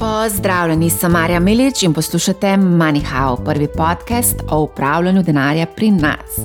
Pozdravljeni, 0.00 0.90
sem 0.90 1.12
Marja 1.12 1.40
Milič 1.40 1.82
in 1.82 1.92
poslušate 1.92 2.46
MoneyHow, 2.56 3.44
prvi 3.44 3.66
podcast 3.68 4.36
o 4.50 4.60
upravljanju 4.60 5.22
denarja 5.22 5.66
pri 5.66 5.90
nas. 5.90 6.38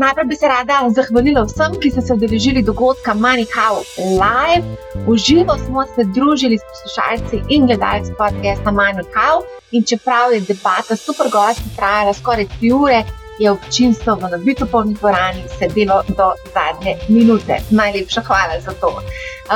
Najprej 0.00 0.24
bi 0.24 0.34
se 0.34 0.48
rada 0.48 0.80
zahvalila 0.96 1.44
vsem, 1.46 1.76
ki 1.82 1.90
so 1.90 2.02
se 2.02 2.14
udeležili 2.14 2.62
dogodka 2.62 3.14
MoneyHow 3.14 3.78
Live. 4.22 4.66
Uživo 5.06 5.56
smo 5.66 5.84
se 5.94 6.04
družili 6.04 6.58
s 6.58 6.66
poslušalci 6.70 7.42
in 7.48 7.66
gledalci 7.66 8.12
podcasta 8.18 8.70
MoneyHow. 8.70 9.46
In 9.70 9.84
čeprav 9.84 10.34
je 10.34 10.40
debata 10.40 10.96
super 10.96 11.30
gosti 11.32 11.76
trajala 11.76 12.12
skoraj 12.14 12.48
tri 12.58 12.72
ure, 12.72 13.04
je 13.38 13.50
občinstvo 13.50 14.14
v 14.14 14.30
nabito 14.30 14.66
polni 14.66 14.94
dvorani 14.94 15.44
sedelo 15.58 16.02
do 16.08 16.32
zadnje 16.54 16.96
minute. 17.08 17.60
Najlepša 17.70 18.22
hvala 18.26 18.60
za 18.60 18.74
to. 18.80 18.92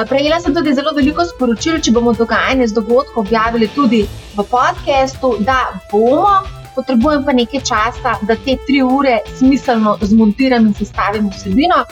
Prejela 0.08 0.40
sem 0.40 0.54
tudi 0.54 0.74
zelo 0.74 0.94
veliko 0.96 1.24
sporočil, 1.28 1.80
če 1.84 1.93
bomo 1.93 2.14
dogajanje 2.16 2.71
z 2.71 2.79
dogodkom 2.79 3.26
objavili 3.26 3.68
tudi 3.74 4.07
v 4.36 4.44
podkastu, 4.50 5.36
da 5.40 5.80
bomo. 5.93 6.40
Potrebujem 6.72 7.24
pa 7.24 7.34
nekaj 7.36 7.60
časa, 7.68 8.14
da 8.24 8.32
te 8.46 8.57
tri 8.66 8.80
ure 8.80 9.18
smiselno 9.36 9.99
zmontiram 10.00 10.71
in 10.71 10.74
sestavim 10.74 11.29
vsebino. 11.29 11.82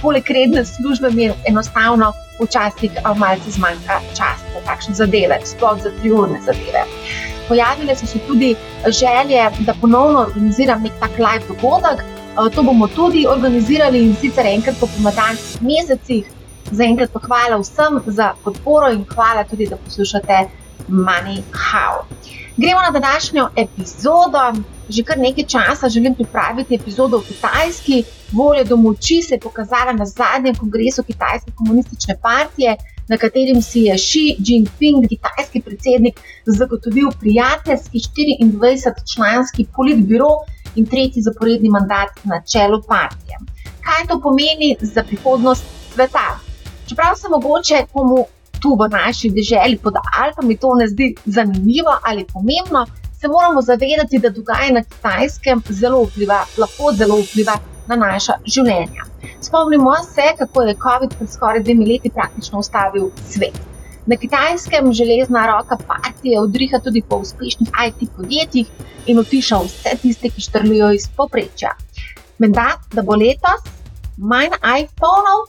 Poleg 0.00 0.30
redne 0.30 0.64
službe 0.64 1.10
mi 1.12 1.28
enostavno 1.44 2.12
včasih 2.40 2.96
malce 3.16 3.50
zmanjka 3.50 4.00
časa 4.16 4.54
za 4.54 4.64
takšne 4.64 4.94
zadeve, 4.94 5.38
sploh 5.44 5.76
za 5.82 5.92
tri 6.00 6.10
urne 6.10 6.40
zadeve. 6.46 6.86
Pojavile 7.48 7.96
so 7.96 8.06
se 8.06 8.18
tudi 8.26 8.54
želje, 8.86 9.50
da 9.58 9.74
ponovno 9.80 10.20
organiziram 10.20 10.82
nek 10.82 10.92
tak 11.00 11.18
live 11.18 11.44
dogodek. 11.48 12.04
To 12.54 12.62
bomo 12.62 12.88
tudi 12.88 13.26
organizirali 13.28 14.02
in 14.02 14.16
sicer 14.20 14.46
enkrat 14.46 14.76
po 14.80 14.86
pomadanskih 14.96 15.62
mesecih. 15.62 16.30
Zaenkrat 16.70 17.12
pa 17.12 17.20
hvala 17.26 17.58
vsem 17.60 18.00
za 18.06 18.32
podporo 18.44 18.90
in 18.92 19.04
hvala 19.14 19.44
tudi, 19.44 19.66
da 19.66 19.76
poslušate 19.76 20.46
Money 20.88 21.42
How. 21.52 22.04
Gremo 22.56 22.80
na 22.80 22.90
današnjo 22.90 23.48
epizodo. 23.56 24.52
Že 24.88 25.02
kar 25.02 25.18
nekaj 25.18 25.44
časa 25.44 25.88
želim 25.88 26.14
pripraviti 26.14 26.74
epizodo 26.74 27.16
o 27.16 27.20
Kitajski. 27.20 28.04
Volja 28.32 28.64
do 28.64 28.76
moči 28.76 29.22
se 29.22 29.34
je 29.34 29.40
pokazala 29.40 29.92
na 29.92 30.06
zadnjem 30.06 30.54
kongresu 30.54 31.02
Kitajske 31.02 31.50
komunistične 31.56 32.16
partije, 32.22 32.76
na 33.08 33.16
katerem 33.16 33.62
si 33.62 33.80
je 33.80 33.94
Xi 33.94 34.36
Jinping, 34.38 35.08
kitajski 35.08 35.60
predsednik, 35.60 36.20
zagotovil 36.46 37.10
prijateljski 37.20 37.98
24-članski 37.98 39.66
politbiro 39.76 40.28
in 40.74 40.86
tretji 40.86 41.22
zaporedni 41.22 41.68
mandat 41.68 42.24
na 42.24 42.42
čelu 42.52 42.82
partije. 42.88 43.38
Kaj 43.84 44.06
to 44.08 44.20
pomeni 44.20 44.76
za 44.80 45.02
prihodnost 45.02 45.64
sveta? 45.94 46.38
Čeprav 46.88 47.14
se 47.16 47.28
mogoče 47.28 47.86
komu 47.92 48.26
tu 48.60 48.76
v 48.80 48.88
naši 48.88 49.30
državi 49.30 49.76
pod 49.82 49.94
Alpami 50.22 50.56
to 50.56 50.74
ne 50.74 50.88
zdi 50.88 51.14
zanimivo 51.24 51.92
ali 52.02 52.26
pomembno, 52.32 52.86
se 53.20 53.28
moramo 53.28 53.62
zavedati, 53.62 54.18
da 54.18 54.28
dogajanje 54.30 54.72
na 54.72 54.82
kitajskem 54.82 55.62
zelo 55.68 56.02
vpliva, 56.02 56.44
lahko 56.58 56.92
zelo 56.92 57.20
vpliva 57.20 57.58
na 57.86 57.96
naša 57.96 58.38
življenja. 58.46 59.04
Spomnimo 59.40 59.94
se, 60.04 60.32
kako 60.38 60.62
je 60.62 60.74
COVID 60.82 61.14
pred 61.18 61.30
skoraj 61.30 61.62
dvemi 61.62 61.86
leti 61.86 62.10
praktično 62.10 62.58
ustavil 62.58 63.10
svet. 63.28 63.60
Na 64.06 64.16
kitajskem 64.16 64.92
železna 64.92 65.46
roka 65.46 65.76
partije 65.86 66.40
odriha 66.40 66.78
tudi 66.78 67.02
po 67.08 67.16
uspešnih 67.16 67.68
IT 67.86 68.10
podjetjih 68.16 68.66
in 69.06 69.18
utiša 69.18 69.60
vse 69.64 69.96
tiste, 70.02 70.28
ki 70.28 70.40
štrlijo 70.40 70.90
iz 70.92 71.08
poprečja. 71.16 71.72
Menda, 72.38 72.66
da 72.92 73.02
bo 73.02 73.16
letos 73.16 73.64
manj 74.16 74.52
iPhone-ov 74.80 75.48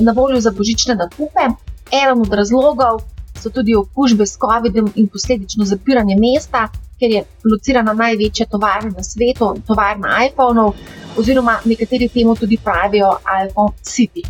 na 0.00 0.12
voljo 0.12 0.40
za 0.40 0.50
božične 0.50 0.94
nakupe, 0.94 1.50
eden 1.90 2.20
od 2.20 2.32
razlogov 2.32 3.02
so 3.42 3.50
tudi 3.50 3.74
okužbe 3.76 4.26
s 4.26 4.38
COVID-om 4.38 4.92
in 4.94 5.08
posledično 5.08 5.64
zapiranje 5.64 6.16
mesta, 6.16 6.68
ker 7.00 7.10
je 7.10 7.24
locirana 7.50 7.92
največja 7.92 8.46
tovarna 8.50 8.90
na 8.96 9.02
svetu, 9.02 9.54
tovarna 9.66 10.20
iPhone-ov, 10.26 10.74
oziroma 11.18 11.58
nekateri 11.64 12.08
temu 12.08 12.36
tudi 12.36 12.58
pravijo 12.64 13.16
iPhone 13.44 13.74
City. 13.82 14.24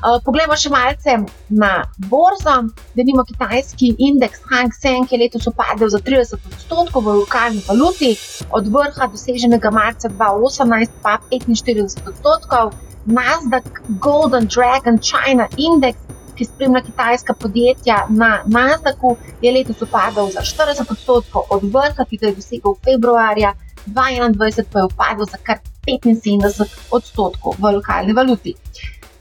Uh, 0.00 0.16
poglejmo 0.24 0.56
še 0.56 0.70
malce 0.72 1.14
na 1.52 1.70
borzo, 2.08 2.54
da 2.96 3.04
nima 3.04 3.20
kitajski 3.28 3.90
indeks 4.06 4.40
Hang 4.48 4.72
Seng, 4.72 5.10
je 5.12 5.18
letos 5.20 5.44
upadel 5.50 5.90
za 5.92 6.00
30 6.06 6.46
odstotkov 6.48 7.04
v 7.04 7.16
lokalni 7.18 7.60
valuti, 7.66 8.14
od 8.48 8.70
vrha 8.72 9.10
doseženega 9.12 9.70
marca 9.70 10.08
2018 10.08 11.02
pa 11.04 11.18
45 11.28 12.00
odstotkov. 12.08 12.72
Nasdaq 13.10 13.64
Golden 14.00 14.48
Dragon 14.48 14.98
China 15.00 15.48
Index 15.56 15.96
ki 16.40 16.46
spremlja 16.48 16.80
kitajska 16.80 17.34
podjetja 17.36 17.96
na 18.08 18.30
Nasdaqu, 18.46 19.16
je 19.44 19.52
letos 19.52 19.82
upadal 19.84 20.30
za 20.32 20.40
40 20.40 20.88
odstotkov 20.94 21.50
od 21.52 21.66
vrha, 21.74 22.04
ki 22.08 22.16
ga 22.16 22.30
je 22.30 22.36
dosegel 22.38 22.76
februarja 22.86 23.50
2021, 23.86 24.70
pa 24.72 24.78
je 24.80 24.86
upadel 24.88 25.28
za 25.28 25.40
kar 25.44 25.58
75 25.84 26.96
odstotkov 26.96 27.60
v 27.60 27.74
lokalni 27.76 28.16
valuti. 28.16 28.54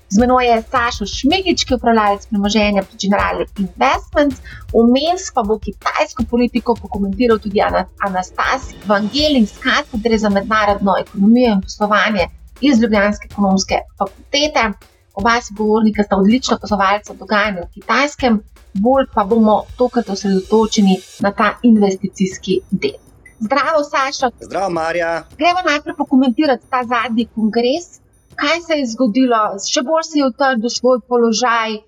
Z 0.09 0.17
menoj 0.17 0.47
je 0.47 0.61
Sašo 0.71 1.05
Šmegič, 1.05 1.65
ki 1.67 1.73
je 1.73 1.77
upravljalec 1.77 2.23
premoženja 2.29 2.83
pri 2.87 2.99
General 3.03 3.43
Investments, 3.65 4.39
vmes 4.73 5.27
pa 5.35 5.43
bo 5.43 5.59
kitajsko 5.59 6.23
politiko 6.31 6.75
pokomentiral 6.79 7.37
tudi 7.43 7.59
Anastas 8.07 8.71
Vangelin 8.87 9.45
z 9.45 9.59
katedre 9.65 10.17
za 10.17 10.29
mednarodno 10.29 10.95
ekonomijo 11.03 11.51
in 11.57 11.61
poslovanje 11.67 12.29
iz 12.61 12.79
Ljubljanske 12.81 13.27
ekonomske 13.31 13.83
fakultete. 13.99 14.71
Oba 15.19 15.41
sogovornika 15.41 16.03
sta 16.03 16.15
odlična 16.15 16.55
opazovalca 16.55 17.13
dogajanja 17.13 17.61
v 17.65 17.73
Kitajskem, 17.73 18.39
bolj 18.73 19.07
pa 19.15 19.25
bomo 19.27 19.55
tokrat 19.77 20.09
osredotočeni 20.09 20.95
na 21.25 21.31
ta 21.35 21.49
investicijski 21.63 22.61
del. 22.71 22.95
Zdravo, 23.39 23.83
Saša. 23.83 24.29
Zdravo, 24.39 24.69
Marja. 24.69 25.09
Gremo 25.37 25.63
najprej 25.65 25.95
pokomentirati 25.97 26.69
ta 26.71 26.83
zadnji 26.83 27.27
kongres. 27.35 27.99
Kaj 28.39 28.61
se 28.67 28.77
je 28.79 28.85
zgodilo, 28.93 29.41
še 29.73 29.83
bolj 29.83 30.05
si 30.07 30.21
je 30.21 30.27
utrdil 30.29 30.71
svoj 30.71 31.01
položaj, 31.11 31.81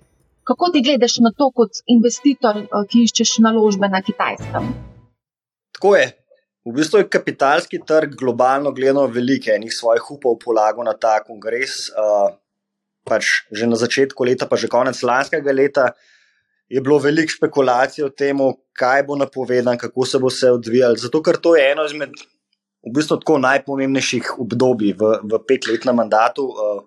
kako 0.48 0.68
ti 0.74 0.82
gledaš 0.84 1.16
na 1.24 1.32
to 1.38 1.48
kot 1.56 1.80
investitor, 1.94 2.58
eh, 2.64 2.84
ki 2.90 3.06
iščeš 3.08 3.38
naložbe 3.46 3.88
na 3.88 4.02
kitajskem? 4.04 4.68
Tako 5.78 5.96
je. 5.96 6.10
V 6.68 6.76
bistvu 6.76 7.00
je 7.00 7.08
kapitalski 7.08 7.80
trg 7.86 8.12
globalno 8.14 8.70
gledano 8.72 9.06
velike 9.06 9.56
enih 9.56 9.72
svojih 9.74 10.10
upov 10.14 10.36
polagal 10.44 10.84
na 10.84 10.92
ta 10.92 11.16
kongres. 11.24 11.88
Uh, 11.90 12.36
pač 13.04 13.46
že 13.52 13.66
na 13.66 13.76
začetku 13.76 14.24
leta, 14.24 14.46
pa 14.46 14.56
že 14.56 14.70
konec 14.70 14.98
lanskega 15.02 15.52
leta, 15.52 15.92
je 16.72 16.80
bilo 16.80 16.98
veliko 16.98 17.28
špekulacij 17.28 18.04
o 18.06 18.10
tem, 18.10 18.38
kaj 18.72 19.02
bo 19.04 19.16
napovedan, 19.20 19.76
kako 19.76 20.06
se 20.08 20.18
bo 20.18 20.30
vse 20.32 20.52
odvijalo. 20.56 20.96
Zato, 20.96 21.20
ker 21.20 21.36
to 21.36 21.56
je 21.56 21.66
eno 21.72 21.84
izmed 21.84 22.16
v 22.82 22.92
bistvu 22.96 23.20
tako 23.22 23.38
najpomembnejših 23.42 24.38
obdobij 24.42 24.96
v, 24.98 25.12
v 25.22 25.42
petletnem 25.46 25.94
mandatu, 26.00 26.48
uh, 26.48 26.80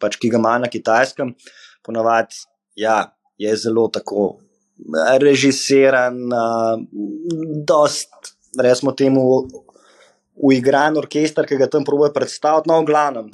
pač, 0.00 0.16
ki 0.16 0.30
ga 0.32 0.40
ima 0.40 0.54
na 0.62 0.70
kitajskem. 0.72 1.34
Ponavadi 1.84 2.46
ja, 2.78 3.12
je 3.36 3.52
zelo 3.58 3.88
tako 3.92 4.38
režiseran, 5.20 6.16
uh, 6.32 6.78
dost, 7.66 8.34
resmo 8.58 8.96
temu. 8.96 9.44
Uigran 10.42 10.96
orkester, 10.96 11.44
ki 11.44 11.58
ga 11.60 11.68
tam 11.68 11.84
probojajo 11.84 12.14
predstaviti, 12.16 12.70
no, 12.70 12.78
v 12.80 12.88
glavnem, 12.88 13.26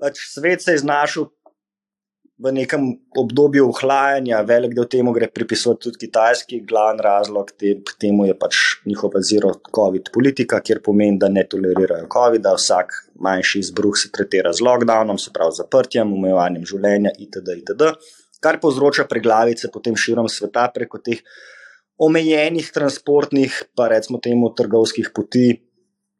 pač 0.00 0.24
svet 0.32 0.62
se 0.64 0.72
je 0.76 0.82
znašel 0.84 1.28
v 2.40 2.52
nekem 2.56 2.86
obdobju 3.20 3.66
ohlajanja, 3.68 4.40
velik 4.48 4.72
del 4.72 4.86
temu 4.88 5.12
gre 5.12 5.28
pripisovati 5.28 5.84
tudi 5.84 6.00
kitajski, 6.06 6.62
glavni 6.64 7.04
razlog 7.04 7.52
te, 7.52 7.74
temu 8.00 8.24
je 8.24 8.36
pač 8.38 8.56
njihova 8.88 9.20
zero 9.20 9.52
COVID 9.68 10.08
politika, 10.14 10.62
kjer 10.64 10.80
pomeni, 10.84 11.18
da 11.20 11.28
ne 11.28 11.44
tolerirajo 11.44 12.08
COVID, 12.12 12.40
da 12.46 12.54
vsak 12.56 12.96
manjši 13.20 13.60
izbruh 13.66 13.98
se 14.00 14.08
tretira 14.14 14.54
z 14.56 14.64
lockdownom, 14.64 15.20
se 15.20 15.34
pravi 15.36 15.58
zaprtjem, 15.60 16.16
omejevanjem 16.16 16.64
življenja 16.72 17.12
itd. 17.18 17.60
itd. 17.60 17.92
Kar 18.40 18.56
povzroča 18.60 19.04
preglavice 19.04 19.68
potem 19.68 19.96
širom 20.00 20.28
sveta 20.32 20.64
preko 20.72 20.96
teh 21.04 21.20
omejenih 22.00 22.72
transportnih, 22.72 23.64
pa 23.76 23.90
recimo 23.92 24.18
temu 24.18 24.54
trgovskih 24.56 25.12
poti. 25.12 25.50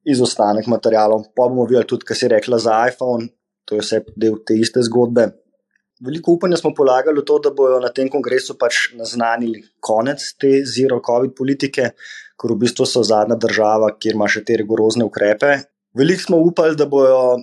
Izostanek 0.04 0.64
materijalov, 0.68 1.26
pa 1.36 1.44
bomo 1.48 1.66
videli 1.68 1.84
tudi, 1.88 2.14
se 2.16 2.24
je 2.24 2.30
rekla 2.32 2.56
za 2.58 2.76
iPhone, 2.88 3.28
to 3.70 3.78
je 3.78 3.86
vse 3.86 4.02
del 4.18 4.40
te 4.42 4.58
iste 4.58 4.82
zgodbe. 4.82 5.30
Veliko 6.02 6.34
upanja 6.34 6.56
smo 6.58 6.72
polagali 6.74 7.20
v 7.20 7.26
to, 7.28 7.38
da 7.44 7.52
bodo 7.54 7.78
na 7.80 7.92
tem 7.94 8.08
kongresu 8.10 8.56
pač 8.58 8.88
naznanili 8.98 9.60
konec 9.84 10.22
te 10.40 10.62
zero-covid 10.64 11.34
politike, 11.36 11.90
ker 12.40 12.54
v 12.54 12.60
bistvu 12.64 12.86
so 12.88 13.04
zadnja 13.06 13.36
država, 13.38 13.92
kjer 14.00 14.16
ima 14.16 14.28
še 14.28 14.42
te 14.48 14.56
rigorozne 14.58 15.04
ukrepe. 15.04 15.58
Veliko 15.96 16.24
smo 16.24 16.40
upali, 16.40 16.76
da 16.76 16.88
bojo, 16.88 17.36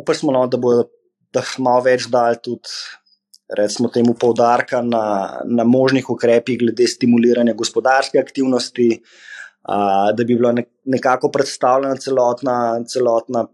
upali 0.00 0.18
smo, 0.18 0.32
no, 0.32 0.46
da 0.46 0.60
bojo 0.62 0.86
da 1.34 1.42
malo 1.64 1.84
več 1.88 2.06
dal 2.12 2.38
tudi, 2.42 2.72
recimo, 3.58 3.90
temu 3.92 4.14
poudarka 4.14 4.80
na, 4.84 5.02
na 5.44 5.64
možnih 5.64 6.08
ukrepih 6.10 6.58
glede 6.62 6.86
stimuliranja 6.88 7.56
gospodarske 7.58 8.20
aktivnosti, 8.20 8.88
a, 9.68 9.78
da 10.16 10.24
bi 10.24 10.36
bila 10.36 10.54
nekako 10.84 11.32
predstavljena 11.34 11.98
celotna, 12.00 12.56
celotna 12.88 13.46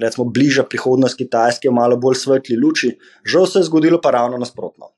recimo, 0.00 0.24
bližja 0.24 0.64
prihodnost 0.64 1.18
Kitajske 1.18 1.68
v 1.68 1.76
malo 1.76 1.96
bolj 1.96 2.22
svetli 2.24 2.56
luči, 2.56 2.94
žal 3.24 3.46
se 3.46 3.58
je 3.58 3.68
zgodilo 3.68 4.00
pa 4.00 4.10
ravno 4.10 4.38
nasprotno. 4.38 4.92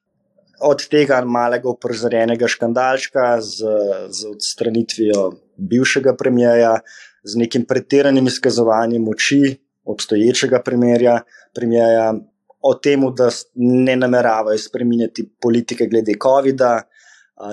od 0.65 0.87
tega 0.89 1.19
malega 1.27 1.69
uprzorjenega 1.69 2.49
škandalčka 2.49 3.41
z, 3.41 3.67
z 4.09 4.29
odstranitvijo 4.31 5.33
bivšega 5.57 6.15
premijeja, 6.17 6.79
z 7.25 7.37
nekim 7.37 7.65
pretiranim 7.69 8.27
izkazovanjem 8.27 9.03
moči 9.03 9.57
obstoječega 9.85 10.63
premijeja, 10.65 11.21
premijeja 11.55 12.15
o 12.63 12.75
tem, 12.75 13.03
da 13.17 13.29
ne 13.55 13.97
nameravajo 13.97 14.59
spremenjati 14.59 15.27
politike 15.41 15.87
glede 15.87 16.15
COVID-a, 16.23 16.81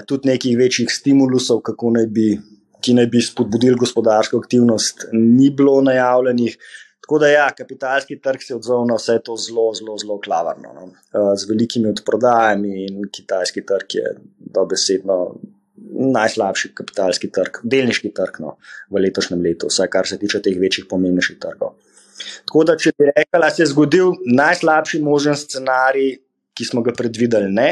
tudi 0.08 0.30
nekih 0.30 0.58
večjih 0.58 0.92
stimulusov, 0.92 1.60
naj 1.66 2.08
bi, 2.08 2.38
ki 2.82 2.96
naj 2.96 3.10
bi 3.12 3.22
spodbudili 3.22 3.76
gospodarsko 3.76 4.40
aktivnost, 4.40 5.10
ni 5.14 5.50
bilo 5.50 5.82
najavljenih. 5.82 6.58
Tako 7.02 7.20
da, 7.20 7.28
ja, 7.28 7.48
kapitalski 7.58 8.20
trg 8.22 8.44
se 8.44 8.54
je 8.54 8.58
odzval 8.58 8.86
na 8.88 8.96
vse 9.00 9.18
to 9.26 9.36
zelo, 9.38 9.72
zelo, 9.74 9.98
zelo 9.98 10.20
klavrno. 10.22 10.74
No. 10.76 10.90
Z 11.36 11.50
velikimi 11.50 11.90
odprodajami 11.90 12.86
in 12.86 13.02
kitajski 13.12 13.66
trg 13.66 13.96
je 13.98 14.14
dobesedno 14.38 15.18
najslabši 15.92 16.72
kapitalski 16.78 17.32
trg, 17.34 17.62
delniški 17.64 18.14
trg 18.16 18.42
no, 18.44 18.56
v 18.90 19.02
letošnjem 19.06 19.42
letu, 19.44 19.70
vsaj 19.72 19.90
kar 19.92 20.08
se 20.08 20.20
tiče 20.22 20.42
teh 20.46 20.58
večjih, 20.60 20.86
pomembnejših 20.90 21.40
trgov. 21.42 21.74
Tako 22.46 22.64
da, 22.70 22.78
če 22.78 22.94
bi 22.98 23.10
rekla, 23.10 23.50
se 23.50 23.64
je 23.64 23.72
zgodil 23.72 24.14
najslabši 24.38 25.02
možen 25.02 25.38
scenarij, 25.38 26.14
ki 26.58 26.68
smo 26.68 26.84
ga 26.86 26.94
predvideli, 26.94 27.50
ne, 27.52 27.70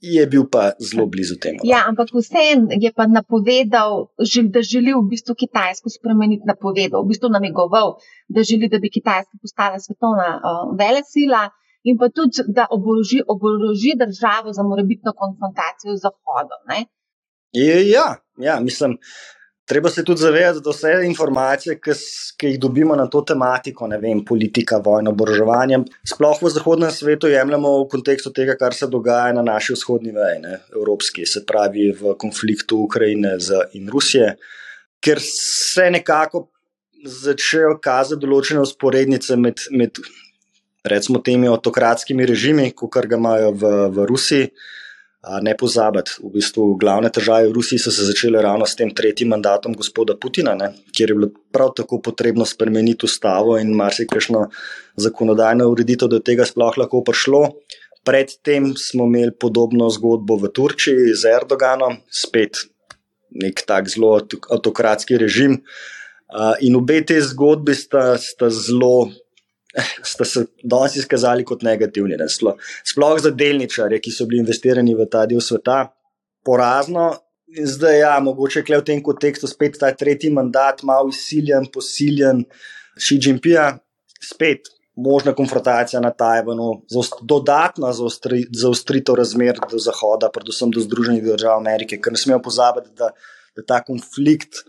je 0.00 0.26
bil 0.26 0.44
pa 0.52 0.72
zelo 0.78 1.06
blizu 1.06 1.36
temu. 1.40 1.58
No. 1.62 1.68
Ja, 1.72 1.84
ampak 1.88 2.08
vseeno 2.12 2.68
je 2.84 2.92
pa 2.92 3.06
napovedal, 3.06 4.12
da 4.54 4.60
želi 4.62 4.92
v 4.92 5.02
bistvu 5.10 5.34
Kitajsko 5.34 5.88
spremeniti 5.88 6.44
napovedal, 6.46 7.02
v 7.04 7.08
bistvu 7.12 7.28
namigoval, 7.32 7.96
da 8.28 8.42
želi, 8.42 8.68
da 8.68 8.78
bi 8.78 8.90
Kitajska 8.90 9.34
postala 9.42 9.78
svetovna 9.80 10.28
uh, 10.36 10.76
vele 10.80 11.02
sila 11.04 11.48
in 11.88 11.96
pa 12.00 12.08
tudi, 12.08 12.44
da 12.56 12.66
oboroži, 12.76 13.22
oboroži 13.34 13.92
državo 14.02 14.52
za 14.52 14.62
morebitno 14.62 15.10
konfrontacijo 15.22 15.96
z 15.96 16.02
Zahodom. 16.04 16.60
Ne? 16.70 16.80
Ja, 17.94 18.08
ja, 18.46 18.60
mislim, 18.60 18.98
Treba 19.66 19.90
se 19.90 20.04
tudi 20.04 20.20
zavedati, 20.20 20.60
da 20.64 20.70
vse 20.70 20.92
informacije, 21.06 21.74
ki, 21.82 21.94
ki 22.38 22.50
jih 22.52 22.58
dobimo 22.62 22.94
na 22.96 23.08
to 23.10 23.24
tematiko, 23.26 23.88
ne 23.90 23.98
vem, 23.98 24.20
politika, 24.24 24.78
vojno, 24.78 25.10
oboroževanje, 25.10 25.80
sploh 26.06 26.42
v 26.42 26.52
zahodnem 26.54 26.92
svetu 26.94 27.26
jemljemo 27.32 27.72
v 27.80 27.88
kontekstu 27.90 28.30
tega, 28.30 28.54
kar 28.60 28.74
se 28.78 28.86
dogaja 28.86 29.32
na 29.34 29.42
naši 29.42 29.74
vzhodni 29.74 30.14
meji, 30.14 30.54
evropski, 30.70 31.26
se 31.26 31.42
pravi 31.46 31.88
v 31.98 32.14
konfliktu 32.14 32.84
Ukrajine 32.84 33.34
in 33.74 33.90
Rusije, 33.90 34.36
ker 35.02 35.18
se 35.22 35.90
nekako 35.90 36.46
začnejo 37.06 37.80
kazati 37.82 38.22
določene 38.22 38.62
usporednice 38.62 39.34
med, 39.36 39.66
med 39.74 39.98
recimo, 40.86 41.18
temi 41.18 41.50
autokratskimi 41.50 42.26
režimi, 42.26 42.70
kot 42.70 43.02
ga 43.10 43.18
imajo 43.18 43.50
v, 43.50 43.74
v 43.90 44.06
Rusiji. 44.14 44.50
Ne 45.42 45.56
pozabiti, 45.58 46.20
v 46.22 46.28
bistvu 46.36 46.76
glavne 46.78 47.08
težave 47.10 47.48
v 47.48 47.56
Rusiji 47.56 47.80
so 47.82 47.90
se 47.90 48.04
začele 48.06 48.38
ravno 48.42 48.66
s 48.66 48.78
tem 48.78 48.92
tretjim 48.94 49.32
mandatom 49.34 49.74
gospoda 49.74 50.14
Putina, 50.14 50.52
ne, 50.54 50.68
kjer 50.94 51.10
je 51.10 51.16
bilo 51.18 51.30
prav 51.50 51.72
tako 51.74 51.98
potrebno 51.98 52.46
spremeniti 52.46 53.08
ustavo 53.08 53.56
in 53.58 53.72
marsikajšno 53.74 54.44
zakonodajno 55.02 55.66
ureditev, 55.72 56.12
da 56.12 56.20
je 56.20 56.26
tega 56.30 56.46
sploh 56.46 56.78
lahko 56.78 57.02
prišlo. 57.02 57.42
Predtem 58.06 58.70
smo 58.78 59.08
imeli 59.10 59.34
podobno 59.34 59.90
zgodbo 59.90 60.38
v 60.38 60.52
Turčiji 60.54 61.10
z 61.18 61.34
Erdoganom, 61.34 61.98
spet 62.06 62.62
nek 63.34 63.66
tak 63.66 63.90
zelo 63.90 64.20
avtokratski 64.22 65.18
režim. 65.18 65.58
In 66.62 66.78
obe 66.78 67.00
te 67.06 67.18
zgodbi 67.22 67.74
sta, 67.74 68.14
sta 68.14 68.46
zelo 68.50 69.10
sta 70.12 70.24
se 70.24 70.46
danes 70.62 70.96
izkazali 70.96 71.44
kot 71.44 71.62
negativni. 71.62 72.16
Ne? 72.16 72.28
Sploh 72.28 73.20
za 73.22 73.30
delničarje, 73.30 74.00
ki 74.00 74.12
so 74.12 74.26
bili 74.28 74.42
investirani 74.44 74.94
v 74.96 75.08
ta 75.10 75.26
del 75.26 75.42
sveta, 75.44 75.86
porazno. 76.46 77.12
In 77.56 77.68
zdaj, 77.70 78.00
ja, 78.00 78.14
mogoče 78.20 78.64
je 78.66 78.78
v 78.80 78.84
tem 78.84 79.02
kontekstu 79.02 79.46
spet 79.46 79.78
ta 79.80 79.92
tretji 79.94 80.32
mandat, 80.34 80.82
malo 80.82 81.12
izsiljen, 81.12 81.68
posiljen, 81.72 82.42
Xi 82.96 83.20
Jinping, 83.22 83.78
spet 84.24 84.72
možna 84.96 85.34
konfrontacija 85.36 86.00
na 86.00 86.10
Tajvanu, 86.10 86.82
dodatna 87.22 87.92
zaostritev 87.92 89.14
razmer 89.14 89.60
do 89.70 89.78
Zahoda, 89.78 90.30
predvsem 90.32 90.72
do 90.72 90.80
Združenih 90.80 91.22
držav 91.24 91.58
Amerike, 91.60 92.00
ker 92.00 92.16
ne 92.16 92.20
smemo 92.20 92.40
pozabiti, 92.42 92.94
da, 92.96 93.10
da 93.56 93.64
ta 93.66 93.82
konflikt 93.84 94.64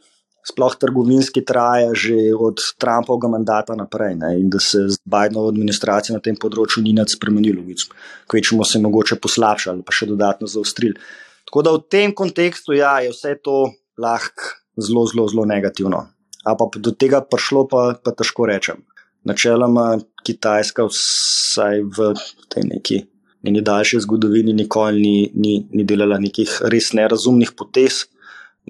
sploh 0.48 0.76
trgovinski 0.80 1.44
traja 1.44 1.92
že 1.92 2.32
od 2.32 2.62
Trumpovega 2.80 3.28
mandata 3.28 3.76
naprej 3.76 4.16
ne, 4.16 4.32
in 4.40 4.50
da 4.50 4.60
se 4.64 4.88
z 4.88 5.00
Bidenovo 5.04 5.52
administracijo 5.52 6.16
na 6.16 6.24
tem 6.24 6.38
področju 6.40 6.84
ni 6.86 6.96
nič 6.96 7.18
spremenilo, 7.18 7.66
kvečemo 8.32 8.64
se 8.64 8.80
mogoče 8.80 9.20
poslabšali, 9.20 9.84
pa 9.84 9.92
še 9.92 10.08
dodatno 10.08 10.48
zaostrili. 10.48 10.96
Tako 11.48 11.64
da 11.64 11.74
v 11.76 11.84
tem 11.92 12.16
kontekstu 12.16 12.76
ja, 12.76 13.00
je 13.04 13.12
vse 13.12 13.36
to 13.44 13.72
lahko 14.00 14.56
zelo, 14.78 15.08
zelo, 15.08 15.28
zelo 15.32 15.46
negativno. 15.48 16.08
Ampak 16.48 16.80
do 16.84 16.92
tega 16.92 17.22
prišlo, 17.24 17.68
pa, 17.68 17.96
pa 18.00 18.12
težko 18.16 18.48
rečem. 18.48 18.84
Načeloma 19.28 19.98
Kitajska, 20.24 20.88
vsaj 20.88 21.84
v 21.92 22.12
tej 22.52 22.64
neki. 22.68 22.98
Njeni 23.44 23.64
daljši 23.64 24.00
zgodovini 24.04 24.54
nikoli 24.56 25.00
ni, 25.00 25.18
ni, 25.36 25.54
ni 25.72 25.84
delala 25.88 26.20
nekih 26.20 26.52
res 26.72 26.92
nerazumnih 26.96 27.52
potez, 27.56 28.06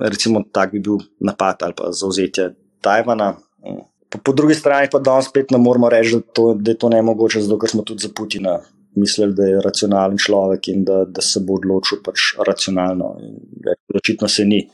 recimo, 0.02 0.44
tak 0.52 0.72
bi 0.72 0.80
bil 0.80 1.02
napad 1.20 1.64
ali 1.64 1.74
pa 1.78 1.92
zauzetje 1.92 2.54
Tajvana. 2.82 3.36
Po, 4.10 4.20
po 4.24 4.32
drugi 4.34 4.56
strani 4.56 4.88
pa 4.92 5.00
danes 5.00 5.28
spet 5.28 5.52
ne 5.52 5.58
moremo 5.58 5.90
reči, 5.90 6.16
da, 6.16 6.22
to, 6.22 6.54
da 6.54 6.72
je 6.72 6.78
to 6.78 6.90
ne 6.90 7.02
mogoče, 7.02 7.42
zato 7.42 7.60
ker 7.60 7.70
smo 7.70 7.84
tudi 7.84 8.06
za 8.06 8.10
Putina 8.16 8.60
mislili, 8.96 9.34
da 9.34 9.44
je 9.44 9.62
racionalen 9.62 10.18
človek 10.18 10.68
in 10.68 10.84
da, 10.84 11.06
da 11.06 11.22
se 11.22 11.44
bo 11.46 11.60
odločil 11.60 12.02
pač 12.06 12.32
racionalno. 12.48 13.16
Očitno 13.96 14.28
se 14.28 14.46
ni. 14.46 14.68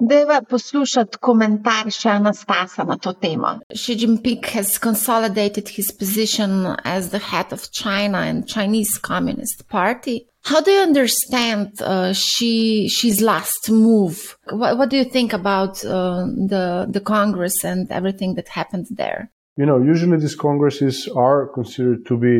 Deva 0.00 0.40
poslušati 0.48 1.18
komentar 1.20 1.90
še 1.92 2.08
Anastasa 2.16 2.86
na 2.88 2.96
to 2.96 3.12
temo. 3.12 3.58
Xi 3.74 3.98
Jinping 4.00 4.46
has 4.54 4.78
consolidated 4.80 5.68
his 5.68 5.92
position 5.92 6.72
as 6.84 7.10
the 7.10 7.20
head 7.20 7.52
of 7.52 7.68
China 7.70 8.24
and 8.24 8.48
Chinese 8.48 8.96
Communist 8.96 9.68
Party. 9.68 10.24
How 10.48 10.62
do 10.62 10.70
you 10.70 10.80
understand 10.80 11.82
uh, 11.82 12.14
she 12.14 12.88
she's 12.88 13.20
last 13.20 13.70
move? 13.70 14.38
What, 14.48 14.78
what 14.78 14.88
do 14.88 14.96
you 14.96 15.04
think 15.04 15.34
about 15.34 15.84
uh, 15.84 16.24
the 16.52 16.64
the 16.88 17.02
Congress 17.02 17.56
and 17.64 17.82
everything 17.92 18.30
that 18.36 18.48
happened 18.48 18.86
there? 19.02 19.30
You 19.58 19.66
know, 19.66 19.78
usually 19.92 20.16
these 20.16 20.40
congresses 20.48 21.06
are 21.14 21.48
considered 21.48 22.06
to 22.06 22.16
be 22.16 22.36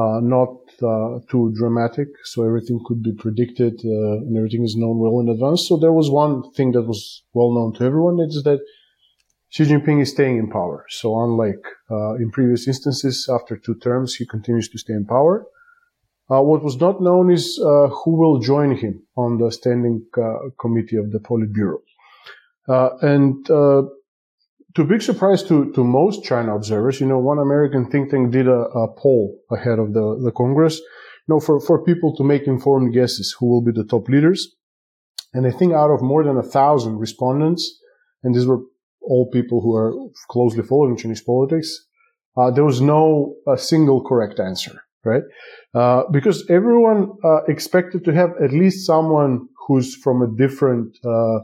uh, 0.00 0.20
not 0.36 0.52
uh, 0.82 1.18
too 1.30 1.52
dramatic, 1.60 2.08
so 2.24 2.42
everything 2.42 2.80
could 2.86 3.02
be 3.02 3.12
predicted 3.12 3.74
uh, 3.84 4.24
and 4.24 4.34
everything 4.34 4.64
is 4.64 4.74
known 4.74 4.96
well 4.98 5.20
in 5.20 5.28
advance. 5.28 5.68
So 5.68 5.76
there 5.76 5.96
was 6.00 6.08
one 6.08 6.34
thing 6.56 6.72
that 6.72 6.86
was 6.92 7.22
well 7.34 7.52
known 7.52 7.74
to 7.74 7.84
everyone: 7.84 8.16
it's 8.18 8.42
that 8.44 8.60
Xi 9.50 9.64
Jinping 9.64 10.00
is 10.00 10.10
staying 10.10 10.38
in 10.38 10.48
power. 10.48 10.86
So 10.88 11.06
unlike 11.26 11.64
uh, 11.90 12.14
in 12.14 12.30
previous 12.30 12.66
instances, 12.66 13.28
after 13.28 13.58
two 13.58 13.74
terms, 13.74 14.14
he 14.14 14.24
continues 14.24 14.70
to 14.70 14.78
stay 14.78 14.94
in 14.94 15.04
power. 15.04 15.44
Uh, 16.28 16.42
what 16.42 16.62
was 16.62 16.80
not 16.80 17.00
known 17.00 17.30
is 17.30 17.60
uh, 17.62 17.86
who 17.88 18.16
will 18.16 18.40
join 18.40 18.76
him 18.76 19.02
on 19.16 19.38
the 19.38 19.50
standing 19.50 20.04
uh, 20.20 20.50
committee 20.58 20.96
of 20.96 21.12
the 21.12 21.20
Politburo. 21.20 21.78
Uh, 22.68 22.96
and 23.00 23.48
uh, 23.48 23.82
to 24.74 24.84
big 24.84 25.02
surprise 25.02 25.44
to, 25.44 25.72
to 25.72 25.84
most 25.84 26.24
China 26.24 26.56
observers, 26.56 27.00
you 27.00 27.06
know, 27.06 27.18
one 27.18 27.38
American 27.38 27.88
think 27.88 28.10
tank 28.10 28.32
did 28.32 28.48
a, 28.48 28.60
a 28.82 28.88
poll 28.88 29.38
ahead 29.52 29.78
of 29.78 29.94
the, 29.94 30.20
the 30.24 30.32
Congress, 30.32 30.78
you 30.78 31.34
know, 31.34 31.40
for, 31.40 31.60
for 31.60 31.84
people 31.84 32.14
to 32.16 32.24
make 32.24 32.48
informed 32.48 32.92
guesses 32.92 33.34
who 33.38 33.46
will 33.46 33.62
be 33.62 33.70
the 33.70 33.84
top 33.84 34.08
leaders. 34.08 34.56
And 35.32 35.46
I 35.46 35.52
think 35.52 35.74
out 35.74 35.90
of 35.90 36.02
more 36.02 36.24
than 36.24 36.36
a 36.36 36.42
thousand 36.42 36.98
respondents, 36.98 37.78
and 38.24 38.34
these 38.34 38.46
were 38.46 38.62
all 39.00 39.30
people 39.30 39.60
who 39.60 39.76
are 39.76 39.94
closely 40.28 40.64
following 40.64 40.96
Chinese 40.96 41.22
politics, 41.22 41.86
uh, 42.36 42.50
there 42.50 42.64
was 42.64 42.80
no 42.80 43.36
single 43.56 44.02
correct 44.02 44.40
answer 44.40 44.82
right? 45.06 45.22
Uh, 45.74 46.02
because 46.10 46.44
everyone 46.50 47.12
uh, 47.24 47.44
expected 47.44 48.04
to 48.04 48.12
have 48.12 48.30
at 48.42 48.52
least 48.52 48.86
someone 48.86 49.48
who's 49.66 49.94
from 49.94 50.22
a 50.22 50.28
different 50.36 50.98
uh, 51.04 51.38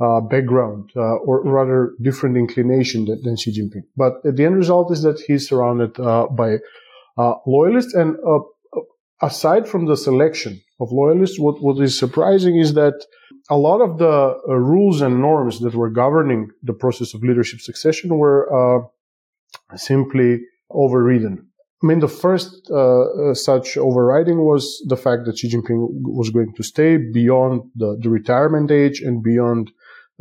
uh 0.00 0.20
background 0.20 0.90
uh, 0.96 1.16
or 1.28 1.42
rather 1.44 1.92
different 2.00 2.36
inclination 2.36 3.04
than, 3.04 3.20
than, 3.22 3.36
Xi 3.36 3.50
Jinping. 3.52 3.84
But 3.96 4.22
the 4.22 4.44
end 4.44 4.56
result 4.56 4.90
is 4.92 5.02
that 5.02 5.20
he's 5.20 5.48
surrounded 5.48 5.98
uh, 6.00 6.26
by 6.28 6.58
loyalists. 7.46 7.92
And 7.94 8.16
aside 9.20 9.68
from 9.68 9.86
the 9.86 9.96
selection 9.96 10.60
of 10.80 10.90
loyalists, 10.90 11.38
what, 11.38 11.62
what 11.62 11.82
is 11.82 11.98
surprising 11.98 12.56
is 12.58 12.72
that 12.74 12.94
a 13.50 13.56
lot 13.56 13.80
of 13.82 13.98
the 13.98 14.40
rules 14.46 15.02
and 15.02 15.20
norms 15.20 15.60
that 15.60 15.74
were 15.74 15.90
governing 15.90 16.50
the 16.62 16.72
process 16.72 17.12
of 17.12 17.22
leadership 17.22 17.60
succession 17.60 18.16
were 18.16 18.88
simply 19.76 20.40
overridden 20.70 21.49
I 21.82 21.86
mean, 21.86 22.00
the 22.00 22.08
first 22.08 22.70
uh, 22.70 23.30
uh, 23.30 23.34
such 23.34 23.78
overriding 23.78 24.44
was 24.44 24.82
the 24.86 24.96
fact 24.96 25.24
that 25.24 25.38
Xi 25.38 25.48
Jinping 25.48 25.88
was 26.02 26.28
going 26.28 26.52
to 26.54 26.62
stay 26.62 26.98
beyond 26.98 27.62
the, 27.74 27.98
the 27.98 28.10
retirement 28.10 28.70
age 28.70 29.00
and 29.00 29.22
beyond 29.22 29.70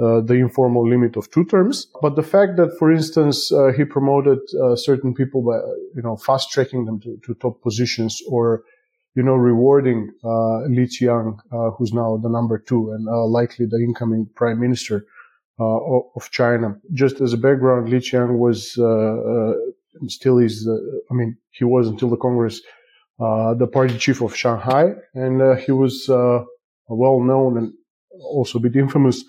uh, 0.02 0.22
the 0.22 0.36
informal 0.36 0.88
limit 0.88 1.18
of 1.18 1.30
two 1.32 1.44
terms. 1.44 1.88
But 2.02 2.16
the 2.16 2.24
fact 2.24 2.56
that, 2.56 2.78
for 2.80 2.90
instance, 2.92 3.52
uh, 3.52 3.74
he 3.76 3.84
promoted 3.84 4.40
uh, 4.64 4.78
certain 4.78 5.14
people 5.14 5.42
by, 5.42 5.58
you 5.96 6.02
know, 6.02 6.16
fast 6.16 6.52
tracking 6.52 6.86
them 6.86 7.02
to, 7.02 7.18
to, 7.26 7.34
top 7.36 7.62
positions 7.62 8.22
or 8.30 8.64
you 9.16 9.24
know, 9.24 9.34
rewarding 9.34 10.12
uh, 10.24 10.60
Li 10.70 10.86
Qiang, 10.86 11.40
who's 11.76 11.92
now 11.92 12.16
the 12.18 12.30
number 12.30 12.60
two 12.60 12.92
and 12.92 13.06
likely 13.06 13.66
the 13.66 13.78
incoming 13.78 14.30
prime 14.36 14.62
minister 14.62 15.06
uh, 15.60 16.00
of 16.16 16.32
China. 16.32 16.78
Just 16.94 17.20
as 17.20 17.34
a 17.34 17.38
background, 17.38 17.90
Li 17.90 17.98
Qiang 17.98 18.38
was 18.38 18.78
uh, 18.78 18.86
uh, 18.86 19.54
still 20.08 20.38
is, 20.40 20.68
I 21.10 21.14
mean, 21.14 21.38
he 21.52 21.64
was 21.64 21.88
until 21.88 22.10
the 22.10 22.18
Congress 22.18 22.62
the 23.20 23.70
party 23.72 23.98
chief 23.98 24.22
of 24.22 24.36
Shanghai, 24.36 24.94
and 25.14 25.60
he 25.60 25.72
was 25.72 26.08
well 26.08 27.20
known 27.20 27.58
and 27.58 27.74
also 28.22 28.60
a 28.60 28.62
bit 28.62 28.76
infamous 28.76 29.24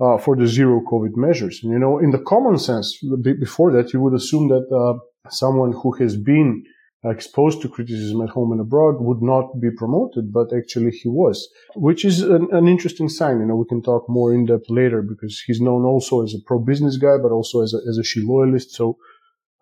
uh, 0.00 0.18
for 0.18 0.36
the 0.36 0.46
zero 0.46 0.80
COVID 0.90 1.16
measures. 1.16 1.60
And, 1.62 1.72
you 1.72 1.78
know, 1.78 1.98
in 1.98 2.10
the 2.10 2.18
common 2.18 2.58
sense, 2.58 2.98
before 3.22 3.72
that, 3.72 3.92
you 3.92 4.00
would 4.00 4.14
assume 4.14 4.48
that 4.48 4.66
uh, 4.74 4.98
someone 5.30 5.72
who 5.72 5.92
has 5.92 6.16
been 6.16 6.64
exposed 7.04 7.60
to 7.60 7.68
criticism 7.68 8.22
at 8.22 8.30
home 8.30 8.50
and 8.52 8.60
abroad 8.60 8.94
would 8.98 9.20
not 9.20 9.60
be 9.60 9.70
promoted, 9.70 10.32
but 10.32 10.52
actually 10.56 10.90
he 10.90 11.08
was, 11.08 11.48
which 11.74 12.02
is 12.02 12.22
an, 12.22 12.48
an, 12.50 12.66
interesting 12.66 13.10
sign. 13.10 13.40
You 13.40 13.46
know, 13.46 13.56
we 13.56 13.66
can 13.66 13.82
talk 13.82 14.08
more 14.08 14.32
in 14.32 14.46
depth 14.46 14.70
later 14.70 15.02
because 15.02 15.42
he's 15.46 15.60
known 15.60 15.84
also 15.84 16.22
as 16.22 16.32
a 16.32 16.42
pro-business 16.46 16.96
guy, 16.96 17.18
but 17.22 17.30
also 17.30 17.60
as 17.60 17.74
a, 17.74 17.78
as 17.88 17.98
a 17.98 18.04
Xi 18.04 18.22
loyalist. 18.22 18.74
So, 18.74 18.96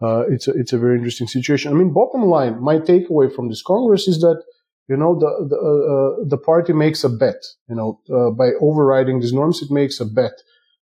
uh, 0.00 0.24
it's 0.28 0.48
a, 0.48 0.52
it's 0.52 0.72
a 0.72 0.78
very 0.78 0.96
interesting 0.96 1.26
situation. 1.26 1.72
I 1.72 1.74
mean, 1.74 1.92
bottom 1.92 2.24
line, 2.26 2.60
my 2.62 2.78
takeaway 2.78 3.32
from 3.34 3.48
this 3.48 3.62
Congress 3.62 4.08
is 4.08 4.20
that, 4.20 4.42
you 4.88 4.96
know, 4.96 5.18
the, 5.18 5.30
the, 5.48 5.56
uh, 5.56 6.22
uh 6.22 6.28
the 6.28 6.38
party 6.38 6.72
makes 6.72 7.04
a 7.04 7.08
bet, 7.08 7.42
you 7.68 7.76
know, 7.76 8.00
uh, 8.12 8.30
by 8.30 8.50
overriding 8.60 9.20
these 9.20 9.32
norms, 9.32 9.62
it 9.62 9.70
makes 9.70 10.00
a 10.00 10.04
bet 10.04 10.32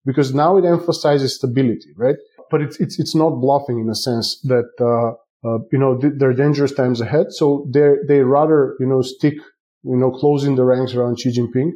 because 0.05 0.33
now 0.33 0.57
it 0.57 0.65
emphasizes 0.65 1.35
stability, 1.35 1.91
right? 1.95 2.15
But 2.49 2.61
it's, 2.61 2.79
it's, 2.79 2.99
it's 2.99 3.15
not 3.15 3.41
bluffing 3.41 3.79
in 3.79 3.89
a 3.89 3.95
sense 3.95 4.39
that, 4.41 4.69
uh, 4.79 5.13
uh, 5.43 5.59
you 5.71 5.79
know, 5.79 5.97
th- 5.97 6.13
there 6.17 6.29
are 6.29 6.33
dangerous 6.33 6.73
times 6.73 7.01
ahead. 7.01 7.27
So 7.31 7.67
they 7.73 7.95
they 8.07 8.21
rather, 8.21 8.75
you 8.79 8.85
know, 8.85 9.01
stick, 9.01 9.35
you 9.83 9.97
know, 9.97 10.11
closing 10.11 10.55
the 10.55 10.63
ranks 10.63 10.93
around 10.93 11.19
Xi 11.19 11.31
Jinping, 11.31 11.71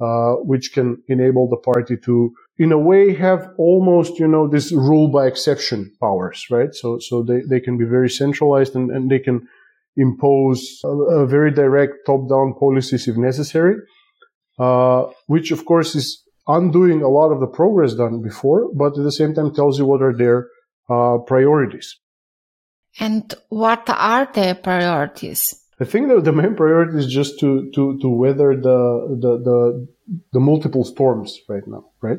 uh, 0.00 0.36
which 0.42 0.72
can 0.72 1.02
enable 1.08 1.48
the 1.48 1.56
party 1.56 1.96
to, 2.04 2.32
in 2.58 2.72
a 2.72 2.78
way, 2.78 3.14
have 3.14 3.50
almost, 3.58 4.18
you 4.18 4.26
know, 4.26 4.48
this 4.48 4.72
rule 4.72 5.08
by 5.08 5.26
exception 5.26 5.92
powers, 6.00 6.46
right? 6.50 6.74
So, 6.74 6.98
so 6.98 7.22
they, 7.22 7.40
they 7.42 7.60
can 7.60 7.76
be 7.76 7.84
very 7.84 8.08
centralized 8.08 8.74
and, 8.74 8.90
and 8.90 9.10
they 9.10 9.18
can 9.18 9.46
impose 9.96 10.80
a, 10.84 10.88
a 10.88 11.26
very 11.26 11.50
direct 11.50 12.06
top 12.06 12.28
down 12.28 12.54
policies 12.58 13.08
if 13.08 13.16
necessary, 13.16 13.76
uh, 14.58 15.04
which 15.26 15.50
of 15.50 15.64
course 15.64 15.94
is 15.94 16.22
undoing 16.46 17.02
a 17.02 17.08
lot 17.08 17.30
of 17.30 17.40
the 17.40 17.46
progress 17.46 17.94
done 17.94 18.22
before, 18.22 18.70
but 18.74 18.96
at 18.96 19.04
the 19.04 19.12
same 19.12 19.34
time 19.34 19.54
tells 19.54 19.78
you 19.78 19.84
what 19.84 20.02
are 20.02 20.16
their 20.16 20.48
uh, 20.88 21.18
priorities. 21.26 21.98
And 22.98 23.34
what 23.50 23.84
are 23.88 24.28
their 24.32 24.54
priorities? 24.54 25.42
I 25.78 25.84
think 25.84 26.08
that 26.08 26.24
the 26.24 26.32
main 26.32 26.54
priority 26.54 26.98
is 26.98 27.06
just 27.06 27.38
to, 27.40 27.70
to, 27.74 27.98
to 28.00 28.08
weather 28.08 28.56
the, 28.56 29.18
the, 29.20 29.36
the, 29.44 29.88
the 30.32 30.40
multiple 30.40 30.84
storms 30.84 31.38
right 31.48 31.66
now, 31.66 31.84
right? 32.00 32.18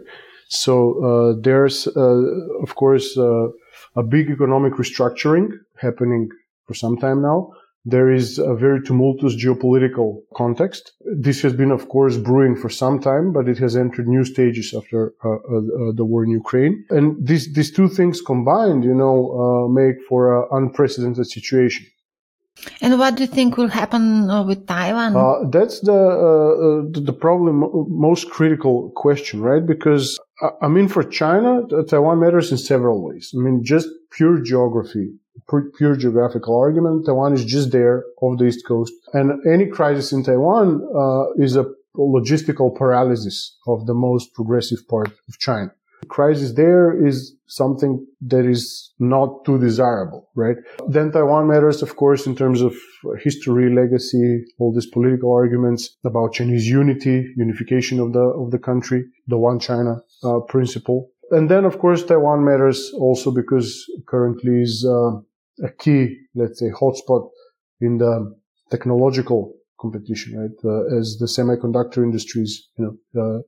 So, 0.50 0.74
uh, 1.04 1.42
there's, 1.42 1.88
uh, 1.88 2.24
of 2.62 2.76
course, 2.76 3.18
uh, 3.18 3.48
a 3.96 4.04
big 4.04 4.30
economic 4.30 4.74
restructuring 4.74 5.50
happening 5.78 6.30
for 6.66 6.74
some 6.74 6.98
time 6.98 7.22
now 7.22 7.52
there 7.88 8.12
is 8.12 8.38
a 8.38 8.54
very 8.54 8.82
tumultuous 8.82 9.34
geopolitical 9.34 10.18
context. 10.36 10.92
This 11.06 11.42
has 11.42 11.54
been, 11.54 11.72
of 11.72 11.88
course, 11.88 12.18
brewing 12.18 12.58
for 12.58 12.70
some 12.70 13.00
time, 13.00 13.32
but 13.32 13.48
it 13.48 13.58
has 13.60 13.78
entered 13.78 14.10
new 14.10 14.26
stages 14.26 14.74
after 14.74 15.14
uh, 15.24 15.36
uh, 15.36 15.92
the 15.96 16.04
war 16.04 16.26
in 16.26 16.32
Ukraine. 16.32 16.84
And 16.90 17.16
these, 17.26 17.54
these 17.54 17.72
two 17.72 17.88
things 17.88 18.20
combined, 18.20 18.84
you 18.84 18.94
know, 18.94 19.18
uh, 19.42 19.68
make 19.70 19.96
for 20.10 20.22
an 20.38 20.48
unprecedented 20.52 21.28
situation. 21.28 21.86
And 22.82 23.00
what 23.00 23.16
do 23.16 23.24
you 23.24 23.28
think 23.28 23.58
will 23.58 23.70
happen 23.70 24.30
uh, 24.30 24.44
with 24.44 24.68
Taiwan? 24.68 25.16
Uh, 25.16 25.50
that's 25.50 25.80
the, 25.82 25.94
uh, 25.94 27.00
the 27.00 27.14
problem, 27.14 27.64
most 27.90 28.30
critical 28.30 28.92
question, 28.96 29.42
right? 29.42 29.66
Because 29.66 30.20
I 30.62 30.68
mean, 30.68 30.88
for 30.88 31.04
China, 31.04 31.62
Taiwan 31.90 32.20
matters 32.20 32.52
in 32.52 32.58
several 32.58 33.04
ways. 33.04 33.32
I 33.36 33.40
mean, 33.40 33.64
just 33.64 33.88
pure 34.12 34.40
geography 34.40 35.14
pure 35.78 35.96
geographical 35.96 36.60
argument. 36.60 37.06
Taiwan 37.06 37.34
is 37.34 37.46
just 37.46 37.72
there 37.72 38.04
off 38.22 38.38
the 38.38 38.46
east 38.46 38.66
coast, 38.68 38.94
and 39.14 39.32
any 39.48 39.68
crisis 39.68 40.12
in 40.12 40.24
Taiwan 40.24 40.82
uh, 40.96 41.44
is 41.44 41.56
a 41.56 41.66
logistical 41.96 42.76
paralysis 42.76 43.58
of 43.68 43.86
the 43.88 43.94
most 43.94 44.34
progressive 44.34 44.88
part 44.88 45.12
of 45.28 45.40
China. 45.40 45.72
Crisis 46.08 46.54
there 46.54 47.06
is 47.06 47.36
something 47.48 48.06
that 48.22 48.46
is 48.46 48.94
not 49.00 49.44
too 49.46 49.58
desirable, 49.60 50.30
right? 50.36 50.58
Then 50.88 51.12
Taiwan 51.12 51.48
matters, 51.48 51.82
of 51.82 51.96
course, 51.96 52.28
in 52.28 52.36
terms 52.36 52.62
of 52.62 52.76
history, 53.24 53.74
legacy, 53.74 54.44
all 54.60 54.74
these 54.74 54.86
political 54.86 55.34
arguments 55.34 55.98
about 56.06 56.34
Chinese 56.34 56.68
unity, 56.68 57.34
unification 57.36 58.00
of 58.00 58.14
the 58.14 58.20
of 58.20 58.52
the 58.52 58.60
country, 58.60 59.06
the 59.28 59.38
one 59.38 59.60
China 59.60 59.98
uh, 60.24 60.40
principle. 60.48 61.10
And 61.32 61.50
then, 61.50 61.66
of 61.66 61.80
course, 61.80 62.06
Taiwan 62.06 62.46
matters 62.46 62.92
also 62.96 63.32
because 63.32 63.86
currently 64.08 64.62
is 64.62 64.86
uh, 64.88 65.18
a 65.66 65.72
key, 65.78 66.16
let's 66.36 66.60
say, 66.60 66.70
hotspot 66.70 67.30
in 67.82 67.98
the 67.98 68.36
technological 68.72 69.54
competition, 69.80 70.40
right? 70.40 70.58
Uh, 70.64 70.98
as 70.98 71.18
the 71.20 71.26
semiconductor 71.26 72.04
industries, 72.04 72.70
you 72.78 72.98
know, 73.14 73.22
uh, 73.22 73.42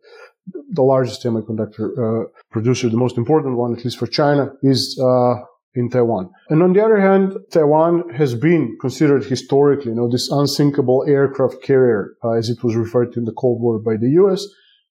the 0.69 0.81
largest 0.81 1.23
semiconductor 1.23 1.87
uh, 1.97 2.27
producer, 2.51 2.89
the 2.89 2.97
most 2.97 3.17
important 3.17 3.57
one, 3.57 3.75
at 3.75 3.83
least 3.83 3.97
for 3.97 4.07
China, 4.07 4.51
is 4.61 4.99
uh, 5.01 5.35
in 5.75 5.89
Taiwan. 5.89 6.29
And 6.49 6.63
on 6.63 6.73
the 6.73 6.83
other 6.83 6.99
hand, 6.99 7.37
Taiwan 7.51 8.09
has 8.09 8.35
been 8.35 8.77
considered 8.81 9.25
historically, 9.25 9.91
you 9.91 9.95
know, 9.95 10.09
this 10.09 10.29
unsinkable 10.31 11.05
aircraft 11.07 11.61
carrier, 11.63 12.15
uh, 12.23 12.31
as 12.31 12.49
it 12.49 12.63
was 12.63 12.75
referred 12.75 13.13
to 13.13 13.19
in 13.19 13.25
the 13.25 13.33
Cold 13.33 13.61
War 13.61 13.79
by 13.79 13.97
the 13.97 14.09
U.S. 14.21 14.45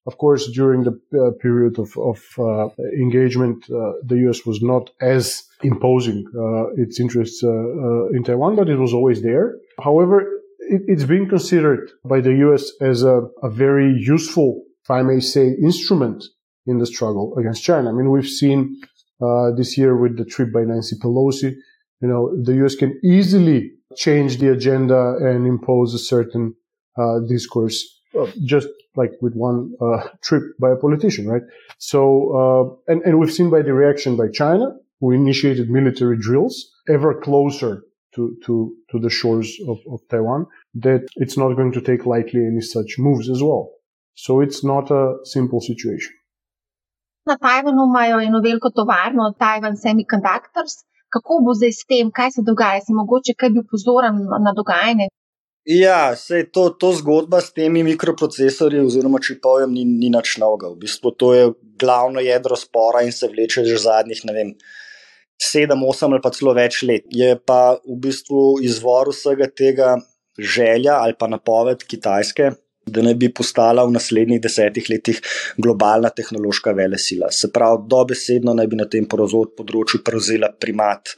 Of 0.05 0.17
course, 0.17 0.49
during 0.51 0.83
the 0.83 0.99
uh, 1.13 1.31
period 1.41 1.77
of, 1.77 1.95
of 1.97 2.19
uh, 2.39 2.69
engagement, 2.97 3.65
uh, 3.69 3.93
the 4.03 4.17
U.S. 4.25 4.45
was 4.45 4.61
not 4.61 4.89
as 5.01 5.43
imposing 5.61 6.25
uh, 6.35 6.81
its 6.81 6.99
interests 6.99 7.43
uh, 7.43 8.07
in 8.15 8.23
Taiwan, 8.23 8.55
but 8.55 8.69
it 8.69 8.77
was 8.77 8.93
always 8.93 9.21
there. 9.21 9.57
However, 9.83 10.25
it, 10.59 10.99
has 10.99 11.05
been 11.05 11.27
considered 11.27 11.91
by 12.05 12.21
the 12.21 12.33
U.S. 12.45 12.71
as 12.81 13.03
a, 13.03 13.27
a, 13.43 13.49
very 13.49 13.93
useful, 13.99 14.63
if 14.89 14.91
I 14.91 15.03
may 15.03 15.19
say, 15.19 15.49
instrument 15.61 16.23
in 16.65 16.79
the 16.79 16.85
struggle 16.85 17.37
against 17.37 17.63
China. 17.63 17.89
I 17.89 17.93
mean, 17.93 18.09
we've 18.09 18.27
seen 18.27 18.81
this 19.55 19.77
year 19.77 19.95
with 19.95 20.17
the 20.17 20.25
trip 20.25 20.51
by 20.51 20.61
Nancy 20.61 20.95
Pelosi, 20.97 21.55
you 22.01 22.07
know, 22.07 22.33
the 22.41 22.53
U.S. 22.55 22.75
can 22.75 22.99
easily 23.03 23.71
change 23.95 24.37
the 24.37 24.51
agenda 24.51 25.17
and 25.21 25.45
impose 25.45 25.93
a 25.93 25.99
certain 25.99 26.55
discourse 27.27 27.99
uh, 28.17 28.25
just 28.43 28.67
like 28.95 29.11
with 29.21 29.35
one 29.35 29.71
uh, 29.79 30.07
trip 30.21 30.43
by 30.59 30.71
a 30.71 30.75
politician, 30.75 31.27
right? 31.27 31.43
So, 31.77 31.99
uh, 32.87 32.91
and, 32.91 33.03
and 33.03 33.19
we've 33.19 33.31
seen 33.31 33.51
by 33.51 33.61
the 33.61 33.73
reaction 33.73 34.17
by 34.17 34.29
China, 34.29 34.75
who 34.99 35.11
initiated 35.11 35.69
military 35.69 36.17
drills 36.17 36.71
ever 36.89 37.13
closer 37.21 37.83
to, 38.15 38.35
to, 38.45 38.75
to 38.91 38.99
the 38.99 39.11
shores 39.11 39.55
of, 39.67 39.77
of 39.91 39.99
Taiwan, 40.09 40.47
that 40.73 41.07
it's 41.17 41.37
not 41.37 41.53
going 41.53 41.71
to 41.73 41.81
take 41.81 42.07
lightly 42.07 42.45
any 42.45 42.61
such 42.61 42.95
moves 42.97 43.29
as 43.29 43.43
well. 43.43 43.71
So 44.23 44.41
it's 44.45 44.61
not 44.71 44.91
a 44.91 45.03
simple 45.33 45.61
situation. 45.69 46.13
Na 47.29 47.35
Tajvanu 47.37 47.85
imajo 47.89 48.19
eno 48.27 48.39
veliko 48.47 48.69
tovarno, 48.79 49.33
Taiwan 49.41 49.75
Semiconductors. 49.83 50.73
Kako 51.13 51.41
bo 51.45 51.53
zdaj 51.57 51.73
s 51.79 51.85
tem, 51.89 52.11
kaj 52.17 52.35
se 52.35 52.41
dogaja? 52.49 52.81
Si 52.85 52.93
mogoče 52.99 53.33
kaj 53.39 53.49
bil 53.55 53.65
pozoren 53.71 54.15
na 54.45 54.51
dogajanje 54.59 55.07
Ja, 55.69 56.15
sej 56.15 56.47
to, 56.49 56.69
to 56.81 56.89
zgodba 56.97 57.43
s 57.43 57.51
temi 57.53 57.83
mikroprocesorji 57.83 58.79
oziroma 58.81 59.19
čipojem 59.21 59.73
ni, 59.75 59.83
ni 59.85 60.09
nič 60.09 60.37
novega. 60.41 60.71
V 60.71 60.79
bistvu 60.81 61.11
to 61.13 61.33
je 61.35 61.43
glavno 61.77 62.23
jedro 62.23 62.55
spora 62.55 63.03
in 63.05 63.11
se 63.11 63.27
vleče 63.27 63.65
že 63.67 63.77
zadnjih, 63.77 64.23
ne 64.25 64.33
vem, 64.33 64.49
sedem, 65.37 65.83
osem 65.83 66.15
ali 66.15 66.23
pa 66.23 66.31
celo 66.33 66.55
več 66.55 66.81
let. 66.87 67.05
Je 67.11 67.35
pa 67.37 67.77
v 67.83 67.99
bistvu 68.01 68.63
izvor 68.65 69.11
vsega 69.11 69.45
tega 69.51 69.97
želja 70.39 70.97
ali 71.03 71.13
pa 71.19 71.27
napoved 71.27 71.83
Kitajske, 71.83 72.53
da 72.93 73.03
ne 73.05 73.15
bi 73.15 73.31
postala 73.33 73.85
v 73.85 73.95
naslednjih 73.95 74.41
desetih 74.41 74.89
letih 74.89 75.21
globalna 75.57 76.09
tehnološka 76.09 76.73
vele 76.77 76.99
sila. 77.01 77.31
Se 77.31 77.51
pravi, 77.53 77.85
dobesedno 77.89 78.55
naj 78.57 78.67
bi 78.71 78.79
na 78.79 78.87
tem 78.89 79.07
področju 79.09 80.03
prevzela 80.05 80.51
primat. 80.51 81.15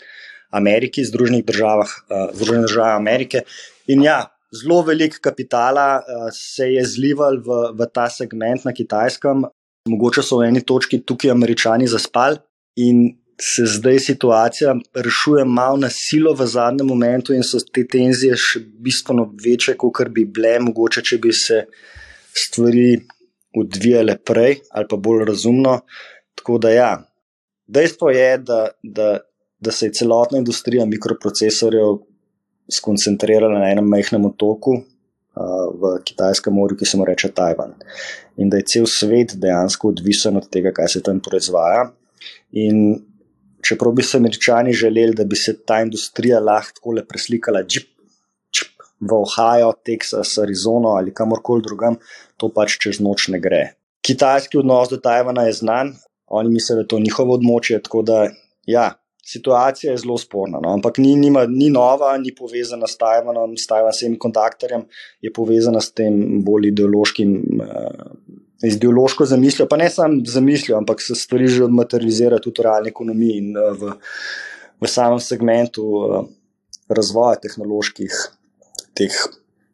Ameriki, 0.51 1.03
Združenih 1.07 1.45
državah, 1.47 1.91
uh, 2.11 2.27
Združenih 2.35 2.67
državah 2.67 2.97
Amerike. 2.97 3.45
In 3.87 4.03
ja, 4.03 4.25
zelo 4.51 4.81
velik 4.83 5.15
kapitala 5.23 5.87
uh, 6.01 6.27
se 6.35 6.67
je 6.73 6.83
zlival 6.85 7.39
v, 7.39 7.61
v 7.79 7.87
ta 7.93 8.09
segment 8.11 8.67
na 8.67 8.75
kitajskem. 8.75 9.45
Mogoče 9.87 10.21
so 10.21 10.41
v 10.41 10.49
eni 10.51 10.61
točki 10.67 10.99
tukaj 11.07 11.31
američani 11.31 11.87
zaspali 11.89 12.37
in 12.83 13.07
se 13.41 13.65
zdaj 13.65 13.99
situacija 13.99 14.75
rešuje 14.93 15.45
malo 15.45 15.79
na 15.81 15.89
silo 15.89 16.33
v 16.37 16.45
zadnjem 16.47 16.87
momentu, 16.87 17.33
in 17.33 17.43
so 17.43 17.59
te 17.73 17.83
tenzije 17.89 18.37
še 18.37 18.61
bistveno 18.61 19.31
večje, 19.45 19.75
kot 19.77 20.13
bi 20.13 20.25
bile, 20.25 20.59
mogoče 20.67 21.01
če 21.01 21.17
bi 21.21 21.33
se 21.33 21.65
stvari 22.45 22.99
odvijale 23.57 24.15
prej 24.23 24.61
ali 24.71 24.87
pa 24.89 24.97
bolj 24.97 25.25
razumno. 25.27 25.81
Tako 26.35 26.57
da 26.61 26.69
ja. 26.71 26.91
Dejstvo 27.67 28.09
je, 28.11 28.37
da, 28.37 28.61
da 28.83 29.17
da 29.61 29.71
se 29.71 29.85
je 29.85 29.93
celotna 29.93 30.37
industrija 30.37 30.85
mikroprocesorjev 30.85 31.97
skoncentrirala 32.71 33.59
na 33.59 33.69
enem 33.71 33.87
majhnem 33.87 34.25
otoku 34.25 34.73
uh, 34.73 34.83
v 35.81 35.97
Kitajskem 36.03 36.53
morju, 36.53 36.77
ki 36.79 36.85
se 36.85 36.97
mu 36.97 37.05
reče 37.05 37.29
Tajvan. 37.35 37.75
In 38.37 38.49
da 38.49 38.57
je 38.57 38.67
cel 38.73 38.87
svet 38.89 39.35
dejansko 39.37 39.91
odvisen 39.93 40.37
od 40.37 40.49
tega, 40.49 40.73
kaj 40.73 40.87
se 40.95 41.03
tam 41.05 41.19
proizvaja. 41.21 41.91
In 42.57 42.81
čeprav 43.63 43.93
bi 43.97 44.03
se 44.03 44.17
američani 44.17 44.73
želeli, 44.73 45.15
da 45.15 45.25
bi 45.25 45.35
se 45.35 45.55
ta 45.65 45.81
industrija 45.81 46.39
lahko 46.39 46.79
tako 46.79 46.95
le 46.97 47.05
preslikala 47.07 47.63
džip, 47.63 47.89
džip, 48.53 48.85
v 48.99 49.17
Ohio, 49.17 49.73
Texas, 49.87 50.37
Arizono 50.41 50.95
ali 50.97 51.13
kamorkoli 51.13 51.65
drugam, 51.65 51.97
to 52.37 52.49
pač 52.53 52.77
čez 52.81 52.99
noč 52.99 53.27
ne 53.33 53.39
gre. 53.39 53.63
Kitajski 54.05 54.57
odnos 54.61 54.89
do 54.89 54.97
Tajvana 54.97 55.45
je 55.47 55.53
znan, 55.61 55.93
oni 56.27 56.49
mislijo, 56.49 56.75
da 56.75 56.81
je 56.81 56.87
to 56.87 56.99
njihovo 56.99 57.35
območje, 57.37 57.81
tako 57.83 58.01
da 58.01 58.23
ja, 58.65 58.91
situacija 59.21 59.91
je 59.91 60.01
zelo 60.01 60.17
sporna. 60.17 60.59
No? 60.63 60.73
Ampak 60.73 60.97
ni, 60.97 61.15
nima, 61.15 61.45
ni 61.49 61.69
nova, 61.69 62.17
ni 62.17 62.33
povezana 62.35 62.87
s 62.87 62.97
Tajvanom, 62.97 63.57
s 63.57 63.67
tajvanskim 63.69 64.17
kontaktorjem, 64.19 64.85
je 65.21 65.33
povezana 65.33 65.81
s 65.81 65.93
tem 65.93 66.43
bolj 66.45 66.71
ideološkim. 66.73 67.35
Uh, 67.61 68.39
Z 68.61 68.75
ideološko 68.75 69.25
zamislijo, 69.25 69.65
pa 69.65 69.77
ne 69.77 69.87
samo 69.89 70.19
zamislijo, 70.29 70.75
ampak 70.77 70.99
se 71.01 71.15
stvari 71.17 71.47
že 71.49 71.63
odmaterializirajo 71.65 72.43
tudi 72.45 72.61
v 72.61 72.65
realni 72.67 72.91
ekonomiji 72.91 73.37
in 73.39 73.55
uh, 73.57 73.71
v, 73.73 73.95
v 74.85 74.89
samem 74.89 75.17
segmentu 75.17 75.85
uh, 75.97 76.19
razvoja 76.93 77.39
tehnoloških 77.41 78.19
teh 78.93 79.17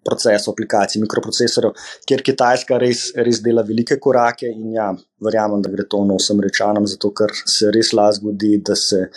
procesov, 0.08 0.54
aplikacij, 0.54 1.02
mikroprocesorjev, 1.04 1.76
kjer 2.08 2.24
Kitajska 2.30 2.80
res, 2.80 3.10
res 3.28 3.42
dela 3.44 3.64
velike 3.68 4.00
korake 4.04 4.48
in 4.48 4.78
ja, 4.78 4.92
verjamem, 5.24 5.64
da 5.64 5.74
gre 5.74 5.84
to 5.90 6.04
nosem 6.08 6.40
rečanom, 6.44 6.88
zato 6.88 7.12
ker 7.18 7.34
se 7.44 7.72
res 7.76 7.92
lahko 7.98 8.22
zgodi, 8.22 8.54
da 8.64 8.78
se 8.80 9.08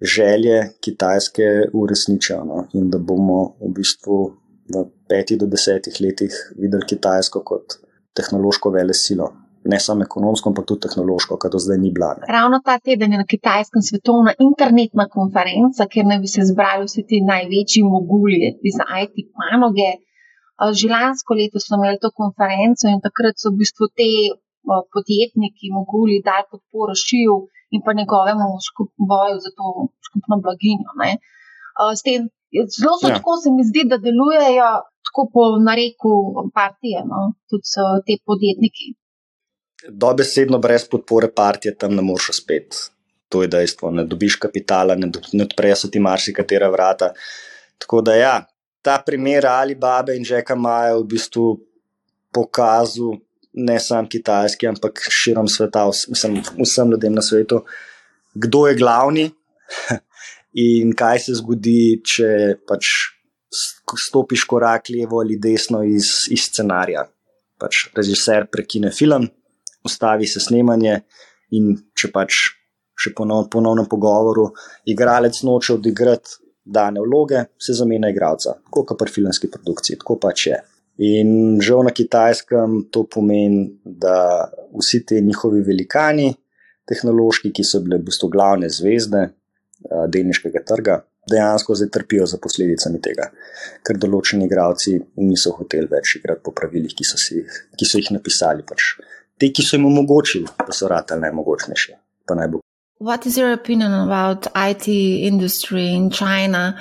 želje 0.00 0.70
Kitajske 0.80 1.70
uresničijo 1.72 2.44
no? 2.44 2.66
in 2.72 2.90
da 2.90 2.98
bomo 2.98 3.56
v 3.60 3.72
bistvu 3.74 4.18
v 4.68 4.84
petih 5.08 5.38
do 5.40 5.46
desetih 5.46 5.96
letih 6.00 6.34
videli 6.56 6.86
Kitajsko 6.86 7.42
kot 7.44 7.78
tehnološko 8.16 8.70
vele 8.70 8.94
silo. 8.94 9.28
Ne 9.68 9.78
samo 9.80 10.04
ekonomsko, 10.06 10.50
ampak 10.50 10.66
tudi 10.68 10.86
tehnološko, 10.86 11.36
kar 11.42 11.50
do 11.52 11.58
zdaj 11.60 11.78
ni 11.82 11.90
bilo. 11.92 12.08
Ravno 12.36 12.60
ta 12.64 12.78
teden 12.78 13.12
je 13.12 13.18
na 13.18 13.26
kitajskem 13.32 13.82
svetovna 13.82 14.32
internetna 14.48 15.08
konferenca, 15.16 15.88
kjer 15.92 16.06
naj 16.08 16.20
bi 16.24 16.30
se 16.34 16.46
zbrali 16.50 16.86
vsi 16.86 17.04
ti 17.08 17.20
največji 17.30 17.82
moguli 17.94 18.38
iz 18.70 18.78
IT 19.02 19.16
panoge. 19.36 19.90
Že 20.78 20.86
lansko 20.94 21.36
leto 21.40 21.60
smo 21.64 21.76
imeli 21.78 21.98
to 22.04 22.10
konferenco 22.20 22.88
in 22.94 23.02
takrat 23.06 23.36
so 23.38 23.50
v 23.50 23.60
bistvu 23.60 23.90
te 23.98 24.08
podjetniki 24.94 25.66
moguli 25.78 26.24
dali 26.28 26.44
podporo 26.52 26.94
šiju 27.06 27.36
in 27.74 27.80
pa 27.84 27.90
njegovemu 28.00 28.48
boju 29.10 29.36
za 29.44 29.50
to 29.58 29.66
skupno 30.06 30.34
blaginjo. 30.44 30.90
Tem, 32.06 32.20
zelo 32.78 32.94
so 33.00 33.08
ja. 33.08 33.16
tako, 33.16 33.32
se 33.42 33.48
mi 33.56 33.62
zdi, 33.70 33.82
da 33.90 33.96
delujejo 34.06 34.70
tako 35.06 35.22
po 35.34 35.42
nareku 35.68 36.12
partije, 36.58 36.98
no? 37.10 37.20
tudi 37.48 37.66
so 37.74 37.84
te 38.06 38.14
podjetniki. 38.28 38.86
Dobesedno 39.88 40.58
brez 40.58 40.88
podpore 40.90 41.28
partije 41.40 41.74
tam 41.80 41.94
ne 41.94 42.02
moreš 42.02 42.30
spet. 42.42 42.68
To 43.28 43.42
je 43.42 43.48
dejstvo. 43.48 43.90
Ne 43.90 44.04
dobiš 44.04 44.38
kapitala, 44.40 44.94
ne, 44.94 45.10
ne 45.32 45.44
odprejo 45.44 45.76
se 45.76 45.90
ti 45.90 46.00
marsikatera 46.00 46.70
vrata. 46.70 47.12
Tako 47.78 48.00
da 48.02 48.14
ja, 48.14 48.36
ta 48.82 49.02
primer 49.06 49.46
ali 49.46 49.74
babe 49.74 50.16
in 50.16 50.24
žeka 50.24 50.56
imajo 50.56 51.02
v 51.02 51.06
bistvu 51.12 51.46
pokazal, 52.32 53.18
ne 53.52 53.78
samo 53.80 54.08
kitajski, 54.08 54.68
ampak 54.68 55.00
širom 55.10 55.48
sveta, 55.48 55.86
vsem, 55.88 56.40
vsem 56.58 56.90
ljudem 56.90 57.14
na 57.14 57.22
svetu, 57.22 57.62
kdo 58.34 58.66
je 58.68 58.76
glavni 58.78 59.30
in 60.68 60.92
kaj 60.96 61.24
se 61.26 61.38
zgodi, 61.40 62.00
če 62.04 62.28
pač 62.68 62.92
stopiš 64.08 64.44
korak 64.44 64.90
levo 64.92 65.22
ali 65.22 65.38
desno 65.40 65.82
iz, 65.84 66.28
iz 66.30 66.48
scenarija. 66.50 67.06
Pač 67.58 67.88
režiser 67.96 68.46
prekine 68.52 68.92
film, 68.94 69.26
ustavi 69.84 70.28
se 70.30 70.40
snemanje 70.40 71.00
in 71.56 71.72
če 71.96 72.12
pač 72.14 72.44
še 72.98 73.14
ponov, 73.16 73.48
ponovno 73.50 73.86
pogovoru, 73.90 74.48
igralec 74.90 75.40
noče 75.46 75.78
odigrati 75.78 76.38
dane 76.68 77.00
vloge, 77.00 77.44
se 77.58 77.74
zamenja 77.74 78.10
igralca, 78.12 78.58
kot 78.70 78.92
pri 78.98 79.10
filmski 79.10 79.50
produkciji, 79.50 79.98
tako 80.02 80.18
pač 80.20 80.46
je. 80.50 80.58
In 80.98 81.60
žal 81.62 81.84
na 81.86 81.92
kitajskem 81.94 82.88
to 82.90 83.04
pomeni, 83.06 83.68
da 83.84 84.48
vsi 84.74 85.04
ti 85.06 85.20
njihovi 85.22 85.62
velikani, 85.62 86.32
tehnološki, 86.88 87.52
ki 87.54 87.64
so 87.64 87.80
bile 87.84 88.00
v 88.00 88.08
bistvu 88.08 88.30
glavne 88.32 88.70
zvezde 88.72 89.28
uh, 89.28 90.08
delniškega 90.10 90.64
trga, 90.66 90.98
dejansko 91.30 91.76
zdaj 91.78 91.90
trpijo 91.94 92.26
za 92.26 92.40
posledicami 92.42 93.00
tega, 93.04 93.28
ker 93.86 94.00
določeni 94.00 94.48
igravci 94.48 94.96
niso 95.22 95.52
hoteli 95.58 95.86
več 95.90 96.16
igrati 96.18 96.42
po 96.42 96.54
pravilih, 96.56 96.94
ki 96.96 97.06
so, 97.06 97.20
si, 97.20 97.44
ki 97.78 97.88
so 97.88 98.00
jih 98.02 98.10
napisali. 98.16 98.66
Pač. 98.66 98.94
Te, 99.38 99.52
ki 99.54 99.62
so 99.62 99.76
jim 99.76 99.86
omogočili, 99.86 100.48
da 100.64 100.74
so 100.74 100.90
rade 100.90 101.18
najmogočnejši. 101.20 101.98
What 102.98 103.26
is 103.26 103.38
your 103.38 103.52
opinion 103.52 103.94
about 103.94 104.48
IT 104.56 104.88
industry 104.88 105.94
in 105.94 106.10
China? 106.10 106.74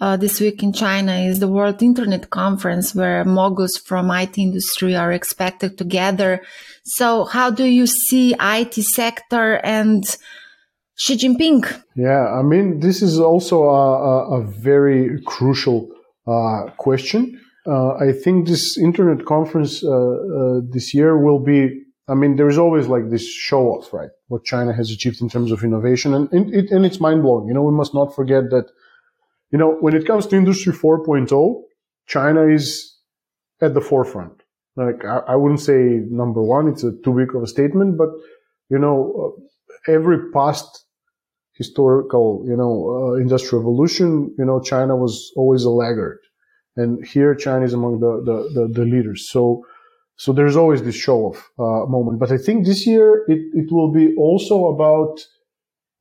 Uh, 0.00 0.16
this 0.16 0.40
week 0.40 0.62
in 0.62 0.72
China 0.72 1.12
is 1.16 1.40
the 1.40 1.48
World 1.48 1.82
Internet 1.82 2.30
Conference 2.30 2.94
where 2.94 3.24
moguls 3.24 3.76
from 3.76 4.10
IT 4.10 4.38
industry 4.38 4.94
are 4.94 5.12
expected 5.12 5.76
to 5.78 5.84
gather. 5.84 6.40
So 6.84 7.24
how 7.24 7.50
do 7.50 7.64
you 7.64 7.86
see 7.86 8.34
IT 8.40 8.74
sector 8.74 9.56
and 9.64 10.04
Xi 10.96 11.16
Jinping? 11.16 11.82
Yeah, 11.96 12.26
I 12.28 12.42
mean, 12.42 12.80
this 12.80 13.02
is 13.02 13.18
also 13.18 13.64
a, 13.64 14.40
a, 14.40 14.42
very 14.42 15.20
crucial 15.26 15.88
uh, 16.26 16.70
question. 16.76 17.40
Uh, 17.66 17.94
I 17.94 18.12
think 18.12 18.46
this 18.48 18.78
internet 18.78 19.24
conference 19.26 19.84
uh, 19.84 19.90
uh, 19.90 20.60
this 20.70 20.94
year 20.94 21.18
will 21.18 21.38
be. 21.38 21.84
I 22.10 22.14
mean, 22.14 22.36
there 22.36 22.48
is 22.48 22.56
always 22.56 22.86
like 22.86 23.10
this 23.10 23.28
show 23.28 23.66
off, 23.68 23.92
right? 23.92 24.08
What 24.28 24.42
China 24.42 24.72
has 24.72 24.90
achieved 24.90 25.20
in 25.20 25.28
terms 25.28 25.52
of 25.52 25.62
innovation, 25.62 26.14
and, 26.14 26.32
and, 26.32 26.54
it, 26.54 26.70
and 26.70 26.86
it's 26.86 27.00
mind 27.00 27.22
blowing. 27.22 27.48
You 27.48 27.54
know, 27.54 27.62
we 27.62 27.72
must 27.72 27.92
not 27.92 28.14
forget 28.14 28.48
that 28.50 28.70
you 29.50 29.58
know, 29.58 29.76
when 29.80 29.94
it 29.94 30.06
comes 30.06 30.26
to 30.28 30.36
industry 30.36 30.72
4.0, 30.72 31.62
China 32.06 32.46
is 32.46 32.96
at 33.60 33.74
the 33.74 33.80
forefront. 33.80 34.42
Like, 34.76 35.04
I, 35.04 35.18
I 35.28 35.36
wouldn't 35.36 35.60
say 35.60 36.00
number 36.10 36.42
one, 36.42 36.68
it's 36.68 36.84
a 36.84 36.92
too 37.04 37.14
big 37.14 37.34
of 37.34 37.42
a 37.42 37.46
statement, 37.46 37.98
but, 37.98 38.10
you 38.68 38.78
know, 38.78 39.36
uh, 39.36 39.92
every 39.92 40.30
past 40.32 40.84
historical, 41.54 42.44
you 42.46 42.56
know, 42.56 43.14
uh, 43.14 43.20
industrial 43.20 43.62
revolution, 43.62 44.34
you 44.38 44.44
know, 44.44 44.60
China 44.60 44.96
was 44.96 45.32
always 45.36 45.64
a 45.64 45.70
laggard. 45.70 46.20
And 46.76 47.04
here 47.04 47.34
China 47.34 47.64
is 47.64 47.72
among 47.72 47.98
the, 47.98 48.22
the, 48.24 48.60
the, 48.60 48.68
the 48.72 48.84
leaders. 48.84 49.28
So, 49.28 49.64
so 50.16 50.32
there's 50.32 50.56
always 50.56 50.82
this 50.82 50.94
show 50.94 51.18
off 51.26 51.50
uh, 51.58 51.90
moment. 51.90 52.20
But 52.20 52.30
I 52.30 52.38
think 52.38 52.64
this 52.64 52.86
year 52.86 53.24
it, 53.26 53.40
it 53.54 53.72
will 53.72 53.90
be 53.90 54.14
also 54.16 54.66
about 54.66 55.18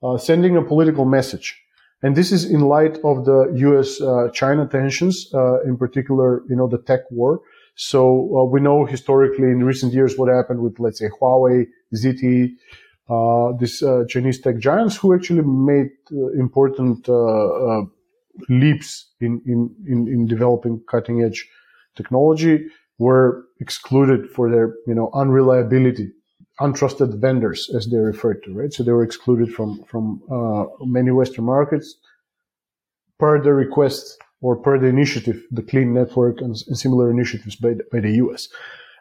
uh, 0.04 0.18
sending 0.18 0.56
a 0.56 0.62
political 0.62 1.06
message. 1.06 1.60
And 2.04 2.16
this 2.16 2.32
is 2.32 2.46
in 2.46 2.62
light 2.62 2.98
of 3.04 3.26
the 3.26 3.52
U.S. 3.56 4.00
Uh, 4.00 4.30
China 4.32 4.68
tensions, 4.68 5.32
uh, 5.34 5.62
in 5.64 5.78
particular, 5.78 6.44
you 6.48 6.56
know, 6.56 6.68
the 6.68 6.78
tech 6.78 7.02
war. 7.10 7.42
So 7.76 8.38
uh, 8.38 8.44
we 8.44 8.60
know 8.60 8.86
historically 8.86 9.46
in 9.46 9.64
recent 9.64 9.94
years 9.94 10.18
what 10.18 10.30
happened 10.30 10.62
with, 10.62 10.80
let's 10.80 11.00
say, 11.00 11.10
Huawei, 11.20 11.66
ZTE, 11.96 12.52
uh, 13.10 13.54
these 13.58 13.82
uh, 13.82 14.04
Chinese 14.08 14.42
tech 14.42 14.58
giants 14.58 14.98
who 14.98 15.16
actually 15.16 15.44
made 15.44 15.92
uh, 16.12 16.28
important 16.40 17.08
leaps 18.50 19.12
in, 19.20 19.42
in, 19.46 19.74
in, 19.88 20.08
in 20.08 20.28
developing 20.28 20.80
cutting 20.88 21.24
edge 21.24 21.50
technology 21.96 22.68
were 23.00 23.46
excluded 23.60 24.30
for 24.30 24.52
their, 24.52 24.76
you 24.86 24.94
know, 24.94 25.10
unreliability 25.14 26.12
untrusted 26.60 27.20
vendors, 27.20 27.70
as 27.76 27.88
they're 27.88 28.02
referred 28.02 28.44
to, 28.44 28.54
right? 28.54 28.74
So 28.74 28.84
they 28.84 28.92
were 28.92 29.04
excluded 29.04 29.54
from 29.54 29.84
from 29.84 30.22
uh, 30.32 30.66
many 30.86 31.12
Western 31.12 31.46
markets 31.46 31.96
per 33.20 33.42
the 33.42 33.54
request 33.54 34.18
or 34.42 34.56
per 34.56 34.78
the 34.80 34.88
initiative, 34.88 35.42
the 35.52 35.64
Clean 35.64 35.94
Network 35.94 36.42
and, 36.42 36.56
and 36.68 36.78
similar 36.78 37.10
initiatives 37.10 37.56
by 37.56 37.70
the, 37.70 37.84
by 37.92 38.00
the 38.00 38.12
U.S. 38.24 38.50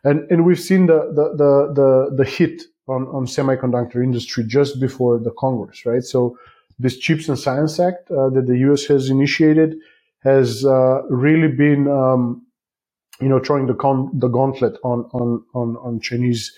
And 0.04 0.30
and 0.30 0.44
we've 0.44 0.60
seen 0.60 0.86
the 0.86 1.12
the 1.14 1.34
the 1.36 1.72
the, 1.74 2.16
the 2.16 2.24
hit 2.24 2.62
on 2.88 3.06
on 3.08 3.26
semiconductor 3.26 4.02
industry 4.02 4.44
just 4.46 4.80
before 4.80 5.18
the 5.18 5.32
Congress, 5.38 5.84
right? 5.86 6.02
So 6.02 6.38
this 6.78 6.98
Chips 6.98 7.28
and 7.28 7.38
Science 7.38 7.80
Act 7.80 8.10
uh, 8.10 8.28
that 8.30 8.46
the 8.46 8.58
U.S. 8.58 8.84
has 8.84 9.08
initiated 9.08 9.76
has 10.22 10.64
uh, 10.64 11.02
really 11.08 11.48
been, 11.48 11.88
um, 11.88 12.44
you 13.20 13.28
know, 13.28 13.40
throwing 13.40 13.66
the 13.66 13.74
con- 13.74 14.10
the 14.12 14.28
gauntlet 14.28 14.76
on 14.84 15.08
on 15.12 15.44
on 15.54 15.76
on 15.78 16.00
Chinese 16.00 16.54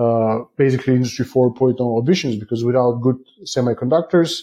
uh, 0.00 0.44
basically 0.56 0.94
industry 0.94 1.24
4.0 1.24 1.98
ambitions 1.98 2.36
because 2.36 2.64
without 2.64 3.00
good 3.00 3.18
semiconductors, 3.44 4.40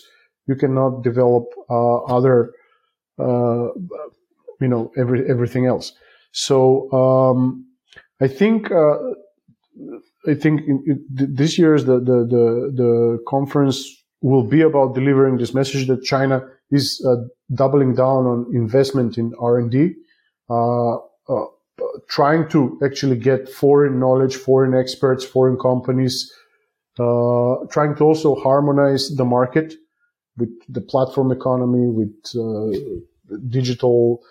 you 0.48 0.56
cannot 0.56 1.04
develop 1.04 1.46
uh, 1.70 1.98
other, 2.04 2.54
uh, 3.20 3.68
you 4.62 4.70
know, 4.72 4.92
every, 4.98 5.30
everything 5.30 5.66
else. 5.66 5.94
So 6.32 6.92
um, 6.92 7.66
I 8.22 8.28
think 8.28 8.72
uh, 8.72 8.98
I 10.28 10.34
think 10.34 10.62
in, 10.68 10.84
in, 10.86 11.06
this 11.10 11.58
year's 11.58 11.86
the, 11.86 12.00
the 12.00 12.18
the 12.34 12.72
the 12.76 13.24
conference 13.28 13.86
will 14.22 14.44
be 14.44 14.62
about 14.62 14.96
delivering 14.96 15.38
this 15.38 15.54
message 15.54 15.88
that 15.88 16.04
China 16.04 16.44
is 16.72 17.04
uh, 17.08 17.16
doubling 17.54 17.96
down 17.96 18.26
on 18.26 18.46
investment 18.54 19.18
in 19.18 19.34
R&D, 19.40 19.94
uh, 20.50 20.96
uh, 20.96 21.46
trying 22.08 22.48
to 22.50 22.80
actually 22.84 23.18
get 23.18 23.50
foreign 23.50 24.00
knowledge, 24.00 24.36
foreign 24.36 24.74
experts, 24.74 25.24
foreign 25.24 25.58
companies, 25.58 26.32
uh, 27.00 27.56
trying 27.70 27.96
to 27.96 28.04
also 28.04 28.36
harmonize 28.36 29.16
the 29.16 29.26
market 29.26 29.76
with 30.38 30.50
the 30.70 30.82
platform 30.82 31.32
economy, 31.32 31.88
with 31.90 32.14
uh, 32.36 33.38
digital 33.50 34.24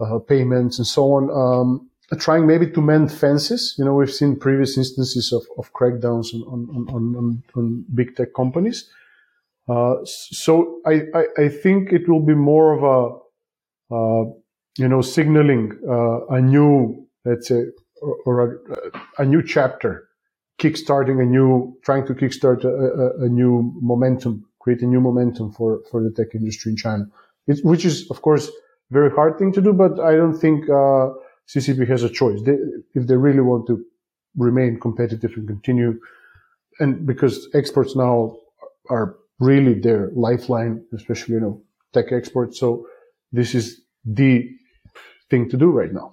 uh, 0.00 0.18
payments 0.18 0.78
and 0.78 0.86
so 0.86 1.12
on. 1.12 1.30
Um, 1.30 1.88
trying 2.18 2.46
maybe 2.46 2.70
to 2.70 2.80
mend 2.80 3.12
fences. 3.12 3.74
You 3.78 3.84
know, 3.84 3.94
we've 3.94 4.12
seen 4.12 4.36
previous 4.36 4.76
instances 4.76 5.32
of, 5.32 5.46
of 5.58 5.72
crackdowns 5.72 6.34
on, 6.34 6.68
on, 6.70 7.16
on, 7.16 7.42
on, 7.54 7.84
big 7.94 8.16
tech 8.16 8.34
companies. 8.34 8.90
Uh, 9.68 9.96
so 10.04 10.80
I, 10.84 11.02
I, 11.14 11.24
I, 11.38 11.48
think 11.48 11.92
it 11.92 12.08
will 12.08 12.20
be 12.20 12.34
more 12.34 12.72
of 12.72 12.82
a, 12.82 13.94
uh, 13.94 14.32
you 14.78 14.88
know, 14.88 15.02
signaling 15.02 15.72
uh, 15.88 16.26
a 16.26 16.40
new, 16.40 17.06
let's 17.24 17.48
say, 17.48 17.64
or, 18.00 18.16
or 18.26 18.62
a, 19.18 19.22
a, 19.22 19.24
new 19.24 19.42
chapter, 19.42 20.08
kickstarting 20.58 21.20
a 21.20 21.26
new, 21.26 21.76
trying 21.84 22.06
to 22.06 22.14
kickstart 22.14 22.64
a, 22.64 22.68
a, 22.68 23.26
a, 23.26 23.28
new 23.28 23.72
momentum, 23.80 24.44
create 24.60 24.82
a 24.82 24.86
new 24.86 25.00
momentum 25.00 25.52
for, 25.52 25.80
for 25.90 26.02
the 26.02 26.10
tech 26.10 26.34
industry 26.34 26.70
in 26.72 26.76
China, 26.76 27.04
it, 27.46 27.64
which 27.64 27.84
is, 27.84 28.10
of 28.10 28.22
course, 28.22 28.50
very 28.90 29.10
hard 29.10 29.38
thing 29.38 29.52
to 29.52 29.60
do, 29.60 29.72
but 29.72 30.00
I 30.00 30.16
don't 30.16 30.38
think, 30.38 30.68
uh, 30.68 31.10
CCP 31.48 31.86
has 31.88 32.02
a 32.02 32.08
choice. 32.08 32.40
They, 32.42 32.56
if 32.94 33.06
they 33.06 33.16
really 33.16 33.40
want 33.40 33.66
to 33.66 33.84
remain 34.36 34.80
competitive 34.80 35.32
and 35.36 35.46
continue, 35.46 35.98
and 36.80 37.06
because 37.06 37.48
exports 37.54 37.94
now 37.94 38.36
are 38.88 39.16
really 39.38 39.74
their 39.74 40.10
lifeline, 40.14 40.84
especially, 40.94 41.34
you 41.34 41.40
know, 41.40 41.62
tech 41.92 42.12
exports. 42.12 42.58
So 42.58 42.86
this 43.32 43.54
is 43.54 43.82
the 44.04 44.48
thing 45.32 45.48
to 45.50 45.56
do 45.56 45.68
right 45.80 45.92
now. 46.00 46.08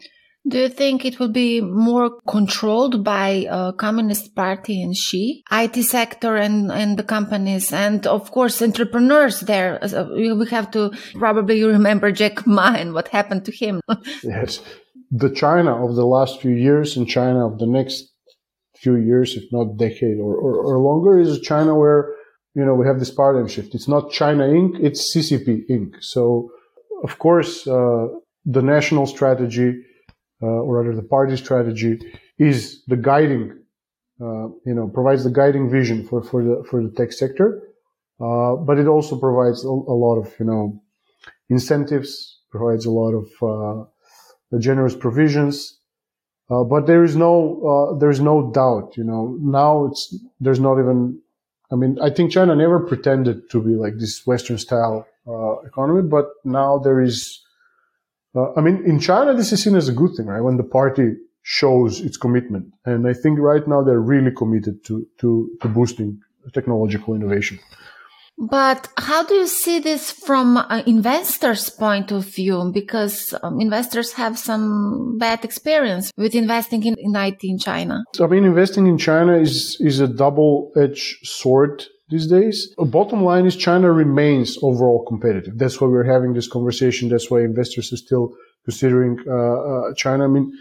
Do 0.47 0.57
you 0.57 0.69
think 0.69 1.03
it 1.03 1.19
will 1.19 1.33
be 1.45 1.59
more 1.59 2.09
controlled 2.27 3.03
by 3.03 3.45
uh, 3.49 3.73
Communist 3.73 4.33
Party 4.35 4.81
and 4.81 4.95
Xi, 4.95 5.43
IT 5.51 5.75
sector 5.83 6.37
and, 6.37 6.71
and 6.71 6.97
the 6.97 7.03
companies, 7.03 7.73
and 7.73 8.07
of 8.07 8.31
course 8.31 8.61
entrepreneurs 8.61 9.41
there? 9.41 9.83
Uh, 9.83 10.05
we 10.15 10.47
have 10.49 10.71
to 10.71 10.91
probably 11.15 11.61
remember 11.63 12.11
Jack 12.11 12.47
Ma 12.47 12.73
and 12.73 12.93
what 12.93 13.09
happened 13.09 13.43
to 13.45 13.51
him. 13.51 13.81
yes, 14.23 14.61
the 15.11 15.29
China 15.29 15.85
of 15.85 15.95
the 15.95 16.05
last 16.05 16.41
few 16.41 16.55
years 16.69 16.95
and 16.95 17.05
China 17.07 17.45
of 17.45 17.59
the 17.59 17.67
next 17.67 18.05
few 18.77 18.95
years, 18.95 19.35
if 19.35 19.43
not 19.51 19.77
decade 19.77 20.19
or, 20.19 20.33
or, 20.35 20.53
or 20.67 20.79
longer, 20.79 21.19
is 21.19 21.41
China 21.41 21.75
where 21.75 22.15
you 22.55 22.63
know 22.65 22.75
we 22.75 22.87
have 22.87 22.99
this 22.99 23.13
paradigm 23.13 23.49
shift. 23.49 23.75
It's 23.75 23.89
not 23.89 24.11
China 24.11 24.43
Inc. 24.47 24.79
It's 24.81 25.13
CCP 25.13 25.69
Inc. 25.69 25.91
So 25.99 26.49
of 27.03 27.19
course 27.19 27.67
uh, 27.67 28.07
the 28.49 28.61
national 28.61 29.05
strategy, 29.05 29.83
uh, 30.41 30.45
or 30.45 30.81
rather 30.81 30.95
the 30.95 31.07
party 31.07 31.37
strategy, 31.37 31.99
is 32.37 32.83
the 32.87 32.97
guiding. 32.97 33.55
Uh, 34.21 34.47
you 34.65 34.73
know, 34.75 34.89
provides 34.93 35.23
the 35.23 35.29
guiding 35.31 35.69
vision 35.69 36.05
for, 36.05 36.21
for 36.21 36.43
the 36.43 36.63
for 36.69 36.83
the 36.83 36.89
tech 36.89 37.13
sector, 37.13 37.61
uh, 38.19 38.55
but 38.55 38.77
it 38.77 38.87
also 38.87 39.17
provides 39.17 39.63
a, 39.63 39.69
a, 39.69 39.97
lot 40.05 40.17
of 40.17 40.33
you 40.39 40.45
know 40.45 40.81
incentives, 41.49 42.41
provides 42.51 42.85
a 42.85 42.91
lot 42.91 43.13
of 43.13 43.27
uh, 43.41 44.57
generous 44.59 44.93
provisions. 44.93 45.77
Uh, 46.51 46.63
but 46.63 46.85
there 46.85 47.03
is 47.03 47.15
no 47.15 47.95
there 47.99 48.09
is 48.09 48.19
no 48.19 48.51
doubt, 48.51 48.97
you 48.97 49.05
know. 49.05 49.37
Now 49.39 49.85
it's 49.85 50.17
there's 50.41 50.59
not 50.59 50.79
even. 50.79 51.21
I 51.71 51.75
mean, 51.75 51.99
I 52.01 52.09
think 52.09 52.31
China 52.31 52.55
never 52.55 52.79
pretended 52.79 53.47
to 53.51 53.61
be 53.61 53.75
like 53.75 53.99
this 53.99 54.25
Western 54.25 54.57
style 54.57 55.07
uh, 55.27 55.59
economy, 55.59 56.01
but 56.01 56.25
now 56.43 56.79
there 56.79 56.99
is. 56.99 57.45
Uh, 58.35 58.53
I 58.55 58.61
mean, 58.61 58.83
in 58.85 58.99
China, 58.99 59.33
this 59.33 59.51
is 59.51 59.63
seen 59.63 59.75
as 59.75 59.89
a 59.89 59.93
good 59.93 60.11
thing, 60.15 60.27
right? 60.27 60.41
When 60.41 60.57
the 60.57 60.63
party 60.63 61.13
shows 61.41 61.99
its 62.01 62.17
commitment, 62.17 62.73
and 62.85 63.07
I 63.07 63.13
think 63.13 63.39
right 63.39 63.67
now 63.67 63.81
they're 63.83 64.01
really 64.01 64.31
committed 64.31 64.83
to 64.85 65.05
to, 65.19 65.49
to 65.61 65.67
boosting 65.67 66.19
technological 66.53 67.15
innovation. 67.15 67.59
But 68.39 68.87
how 68.97 69.23
do 69.23 69.33
you 69.33 69.47
see 69.47 69.79
this 69.79 70.11
from 70.11 70.57
an 70.69 70.83
investor's 70.87 71.69
point 71.69 72.11
of 72.11 72.23
view? 72.23 72.71
Because 72.73 73.33
um, 73.43 73.59
investors 73.59 74.13
have 74.13 74.39
some 74.39 75.17
bad 75.17 75.43
experience 75.43 76.13
with 76.15 76.33
investing 76.35 76.85
in, 76.85 76.95
in 76.97 77.17
IT 77.17 77.39
in 77.43 77.59
China. 77.59 78.05
I 78.17 78.27
mean, 78.27 78.45
investing 78.45 78.87
in 78.87 78.97
China 78.97 79.33
is, 79.33 79.75
is 79.81 79.99
a 79.99 80.07
double-edged 80.07 81.27
sword 81.27 81.83
these 82.09 82.27
days. 82.27 82.73
The 82.77 82.85
bottom 82.85 83.23
line 83.23 83.45
is 83.45 83.55
China 83.55 83.91
remains 83.91 84.57
overall 84.61 85.05
competitive. 85.05 85.57
That's 85.57 85.79
why 85.79 85.87
we're 85.87 86.03
having 86.03 86.33
this 86.33 86.47
conversation. 86.47 87.09
That's 87.09 87.29
why 87.29 87.41
investors 87.41 87.91
are 87.93 87.97
still 87.97 88.35
considering 88.65 89.19
uh, 89.27 89.33
uh, 89.33 89.93
China. 89.95 90.25
I 90.25 90.27
mean, 90.27 90.51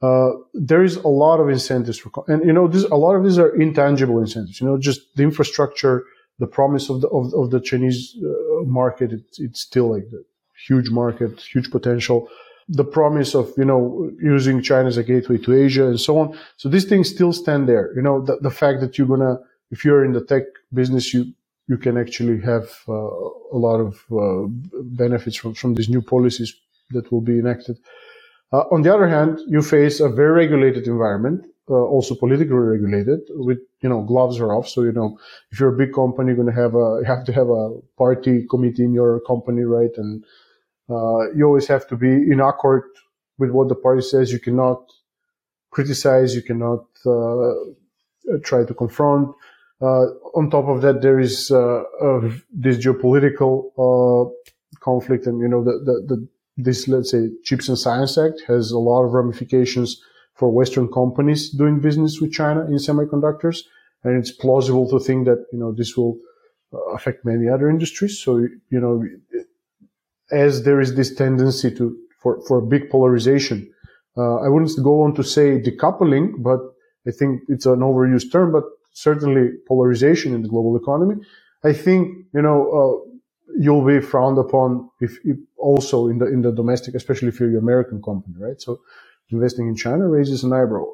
uh, 0.00 0.30
there 0.54 0.84
is 0.84 0.96
a 0.96 1.08
lot 1.08 1.40
of 1.40 1.48
incentives 1.48 1.98
for, 1.98 2.10
and 2.28 2.44
you 2.44 2.52
know, 2.52 2.68
this, 2.68 2.84
a 2.84 2.96
lot 2.96 3.14
of 3.16 3.24
these 3.24 3.38
are 3.38 3.54
intangible 3.60 4.20
incentives. 4.20 4.60
You 4.60 4.66
know, 4.66 4.78
just 4.78 5.00
the 5.16 5.22
infrastructure 5.22 6.04
the 6.38 6.46
promise 6.46 6.88
of 6.88 7.00
the 7.00 7.08
of, 7.08 7.34
of 7.34 7.50
the 7.50 7.60
Chinese 7.60 8.16
uh, 8.22 8.64
market. 8.64 9.12
It, 9.12 9.24
it's 9.38 9.60
still 9.60 9.90
like 9.90 10.08
the 10.10 10.24
huge 10.66 10.90
market, 10.90 11.40
huge 11.40 11.70
potential. 11.70 12.28
The 12.68 12.84
promise 12.84 13.34
of 13.34 13.52
you 13.56 13.64
know 13.64 14.10
using 14.22 14.62
China 14.62 14.88
as 14.88 14.96
a 14.96 15.02
gateway 15.02 15.38
to 15.38 15.54
Asia 15.54 15.86
and 15.86 16.00
so 16.00 16.18
on. 16.18 16.38
So 16.56 16.68
these 16.68 16.84
things 16.84 17.08
still 17.08 17.32
stand 17.32 17.68
there. 17.68 17.92
You 17.96 18.02
know 18.02 18.20
the, 18.20 18.38
the 18.40 18.50
fact 18.50 18.80
that 18.80 18.98
you're 18.98 19.06
gonna 19.06 19.38
if 19.70 19.84
you're 19.84 20.04
in 20.04 20.12
the 20.12 20.24
tech 20.24 20.44
business, 20.72 21.12
you 21.14 21.32
you 21.68 21.76
can 21.76 21.98
actually 21.98 22.40
have 22.40 22.66
uh, 22.88 22.92
a 22.92 23.58
lot 23.66 23.78
of 23.80 24.04
uh, 24.12 24.46
benefits 24.82 25.36
from 25.36 25.54
from 25.54 25.74
these 25.74 25.88
new 25.88 26.02
policies 26.02 26.54
that 26.90 27.10
will 27.12 27.20
be 27.20 27.38
enacted. 27.38 27.78
Uh, 28.52 28.64
on 28.72 28.82
the 28.82 28.92
other 28.94 29.08
hand, 29.08 29.40
you 29.46 29.60
face 29.62 30.00
a 30.00 30.08
very 30.08 30.32
regulated 30.32 30.86
environment 30.86 31.44
uh, 31.70 31.74
also 31.74 32.14
politically 32.14 32.54
regulated 32.56 33.20
with 33.30 33.58
you 33.82 33.88
know 33.88 34.02
gloves 34.02 34.40
are 34.40 34.54
off. 34.54 34.68
So 34.68 34.82
you 34.82 34.92
know 34.92 35.18
if 35.50 35.60
you're 35.60 35.74
a 35.74 35.76
big 35.76 35.92
company 35.92 36.28
you're 36.28 36.42
going 36.42 36.54
to 36.54 36.60
have 36.60 36.74
a 36.74 37.00
you 37.00 37.04
have 37.06 37.24
to 37.26 37.32
have 37.32 37.48
a 37.48 37.78
party 37.96 38.46
committee 38.48 38.84
in 38.84 38.94
your 38.94 39.20
company 39.20 39.62
right? 39.62 39.90
And 39.96 40.24
uh, 40.88 41.30
you 41.34 41.44
always 41.46 41.66
have 41.68 41.86
to 41.88 41.96
be 41.96 42.08
in 42.08 42.40
accord 42.40 42.84
with 43.38 43.50
what 43.50 43.68
the 43.68 43.74
party 43.74 44.02
says. 44.02 44.32
You 44.32 44.40
cannot 44.40 44.80
criticize. 45.70 46.34
You 46.34 46.42
cannot 46.42 46.86
uh, 47.04 48.38
try 48.42 48.64
to 48.64 48.74
confront 48.74 49.34
on 49.80 50.50
top 50.50 50.66
of 50.68 50.82
that 50.82 51.02
there 51.02 51.20
is 51.20 51.50
uh, 51.50 51.82
this 52.52 52.78
geopolitical 52.78 53.70
uh, 53.78 54.28
conflict 54.80 55.26
and 55.26 55.40
you 55.40 55.48
know 55.48 55.62
the, 55.62 55.72
the, 55.84 56.14
the 56.14 56.28
this 56.56 56.88
let's 56.88 57.10
say 57.10 57.28
chips 57.44 57.68
and 57.68 57.78
science 57.78 58.18
act 58.18 58.42
has 58.48 58.72
a 58.72 58.78
lot 58.78 59.04
of 59.04 59.12
ramifications 59.12 60.02
for 60.38 60.50
Western 60.50 60.88
companies 60.90 61.50
doing 61.50 61.80
business 61.80 62.20
with 62.20 62.32
China 62.32 62.64
in 62.66 62.74
semiconductors. 62.74 63.62
And 64.04 64.16
it's 64.16 64.30
plausible 64.30 64.88
to 64.90 65.00
think 65.00 65.26
that, 65.26 65.44
you 65.52 65.58
know, 65.58 65.72
this 65.72 65.96
will 65.96 66.16
uh, 66.72 66.78
affect 66.94 67.24
many 67.24 67.48
other 67.48 67.68
industries. 67.68 68.22
So, 68.22 68.38
you 68.70 68.80
know, 68.80 69.04
as 70.30 70.62
there 70.62 70.80
is 70.80 70.94
this 70.94 71.12
tendency 71.12 71.74
to, 71.74 71.96
for, 72.22 72.40
for 72.46 72.58
a 72.58 72.66
big 72.66 72.88
polarization, 72.88 73.68
uh, 74.16 74.36
I 74.36 74.48
wouldn't 74.48 74.70
go 74.82 75.02
on 75.02 75.14
to 75.16 75.24
say 75.24 75.60
decoupling, 75.60 76.34
but 76.38 76.60
I 77.06 77.10
think 77.10 77.42
it's 77.48 77.66
an 77.66 77.80
overused 77.80 78.30
term, 78.30 78.52
but 78.52 78.64
certainly 78.98 79.50
polarization 79.66 80.34
in 80.34 80.42
the 80.42 80.48
global 80.48 80.76
economy. 80.76 81.16
I 81.62 81.72
think, 81.72 82.26
you 82.34 82.42
know, 82.42 82.58
uh, 82.78 82.94
you'll 83.56 83.86
be 83.86 84.00
frowned 84.00 84.38
upon 84.38 84.90
if, 85.00 85.18
if, 85.24 85.36
also 85.56 86.08
in 86.08 86.18
the, 86.18 86.26
in 86.26 86.42
the 86.42 86.52
domestic, 86.52 86.94
especially 86.94 87.28
if 87.28 87.38
you're 87.38 87.50
an 87.50 87.58
American 87.58 88.02
company, 88.02 88.34
right? 88.38 88.60
So 88.60 88.80
investing 89.30 89.68
in 89.68 89.76
China 89.76 90.08
raises 90.08 90.42
an 90.42 90.52
eyebrow. 90.52 90.86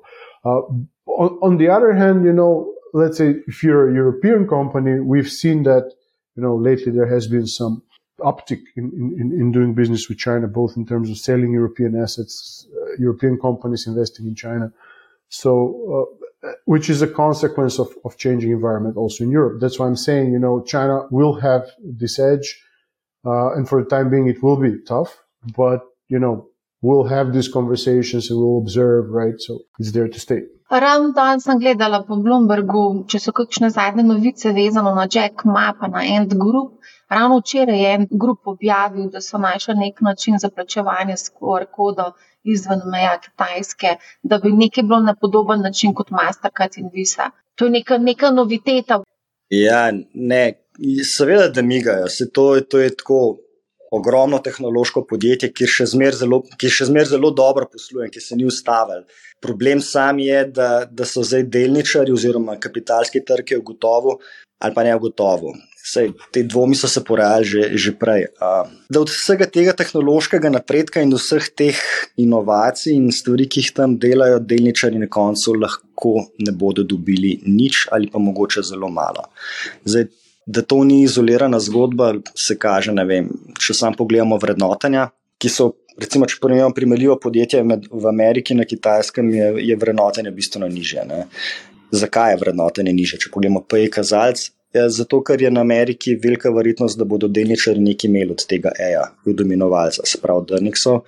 Uh, 0.45 0.61
on, 1.07 1.39
on, 1.47 1.57
the 1.57 1.69
other 1.69 1.93
hand, 1.93 2.25
you 2.25 2.33
know, 2.33 2.75
let's 2.93 3.17
say 3.17 3.37
if 3.47 3.63
you're 3.63 3.91
a 3.91 3.95
European 3.95 4.47
company, 4.47 5.01
we've 5.01 5.31
seen 5.31 5.63
that, 5.63 5.91
you 6.37 6.43
know, 6.43 6.55
lately 6.57 6.93
there 6.93 7.11
has 7.17 7.27
been 7.27 7.47
some 7.47 7.83
uptick 8.21 8.63
in, 8.77 8.87
in, 9.21 9.33
in 9.41 9.51
doing 9.51 9.75
business 9.75 10.09
with 10.09 10.19
China, 10.19 10.47
both 10.47 10.77
in 10.77 10.85
terms 10.87 11.09
of 11.11 11.17
selling 11.17 11.53
European 11.53 11.97
assets, 12.01 12.67
uh, 12.77 12.97
European 12.99 13.39
companies 13.39 13.87
investing 13.87 14.27
in 14.27 14.35
China. 14.35 14.73
So, 15.29 15.51
uh, 15.97 16.24
which 16.65 16.91
is 16.91 17.03
a 17.03 17.09
consequence 17.09 17.79
of, 17.79 17.89
of 18.05 18.17
changing 18.17 18.51
environment 18.51 18.97
also 18.97 19.25
in 19.25 19.31
Europe. 19.31 19.61
That's 19.61 19.79
why 19.79 19.87
I'm 19.87 19.97
saying, 19.97 20.33
you 20.33 20.39
know, 20.39 20.63
China 20.63 21.07
will 21.11 21.35
have 21.41 21.71
this 21.83 22.19
edge. 22.19 22.61
Uh, 23.27 23.55
and 23.55 23.69
for 23.69 23.83
the 23.83 23.89
time 23.89 24.11
being, 24.11 24.29
it 24.29 24.43
will 24.43 24.57
be 24.57 24.83
tough, 24.87 25.17
but, 25.57 25.81
you 26.09 26.19
know, 26.19 26.49
we'll 26.83 27.05
have 27.05 27.33
these 27.33 27.49
conversations 27.49 28.31
and 28.31 28.39
we'll 28.39 28.59
observe, 28.59 29.09
right? 29.09 29.41
So 29.41 29.61
it's 29.79 29.93
there 29.93 30.09
to 30.09 30.21
stay. 30.21 30.43
Ravno 30.71 31.13
danes 31.13 31.45
sem 31.45 31.59
gledala 31.61 32.03
po 32.07 32.17
Bloombergu, 32.17 33.05
če 33.07 33.21
so 33.21 33.33
kakšne 33.37 33.69
zadnje 33.71 34.03
novice 34.03 34.53
vezane 34.53 34.93
na 34.97 35.07
Jack 35.07 35.45
Ma, 35.45 35.73
na 35.89 36.03
End 36.05 36.35
Group. 36.35 36.81
Ravno 37.09 37.39
včeraj 37.41 37.81
je 37.83 37.93
End 37.95 38.09
Group 38.11 38.49
objavil, 38.49 39.11
da 39.11 39.21
so 39.21 39.39
našli 39.39 39.75
nek 39.77 40.01
način 40.01 40.39
za 40.39 40.49
plačevanje 40.49 41.17
s 41.17 41.31
QR-kodo 41.31 42.13
izven 42.45 42.81
meja 42.93 43.19
Kitajske, 43.21 43.97
da 44.23 44.39
bi 44.39 44.53
nekaj 44.53 44.83
bilo 44.83 45.01
na 45.01 45.15
podoben 45.21 45.61
način 45.61 45.95
kot 45.95 46.11
Mastercard 46.11 46.79
in 46.79 46.91
Visa. 46.93 47.31
To 47.55 47.65
je 47.65 47.71
neka, 47.71 47.99
neka 47.99 48.31
noviteta. 48.31 49.03
Ja, 49.51 49.93
ne, 50.15 50.45
seveda, 51.05 51.49
da 51.49 51.63
migajo. 51.63 52.09
Se 52.09 52.31
to, 52.31 52.61
to 52.61 52.79
je 52.79 52.97
tako 52.97 53.39
ogromno 53.93 54.39
tehnološko 54.43 55.05
podjetje, 55.11 55.53
ki 55.55 55.69
še 55.71 55.87
zmeraj 55.93 56.19
zelo, 56.25 56.41
zmer 56.89 57.07
zelo 57.07 57.31
dobro 57.31 57.69
posluje, 57.71 58.11
ki 58.11 58.21
se 58.21 58.37
ni 58.37 58.47
ustavil. 58.49 59.05
Problem 59.43 59.81
sam 59.85 60.19
je, 60.19 60.41
da, 60.57 60.71
da 60.91 61.07
so 61.07 61.23
zdaj 61.23 61.47
delničari 61.57 62.13
oziroma 62.13 62.59
kapitalski 62.61 63.23
trg 63.25 63.59
ugotovili 63.61 64.19
ali 64.65 64.75
pa 64.75 64.83
ne 64.85 64.95
ugotovili. 64.97 65.53
Sej, 65.85 66.15
te 66.33 66.41
dvomi 66.49 66.73
so 66.73 66.89
se 66.89 67.03
porajali 67.05 67.45
že, 67.45 67.63
že 67.77 67.93
prej. 67.93 68.25
Uh, 68.41 68.71
da 68.89 69.03
od 69.05 69.11
vsega 69.13 69.45
tega 69.45 69.75
tehnološkega 69.77 70.49
napredka 70.49 71.03
in 71.05 71.13
vseh 71.13 71.51
teh 71.53 71.77
inovacij 72.17 72.97
in 72.97 73.11
stvari, 73.13 73.45
ki 73.45 73.61
jih 73.61 73.73
tam 73.77 73.99
delajo, 74.01 74.41
delničari 74.41 74.97
na 75.03 75.11
koncu 75.13 75.53
lahko 75.61 76.25
ne 76.41 76.57
bodo 76.57 76.87
dobili 76.89 77.37
nič 77.45 77.89
ali 77.93 78.09
pa 78.09 78.19
mogoče 78.19 78.65
zelo 78.65 78.89
malo. 78.89 79.29
Zdaj, 79.85 80.09
da 80.47 80.63
to 80.63 80.81
ni 80.85 81.03
izolirana 81.05 81.61
zgodba, 81.61 82.15
se 82.33 82.57
kaže, 82.57 82.93
vem, 83.05 83.29
če 83.61 83.77
samo 83.77 84.01
pogledamo 84.01 84.41
vrednotenja, 84.41 85.11
ki 85.39 85.53
so. 85.53 85.73
Recimo, 85.95 86.27
če 86.27 86.41
primerjamo 86.43 86.75
primerljivo 86.75 87.15
podjetje 87.23 87.61
med, 87.63 87.85
v 87.87 88.09
Ameriki 88.11 88.51
in 88.51 88.59
na 88.59 88.65
Kitajskem, 88.67 89.29
je, 89.31 89.45
je 89.63 89.77
vrednotenje 89.79 90.33
bistveno 90.35 90.67
niže. 90.67 91.05
Ne? 91.07 91.21
Zakaj 91.95 92.33
je 92.33 92.41
vrednotenje 92.41 92.91
niže? 92.97 93.21
Če 93.23 93.31
pogledamo 93.31 93.63
PE 93.63 93.85
kazalec, 93.95 94.49
je 94.75 94.89
zato, 94.91 95.21
ker 95.23 95.43
je 95.43 95.51
na 95.51 95.61
Ameriki 95.61 96.17
velika 96.23 96.51
verjetnost, 96.51 96.99
da 96.99 97.05
bodo 97.05 97.29
delničari 97.29 97.81
nekaj 97.81 98.09
imeli 98.09 98.35
od 98.35 98.47
tega 98.51 98.73
EA, 98.81 99.05
od 99.31 99.41
imenovalca, 99.41 100.03
se 100.07 100.19
pravi, 100.23 100.47
da 100.51 100.59
so. 100.77 101.01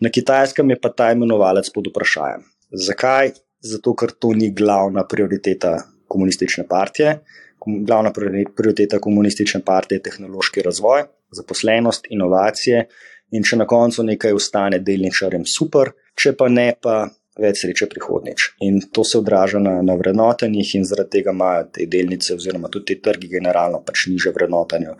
Na 0.00 0.08
Kitajskem 0.08 0.70
je 0.70 0.80
pa 0.80 0.88
ta 0.88 1.12
imenovalec 1.12 1.70
pod 1.74 1.92
vprašanjem. 1.92 2.46
Zakaj? 2.72 3.32
Zato, 3.60 3.92
ker 3.94 4.14
to 4.18 4.32
ni 4.32 4.50
glavna 4.56 5.04
prioriteta 5.04 5.76
komunistične 6.08 6.64
partije 6.68 7.20
glavna 7.66 8.12
prioriteta 8.56 8.98
komunistične 8.98 9.60
partije 9.64 9.96
je 9.96 10.02
tehnološki 10.02 10.62
razvoj, 10.62 11.02
zaposlenost, 11.32 12.06
inovacije. 12.10 12.88
In 13.30 13.44
če 13.46 13.56
na 13.56 13.66
koncu 13.66 14.02
nekaj 14.02 14.32
ostane 14.34 14.80
delničarjem, 14.82 15.44
super, 15.46 15.92
če 16.18 16.32
pa 16.36 16.48
ne, 16.48 16.72
pa 16.82 17.04
več 17.38 17.62
sreče 17.62 17.86
prihodnjič. 17.90 18.46
In 18.66 18.80
to 18.92 19.04
se 19.06 19.18
odraža 19.18 19.60
na, 19.62 19.76
na 19.86 19.94
vrednotenjih, 19.98 20.74
in 20.78 20.86
zaradi 20.88 21.18
tega 21.18 21.34
imajo 21.34 21.68
te 21.76 21.86
delnice, 21.90 22.34
oziroma 22.34 22.70
tudi 22.72 22.94
te 22.94 23.10
trgi, 23.10 23.30
generalno 23.30 23.82
pač 23.86 24.08
niže 24.10 24.32
vrednotenje. 24.34 24.96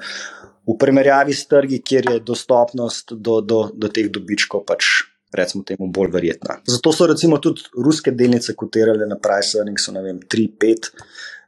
V 0.69 0.77
primerjavi 0.79 1.35
s 1.35 1.49
trgi, 1.51 1.81
kjer 1.83 2.13
je 2.15 2.21
dostopnost 2.27 3.17
do, 3.17 3.41
do, 3.41 3.65
do 3.75 3.91
teh 3.91 4.11
dobičkov 4.13 4.67
pač. 4.69 4.91
Recimo, 5.31 5.63
temu 5.63 5.87
bolj 5.95 6.09
verjetna. 6.11 6.57
Zato 6.67 6.91
so 6.91 7.07
recimo 7.07 7.37
tudi 7.39 7.63
ruske 7.79 8.11
delnice 8.11 8.57
kotirale 8.59 9.07
na 9.07 9.15
price 9.15 9.61
earnings, 9.61 9.85
so 9.87 9.95
ne 9.95 10.03
vem, 10.03 10.17
3-5, 10.27 10.89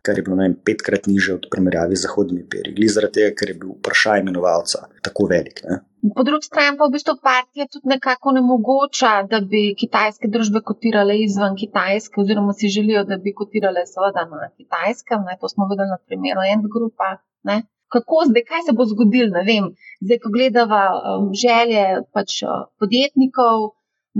kar 0.07 0.19
je 0.19 0.23
bilo 0.23 0.37
vem, 0.39 0.55
petkrat 0.55 1.09
niže 1.11 1.35
od 1.35 1.49
primerjavi 1.51 1.99
z 1.99 2.07
zahodnimi 2.07 2.47
peri, 2.47 2.77
glede 2.77 2.95
zaradi 2.95 3.19
tega, 3.19 3.33
ker 3.41 3.51
je 3.51 3.57
bil 3.59 3.73
vprašaj 3.81 4.23
imenovalca 4.23 4.85
tako 5.03 5.27
velik. 5.35 5.65
Ne? 5.67 5.81
Po 6.15 6.23
drugi 6.27 6.49
strani 6.51 6.79
pa 6.79 6.87
v 6.89 6.95
bistvu 6.97 7.15
partija 7.23 7.67
tudi 7.73 7.87
nekako 7.95 8.33
ne 8.37 8.41
mogoča, 8.43 9.11
da 9.31 9.39
bi 9.51 9.61
kitajske 9.83 10.31
družbe 10.35 10.61
kotirale 10.71 11.15
izven 11.23 11.55
Kitajske, 11.61 12.21
oziroma 12.23 12.53
si 12.59 12.71
želijo, 12.77 13.05
da 13.11 13.17
bi 13.25 13.35
kotirale 13.41 13.85
seveda 13.87 14.25
na 14.31 14.49
Kitajskem. 14.57 15.21
Ne? 15.29 15.37
To 15.41 15.49
smo 15.53 15.69
videli 15.71 15.95
na 15.95 15.99
primeru 16.07 16.43
End 16.53 16.67
Grupa. 16.75 17.11
Ne? 17.49 17.63
Kako 17.95 18.25
zdaj, 18.31 18.45
kaj 18.49 18.65
se 18.67 18.75
bo 18.79 18.85
zgodilo? 18.93 19.31
Ne 19.37 19.43
vem. 19.51 19.69
Zdaj, 20.05 20.19
ko 20.23 20.33
gledava 20.37 20.83
um, 20.97 21.29
želje 21.45 21.85
pač, 22.15 22.41
uh, 22.43 22.65
podjetnikov, 22.81 23.59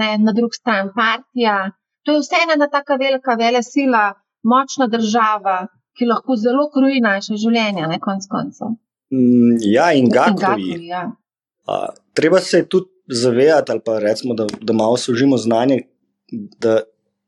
ne, 0.01 0.11
na 0.27 0.33
drugi 0.39 0.61
strani 0.61 0.93
partija, 0.95 1.57
to 2.05 2.13
je 2.13 2.21
vseeno 2.23 2.55
ena 2.57 2.69
taka 2.71 2.95
velika 3.01 3.35
vele 3.43 3.63
sila, 3.63 4.05
močna 4.43 4.87
država, 4.87 5.57
ki 5.99 6.09
lahko 6.13 6.37
zelo 6.37 6.69
kroji 6.75 7.01
naše 7.01 7.41
življenje, 7.43 7.89
ne 7.91 7.99
konc 8.07 8.29
koncev. 8.31 8.77
Mm, 9.13 9.59
ja, 9.75 9.91
in 9.93 10.09
ga 10.15 10.29
kroji. 10.39 10.79
Ja. 10.93 11.03
Treba 12.15 12.41
se 12.41 12.65
tudi 12.69 12.91
zavedati, 13.09 13.73
ali 13.73 13.81
pa 13.85 13.99
recimo, 13.99 14.35
da, 14.35 14.47
da 14.61 14.73
malo 14.73 14.97
služimo 14.97 15.37
znanje, 15.37 15.79
da 16.59 16.81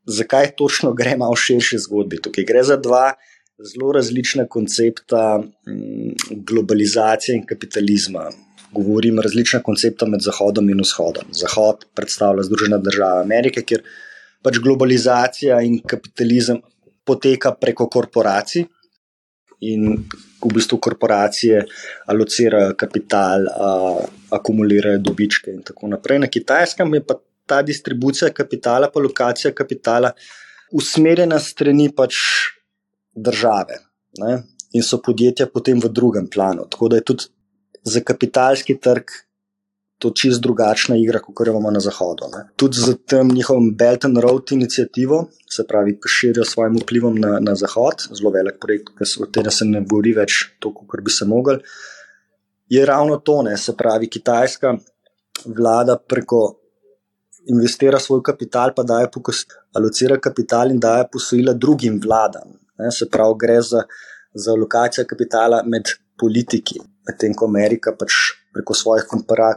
zakaj 0.05 0.51
točno 0.57 0.93
gre 0.93 1.17
malo 1.17 1.35
širši 1.35 1.77
zgodbi. 1.77 2.21
Tukaj 2.21 2.43
gre 2.43 2.63
za 2.63 2.77
dva 2.77 3.13
zelo 3.59 3.91
različna 3.91 4.47
koncepta 4.47 5.39
mm, 5.39 6.11
globalizacije 6.29 7.35
in 7.35 7.45
kapitalizma. 7.45 8.29
Govorim 8.71 9.19
različna 9.19 9.61
koncepta 9.63 10.05
med 10.05 10.21
Zahodom 10.21 10.69
in 10.69 10.81
Vzhodom. 10.83 11.31
Zahod 11.31 11.85
predstavlja 11.95 12.43
Združene 12.43 12.79
države 12.83 13.21
Amerike, 13.21 13.61
kjer 13.61 13.83
pač 14.43 14.59
globalizacija 14.59 15.61
in 15.61 15.79
kapitalizem 15.87 16.59
poteka 17.05 17.53
preko 17.61 17.87
korporacij 17.89 18.65
in 19.61 20.03
v 20.45 20.53
bistvu 20.53 20.79
korporacije 20.81 21.63
alocirajo 22.11 22.73
kapital, 22.77 23.47
a, 23.49 23.69
akumulirajo 24.37 25.01
dobičke 25.03 25.51
in 25.51 25.63
tako 25.65 25.91
naprej. 25.93 26.19
Na 26.23 26.31
kitajskem 26.31 26.93
je 26.93 27.03
pa 27.05 27.19
ta 27.45 27.61
distribucija 27.61 28.31
kapitala, 28.33 28.89
pa 28.93 28.99
lokacija 28.99 29.53
kapitala 29.53 30.11
usmerjena 30.73 31.39
strani 31.39 31.89
pač 31.95 32.17
države 33.15 33.79
ne? 34.19 34.41
in 34.75 34.83
so 34.83 34.99
podjetja 34.99 35.47
potem 35.47 35.79
v 35.79 35.89
drugem 35.89 36.27
planu. 36.27 36.65
Tako 36.69 36.89
da 36.91 36.99
je 36.99 37.05
tudi 37.11 37.29
za 37.85 38.01
kapitalski 38.01 38.75
trg 38.81 39.13
to 40.05 40.11
čist 40.13 40.41
drugačna 40.45 40.95
igra, 41.01 41.19
kot 41.23 41.47
jo 41.47 41.53
imamo 41.55 41.71
na 41.73 41.81
zahodu. 41.81 42.27
Ne. 42.33 42.43
Tudi 42.61 42.77
z 42.77 42.93
tem 43.09 43.31
njihovim 43.33 43.71
Belt 43.77 44.05
and 44.05 44.19
Road 44.21 44.51
inicijativo, 44.53 45.23
se 45.49 45.65
pravi, 45.67 45.95
ki 46.01 46.11
širijo 46.17 46.45
svojim 46.45 46.77
vplivom 46.83 47.17
na, 47.21 47.39
na 47.41 47.55
zahod, 47.57 48.05
zelo 48.11 48.33
velik 48.35 48.59
projekt, 48.61 48.93
o 49.01 49.25
tem 49.25 49.49
se 49.49 49.65
ne 49.65 49.81
govori 49.81 50.13
več 50.13 50.43
toliko, 50.61 50.85
kot 50.91 51.01
bi 51.05 51.15
se 51.15 51.25
mogli. 51.25 51.57
Je 52.69 52.85
ravno 52.85 53.17
to, 53.17 53.39
ne, 53.49 53.57
se 53.57 53.73
pravi, 53.77 54.11
kitajska 54.13 54.75
vlada 55.57 55.97
preko 55.97 56.43
investira 57.49 57.99
svoj 57.99 58.21
kapital, 58.25 58.73
pa 58.77 58.85
daje 58.85 59.09
pokos, 59.13 59.43
alocira 59.77 60.21
kapital 60.21 60.73
in 60.73 60.79
daje 60.81 61.09
posojila 61.13 61.53
drugim 61.53 61.99
vladam. 62.03 62.53
Ne, 62.77 62.93
se 62.93 63.09
pravi, 63.09 63.41
gre 63.41 63.59
za, 63.61 63.85
za 64.33 64.53
lokacijo 64.53 65.09
kapitala 65.09 65.63
med 65.65 65.97
politiki, 66.19 66.77
medtem 67.09 67.33
ko 67.33 67.49
Amerika 67.49 67.93
pač 67.97 68.44
preko 68.55 68.73
svojih 68.73 69.03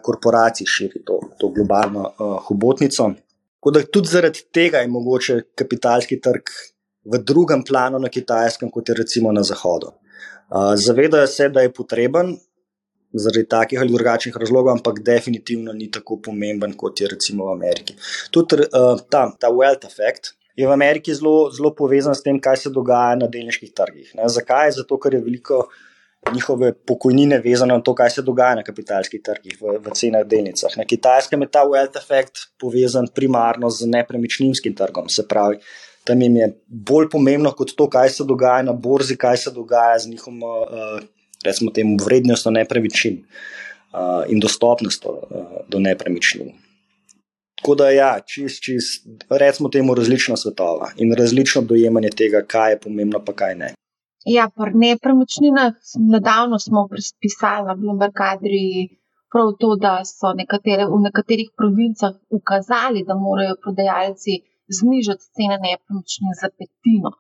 korporacij 0.03 0.67
širi 0.67 1.05
to, 1.07 1.21
to 1.39 1.53
globalno 1.55 2.03
uh, 2.09 2.35
hobotnico. 2.49 3.13
Tako 3.59 3.71
da 3.75 3.83
tudi 3.95 4.11
zaradi 4.11 4.43
tega 4.55 4.83
je 4.83 4.91
mogoče 4.91 5.39
kapitalski 5.55 6.21
trg 6.21 6.51
v 7.13 7.21
drugem 7.31 7.63
planu 7.65 7.99
na 8.03 8.11
kitajskem, 8.11 8.71
kot 8.75 8.91
je 8.91 8.99
recimo 8.99 9.33
na 9.33 9.43
zahodu. 9.47 9.93
Uh, 10.51 10.75
zavedajo 10.75 11.27
se, 11.27 11.49
da 11.49 11.63
je 11.63 11.73
potreben 11.73 12.35
zaradi 13.13 13.47
takih 13.49 13.81
ali 13.81 13.95
drugačnih 13.95 14.37
razlogov, 14.37 14.75
ampak 14.77 15.01
definitivno 15.05 15.73
ni 15.73 15.91
tako 15.91 16.19
pomemben, 16.23 16.75
kot 16.77 17.01
je 17.01 17.09
recimo 17.15 17.47
v 17.47 17.55
Ameriki. 17.55 17.95
Tudi 18.35 18.67
uh, 18.67 18.99
ta, 19.11 19.29
ta 19.41 19.53
wealth 19.55 19.87
effect. 19.87 20.35
Je 20.59 20.67
v 20.67 20.75
Ameriki 20.75 21.15
zelo, 21.15 21.53
zelo 21.55 21.71
povezan 21.75 22.17
s 22.19 22.25
tem, 22.27 22.41
kaj 22.43 22.65
se 22.65 22.71
dogaja 22.75 23.15
na 23.21 23.29
delniških 23.31 23.71
trgih. 23.79 24.11
Ne? 24.19 24.27
Zakaj? 24.27 24.73
Zato, 24.81 24.99
ker 24.99 25.15
je 25.15 25.21
veliko 25.23 25.61
uh, 25.63 25.77
njihove 26.35 26.73
pokojnine 26.87 27.39
vezane 27.45 27.75
na 27.75 27.81
to, 27.81 27.95
kaj 27.95 28.11
se 28.11 28.23
dogaja 28.23 28.55
na 28.59 28.63
kapitalskih 28.63 29.23
trgih, 29.25 29.59
v, 29.61 29.79
v 29.85 29.95
cenah 29.95 30.25
delnicah. 30.27 30.77
Na 30.77 30.85
kitajskem 30.85 31.43
je 31.43 31.51
ta 31.51 31.65
wealth 31.69 31.99
effect 32.01 32.49
povezan 32.61 33.09
primarno 33.15 33.71
z 33.71 33.87
nepremičninskim 33.87 34.75
trgom. 34.77 35.09
Se 35.09 35.27
pravi, 35.29 35.61
tam 36.05 36.23
jim 36.23 36.37
je 36.37 36.49
bolj 36.67 37.11
pomembno 37.13 37.53
kot 37.53 37.75
to, 37.77 37.89
kaj 37.91 38.11
se 38.17 38.25
dogaja 38.25 38.63
na 38.63 38.73
borzi, 38.73 39.17
kaj 39.17 39.37
se 39.37 39.55
dogaja 39.55 39.99
z 39.99 40.15
njihovo, 40.15 40.63
uh, 40.63 41.03
recimo, 41.45 41.71
temu 41.71 41.99
vrednostjo 42.05 42.53
nepremičnin 42.57 43.21
uh, 43.21 44.25
in 44.29 44.41
dostopnostjo 44.41 45.13
uh, 45.13 45.61
do 45.69 45.81
nepremičnin. 45.81 46.55
Tako 47.59 47.75
da, 47.75 47.91
ja, 47.91 48.13
čist, 48.23 48.63
čist, 48.63 49.07
recimo 49.31 49.69
temu 49.69 49.95
različna 49.95 50.37
svetova 50.37 50.93
in 50.97 51.13
različno 51.19 51.63
dojemanje 51.63 52.11
tega, 52.17 52.45
kaj 52.47 52.73
je 52.73 52.81
pomembno, 52.81 53.25
pa 53.25 53.35
kaj 53.35 53.55
ne. 53.59 53.73
Ja, 54.29 54.45
pri 54.57 54.73
nepremičninah 54.85 55.73
nedavno 56.15 56.57
smo 56.59 56.81
pisali 57.23 57.67
na 57.69 57.75
Bloomberg 57.81 58.17
Adri 58.33 58.67
prav 59.33 59.49
to, 59.61 59.71
da 59.85 59.93
so 60.09 60.33
nekatere, 60.41 60.85
v 60.93 60.99
nekaterih 61.07 61.49
provincah 61.61 62.15
ukazali, 62.39 63.05
da 63.09 63.15
morajo 63.25 63.55
prodajalci 63.63 64.35
znižati 64.79 65.31
cene 65.37 65.57
nepremičnin 65.65 66.37
za 66.41 66.49
petino. 66.59 67.11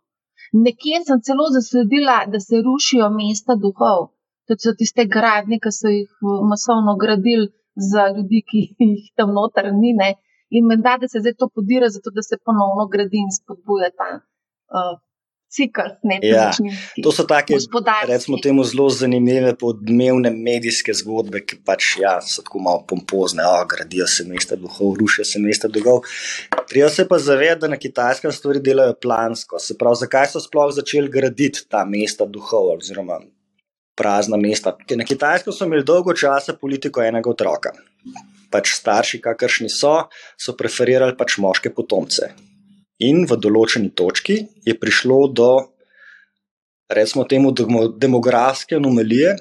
Nekje 0.66 1.01
sem 1.07 1.25
celo 1.27 1.49
zasledila, 1.57 2.18
da 2.33 2.38
se 2.47 2.62
rušijo 2.68 3.09
mesta 3.18 3.57
duhov. 3.64 4.01
To 4.47 4.57
so 4.64 4.77
tiste 4.81 5.09
gradnje, 5.16 5.59
ki 5.64 5.73
so 5.81 5.88
jih 5.97 6.12
masovno 6.51 6.97
gradili 7.03 7.49
za 7.92 8.09
ljudi, 8.14 8.44
ki 8.49 8.61
jih 8.92 9.11
tam 9.16 9.33
noter 9.38 9.73
ni. 9.83 9.92
Ne? 10.01 10.11
In 10.57 10.68
menda, 10.71 10.97
da 11.01 11.09
se 11.09 11.25
zdaj 11.25 11.37
to 11.40 11.49
podira, 11.55 11.88
zato 11.97 12.12
da 12.16 12.23
se 12.29 12.40
ponovno 12.44 12.88
gradi 12.92 13.21
in 13.25 13.33
spodbuja 13.38 13.90
ta 14.01 14.09
uh, 14.16 14.97
cikl. 15.51 15.89
Ja, 16.23 16.51
to 17.03 17.13
so 17.13 17.25
take, 17.29 17.57
recimo, 18.09 18.39
temu 18.43 18.65
zelo 18.65 18.89
zanimive 18.93 19.55
podnebne 19.59 20.31
medijske 20.35 20.95
zgodbe, 20.95 21.43
ki 21.47 21.61
pač 21.65 21.95
ja, 22.03 22.19
so 22.25 22.45
tako 22.47 22.63
malo 22.65 22.85
pompozne. 22.89 23.47
O, 23.47 23.65
gradijo 23.69 24.07
se 24.11 24.27
mesta 24.29 24.57
duhov, 24.57 24.97
rušijo 25.01 25.25
se 25.25 25.43
mesta 25.43 25.71
duhov. 25.73 26.05
Treba 26.69 26.91
se 26.93 27.09
pa 27.09 27.19
zavedati, 27.19 27.65
da 27.65 27.73
na 27.75 27.81
kitajskem 27.81 28.33
stvari 28.33 28.63
delajo 28.65 28.99
plansko. 29.03 29.59
Se 29.63 29.79
pravi, 29.79 30.03
zakaj 30.05 30.31
so 30.35 30.45
sploh 30.45 30.71
začeli 30.77 31.11
graditi 31.13 31.67
ta 31.69 31.85
mesta 31.89 32.29
duhov? 32.29 32.75
Oziroma, 32.77 33.21
prazna 33.99 34.37
mesta. 34.37 34.77
Na 34.97 35.05
Kitajsko 35.05 35.53
so 35.53 35.67
imeli 35.67 35.85
dolgo 35.85 36.15
časa 36.15 36.55
politiko 36.61 37.03
enega 37.03 37.31
otroka. 37.31 37.73
Pač 38.53 38.73
starši, 38.79 39.21
kakršni 39.25 39.69
so, 39.73 39.97
so 40.39 40.55
preferirali 40.57 41.17
pač 41.19 41.37
moške 41.43 41.75
potomce. 41.75 42.31
In 43.07 43.27
v 43.31 43.37
določeni 43.39 43.93
točki 43.95 44.41
je 44.67 44.75
prišlo 44.75 45.19
do, 45.31 45.51
recimo, 46.91 47.25
temu 47.31 47.53
demografske 47.55 48.75
anomalije, 48.79 49.37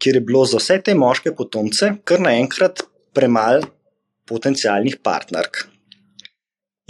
kjer 0.00 0.20
je 0.20 0.24
bilo 0.24 0.44
za 0.46 0.60
vse 0.60 0.78
te 0.86 0.94
moške 0.94 1.34
potomce 1.36 1.96
kar 2.06 2.22
naenkrat 2.22 2.84
premalo 3.12 3.66
potencijalnih 4.30 5.00
partnerk. 5.02 5.64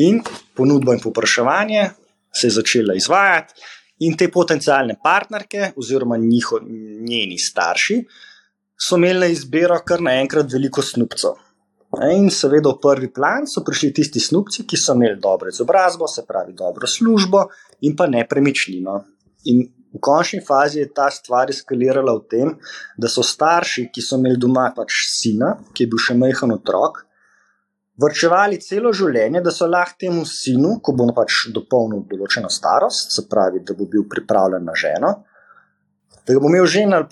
In 0.04 0.20
ponudba 0.54 0.94
in 0.94 1.00
popraševanje 1.00 1.88
se 2.32 2.46
je 2.46 2.56
začela 2.60 2.94
izvajati, 2.94 3.54
in 4.04 4.16
te 4.16 4.28
potencijalne 4.32 4.96
partnerke, 5.02 5.72
oziroma 5.76 6.16
njiho, 6.16 6.60
njeni 7.08 7.38
starši, 7.38 7.98
so 8.80 8.96
imeli 8.96 9.20
na 9.20 9.28
izbiro 9.32 9.76
kar 9.84 10.00
naenkrat 10.04 10.52
veliko 10.52 10.82
snupcev. 10.82 11.36
In 11.98 12.28
seveda 12.30 12.70
v 12.70 12.78
prvi 12.78 13.08
plan 13.10 13.48
so 13.50 13.64
prišli 13.66 13.90
tisti 13.90 14.20
snupci, 14.22 14.62
ki 14.62 14.78
so 14.78 14.94
imeli 14.94 15.18
dobro 15.18 15.50
izobrazbo, 15.50 16.06
se 16.06 16.22
pravi 16.26 16.54
dobro 16.54 16.86
službo 16.86 17.48
in 17.82 17.96
pa 17.98 18.06
nepremičnino. 18.06 18.94
In 19.50 19.64
v 19.90 19.98
končni 19.98 20.38
fazi 20.38 20.78
je 20.78 20.92
ta 20.94 21.08
stvar 21.10 21.50
eskalirala 21.50 22.14
v 22.14 22.26
tem, 22.30 22.52
da 22.96 23.10
so 23.10 23.24
starši, 23.26 23.88
ki 23.90 24.02
so 24.06 24.20
imeli 24.20 24.38
doma 24.38 24.68
pač 24.76 25.02
sina, 25.10 25.56
ki 25.74 25.82
je 25.82 25.90
bil 25.90 25.98
še 25.98 26.14
majhen 26.14 26.54
otrok, 26.54 27.02
vrčevali 28.00 28.60
celo 28.62 28.92
življenje, 28.94 29.42
da 29.42 29.50
so 29.50 29.66
lahko 29.66 29.98
temu 29.98 30.22
sinu, 30.24 30.76
ko 30.78 30.94
bo 30.94 31.08
pač 31.16 31.48
dopolnil 31.50 32.06
določeno 32.06 32.48
starost, 32.48 33.10
se 33.16 33.26
pravi, 33.26 33.64
da 33.66 33.74
bo 33.74 33.88
bil 33.90 34.06
pripravljen 34.06 34.62
na 34.62 34.76
ženo, 34.78 35.10
da 36.22 36.38
bo 36.38 36.46
imel 36.46 36.70
že 36.70 36.86
na, 36.86 37.02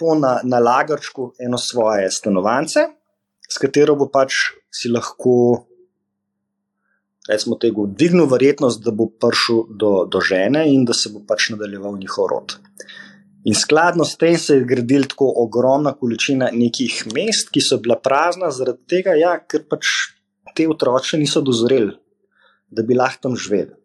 na 0.45 0.63
lagarčku 0.63 1.33
eno 1.43 1.59
svoje 1.59 2.07
stanovanje, 2.15 2.87
s 3.49 3.59
katero 3.59 3.97
bo 3.97 4.07
pač 4.07 4.58
si 4.71 4.91
lahko, 4.93 5.65
recimo, 7.29 7.59
tega 7.61 7.87
dvignil 7.89 8.29
verjetnost, 8.31 8.83
da 8.85 8.93
bo 8.95 9.09
prišel 9.09 9.65
do, 9.81 9.93
do 10.11 10.21
žene 10.21 10.67
in 10.73 10.85
da 10.89 10.97
se 10.97 11.13
bo 11.13 11.25
pač 11.27 11.51
nadaljeval 11.55 11.99
njihov 11.99 12.31
rod. 12.33 12.59
In 13.49 13.55
skladno 13.55 14.05
s 14.05 14.19
tem 14.21 14.37
se 14.37 14.59
je 14.59 14.67
gradil 14.69 15.07
tako 15.09 15.31
ogromna 15.45 15.95
količina 15.97 16.51
nekih 16.53 17.05
mest, 17.15 17.53
ki 17.55 17.63
so 17.65 17.79
bila 17.81 17.97
prazna, 17.97 18.51
zaradi 18.53 18.85
tega, 18.91 19.15
ja, 19.17 19.39
ker 19.41 19.65
pač 19.71 20.13
te 20.57 20.67
otroci 20.69 21.21
niso 21.21 21.41
dozoreli, 21.45 21.95
da 22.69 22.83
bi 22.83 22.99
lahko 22.99 23.29
tam 23.29 23.37
živeli. 23.37 23.79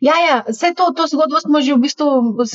Ja, 0.00 0.16
ja, 0.16 0.36
vse 0.48 0.72
to, 0.76 0.86
to 0.96 1.04
zgodbo 1.12 1.40
smo 1.42 1.60
že 1.60 1.74
v 1.76 1.84
bistvu 1.84 2.06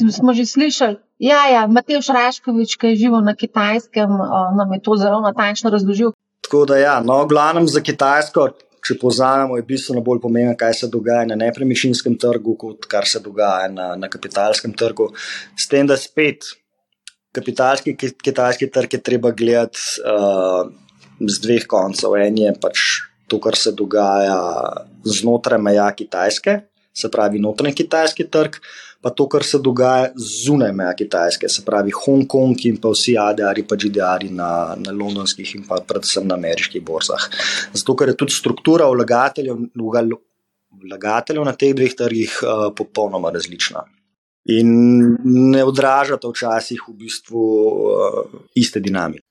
smo 0.09 0.33
že 0.33 0.47
slišali. 0.49 0.97
Ja, 1.21 1.45
ja, 1.45 1.67
Matej 1.69 2.01
Šraškovič, 2.01 2.73
ki 2.81 2.93
je 2.93 3.05
živel 3.05 3.21
na 3.21 3.35
kitajskem, 3.37 4.09
nam 4.57 4.73
je 4.73 4.79
to 4.81 4.97
zelo 4.97 5.21
natančno 5.21 5.69
razložil. 5.69 6.15
Tako 6.45 6.65
da, 6.69 6.77
ja, 6.77 6.99
no, 7.01 7.23
glavnem 7.25 7.65
za 7.67 7.81
Kitajsko, 7.81 8.49
če 8.85 8.97
povzamemo, 9.01 9.57
je 9.57 9.65
bistveno 9.65 10.03
bolj 10.05 10.21
pomembno, 10.21 10.53
kaj 10.59 10.75
se 10.81 10.89
dogaja 10.93 11.25
na 11.25 11.37
nepremičninskem 11.39 12.19
trgu, 12.21 12.53
kot 12.61 12.85
kar 12.91 13.07
se 13.09 13.21
dogaja 13.23 13.71
na, 13.73 13.87
na 13.97 14.09
kapitalskem 14.13 14.75
trgu. 14.77 15.09
S 15.57 15.65
tem, 15.71 15.89
da 15.89 15.97
spet 15.97 16.45
kapitalski 17.35 17.95
kitajski 17.97 18.69
trg 18.71 18.93
je 18.93 19.01
treba 19.03 19.31
gledati 19.35 19.79
uh, 20.05 20.69
z 21.19 21.41
dveh 21.43 21.65
koncev. 21.67 22.15
En 22.21 22.37
je 22.39 22.53
pač 22.61 22.83
to, 23.27 23.41
kar 23.43 23.57
se 23.59 23.73
dogaja 23.75 24.37
znotraj 25.03 25.61
meja 25.61 25.89
Kitajske, 25.97 26.59
se 26.95 27.11
pravi 27.11 27.41
notranji 27.41 27.81
kitajski 27.81 28.27
trg, 28.31 28.59
pa 29.05 29.11
to, 29.13 29.27
kar 29.29 29.43
se 29.45 29.59
dogaja 29.61 30.07
zunaj 30.17 30.71
meja 30.73 30.95
Kitajske, 30.97 31.45
se 31.49 31.61
pravi 31.65 31.91
Hongkong 31.93 32.63
in 32.65 32.79
pa 32.81 32.89
vsi 32.89 33.13
ADR-ji, 33.21 33.67
pa 33.69 33.77
GDR-ji 33.77 34.31
na, 34.33 34.47
na 34.81 34.93
londonskih 34.97 35.51
in 35.59 35.67
pa 35.67 35.77
predvsem 35.85 36.25
na 36.25 36.33
ameriških 36.39 36.81
borzah. 36.81 37.27
Zato, 37.75 37.93
ker 37.93 38.09
je 38.09 38.15
tudi 38.17 38.33
struktura 38.33 38.87
vlagateljev, 38.89 39.61
vlagateljev 40.81 41.45
na 41.45 41.53
teh 41.53 41.75
dveh 41.77 41.93
trgih 42.01 42.39
uh, 42.41 42.65
popolnoma 42.73 43.29
različna. 43.35 43.85
In 44.57 44.73
ne 45.53 45.61
odražata 45.69 46.33
včasih 46.33 46.81
v 46.89 46.97
bistvu 47.05 47.45
uh, 47.45 48.19
iste 48.57 48.81
dinamike. 48.81 49.21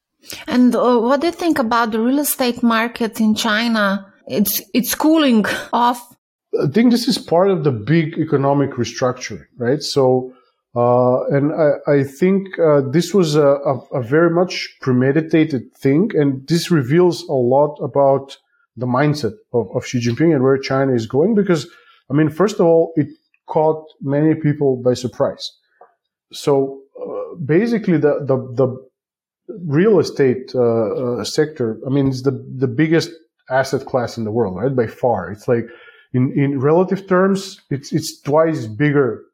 And 0.46 0.74
uh, 0.78 1.02
what 1.02 1.20
do 1.20 1.26
you 1.26 1.34
think 1.34 1.58
about 1.58 1.90
the 1.90 1.98
real 1.98 2.22
estate 2.22 2.62
market 2.62 3.18
in 3.18 3.34
China? 3.34 4.06
It's 4.30 4.62
it's 4.72 4.94
cooling 4.94 5.44
off. 5.72 6.13
I 6.62 6.68
think 6.68 6.90
this 6.90 7.08
is 7.08 7.18
part 7.18 7.50
of 7.50 7.64
the 7.64 7.72
big 7.72 8.18
economic 8.18 8.70
restructuring, 8.72 9.44
right? 9.56 9.82
So, 9.82 10.32
uh, 10.76 11.24
and 11.26 11.52
I, 11.52 11.92
I 11.92 12.04
think 12.04 12.58
uh, 12.58 12.82
this 12.90 13.14
was 13.14 13.36
a, 13.36 13.46
a, 13.46 13.78
a, 13.92 14.02
very 14.02 14.30
much 14.30 14.76
premeditated 14.80 15.74
thing, 15.76 16.10
and 16.14 16.46
this 16.48 16.70
reveals 16.70 17.22
a 17.24 17.32
lot 17.32 17.76
about 17.82 18.36
the 18.76 18.86
mindset 18.86 19.34
of, 19.52 19.68
of 19.74 19.86
Xi 19.86 20.00
Jinping 20.00 20.34
and 20.34 20.42
where 20.42 20.58
China 20.58 20.92
is 20.92 21.06
going. 21.06 21.34
Because, 21.34 21.68
I 22.10 22.14
mean, 22.14 22.28
first 22.28 22.56
of 22.56 22.66
all, 22.66 22.92
it 22.96 23.08
caught 23.46 23.84
many 24.00 24.34
people 24.34 24.76
by 24.76 24.94
surprise. 24.94 25.52
So, 26.32 26.80
uh, 27.00 27.36
basically, 27.36 27.98
the, 27.98 28.24
the 28.24 28.36
the 28.54 28.88
real 29.48 29.98
estate 29.98 30.52
uh, 30.54 30.60
uh, 31.20 31.24
sector, 31.24 31.78
I 31.86 31.90
mean, 31.90 32.08
it's 32.08 32.22
the, 32.22 32.44
the 32.56 32.66
biggest 32.66 33.10
asset 33.50 33.86
class 33.86 34.16
in 34.16 34.24
the 34.24 34.30
world, 34.30 34.56
right? 34.56 34.74
By 34.74 34.86
far. 34.86 35.30
It's 35.30 35.48
like, 35.48 35.66
in, 36.14 36.32
in 36.38 36.60
relative 36.60 37.06
terms, 37.08 37.60
it's, 37.70 37.92
it's 37.92 38.20
twice 38.20 38.66
bigger, 38.66 39.24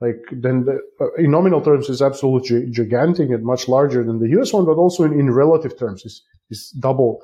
like, 0.00 0.22
than 0.30 0.66
the, 0.66 0.78
uh, 1.00 1.14
in 1.14 1.30
nominal 1.30 1.62
terms, 1.62 1.88
it's 1.88 2.02
absolutely 2.02 2.70
gigantic 2.70 3.30
and 3.30 3.42
much 3.42 3.66
larger 3.68 4.04
than 4.04 4.20
the 4.20 4.28
US 4.38 4.52
one, 4.52 4.66
but 4.66 4.76
also 4.76 5.04
in, 5.04 5.18
in 5.18 5.30
relative 5.30 5.78
terms, 5.78 6.04
it's, 6.04 6.22
it's 6.50 6.70
double, 6.72 7.22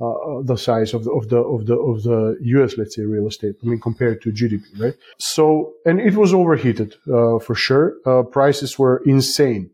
uh, 0.00 0.10
uh 0.10 0.42
the 0.42 0.56
size 0.56 0.94
of 0.94 1.04
the, 1.04 1.10
of 1.10 1.28
the, 1.28 1.36
of 1.36 1.66
the, 1.66 1.76
of 1.76 2.02
the 2.02 2.38
US, 2.56 2.78
let's 2.78 2.96
say, 2.96 3.02
real 3.02 3.28
estate. 3.28 3.56
I 3.62 3.66
mean, 3.66 3.80
compared 3.80 4.22
to 4.22 4.30
GDP, 4.30 4.64
right? 4.78 4.94
So, 5.18 5.74
and 5.84 6.00
it 6.00 6.14
was 6.14 6.32
overheated, 6.32 6.94
uh, 7.12 7.38
for 7.38 7.54
sure. 7.54 7.96
prices 8.32 8.78
were 8.78 9.02
insane. 9.04 9.70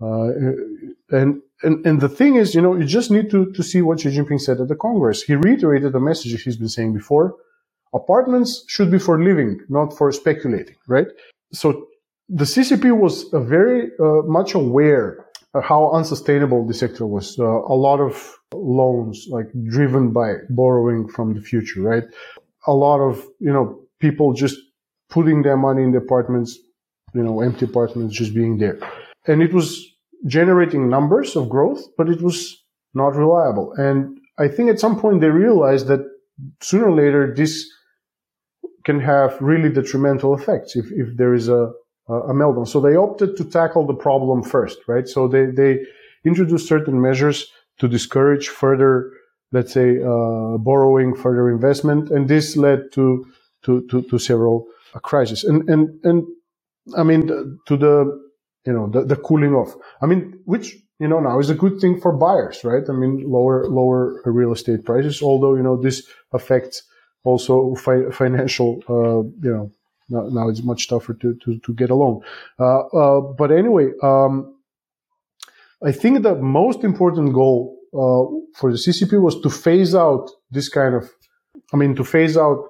and 0.00 1.42
and, 1.62 1.86
and 1.86 2.00
the 2.00 2.10
thing 2.10 2.34
is, 2.34 2.54
you 2.54 2.60
know, 2.60 2.76
you 2.76 2.84
just 2.84 3.10
need 3.10 3.30
to, 3.30 3.50
to 3.52 3.62
see 3.62 3.80
what 3.80 4.00
Xi 4.00 4.10
Jinping 4.10 4.40
said 4.40 4.60
at 4.60 4.68
the 4.68 4.76
Congress. 4.76 5.22
He 5.22 5.34
reiterated 5.34 5.92
the 5.92 6.00
message 6.00 6.42
he's 6.42 6.58
been 6.58 6.68
saying 6.68 6.92
before. 6.92 7.36
Apartments 7.94 8.64
should 8.68 8.90
be 8.90 8.98
for 8.98 9.22
living, 9.22 9.60
not 9.68 9.96
for 9.96 10.10
speculating, 10.12 10.76
right? 10.88 11.06
So 11.52 11.86
the 12.28 12.44
CCP 12.44 12.96
was 12.98 13.26
very 13.32 13.90
uh, 14.00 14.22
much 14.26 14.54
aware 14.54 15.26
how 15.62 15.92
unsustainable 15.92 16.66
the 16.66 16.74
sector 16.74 17.06
was. 17.06 17.38
Uh, 17.38 17.44
a 17.44 17.76
lot 17.76 18.00
of 18.00 18.36
loans, 18.52 19.26
like 19.30 19.46
driven 19.68 20.12
by 20.12 20.34
borrowing 20.50 21.06
from 21.08 21.34
the 21.34 21.40
future, 21.40 21.80
right? 21.80 22.04
A 22.66 22.72
lot 22.72 22.98
of, 23.00 23.24
you 23.38 23.52
know, 23.52 23.80
people 24.00 24.32
just 24.32 24.58
putting 25.10 25.42
their 25.42 25.56
money 25.56 25.82
in 25.82 25.92
the 25.92 25.98
apartments, 25.98 26.58
you 27.14 27.22
know, 27.22 27.40
empty 27.40 27.66
apartments 27.66 28.16
just 28.16 28.34
being 28.34 28.58
there. 28.58 28.78
And 29.26 29.42
it 29.42 29.52
was 29.52 29.86
generating 30.26 30.88
numbers 30.88 31.36
of 31.36 31.48
growth, 31.48 31.84
but 31.96 32.08
it 32.08 32.20
was 32.20 32.64
not 32.94 33.14
reliable. 33.14 33.72
And 33.74 34.18
I 34.38 34.48
think 34.48 34.70
at 34.70 34.80
some 34.80 34.98
point 34.98 35.20
they 35.20 35.28
realized 35.28 35.86
that 35.88 36.00
sooner 36.60 36.88
or 36.88 36.96
later 36.96 37.32
this 37.34 37.68
can 38.84 39.00
have 39.00 39.36
really 39.40 39.70
detrimental 39.70 40.34
effects 40.34 40.76
if, 40.76 40.86
if 40.92 41.16
there 41.16 41.34
is 41.34 41.48
a, 41.48 41.72
a 42.08 42.34
meltdown. 42.34 42.68
So 42.68 42.80
they 42.80 42.96
opted 42.96 43.36
to 43.38 43.44
tackle 43.44 43.86
the 43.86 43.94
problem 43.94 44.42
first, 44.42 44.78
right? 44.88 45.08
So 45.08 45.28
they, 45.28 45.46
they 45.46 45.80
introduced 46.24 46.68
certain 46.68 47.00
measures 47.00 47.50
to 47.78 47.88
discourage 47.88 48.48
further, 48.48 49.10
let's 49.52 49.72
say, 49.72 49.98
uh, 50.02 50.58
borrowing, 50.58 51.14
further 51.14 51.50
investment. 51.50 52.10
And 52.10 52.28
this 52.28 52.56
led 52.56 52.92
to, 52.92 53.26
to, 53.64 53.86
to, 53.90 54.02
to 54.02 54.18
several 54.18 54.66
uh, 54.94 55.00
crises. 55.00 55.44
And, 55.44 55.68
and, 55.68 56.00
and 56.04 56.24
I 56.96 57.02
mean, 57.02 57.28
to 57.66 57.76
the 57.76 58.20
you 58.66 58.72
know, 58.72 58.88
the, 58.88 59.04
the 59.04 59.16
cooling 59.16 59.54
off. 59.54 59.74
I 60.02 60.06
mean, 60.06 60.40
which, 60.44 60.76
you 61.00 61.08
know, 61.08 61.20
now 61.20 61.38
is 61.38 61.50
a 61.50 61.54
good 61.54 61.80
thing 61.80 62.00
for 62.00 62.12
buyers, 62.12 62.64
right? 62.64 62.82
I 62.88 62.92
mean, 62.92 63.24
lower, 63.28 63.68
lower 63.68 64.22
real 64.24 64.52
estate 64.52 64.84
prices, 64.84 65.22
although, 65.22 65.54
you 65.56 65.62
know, 65.62 65.80
this 65.80 66.06
affects 66.32 66.82
also 67.24 67.74
fi- 67.74 68.10
financial, 68.10 68.82
uh, 68.88 69.22
you 69.42 69.52
know, 69.54 69.70
now, 70.10 70.28
now, 70.28 70.48
it's 70.50 70.62
much 70.62 70.88
tougher 70.88 71.14
to, 71.14 71.34
to, 71.42 71.58
to 71.60 71.72
get 71.72 71.88
along. 71.88 72.22
Uh, 72.58 72.80
uh, 72.88 73.20
but 73.20 73.50
anyway, 73.50 73.88
um, 74.02 74.54
I 75.82 75.92
think 75.92 76.22
the 76.22 76.34
most 76.34 76.84
important 76.84 77.32
goal, 77.32 77.78
for 77.92 78.70
the 78.70 78.76
CCP 78.76 79.20
was 79.20 79.40
to 79.40 79.48
phase 79.48 79.94
out 79.94 80.28
this 80.50 80.68
kind 80.68 80.94
of, 80.94 81.10
I 81.72 81.76
mean, 81.76 81.94
to 81.96 82.04
phase 82.04 82.36
out 82.36 82.68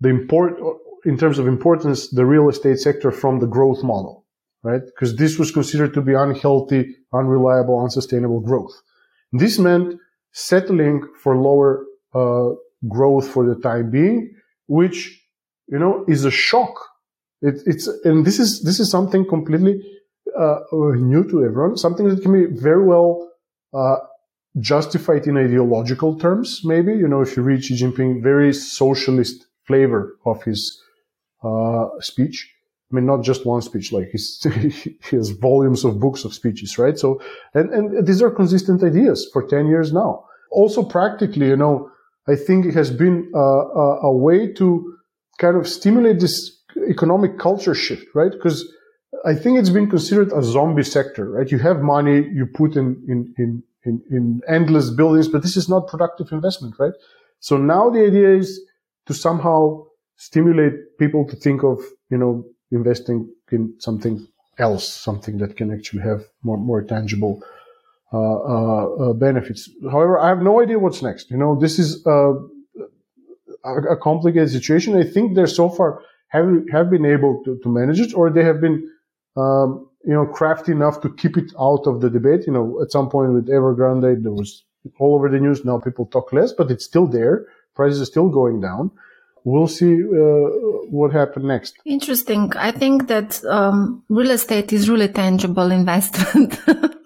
the 0.00 0.10
import, 0.10 0.60
in 1.06 1.16
terms 1.16 1.38
of 1.38 1.46
importance, 1.48 2.10
the 2.10 2.26
real 2.26 2.50
estate 2.50 2.78
sector 2.80 3.10
from 3.10 3.40
the 3.40 3.46
growth 3.46 3.82
model 3.82 4.24
right? 4.64 4.80
Because 4.84 5.14
this 5.14 5.38
was 5.38 5.52
considered 5.52 5.94
to 5.94 6.00
be 6.00 6.14
unhealthy, 6.14 6.96
unreliable, 7.12 7.78
unsustainable 7.80 8.40
growth. 8.40 8.72
This 9.32 9.58
meant 9.58 10.00
settling 10.32 11.06
for 11.22 11.36
lower 11.36 11.84
uh, 12.14 12.54
growth 12.88 13.28
for 13.28 13.46
the 13.46 13.60
time 13.60 13.90
being, 13.90 14.34
which 14.66 15.20
you 15.68 15.78
know 15.78 16.04
is 16.08 16.24
a 16.24 16.30
shock. 16.30 16.74
It, 17.42 17.62
it's 17.66 17.86
and 18.04 18.24
this 18.24 18.38
is 18.38 18.62
this 18.62 18.80
is 18.80 18.90
something 18.90 19.26
completely 19.26 19.82
uh, 20.38 20.60
new 20.72 21.24
to 21.30 21.44
everyone, 21.44 21.76
something 21.76 22.08
that 22.08 22.22
can 22.22 22.32
be 22.32 22.46
very 22.60 22.84
well 22.84 23.30
uh, 23.72 23.96
justified 24.60 25.26
in 25.26 25.36
ideological 25.36 26.18
terms. 26.18 26.62
Maybe 26.64 26.92
you 26.92 27.08
know 27.08 27.20
if 27.20 27.36
you 27.36 27.42
read 27.42 27.64
Xi 27.64 27.74
Jinping, 27.74 28.22
very 28.22 28.52
socialist 28.52 29.46
flavor 29.66 30.16
of 30.24 30.42
his 30.42 30.80
uh, 31.42 31.88
speech. 32.00 32.50
I 32.92 32.96
mean, 32.96 33.06
not 33.06 33.22
just 33.22 33.44
one 33.46 33.62
speech, 33.62 33.92
like 33.92 34.10
he 34.12 34.96
has 35.16 35.30
volumes 35.30 35.84
of 35.84 35.98
books 35.98 36.24
of 36.24 36.34
speeches, 36.34 36.78
right? 36.78 36.98
So, 36.98 37.20
and, 37.54 37.70
and 37.70 38.06
these 38.06 38.22
are 38.22 38.30
consistent 38.30 38.82
ideas 38.84 39.28
for 39.32 39.42
10 39.42 39.66
years 39.66 39.92
now. 39.92 40.26
Also 40.50 40.84
practically, 40.84 41.48
you 41.48 41.56
know, 41.56 41.90
I 42.26 42.36
think 42.36 42.66
it 42.66 42.74
has 42.74 42.90
been 42.90 43.30
a, 43.34 43.38
a, 43.38 44.00
a 44.04 44.12
way 44.12 44.52
to 44.54 44.96
kind 45.38 45.56
of 45.56 45.68
stimulate 45.68 46.20
this 46.20 46.62
economic 46.88 47.38
culture 47.38 47.74
shift, 47.74 48.06
right? 48.14 48.32
Because 48.32 48.66
I 49.24 49.34
think 49.34 49.58
it's 49.58 49.70
been 49.70 49.90
considered 49.90 50.32
a 50.32 50.42
zombie 50.42 50.82
sector, 50.82 51.30
right? 51.30 51.50
You 51.50 51.58
have 51.58 51.80
money, 51.80 52.28
you 52.32 52.46
put 52.46 52.76
in, 52.76 53.02
in, 53.08 53.34
in, 53.38 53.62
in, 53.84 54.02
in 54.10 54.40
endless 54.48 54.90
buildings, 54.90 55.28
but 55.28 55.42
this 55.42 55.56
is 55.56 55.68
not 55.68 55.88
productive 55.88 56.32
investment, 56.32 56.74
right? 56.78 56.92
So 57.40 57.56
now 57.56 57.90
the 57.90 58.06
idea 58.06 58.36
is 58.36 58.60
to 59.06 59.14
somehow 59.14 59.84
stimulate 60.16 60.98
people 60.98 61.26
to 61.26 61.36
think 61.36 61.62
of, 61.62 61.80
you 62.10 62.18
know, 62.18 62.44
investing 62.70 63.30
in 63.52 63.74
something 63.78 64.26
else, 64.58 64.88
something 64.88 65.38
that 65.38 65.56
can 65.56 65.72
actually 65.72 66.02
have 66.02 66.24
more, 66.42 66.56
more 66.56 66.82
tangible 66.82 67.42
benefits. 69.14 69.68
However, 69.90 70.18
I 70.18 70.28
have 70.28 70.42
no 70.42 70.60
idea 70.60 70.78
what's 70.78 71.02
next. 71.02 71.30
You 71.30 71.36
know, 71.36 71.58
this 71.58 71.78
is 71.78 72.06
uh, 72.06 72.34
a, 73.64 73.74
a, 73.94 73.96
complicated 73.96 74.50
situation. 74.50 74.96
I 74.96 75.04
think 75.04 75.34
they're 75.34 75.46
so 75.46 75.68
far 75.68 76.02
have 76.28 76.48
have 76.70 76.90
been 76.90 77.04
able 77.04 77.42
to, 77.44 77.58
to 77.62 77.68
manage 77.68 78.00
it, 78.00 78.14
or 78.14 78.30
they 78.30 78.44
have 78.44 78.60
been, 78.60 78.90
um, 79.36 79.88
you 80.04 80.12
know, 80.12 80.26
crafty 80.26 80.72
enough 80.72 81.00
to 81.02 81.08
keep 81.14 81.36
it 81.36 81.52
out 81.58 81.86
of 81.86 82.00
the 82.00 82.10
debate. 82.10 82.46
You 82.46 82.52
know, 82.52 82.82
at 82.82 82.92
some 82.92 83.08
point 83.08 83.32
with 83.32 83.48
Evergrande, 83.48 84.22
there 84.22 84.32
was 84.32 84.64
all 84.98 85.14
over 85.14 85.28
the 85.28 85.40
news. 85.40 85.64
Now 85.64 85.78
people 85.78 86.06
talk 86.06 86.32
less, 86.32 86.52
but 86.52 86.70
it's 86.70 86.84
still 86.84 87.06
there. 87.06 87.46
Prices 87.74 88.00
are 88.02 88.06
still 88.14 88.28
going 88.28 88.60
down 88.60 88.90
we'll 89.44 89.68
see 89.68 90.02
uh, 90.02 90.48
what 90.90 91.12
happens 91.12 91.44
next. 91.44 91.76
Interesting. 91.84 92.52
I 92.56 92.72
think 92.72 93.08
that 93.08 93.44
um, 93.44 94.02
real 94.08 94.30
estate 94.30 94.72
is 94.72 94.88
really 94.88 95.08
tangible 95.08 95.70
investment. 95.70 96.58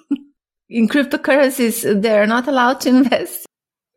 In 0.70 0.86
cryptocurrencies, 0.88 2.02
they're 2.02 2.26
not 2.26 2.46
allowed 2.46 2.80
to 2.82 2.88
invest. 2.96 3.46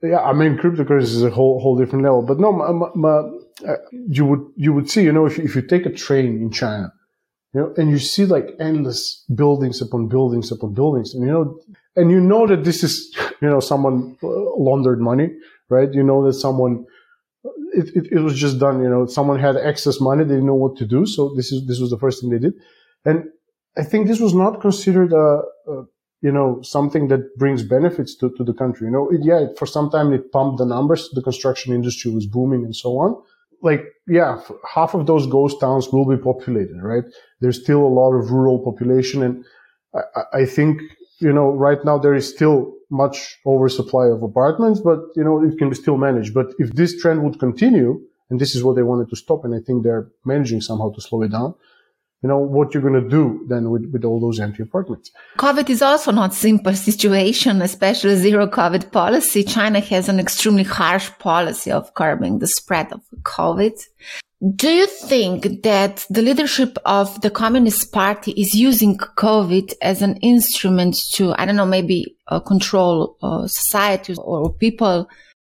Yeah, 0.02 0.22
I 0.22 0.34
mean, 0.34 0.58
cryptocurrencies 0.58 1.16
is 1.16 1.24
a 1.24 1.30
whole 1.30 1.60
whole 1.60 1.78
different 1.78 2.04
level. 2.04 2.24
But 2.24 2.40
no, 2.40 2.52
my, 2.52 2.90
my, 2.96 3.20
uh, 3.68 3.76
you 4.08 4.26
would 4.26 4.44
you 4.56 4.74
would 4.74 4.90
see, 4.90 5.04
you 5.04 5.12
know, 5.12 5.26
if 5.26 5.38
you, 5.38 5.44
if 5.44 5.56
you 5.56 5.62
take 5.62 5.86
a 5.86 5.92
train 5.92 6.42
in 6.42 6.52
China, 6.52 6.92
you 7.54 7.62
know, 7.62 7.74
and 7.78 7.92
you 7.92 8.00
see 8.00 8.26
like 8.26 8.50
endless 8.60 9.24
buildings 9.36 9.80
upon 9.82 10.08
buildings 10.08 10.52
upon 10.52 10.74
buildings, 10.74 11.14
and 11.14 11.24
you 11.24 11.32
know, 11.32 11.60
and 11.96 12.10
you 12.10 12.20
know 12.20 12.48
that 12.48 12.64
this 12.64 12.84
is, 12.84 13.16
you 13.42 13.50
know, 13.50 13.60
someone 13.60 14.18
laundered 14.24 15.00
money, 15.00 15.30
right? 15.70 15.94
You 15.94 16.02
know 16.02 16.26
that 16.26 16.34
someone 16.34 16.86
it, 17.74 17.90
it, 17.96 18.08
it, 18.12 18.20
was 18.20 18.40
just 18.40 18.58
done. 18.58 18.82
You 18.82 18.90
know, 18.90 19.06
someone 19.06 19.40
had 19.40 19.56
excess 19.56 20.02
money, 20.02 20.24
they 20.24 20.34
didn't 20.34 20.48
know 20.48 20.56
what 20.56 20.78
to 20.78 20.86
do, 20.86 21.06
so 21.06 21.34
this 21.36 21.52
is 21.52 21.68
this 21.68 21.80
was 21.80 21.92
the 21.92 22.00
first 22.00 22.22
thing 22.22 22.32
they 22.32 22.40
did, 22.40 22.54
and 23.06 23.26
I 23.78 23.84
think 23.84 24.08
this 24.08 24.20
was 24.20 24.34
not 24.34 24.62
considered 24.62 25.14
a, 25.14 25.42
a 25.72 25.86
you 26.22 26.32
know 26.32 26.62
something 26.64 27.08
that 27.10 27.38
brings 27.38 27.64
benefits 27.64 28.16
to, 28.18 28.32
to 28.38 28.44
the 28.44 28.54
country. 28.54 28.88
You 28.88 28.94
know, 28.94 29.10
it, 29.10 29.22
yeah, 29.24 29.48
for 29.58 29.66
some 29.66 29.90
time 29.90 30.14
it 30.14 30.32
pumped 30.32 30.60
the 30.60 30.66
numbers. 30.66 31.10
The 31.14 31.22
construction 31.24 31.74
industry 31.74 32.12
was 32.12 32.28
booming 32.28 32.66
and 32.66 32.76
so 32.76 32.98
on. 33.00 33.22
Like, 33.64 33.86
yeah, 34.08 34.42
half 34.74 34.96
of 34.96 35.08
those 35.08 35.28
ghost 35.28 35.60
towns 35.60 35.90
will 35.90 36.06
be 36.06 36.18
populated, 36.18 36.82
right? 36.82 37.04
There's 37.42 37.62
still 37.62 37.82
a 37.84 37.94
lot 38.02 38.14
of 38.14 38.32
rural 38.32 38.60
population, 38.60 39.24
and 39.24 39.46
I, 39.96 40.42
I 40.42 40.46
think 40.46 40.82
you 41.20 41.34
know 41.34 41.52
right 41.52 41.84
now 41.86 41.98
there 42.00 42.16
is 42.16 42.30
still 42.30 42.74
much 42.92 43.38
oversupply 43.46 44.08
of 44.08 44.24
apartments, 44.24 44.80
but 44.82 45.00
you 45.16 45.24
know, 45.24 45.44
it 45.44 45.58
can 45.58 45.70
be 45.70 45.76
still 45.76 45.98
managed. 45.98 46.34
But 46.34 46.48
if 46.60 46.72
this 46.74 47.02
trend 47.02 47.24
would 47.24 47.40
continue, 47.40 48.02
and 48.30 48.40
this 48.40 48.56
is 48.56 48.64
what 48.64 48.76
they 48.76 48.84
wanted 48.84 49.10
to 49.10 49.16
stop, 49.16 49.46
and 49.46 49.56
I 49.56 49.60
think 49.60 49.84
they're 49.84 50.10
managing 50.26 50.62
somehow 50.62 50.92
to 50.94 51.02
slow 51.02 51.24
it 51.24 51.32
down, 51.32 51.56
you 52.24 52.28
know, 52.30 52.38
what 52.38 52.74
you're 52.74 52.84
going 52.84 53.02
to 53.02 53.10
do 53.10 53.44
then 53.48 53.72
with, 53.72 53.90
with 53.92 54.06
all 54.06 54.20
those 54.20 54.40
empty 54.40 54.62
apartments. 54.62 55.12
COVID 55.38 55.70
is 55.70 55.82
also 55.82 56.12
not 56.12 56.32
a 56.32 56.36
simple 56.36 56.74
situation, 56.76 57.62
especially 57.62 58.16
zero 58.16 58.48
COVID 58.48 58.92
policy. 58.92 59.44
China 59.44 59.80
has 59.80 60.08
an 60.08 60.20
extremely 60.20 60.64
harsh 60.64 61.10
policy 61.18 61.72
of 61.72 61.94
curbing 61.96 62.40
the 62.40 62.48
spread 62.48 62.92
of 62.92 63.02
COVID. 63.24 63.74
Do 64.56 64.70
you 64.70 64.88
think 64.88 65.64
that 65.64 66.06
the 66.10 66.22
leadership 66.22 66.78
of 66.86 67.22
the 67.22 67.30
Communist 67.30 67.92
Party 67.92 68.32
is 68.32 68.56
using 68.56 68.98
COVID 68.98 69.74
as 69.82 70.02
an 70.02 70.16
instrument 70.18 70.98
to, 71.14 71.34
I 71.38 71.46
don't 71.46 71.56
know, 71.56 71.66
maybe 71.66 72.18
uh, 72.28 72.40
control 72.40 73.18
uh, 73.22 73.48
society 73.48 74.16
or 74.18 74.52
people? 74.52 75.08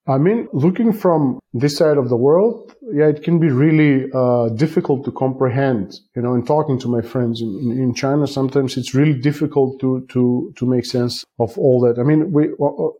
I 0.07 0.17
mean, 0.17 0.47
looking 0.53 0.93
from 0.93 1.39
this 1.53 1.75
side 1.75 1.97
of 1.97 2.07
the 2.07 2.15
world, 2.15 2.73
yeah, 2.93 3.07
it 3.07 3.23
can 3.23 3.39
be 3.39 3.49
really 3.49 4.09
uh, 4.13 4.47
difficult 4.49 5.03
to 5.05 5.11
comprehend. 5.11 5.99
You 6.15 6.21
know, 6.21 6.33
in 6.33 6.45
talking 6.45 6.79
to 6.79 6.87
my 6.87 7.01
friends 7.01 7.41
in, 7.41 7.49
in, 7.59 7.71
in, 7.71 7.93
China, 7.93 8.25
sometimes 8.25 8.77
it's 8.77 8.93
really 8.93 9.13
difficult 9.13 9.79
to 9.81 10.05
to 10.13 10.53
to 10.55 10.65
make 10.65 10.85
sense 10.85 11.25
of 11.39 11.57
all 11.57 11.81
that. 11.81 11.99
I 11.99 12.03
mean, 12.03 12.31
we 12.31 12.49
uh, 12.59 12.65
uh, 12.65 12.91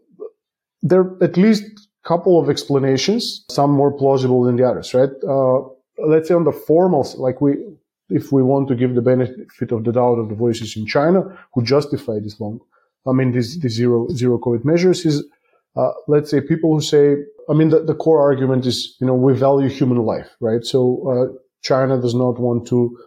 there 0.82 1.02
are 1.02 1.24
at 1.24 1.38
least 1.38 1.64
a 1.64 2.08
couple 2.08 2.40
of 2.42 2.50
explanations, 2.50 3.46
some 3.50 3.72
more 3.72 3.92
plausible 3.92 4.44
than 4.44 4.58
the 4.58 4.68
others, 4.70 4.94
right? 4.94 5.10
Uh, 5.28 5.60
let's 6.06 6.28
say 6.28 6.36
on 6.36 6.44
the 6.44 6.52
formal, 6.52 7.08
like 7.18 7.42
we, 7.42 7.56
if 8.10 8.32
we 8.32 8.44
want 8.44 8.68
to 8.68 8.76
give 8.76 8.96
the 8.96 9.02
benefit 9.02 9.72
of 9.72 9.84
the 9.84 9.92
doubt 9.92 10.20
of 10.20 10.30
the 10.30 10.36
voices 10.36 10.76
in 10.78 10.86
China 10.86 11.38
who 11.54 11.64
justify 11.64 12.20
this 12.20 12.40
long, 12.40 12.60
I 13.08 13.14
mean, 13.14 13.32
these, 13.32 13.60
these 13.60 13.74
zero, 13.74 14.08
zero 14.10 14.38
COVID 14.38 14.66
measures 14.66 15.06
is, 15.06 15.24
uh, 15.78 15.92
let's 16.08 16.32
say 16.32 16.42
people 16.42 16.74
who 16.74 16.82
say, 16.82 17.16
I 17.50 17.54
mean, 17.54 17.70
the, 17.70 17.84
the, 17.84 17.96
core 17.96 18.22
argument 18.22 18.66
is, 18.66 18.98
you 19.00 19.08
know, 19.08 19.14
we 19.14 19.34
value 19.34 19.70
human 19.70 20.00
life, 20.00 20.30
right? 20.42 20.64
So, 20.64 20.80
uh, 21.10 21.38
China 21.62 22.02
does 22.02 22.16
not 22.16 22.40
want 22.40 22.68
to 22.68 22.98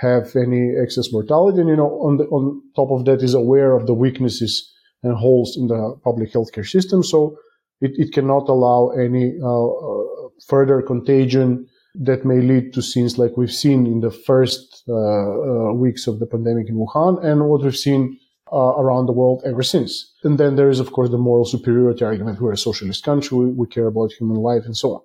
have 0.00 0.34
any 0.36 0.72
excess 0.82 1.12
mortality. 1.12 1.60
And, 1.60 1.68
you 1.68 1.76
know, 1.76 1.90
on 2.02 2.16
the, 2.18 2.24
on 2.24 2.62
top 2.74 2.90
of 2.90 3.04
that 3.06 3.22
is 3.22 3.34
aware 3.34 3.74
of 3.74 3.86
the 3.86 3.94
weaknesses 3.94 4.72
and 5.02 5.16
holes 5.16 5.56
in 5.56 5.68
the 5.68 5.96
public 6.04 6.32
healthcare 6.32 6.66
system. 6.66 7.02
So 7.02 7.38
it, 7.80 7.92
it 7.94 8.12
cannot 8.12 8.48
allow 8.48 8.90
any, 8.90 9.34
uh, 9.42 9.66
uh 9.66 10.02
further 10.46 10.82
contagion 10.82 11.66
that 11.94 12.24
may 12.24 12.40
lead 12.40 12.74
to 12.74 12.82
scenes 12.82 13.18
like 13.18 13.36
we've 13.36 13.52
seen 13.52 13.86
in 13.86 14.00
the 14.00 14.10
first 14.10 14.82
uh, 14.88 14.92
uh, 14.92 15.72
weeks 15.72 16.06
of 16.06 16.18
the 16.18 16.26
pandemic 16.26 16.68
in 16.68 16.76
Wuhan 16.76 17.24
and 17.24 17.48
what 17.48 17.62
we've 17.62 17.76
seen 17.76 18.18
uh, 18.52 18.74
around 18.78 19.06
the 19.06 19.12
world 19.12 19.42
ever 19.44 19.62
since. 19.62 20.12
And 20.22 20.38
then 20.38 20.56
there 20.56 20.70
is, 20.70 20.80
of 20.80 20.92
course, 20.92 21.10
the 21.10 21.18
moral 21.18 21.44
superiority 21.44 22.04
argument. 22.04 22.40
We're 22.40 22.52
a 22.52 22.58
socialist 22.58 23.04
country. 23.04 23.36
We, 23.36 23.46
we 23.46 23.66
care 23.66 23.86
about 23.86 24.12
human 24.12 24.36
life 24.36 24.64
and 24.64 24.76
so 24.76 24.94
on. 24.94 25.00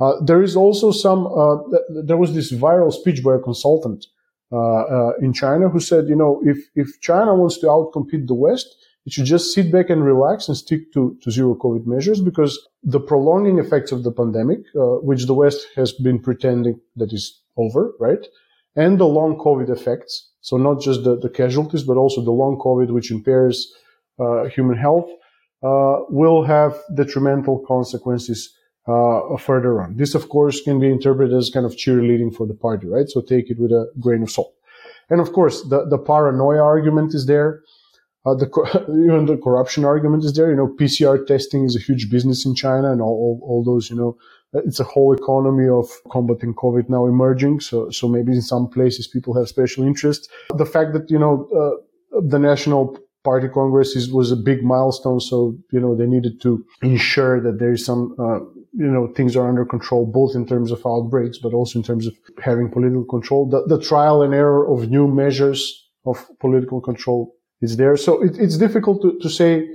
Uh, 0.00 0.24
there 0.24 0.42
is 0.42 0.56
also 0.56 0.90
some, 0.90 1.26
uh, 1.26 1.58
th- 1.70 2.06
there 2.06 2.16
was 2.16 2.34
this 2.34 2.50
viral 2.52 2.92
speech 2.92 3.22
by 3.22 3.36
a 3.36 3.38
consultant 3.38 4.06
uh, 4.52 5.12
in 5.20 5.32
China 5.32 5.68
who 5.68 5.80
said, 5.80 6.08
you 6.08 6.16
know, 6.16 6.40
if, 6.44 6.58
if 6.74 7.00
China 7.00 7.34
wants 7.34 7.58
to 7.58 7.66
outcompete 7.66 8.26
the 8.26 8.34
West, 8.34 8.76
it 9.06 9.12
should 9.12 9.24
just 9.24 9.52
sit 9.52 9.72
back 9.72 9.90
and 9.90 10.04
relax 10.04 10.48
and 10.48 10.56
stick 10.56 10.92
to, 10.92 11.16
to 11.22 11.30
zero 11.30 11.54
COVID 11.54 11.86
measures 11.86 12.20
because 12.20 12.68
the 12.82 13.00
prolonging 13.00 13.58
effects 13.58 13.92
of 13.92 14.04
the 14.04 14.12
pandemic, 14.12 14.60
uh, 14.76 14.98
which 15.00 15.26
the 15.26 15.34
West 15.34 15.66
has 15.74 15.92
been 15.92 16.18
pretending 16.18 16.80
that 16.96 17.12
is 17.12 17.40
over, 17.56 17.92
right? 17.98 18.26
And 18.76 18.98
the 18.98 19.06
long 19.06 19.36
COVID 19.36 19.70
effects. 19.70 20.30
So 20.42 20.56
not 20.56 20.80
just 20.80 21.04
the, 21.04 21.16
the 21.16 21.30
casualties, 21.30 21.84
but 21.84 21.96
also 21.96 22.22
the 22.22 22.30
long 22.30 22.58
COVID, 22.58 22.90
which 22.90 23.10
impairs 23.10 23.72
uh, 24.20 24.44
human 24.44 24.76
health, 24.76 25.08
uh, 25.62 26.00
will 26.08 26.42
have 26.44 26.76
detrimental 26.94 27.64
consequences 27.66 28.52
uh, 28.88 29.36
further 29.38 29.80
on. 29.80 29.96
This, 29.96 30.14
of 30.14 30.28
course, 30.28 30.60
can 30.60 30.80
be 30.80 30.90
interpreted 30.90 31.36
as 31.36 31.50
kind 31.50 31.64
of 31.64 31.72
cheerleading 31.72 32.34
for 32.34 32.46
the 32.46 32.54
party, 32.54 32.88
right? 32.88 33.08
So 33.08 33.20
take 33.20 33.48
it 33.48 33.58
with 33.58 33.70
a 33.70 33.90
grain 34.00 34.22
of 34.22 34.30
salt. 34.30 34.52
And 35.08 35.20
of 35.20 35.32
course, 35.32 35.62
the, 35.68 35.86
the 35.88 35.98
paranoia 35.98 36.62
argument 36.62 37.14
is 37.14 37.26
there. 37.26 37.60
Uh, 38.24 38.34
the 38.34 38.46
even 39.04 39.26
the 39.26 39.36
corruption 39.36 39.84
argument 39.84 40.24
is 40.24 40.32
there. 40.34 40.50
You 40.50 40.56
know, 40.56 40.74
PCR 40.80 41.26
testing 41.26 41.64
is 41.64 41.76
a 41.76 41.80
huge 41.80 42.10
business 42.10 42.44
in 42.46 42.54
China, 42.54 42.90
and 42.90 43.00
all, 43.00 43.08
all, 43.08 43.40
all, 43.48 43.64
those. 43.64 43.90
You 43.90 43.96
know, 43.96 44.16
it's 44.52 44.80
a 44.80 44.84
whole 44.84 45.12
economy 45.14 45.68
of 45.68 45.88
combating 46.10 46.54
COVID 46.54 46.88
now 46.88 47.06
emerging. 47.06 47.60
So 47.60 47.90
so 47.90 48.08
maybe 48.08 48.32
in 48.32 48.42
some 48.42 48.68
places 48.68 49.06
people 49.06 49.34
have 49.34 49.48
special 49.48 49.84
interest. 49.84 50.30
The 50.56 50.66
fact 50.66 50.92
that 50.92 51.10
you 51.10 51.18
know 51.18 51.48
uh, 51.60 52.20
the 52.20 52.38
national 52.38 52.98
party 53.24 53.48
congress 53.48 53.94
is, 53.94 54.10
was 54.10 54.32
a 54.32 54.36
big 54.36 54.62
milestone. 54.62 55.20
So 55.20 55.56
you 55.72 55.80
know 55.80 55.94
they 55.96 56.06
needed 56.06 56.40
to 56.42 56.64
ensure 56.82 57.40
that 57.40 57.58
there 57.58 57.72
is 57.72 57.84
some. 57.84 58.14
Uh, 58.18 58.40
you 58.74 58.86
know, 58.86 59.06
things 59.14 59.36
are 59.36 59.46
under 59.46 59.66
control, 59.66 60.06
both 60.06 60.34
in 60.34 60.46
terms 60.46 60.70
of 60.70 60.80
outbreaks, 60.86 61.38
but 61.38 61.52
also 61.52 61.78
in 61.78 61.82
terms 61.84 62.06
of 62.06 62.14
having 62.42 62.70
political 62.70 63.04
control. 63.04 63.46
The, 63.46 63.62
the 63.66 63.78
trial 63.78 64.22
and 64.22 64.32
error 64.32 64.66
of 64.66 64.88
new 64.88 65.06
measures 65.06 65.90
of 66.06 66.26
political 66.40 66.80
control 66.80 67.36
is 67.60 67.76
there. 67.76 67.96
So 67.96 68.22
it, 68.22 68.38
it's 68.38 68.56
difficult 68.56 69.02
to, 69.02 69.18
to 69.20 69.28
say, 69.28 69.68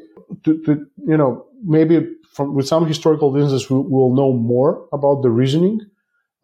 to, 0.43 0.63
to, 0.63 0.86
you 1.05 1.15
know, 1.15 1.45
maybe 1.63 2.07
from, 2.38 2.54
with 2.54 2.68
some 2.68 2.86
historical 2.86 3.30
evidences, 3.32 3.70
we 3.70 3.78
will 3.78 4.14
know 4.14 4.32
more 4.32 4.88
about 4.94 5.24
the 5.24 5.30
reasoning. 5.30 5.82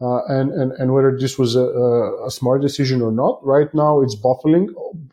Uh, 0.02 0.26
and, 0.26 0.52
and, 0.52 0.74
and 0.74 0.94
whether 0.94 1.18
this 1.18 1.38
was 1.40 1.56
a, 1.56 1.66
a, 2.28 2.30
smart 2.30 2.62
decision 2.62 3.02
or 3.02 3.12
not. 3.12 3.40
Right 3.46 3.74
now, 3.74 4.02
it's 4.02 4.16
baffling, 4.16 4.68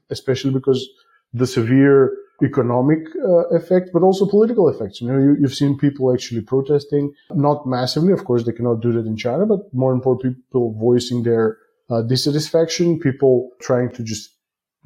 especially 0.09 0.51
because 0.51 0.89
the 1.33 1.47
severe 1.47 2.16
economic 2.43 3.01
uh, 3.22 3.47
effect, 3.51 3.91
but 3.93 4.03
also 4.03 4.26
political 4.26 4.68
effects. 4.68 5.01
You 5.01 5.09
know, 5.09 5.18
you, 5.18 5.43
have 5.43 5.55
seen 5.55 5.78
people 5.78 6.12
actually 6.12 6.41
protesting, 6.41 7.12
not 7.31 7.66
massively. 7.66 8.12
Of 8.12 8.24
course, 8.24 8.45
they 8.45 8.53
cannot 8.53 8.81
do 8.81 8.91
that 8.93 9.07
in 9.07 9.16
China, 9.16 9.47
but 9.47 9.72
more 9.72 9.93
important, 9.93 10.39
people 10.47 10.72
voicing 10.72 11.22
their 11.22 11.59
uh, 11.91 12.03
dissatisfaction, 12.03 12.99
people 12.99 13.51
trying 13.61 13.93
to 13.93 14.03
just 14.03 14.31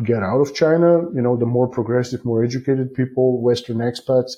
get 0.05 0.23
out 0.23 0.41
of 0.41 0.55
China. 0.55 1.09
You 1.15 1.23
know, 1.23 1.37
the 1.37 1.47
more 1.47 1.69
progressive, 1.69 2.25
more 2.27 2.45
educated 2.45 2.93
people, 2.93 3.41
Western 3.41 3.79
expats, 3.79 4.33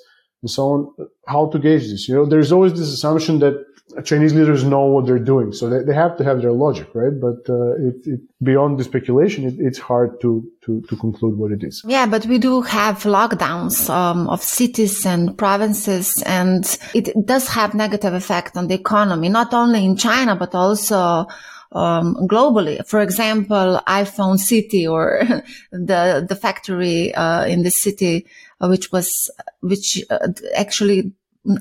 and 0.47 0.51
so 0.51 0.63
on. 0.73 1.09
How 1.27 1.43
to 1.51 1.59
gauge 1.59 1.87
this? 1.91 2.09
You 2.09 2.15
know, 2.15 2.27
there's 2.27 2.53
always 2.53 2.73
this 2.73 2.93
assumption 2.99 3.41
that 3.41 3.57
Chinese 4.05 4.35
leaders 4.35 4.63
know 4.63 4.85
what 4.87 5.07
they're 5.07 5.27
doing, 5.35 5.53
so 5.53 5.69
they, 5.69 5.83
they 5.83 5.95
have 5.95 6.17
to 6.19 6.25
have 6.25 6.43
their 6.43 6.53
logic, 6.53 6.89
right? 6.95 7.17
But 7.27 7.41
uh, 7.49 7.89
it, 7.89 7.97
it, 8.05 8.21
beyond 8.43 8.79
the 8.79 8.85
speculation, 8.85 9.45
it, 9.45 9.55
it's 9.59 9.79
hard 9.79 10.21
to, 10.23 10.31
to 10.65 10.83
to 10.89 10.97
conclude 10.97 11.35
what 11.39 11.51
it 11.51 11.63
is. 11.65 11.83
Yeah, 11.87 12.07
but 12.07 12.27
we 12.27 12.39
do 12.39 12.63
have 12.63 12.97
lockdowns 13.05 13.89
um, 13.89 14.29
of 14.29 14.43
cities 14.43 15.07
and 15.07 15.37
provinces, 15.37 16.23
and 16.27 16.63
it 16.95 17.07
does 17.27 17.49
have 17.49 17.75
negative 17.75 18.15
effect 18.15 18.57
on 18.57 18.69
the 18.69 18.75
economy, 18.75 19.29
not 19.29 19.55
only 19.55 19.85
in 19.85 19.97
China 19.97 20.37
but 20.37 20.55
also 20.55 21.27
um, 21.73 22.17
globally. 22.29 22.85
For 22.87 23.01
example, 23.01 23.81
iPhone 23.87 24.39
City 24.39 24.87
or 24.87 25.23
the 25.71 26.27
the 26.29 26.37
factory 26.37 27.15
uh, 27.15 27.45
in 27.47 27.63
the 27.63 27.71
city, 27.71 28.27
which 28.61 28.93
was 28.93 29.31
which 29.61 30.05
uh, 30.11 30.29
actually 30.55 31.13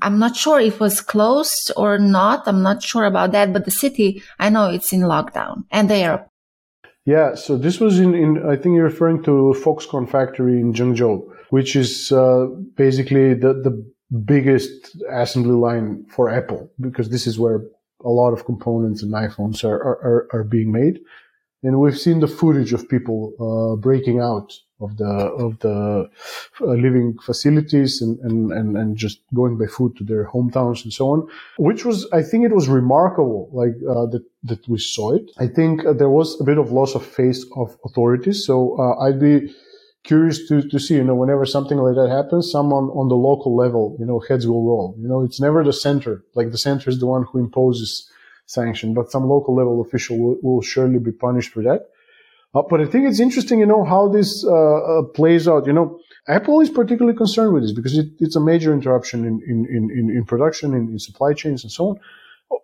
I'm 0.01 0.19
not 0.19 0.35
sure 0.35 0.59
if 0.59 0.75
it 0.75 0.79
was 0.79 1.01
closed 1.01 1.71
or 1.77 1.97
not. 1.97 2.47
I'm 2.47 2.63
not 2.63 2.81
sure 2.81 3.05
about 3.05 3.31
that, 3.33 3.53
but 3.53 3.65
the 3.65 3.71
city, 3.71 4.23
I 4.39 4.49
know 4.49 4.69
it's 4.69 4.91
in 4.91 5.01
lockdown 5.01 5.65
and 5.71 5.89
the 5.89 5.95
airport. 5.95 6.29
Yeah, 7.05 7.35
so 7.35 7.55
this 7.55 7.79
was 7.79 7.99
in, 7.99 8.15
in 8.15 8.49
I 8.49 8.55
think 8.55 8.75
you're 8.75 8.85
referring 8.85 9.21
to 9.23 9.55
Foxconn 9.63 10.09
factory 10.09 10.59
in 10.59 10.73
Zhengzhou, 10.73 11.23
which 11.51 11.75
is 11.75 12.11
uh, 12.11 12.47
basically 12.75 13.35
the, 13.35 13.53
the 13.53 13.93
biggest 14.25 14.97
assembly 15.11 15.53
line 15.53 16.05
for 16.09 16.29
Apple, 16.29 16.71
because 16.81 17.09
this 17.09 17.27
is 17.27 17.37
where 17.37 17.61
a 18.03 18.09
lot 18.09 18.33
of 18.33 18.45
components 18.45 19.03
and 19.03 19.13
iPhones 19.13 19.63
are, 19.63 19.75
are, 19.75 20.27
are 20.33 20.43
being 20.43 20.71
made. 20.71 20.99
And 21.61 21.79
we've 21.79 21.97
seen 21.97 22.21
the 22.21 22.27
footage 22.27 22.73
of 22.73 22.89
people 22.89 23.33
uh, 23.39 23.79
breaking 23.79 24.19
out 24.19 24.51
of 24.79 24.97
the 24.97 25.05
of 25.05 25.59
the 25.59 26.09
uh, 26.61 26.65
living 26.65 27.17
facilities 27.23 28.01
and, 28.01 28.19
and, 28.19 28.51
and, 28.51 28.77
and 28.77 28.97
just 28.97 29.21
going 29.33 29.57
by 29.57 29.65
foot 29.65 29.95
to 29.95 30.03
their 30.03 30.25
hometowns 30.25 30.83
and 30.83 30.91
so 30.91 31.07
on, 31.07 31.27
which 31.57 31.85
was 31.85 32.07
I 32.11 32.21
think 32.21 32.45
it 32.45 32.53
was 32.53 32.67
remarkable 32.67 33.49
like 33.53 33.75
uh, 33.89 34.05
that 34.07 34.23
that 34.43 34.67
we 34.67 34.77
saw 34.77 35.13
it. 35.13 35.31
I 35.37 35.47
think 35.47 35.85
uh, 35.85 35.93
there 35.93 36.09
was 36.09 36.39
a 36.41 36.43
bit 36.43 36.57
of 36.57 36.71
loss 36.71 36.95
of 36.95 37.05
faith 37.05 37.43
of 37.55 37.77
authorities, 37.85 38.45
so 38.45 38.77
uh, 38.77 39.05
I'd 39.05 39.19
be 39.19 39.53
curious 40.03 40.47
to, 40.47 40.61
to 40.61 40.79
see, 40.79 40.95
you 40.95 41.03
know, 41.03 41.15
whenever 41.15 41.45
something 41.45 41.77
like 41.79 41.95
that 41.95 42.09
happens, 42.09 42.51
someone 42.51 42.85
on 42.89 43.09
the 43.09 43.15
local 43.15 43.55
level, 43.55 43.95
you 43.99 44.05
know, 44.05 44.19
heads 44.19 44.47
will 44.47 44.63
roll. 44.63 44.95
You 44.99 45.07
know, 45.07 45.23
it's 45.23 45.41
never 45.41 45.63
the 45.63 45.73
center. 45.73 46.23
Like 46.35 46.51
the 46.51 46.57
center 46.57 46.89
is 46.89 46.99
the 46.99 47.07
one 47.07 47.23
who 47.23 47.39
imposes 47.39 48.09
sanction, 48.45 48.93
but 48.93 49.11
some 49.11 49.27
local 49.27 49.55
level 49.55 49.81
official 49.81 50.17
will, 50.19 50.37
will 50.43 50.61
surely 50.61 50.99
be 50.99 51.11
punished 51.11 51.51
for 51.51 51.63
that. 51.63 51.89
Uh, 52.55 52.61
but 52.69 52.79
I 52.79 52.85
think 52.85 53.07
it's 53.07 53.19
interesting, 53.19 53.59
you 53.59 53.65
know, 53.65 53.83
how 53.83 54.07
this 54.07 54.45
uh, 54.45 54.49
uh, 54.51 55.03
plays 55.13 55.47
out. 55.47 55.67
You 55.67 55.73
know, 55.73 55.99
Apple 56.27 56.61
is 56.61 56.69
particularly 56.69 57.17
concerned 57.17 57.53
with 57.53 57.63
this 57.63 57.73
because 57.73 57.97
it, 57.97 58.07
it's 58.19 58.35
a 58.35 58.39
major 58.39 58.73
interruption 58.73 59.25
in, 59.25 59.41
in, 59.45 59.67
in, 59.69 60.09
in 60.09 60.23
production, 60.25 60.73
in, 60.73 60.87
in, 60.89 60.99
supply 60.99 61.33
chains 61.33 61.63
and 61.63 61.71
so 61.71 61.89
on. 61.89 61.99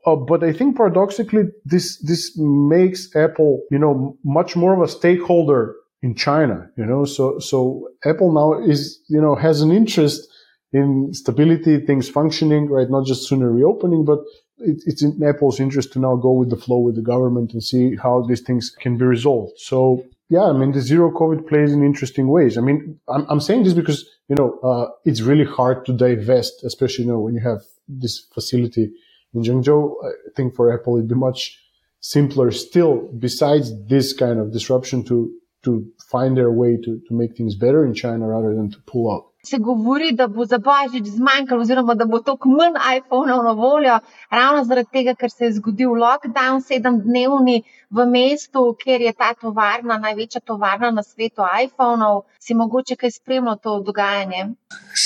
Uh, 0.06 0.16
but 0.16 0.44
I 0.44 0.54
think 0.54 0.78
paradoxically, 0.78 1.44
this, 1.66 1.98
this 2.00 2.38
makes 2.38 3.14
Apple, 3.16 3.64
you 3.70 3.80
know, 3.80 4.18
much 4.24 4.56
more 4.56 4.74
of 4.74 4.82
a 4.82 4.88
stakeholder 4.88 5.76
in 6.02 6.16
China, 6.16 6.68
you 6.78 6.86
know, 6.86 7.06
so, 7.06 7.38
so 7.38 7.88
Apple 8.06 8.32
now 8.32 8.64
is, 8.68 9.00
you 9.08 9.22
know, 9.22 9.36
has 9.36 9.62
an 9.62 9.72
interest 9.72 10.28
in 10.74 11.14
stability, 11.14 11.80
things 11.80 12.10
functioning, 12.10 12.70
right? 12.70 12.90
Not 12.90 13.06
just 13.06 13.28
sooner 13.28 13.52
reopening, 13.52 14.06
but 14.06 14.20
it, 14.64 14.84
it's 14.86 15.04
in 15.04 15.22
Apple's 15.24 15.60
interest 15.60 15.94
to 15.94 16.00
now 16.00 16.16
go 16.16 16.32
with 16.32 16.50
the 16.50 16.58
flow 16.58 16.80
with 16.80 16.96
the 16.96 17.02
government 17.02 17.54
and 17.54 17.64
see 17.64 17.96
how 17.96 18.22
these 18.22 18.42
things 18.42 18.70
can 18.70 18.98
be 18.98 19.06
resolved. 19.06 19.54
So 19.58 20.06
yeah, 20.32 20.46
I 20.46 20.54
mean, 20.54 20.72
the 20.72 20.80
zero 20.80 21.12
COVID 21.12 21.46
plays 21.50 21.74
in 21.74 21.84
interesting 21.84 22.30
ways. 22.30 22.58
I 22.58 22.62
mean, 22.62 22.98
I'm, 23.10 23.26
I'm 23.30 23.42
saying 23.42 23.66
this 23.66 23.74
because, 23.74 24.10
you 24.30 24.36
know, 24.38 24.60
uh, 24.64 24.88
it's 25.04 25.20
really 25.20 25.44
hard 25.44 25.86
to 25.88 25.94
divest, 25.94 26.64
especially, 26.64 27.04
you 27.04 27.12
know, 27.12 27.20
when 27.20 27.34
you 27.34 27.42
have 27.42 27.60
this 27.90 28.20
facility 28.34 28.94
in 29.34 29.42
Zhengzhou. 29.44 29.94
I 30.06 30.12
think 30.38 30.56
for 30.56 30.74
Apple, 30.74 30.96
it'd 30.96 31.10
be 31.10 31.16
much 31.16 31.60
simpler 32.00 32.50
still, 32.52 33.10
besides 33.20 33.74
this 33.88 34.14
kind 34.14 34.40
of 34.40 34.54
disruption 34.54 35.04
to, 35.04 35.34
to 35.64 35.86
find 36.10 36.38
their 36.38 36.52
way 36.52 36.78
to, 36.78 37.02
to 37.10 37.14
make 37.14 37.36
things 37.36 37.54
better 37.54 37.86
in 37.86 37.94
China 37.94 38.28
rather 38.28 38.56
than 38.56 38.72
to 38.72 38.80
pull 38.88 39.14
out. 39.14 39.31
Se 39.44 39.58
govori, 39.58 40.12
da 40.14 40.28
bo 40.28 40.46
za 40.46 40.58
božič 40.62 41.08
zmanjkalo, 41.16 41.62
oziroma 41.62 41.96
da 41.98 42.06
bo 42.06 42.20
toliko 42.22 42.50
manj 42.50 42.76
iPhone-ov 42.98 43.44
na 43.44 43.52
voljo, 43.58 43.96
ravno 44.30 44.64
zaradi 44.64 44.90
tega, 44.94 45.16
ker 45.18 45.32
se 45.34 45.48
je 45.48 45.56
zgodil 45.56 45.96
lockdown 45.98 46.62
sedemdnevni 46.62 47.64
v 47.90 48.06
mestu, 48.06 48.68
kjer 48.84 49.02
je 49.02 49.14
ta 49.18 49.32
tovarna, 49.34 49.98
največja 49.98 50.44
tovarna 50.46 50.92
na 50.94 51.04
svetu 51.04 51.48
iPhone-ov. 51.64 52.22
Si 52.40 52.54
mogoče 52.54 53.00
kaj 53.02 53.16
spremljal 53.18 53.58
to 53.64 53.80
dogajanje? 53.86 54.46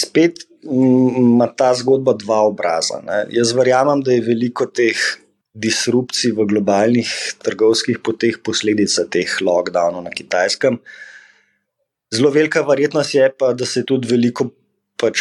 Spet 0.01 0.43
ima 0.65 1.47
ta 1.47 1.71
zgodba 1.73 2.17
dva 2.19 2.41
obraza. 2.49 2.99
Ne. 3.07 3.23
Jaz 3.31 3.55
verjamem, 3.55 4.03
da 4.03 4.11
je 4.11 4.25
veliko 4.27 4.67
teh 4.67 4.99
disrupcij 5.55 6.35
v 6.35 6.43
globalnih 6.51 7.09
trgovskih 7.39 8.03
poteh 8.03 8.43
posledica 8.43 9.07
teh 9.07 9.39
lockdownov 9.39 10.03
na 10.03 10.11
kitajskem. 10.11 10.81
Zelo 12.15 12.29
velika 12.31 12.61
verjetnost 12.61 13.13
je 13.13 13.27
pa, 13.39 13.53
da 13.53 13.65
se 13.65 13.83
tudi 13.83 14.07
veliko 14.07 14.47
pač 15.01 15.19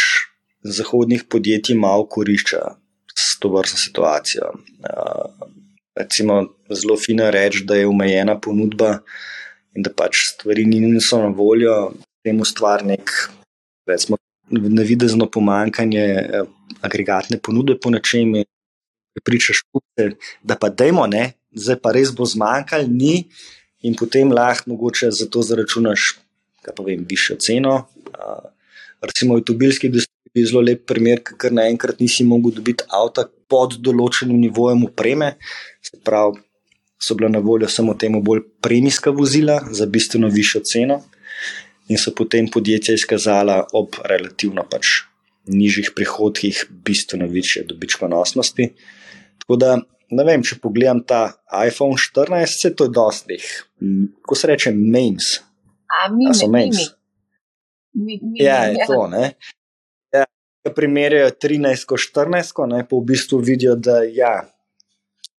zahodnih 0.62 1.24
podjetij 1.30 1.76
malo 1.76 2.07
korišča 2.07 2.61
s 3.14 3.38
to 3.40 3.51
vrstno 3.51 3.78
situacijo. 3.78 4.51
Uh, 4.84 5.49
recimo, 5.99 6.40
zelo 6.70 6.97
fino 6.97 7.30
reči, 7.30 7.64
da 7.64 7.78
je 7.78 7.88
omejena 7.88 8.38
ponudba 8.40 8.99
in 9.74 9.82
da 9.82 9.90
pač 9.90 10.20
stvari 10.30 10.66
niso 10.70 11.18
na 11.22 11.32
voljo, 11.34 11.95
tem 12.22 12.40
ustvari 12.40 12.86
nek, 12.92 13.11
recimo, 13.90 14.18
nevidezno 14.51 15.26
pomankanje 15.30 16.05
uh, 16.14 16.49
agregatne 16.80 17.40
ponudbe 17.42 17.78
po 17.80 17.90
nečem. 17.90 18.42
Pripričaš 19.14 19.61
kupce, 19.70 20.16
da 20.42 20.57
pa 20.59 20.72
dajmo, 20.74 21.07
ne, 21.07 21.36
zdaj 21.55 21.76
pa 21.82 21.92
res 21.95 22.11
bo 22.11 22.26
zmanjkalo, 22.26 22.90
ni, 22.90 23.28
in 23.86 23.95
potem 23.95 24.32
lahko 24.34 24.72
mogoče 24.72 25.11
za 25.14 25.28
to 25.30 25.42
zaračunaš 25.47 26.24
kaj 26.65 26.77
pa 26.77 26.87
vem, 26.87 27.05
višjo 27.09 27.39
ceno. 27.45 27.77
Uh, 28.15 28.49
recimo, 29.05 29.37
v 29.37 29.43
avtomobilski 29.43 29.91
industriji 29.91 30.43
je 30.43 30.49
zelo 30.51 30.65
lep 30.67 30.87
primer, 30.89 31.23
ker 31.23 31.55
naenkrat 31.55 32.01
nisi 32.03 32.27
mogel 32.27 32.57
dobiti 32.57 32.87
avta 32.89 33.27
pod 33.49 33.79
določenim 33.85 34.41
nivojem 34.41 34.85
upreme. 34.89 35.35
Se 35.85 36.01
pravi, 36.03 36.41
so 36.99 37.15
bila 37.15 37.31
na 37.31 37.43
voljo 37.45 37.69
samo 37.69 37.95
temu 37.95 38.23
bolj 38.25 38.43
premijska 38.65 39.12
vozila 39.15 39.61
za 39.71 39.87
bistveno 39.87 40.31
višjo 40.33 40.62
ceno, 40.65 41.03
in 41.89 42.01
so 42.01 42.15
potem 42.17 42.49
podjetja 42.49 42.97
izkazala 42.97 43.59
ob 43.77 43.99
relativno 44.09 44.65
pač 44.71 45.05
nižjih 45.53 45.91
prihodkih 45.97 46.65
bistveno 46.87 47.29
večje 47.29 47.67
dobičkonosnosti. 47.69 48.71
Tako 49.45 49.61
da. 49.61 49.75
Ne 50.15 50.23
vem, 50.23 50.43
če 50.45 50.59
pogledam 50.62 51.01
ta 51.09 51.33
iPhone 51.65 51.97
14, 51.99 52.59
se 52.61 52.71
to 52.77 52.85
je 52.87 52.93
dosti, 52.93 53.39
ko 54.23 54.37
se 54.37 54.51
reče, 54.51 54.71
memes, 54.77 55.31
mi 56.12 56.34
smo 56.34 56.49
menili. 56.53 56.86
Ja, 58.40 58.64
je 58.64 58.86
to. 58.86 59.09
Ja, 60.14 60.24
primerjajo 60.74 61.30
13, 61.30 61.86
ko 61.86 61.99
14, 62.01 62.53
ko 62.57 62.66
ne, 62.70 62.82
pa 62.88 62.97
v 62.97 63.05
bistvu 63.12 63.38
vidijo, 63.45 63.76
da 63.76 64.01
ja, 64.09 64.34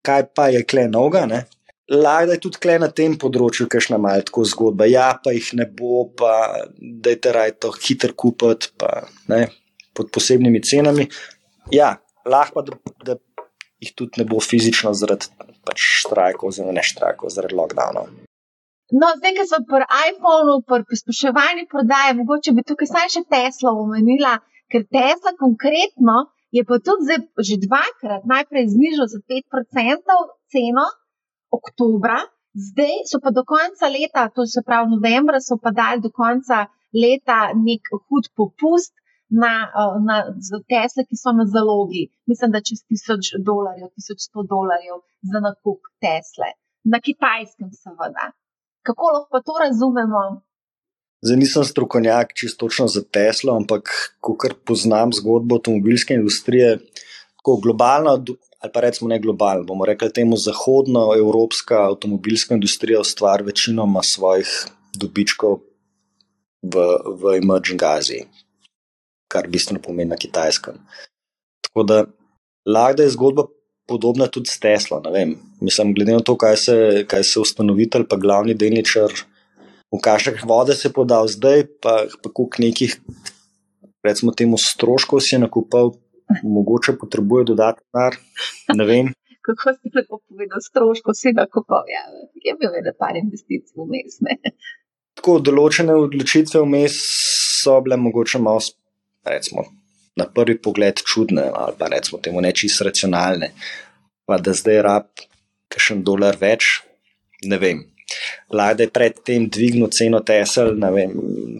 kaj 0.05 0.29
pa 0.37 0.49
je 0.53 0.63
kle 0.69 0.87
noga. 0.91 1.25
Lahko 1.91 2.33
je 2.33 2.41
tudi 2.41 2.61
kle 2.63 2.79
na 2.81 2.89
tem 2.89 3.17
področju, 3.21 3.67
kaj 3.69 3.89
je 3.91 3.99
malo 4.01 4.25
tako 4.25 4.45
zgodba. 4.49 4.89
Ja, 4.89 5.11
pa 5.21 5.35
jih 5.37 5.51
ne 5.59 5.67
bo, 5.69 6.07
pa 6.17 6.65
da 6.79 7.13
je 7.13 7.21
te 7.21 7.35
raj 7.35 7.57
to 7.61 7.73
hiter 7.77 8.15
kupiti, 8.17 8.73
pa 8.81 9.05
ne, 9.33 9.47
pod 9.97 10.13
posebnimi 10.15 10.63
cenami. 10.65 11.09
Ja, 11.73 11.97
lahko 12.29 12.63
pa, 12.63 12.69
da, 12.71 12.79
da 13.05 13.19
jih 13.85 13.93
tudi 13.97 14.23
ne 14.23 14.29
bo 14.29 14.41
fizično 14.41 14.95
zaradi 14.97 15.29
pač 15.65 15.81
štrajkov, 16.05 16.53
oziroma 16.53 16.77
ne 16.77 16.85
štrajkov, 16.85 17.33
zaradi 17.33 17.57
lockdownov. 17.59 18.09
No, 18.93 19.07
zdaj, 19.17 19.33
ko 19.37 19.45
smo 19.49 19.59
pri 19.69 19.87
iPhonu, 20.11 20.55
pri 20.69 20.85
pospeševanju 20.91 21.65
prodaje, 21.73 22.17
mogoče 22.21 22.53
bi 22.57 22.65
tukaj 22.69 22.89
saj 22.91 23.09
še 23.15 23.23
Tesla 23.35 23.73
omenila, 23.85 24.35
ker 24.71 24.85
Tesla 24.97 25.33
konkretno 25.41 26.17
je 26.57 26.63
pa 26.69 26.77
tudi 26.87 27.07
zdaj 27.09 27.21
že 27.49 27.57
dvakrat 27.65 28.29
najprej 28.33 28.69
znižal 28.75 29.09
za 29.15 29.21
5% 29.33 30.19
ceno 30.53 30.85
oktobra, 31.59 32.19
zdaj 32.67 32.95
so 33.11 33.23
pa 33.25 33.33
do 33.39 33.47
konca 33.55 33.89
leta, 33.97 34.29
to 34.37 34.45
se 34.47 34.61
pravi 34.69 34.93
novembra, 34.93 35.41
so 35.41 35.57
pa 35.57 35.73
dali 35.81 36.05
do 36.05 36.13
konca 36.13 36.67
leta 36.93 37.41
nek 37.57 37.89
hud 38.05 38.31
popust 38.37 38.93
na, 39.43 39.53
na 40.09 40.17
Tesla, 40.69 41.09
ki 41.09 41.17
so 41.17 41.33
na 41.33 41.49
zalogi. 41.57 42.05
Mislim, 42.29 42.53
da 42.53 42.61
čez 42.61 42.85
1000 42.93 43.41
dolarjev, 43.49 43.89
1100 43.97 44.47
dolarjev 44.55 45.03
za 45.33 45.41
nakup 45.49 45.81
Tesle. 46.05 46.53
Na 46.85 47.01
kitajskem, 47.01 47.73
seveda. 47.73 48.35
Kako 48.87 49.05
lahko 49.17 49.41
to 49.47 49.55
razumemo? 49.65 50.23
Zdaj 51.25 51.37
nisem 51.41 51.65
strokovnjak 51.65 52.35
čisto 52.37 52.67
točno 52.67 52.87
za 52.89 53.03
Teslo, 53.11 53.57
ampak 53.57 53.89
kar 54.41 54.55
poznam 54.67 55.13
zgodbo 55.13 55.57
avtomobilske 55.57 56.15
industrije, 56.15 56.79
tako 57.37 57.57
globalno, 57.63 58.11
ali 58.61 58.73
pa 58.73 58.81
recimo 58.81 59.09
ne 59.09 59.19
globalno, 59.21 59.65
bomo 59.65 59.85
rekli 59.85 60.13
temu 60.13 60.37
zahodnoevropska 60.37 61.81
avtomobilska 61.89 62.55
industrija 62.55 63.01
ustvari 63.01 63.45
večinoma 63.45 64.03
svojih 64.03 64.53
dobičkov 65.01 65.59
v, 66.63 66.85
v 67.21 67.37
Emerging 67.41 67.83
Aziji, 67.83 68.29
kar 69.29 69.49
bistveno 69.49 69.81
pomeni 69.83 70.11
na 70.11 70.17
kitajskem. 70.17 70.77
Tako 71.65 71.83
da 71.83 72.05
lahko 72.67 73.03
je 73.03 73.11
zgodba 73.17 73.47
podobna 73.87 74.27
tudi 74.27 74.51
s 74.51 74.61
Teslo. 74.61 75.03
Mislim, 75.61 75.95
glede 75.95 76.13
na 76.13 76.21
to, 76.21 76.37
kaj 76.37 76.57
se, 76.57 76.77
kaj 77.09 77.25
se 77.25 77.41
ustanovitelj, 77.41 78.07
pa 78.09 78.17
glavni 78.17 78.55
delničar, 78.55 79.13
v 79.93 80.01
kakšnih 80.03 80.45
vode 80.49 80.75
se 80.75 80.89
je 80.89 80.93
podal 80.93 81.29
zdaj, 81.29 81.67
pa, 81.83 82.05
pa 82.23 82.31
koliko 82.33 82.63
nekih, 82.65 82.97
recimo, 84.05 84.33
temu 84.33 84.59
stroškov 84.59 85.23
si 85.23 85.37
je 85.37 85.45
nakupil, 85.45 85.95
mogoče 86.43 86.97
potrebuje 86.99 87.53
dodatni 87.53 87.85
denar. 87.93 88.19
Ne 88.75 88.89
vem. 88.89 89.13
Kako 89.45 89.75
si 89.77 89.93
lepo 89.93 90.19
povedal, 90.25 90.61
stroško 90.65 91.13
si 91.15 91.35
nakupil, 91.37 91.85
ja, 91.93 92.05
je 92.49 92.57
bil 92.61 92.73
vedno 92.73 92.95
par 92.99 93.17
investicij 93.21 93.77
vmes. 93.77 94.17
Tako 95.21 95.37
določene 95.45 95.95
odločitve 96.01 96.63
vmes 96.65 96.97
so 97.61 97.77
bile 97.85 98.01
mogoče 98.01 98.41
malo, 98.41 98.65
recimo, 99.29 99.67
na 100.17 100.27
prvi 100.31 100.59
pogled 100.63 101.03
čudne, 101.03 101.49
ali 101.55 101.75
pa 101.79 101.89
recimo 101.91 102.21
temu 102.23 102.41
nečisto 102.41 102.87
racionalne. 102.87 103.51
Pa 104.27 104.39
da 104.39 104.55
zdaj 104.55 104.81
rab, 104.83 105.09
kaj 105.69 105.87
še 105.87 105.97
en 105.99 106.05
dolar 106.07 106.39
več, 106.41 106.81
ne 107.45 107.59
vem. 107.61 107.83
Lada 108.53 108.85
je 108.85 108.93
predtem 108.93 109.49
dvignil 109.51 109.89
ceno 109.93 110.21
Tesla, 110.25 110.71
ne 110.77 110.91
vem, 110.95 111.15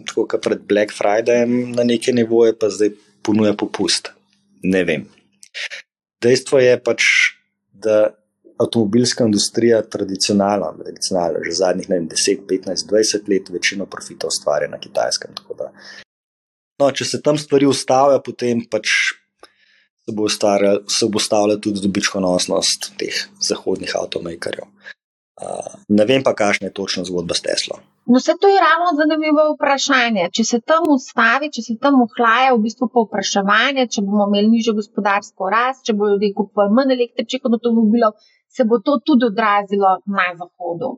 tako 0.07 0.27
kot 0.29 0.45
pred 0.45 0.61
Black 0.69 0.93
Fridayem 0.95 1.73
na 1.75 1.83
neke 1.83 2.13
nivoje, 2.15 2.55
pa 2.57 2.69
zdaj 2.71 2.93
ponuja 3.25 3.55
popust. 3.57 4.13
Ne 4.63 4.85
vem. 4.87 5.07
Dejstvo 6.23 6.61
je 6.61 6.77
pač, 6.81 7.03
da 7.75 8.15
avtomobilska 8.61 9.25
industrija 9.27 9.81
tradicionalno, 9.81 10.71
tradicionalno 10.83 11.43
že 11.43 11.57
zadnjih 11.59 11.89
vem, 11.89 12.07
10, 12.09 12.45
15, 12.47 12.87
20 12.87 13.29
let 13.29 13.49
večino 13.51 13.85
profita 13.85 14.27
ustvarja 14.31 14.69
na 14.71 14.79
kitajskem. 14.79 15.35
Da, 15.57 15.71
no, 16.79 16.91
če 16.91 17.05
se 17.05 17.21
tam 17.21 17.37
stvari 17.37 17.67
ustavijo, 17.69 18.21
potem 18.25 18.63
pač 18.71 18.91
se 20.05 20.13
bo 20.13 20.27
ustavila 20.27 21.57
tudi 21.57 21.81
dobičkonosnost 21.81 22.91
teh 22.99 23.25
zahodnih 23.41 23.95
avtomakerjev. 23.97 24.69
Ne 25.89 26.05
vem 26.07 26.23
pa, 26.23 26.31
kakšna 26.31 26.69
je 26.69 26.73
točna 26.77 27.03
zgodba 27.03 27.35
s 27.35 27.43
Teslo. 27.43 27.79
No, 28.07 28.19
se 28.19 28.35
to 28.39 28.47
je 28.47 28.59
ravno 28.61 28.93
zanimivo 28.99 29.43
vprašanje. 29.55 30.29
Če 30.35 30.43
se 30.51 30.59
tam 30.61 30.85
ustavi, 30.93 31.49
če 31.51 31.61
se 31.65 31.75
tam 31.81 31.97
ohlaja 32.05 32.53
v 32.53 32.61
bistvu 32.67 32.87
povpraševanje, 32.93 33.87
če 33.91 34.03
bomo 34.05 34.29
imeli 34.29 34.53
nižjo 34.53 34.75
gospodarsko 34.77 35.49
rast, 35.51 35.83
če 35.87 35.97
bodo 35.97 36.15
ljudje 36.15 36.37
kupovali 36.37 36.77
manj 36.77 36.95
električnih 36.95 37.49
avtomobilov, 37.49 38.13
se 38.47 38.63
bo 38.69 38.79
to 38.79 38.99
tudi 39.03 39.27
odrazilo 39.27 39.97
na 40.05 40.29
Zahodu. 40.39 40.93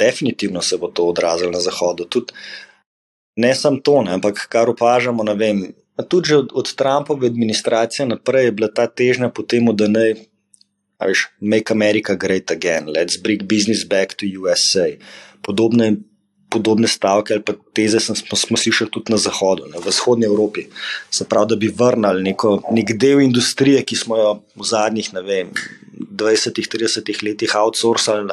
Definitivno 0.00 0.64
se 0.64 0.80
bo 0.82 0.88
to 0.88 1.06
odrazilo 1.12 1.52
na 1.52 1.60
Zahodu. 1.60 2.08
Tudi 2.10 2.32
ne 3.36 3.54
samo 3.54 3.80
to, 3.84 4.02
ne, 4.02 4.16
ampak 4.16 4.46
kar 4.48 4.70
opažamo, 4.70 5.24
ne 5.24 5.34
vem. 5.34 5.66
Tudi 6.08 6.34
od, 6.34 6.52
od 6.52 6.74
Trumpove 6.76 7.26
administracije 7.26 8.06
naprej 8.06 8.44
je 8.44 8.52
bila 8.52 8.68
ta 8.68 8.86
težnja 8.86 9.30
po 9.32 9.42
tem, 9.42 9.64
da 9.72 9.88
naj 9.88 10.14
Veš, 10.96 11.28
make 11.40 11.72
America 11.72 12.14
great 12.14 12.50
again, 12.50 12.86
let's 12.86 13.22
bring 13.22 13.44
business 13.44 13.84
back 13.84 14.14
to 14.14 14.26
USA. 14.40 14.86
Podobne, 15.42 15.96
podobne 16.48 16.88
stavke 16.88 17.34
ali 17.34 17.42
pa 17.42 17.52
teze 17.76 18.00
smo, 18.00 18.16
smo 18.16 18.56
slišali 18.56 18.90
tudi 18.90 19.12
na 19.12 19.18
Zahodu, 19.20 19.68
ne, 19.68 19.76
v 19.76 19.92
vzhodnji 19.92 20.24
Evropi. 20.24 20.72
Se 21.10 21.28
pravi, 21.28 21.46
da 21.52 21.56
bi 21.56 21.68
vrnili 21.68 22.22
neko, 22.22 22.62
nek 22.72 22.96
del 22.96 23.20
industrije, 23.20 23.84
ki 23.84 23.96
smo 23.96 24.16
jo 24.16 24.40
v 24.56 24.64
zadnjih 24.64 25.12
20-30 25.12 27.24
letih 27.28 27.52
outsourcali 27.60 28.24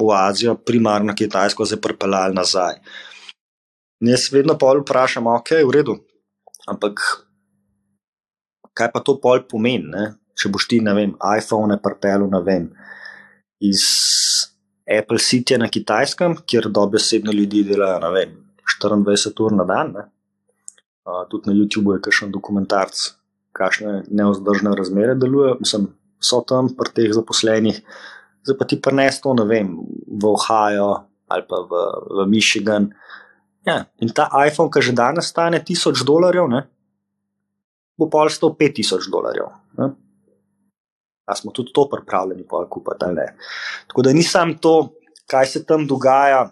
v 0.00 0.10
Azijo, 0.16 0.56
primarno 0.56 1.12
Kitajsko, 1.14 1.64
zdaj 1.68 1.80
pripeljali 1.84 2.34
nazaj. 2.34 2.80
In 4.02 4.10
jaz 4.10 4.26
vedno 4.34 4.58
pol 4.58 4.82
vprašam, 4.82 5.30
ok, 5.30 5.54
v 5.62 5.76
redu, 5.78 5.94
ampak 6.66 7.00
kaj 8.74 8.90
pa 8.90 9.00
to 9.00 9.14
pol 9.22 9.46
pomeni? 9.46 9.86
Ne? 9.92 10.08
če 10.38 10.50
boš 10.52 10.68
ti, 10.70 10.80
ne 10.84 10.94
vem, 10.96 11.14
iPhone 11.36 11.76
prepel, 11.82 12.26
ne 12.30 12.40
vem, 12.44 12.68
iz 13.62 13.82
Apple 14.88 15.20
City 15.22 15.58
na 15.60 15.68
kitajskem, 15.70 16.40
kjer 16.48 16.70
dobesedno 16.74 17.34
ljudi 17.36 17.62
delajo, 17.68 18.00
ne 18.02 18.12
vem, 18.16 18.34
24 18.80 19.46
ur 19.46 19.56
na 19.58 19.66
dan. 19.68 19.92
Ne? 19.96 20.06
Uh, 21.02 21.22
tudi 21.30 21.50
na 21.50 21.56
YouTubu 21.56 21.96
je 21.96 22.04
kakšen 22.06 22.32
dokumentarc, 22.34 22.98
kakšne 23.56 24.02
neozdržne 24.10 24.74
razmere 24.78 25.16
delujejo, 25.18 25.60
mislim, 25.62 25.88
so 26.22 26.42
tam 26.46 26.70
pri 26.78 26.94
teh 26.96 27.14
zaposlenih. 27.14 27.80
Zdaj 28.42 28.58
pa 28.58 28.66
ti 28.66 28.78
prenes 28.82 29.20
to, 29.22 29.34
ne 29.38 29.46
vem, 29.46 29.74
v 30.06 30.30
Ohio 30.30 30.92
ali 31.32 31.46
pa 31.48 31.62
v, 31.64 31.78
v 32.12 32.24
Michigan. 32.28 32.90
Ja, 33.66 33.84
in 34.02 34.10
ta 34.10 34.26
iPhone, 34.46 34.70
ki 34.74 34.82
že 34.82 34.92
danes 34.92 35.28
stane 35.30 35.60
1000 35.62 36.02
dolarjev, 36.06 36.48
ne, 36.50 36.64
bo 37.98 38.08
pa 38.10 38.26
105 38.26 39.10
dolarjev. 39.10 39.52
Ne. 39.78 39.92
Ali 41.24 41.38
smo 41.38 41.52
tudi 41.54 41.70
to 41.74 41.86
pripravljeni 41.88 42.44
kupiti 42.46 43.04
ali 43.06 43.14
ne. 43.14 43.26
Tako 43.86 44.02
da 44.02 44.12
nisem 44.12 44.56
to, 44.58 44.92
kaj 45.26 45.46
se 45.46 45.64
tam 45.64 45.86
dogaja 45.86 46.50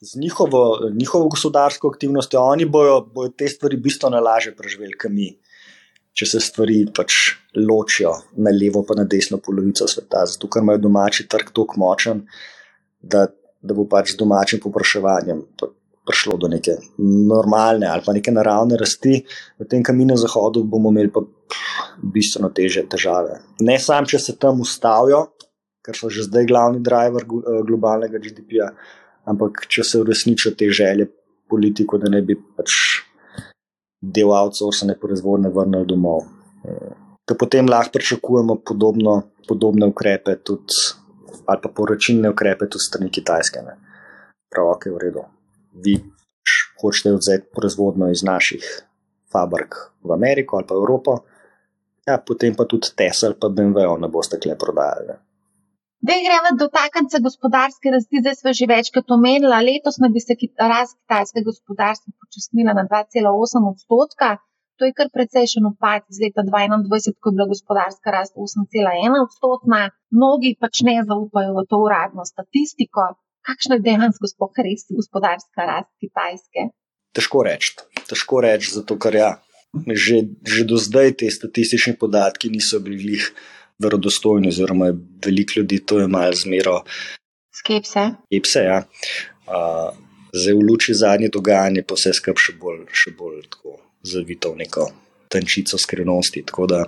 z 0.00 0.18
njihovo, 0.20 0.90
njihovo 0.92 1.28
gospodarsko 1.28 1.88
aktivnostjo. 1.88 2.40
Oni 2.40 2.64
bojo, 2.64 3.00
bojo 3.00 3.28
te 3.28 3.48
stvari 3.48 3.76
bistveno 3.76 4.20
lažje 4.20 4.56
preživeli, 4.56 4.98
kot 4.98 5.14
mi, 5.14 5.30
če 6.12 6.26
se 6.26 6.40
stvari 6.42 6.84
pač 6.94 7.14
ločijo 7.54 8.12
na 8.36 8.50
levo, 8.54 8.82
pa 8.86 8.98
na 8.98 9.04
desno 9.04 9.38
polovico 9.38 9.86
sveta. 9.88 10.24
Zato, 10.26 10.50
ker 10.50 10.62
imajo 10.62 10.82
domači 10.86 11.28
trg 11.30 11.50
tako 11.54 11.78
močen, 11.82 12.26
da, 12.98 13.26
da 13.62 13.74
bo 13.74 13.86
pač 13.90 14.14
z 14.14 14.20
domačim 14.22 14.62
popraševanjem 14.62 15.42
prišlo 16.08 16.38
do 16.40 16.48
neke 16.48 16.78
normalne 16.98 17.86
ali 17.86 18.02
pa 18.06 18.14
neke 18.16 18.32
naravne 18.32 18.78
rasti, 18.80 19.20
v 19.60 19.68
tem 19.68 19.82
kaminu 19.84 20.16
zahodu 20.16 20.64
bomo 20.64 20.92
imeli 20.94 21.12
pa 21.12 21.22
bistveno 22.02 22.50
teže 22.54 22.86
težave. 22.88 23.40
Ne 23.60 23.78
samo, 23.78 24.06
če 24.08 24.18
se 24.18 24.36
tam 24.40 24.62
ustavijo, 24.64 25.26
ker 25.84 25.96
so 25.96 26.10
že 26.12 26.26
zdaj 26.28 26.48
glavni 26.48 26.80
driver 26.84 27.24
eh, 27.24 27.60
globalnega 27.68 28.20
GDP-ja, 28.22 28.70
ampak 29.28 29.66
če 29.68 29.84
se 29.84 30.00
uresničijo 30.00 30.54
te 30.56 30.70
želje 30.70 31.08
politiko, 31.48 31.98
da 31.98 32.10
ne 32.12 32.22
bi 32.22 32.36
pač 32.36 33.04
del 34.00 34.32
outsourcene 34.32 34.98
proizvodne 35.00 35.52
vrnili 35.52 35.88
domov. 35.88 36.24
Eh, 36.64 37.34
potem 37.38 37.68
lahko 37.68 37.98
pričakujemo 37.98 38.60
podobno, 38.64 39.20
podobne 39.48 39.88
ukrepe, 39.92 40.38
tudi, 40.44 40.84
ali 41.46 41.60
pa 41.62 41.68
poročilne 41.68 42.32
ukrepe 42.32 42.68
tudi 42.68 42.84
strani 42.84 43.10
Kitajske. 43.12 43.64
Prav, 44.48 44.70
ok, 44.76 44.88
v 44.94 45.02
redu 45.02 45.24
vi 45.84 45.98
hočete 46.80 47.12
vzeti 47.16 47.50
proizvodno 47.54 48.10
iz 48.10 48.22
naših 48.22 48.64
fabrik 49.32 49.74
v 50.02 50.12
Ameriko 50.12 50.56
ali 50.56 50.66
pa 50.68 50.74
Evropo, 50.74 51.18
ja, 52.08 52.18
potem 52.26 52.54
pa 52.56 52.64
tudi 52.64 52.94
Tesla, 52.96 53.34
pa 53.40 53.48
BMW, 53.48 53.98
ne 54.00 54.08
boste 54.08 54.40
kle 54.40 54.56
prodajali. 54.58 55.18
Da 56.06 56.14
gremo 56.24 56.50
do 56.60 56.68
takance 56.80 57.18
gospodarske 57.28 57.90
rasti, 57.94 58.20
zdaj 58.22 58.34
smo 58.40 58.50
že 58.58 58.70
večkrat 58.74 59.08
omenili, 59.16 59.64
letos 59.68 59.98
naj 60.02 60.10
bi 60.14 60.20
se 60.22 60.34
rast 60.72 60.94
kitajskega 61.00 61.48
gospodarstva 61.50 62.10
počasnila 62.20 62.72
na 62.78 62.84
2,8 62.86 63.72
odstotka. 63.72 64.28
To 64.78 64.86
je 64.86 64.94
kar 64.98 65.08
precejšen 65.16 65.64
upad 65.72 66.06
iz 66.12 66.18
leta 66.22 66.42
2021, 66.46 67.18
ko 67.20 67.26
je 67.28 67.34
bila 67.36 67.46
gospodarska 67.54 68.08
rast 68.16 68.34
8,1 68.38 69.18
odstotna. 69.26 69.80
Mnogi 70.18 70.54
pač 70.62 70.86
ne 70.88 70.96
zaupajo 71.08 71.50
v 71.58 71.66
to 71.70 71.76
uradno 71.86 72.22
statistiko 72.32 73.02
kakšna 73.48 73.78
je 73.78 73.84
dejansko 73.86 74.30
sploh 74.30 74.62
res 74.66 74.86
gospodarska 74.92 75.66
rast 75.68 75.92
Kitajske? 76.02 76.70
Težko 77.16 77.44
reči, 77.46 77.76
težko 78.10 78.42
reči, 78.44 78.72
zato 78.76 78.98
ker 79.00 79.16
ja, 79.16 79.30
že, 79.88 80.20
že 80.44 80.66
do 80.68 80.76
zdaj 80.80 81.16
te 81.22 81.30
statistični 81.32 81.96
podatki 82.00 82.52
niso 82.52 82.80
bili 82.84 83.16
verodostojni, 83.80 84.50
oziroma 84.52 84.92
veliko 85.24 85.60
ljudi 85.60 85.80
to 85.86 86.02
je 86.02 86.08
malo 86.10 86.36
zmero. 86.36 86.82
Skepse. 87.54 88.04
Skepse, 88.28 88.64
ja. 88.66 88.78
Uh, 89.48 89.90
zdaj 90.32 90.54
v 90.54 90.64
luči 90.68 90.94
zadnje 90.94 91.30
dogajanje 91.32 91.84
pa 91.86 91.96
vse 91.96 92.12
skupaj 92.18 92.44
še 92.44 92.56
bolj, 92.60 92.82
še 92.92 93.14
bolj 93.16 93.46
tako 93.48 93.78
zavito 94.04 94.52
v 94.52 94.64
neko 94.64 94.90
tančico 95.32 95.78
skrivnosti. 95.80 96.44
Tako 96.48 96.66
da 96.68 96.82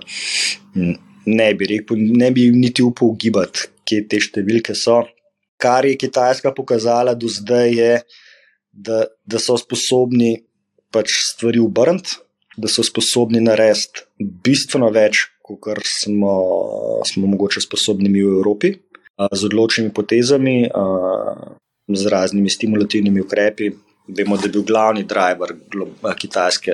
ne 1.25 1.49
bi 1.57 1.69
rekel, 1.73 1.97
ne 2.21 2.29
bi 2.35 2.47
niti 2.53 2.85
upal 2.85 3.15
ugibati, 3.15 3.67
kje 3.87 4.05
te 4.09 4.21
številke 4.21 4.77
so 4.77 5.01
kar 5.61 5.85
je 5.85 5.97
Kitajska 5.97 6.53
pokazala 6.57 7.13
do 7.13 7.29
zdaj, 7.29 7.73
je, 7.77 7.93
da, 8.71 9.05
da 9.25 9.39
so 9.39 9.57
sposobni 9.59 10.39
pač 10.91 11.13
stvari 11.29 11.61
obrniti, 11.61 12.17
da 12.57 12.67
so 12.67 12.83
sposobni 12.83 13.41
narediti 13.43 14.05
bistveno 14.19 14.89
več, 14.91 15.27
kot 15.45 15.85
smo, 15.87 16.33
smo 17.07 17.29
mogoče 17.31 17.63
sposobni 17.63 18.09
mi 18.09 18.23
v 18.23 18.33
Evropi, 18.39 18.73
z 19.31 19.47
odločnimi 19.47 19.93
potezami, 19.93 20.57
z 21.91 22.11
raznimi 22.11 22.49
stimulativnimi 22.49 23.21
ukrepi. 23.21 23.71
vemo, 24.07 24.37
da 24.37 24.47
je 24.47 24.51
bil 24.51 24.63
glavni 24.67 25.03
driver 25.07 25.53
kitajske 26.17 26.73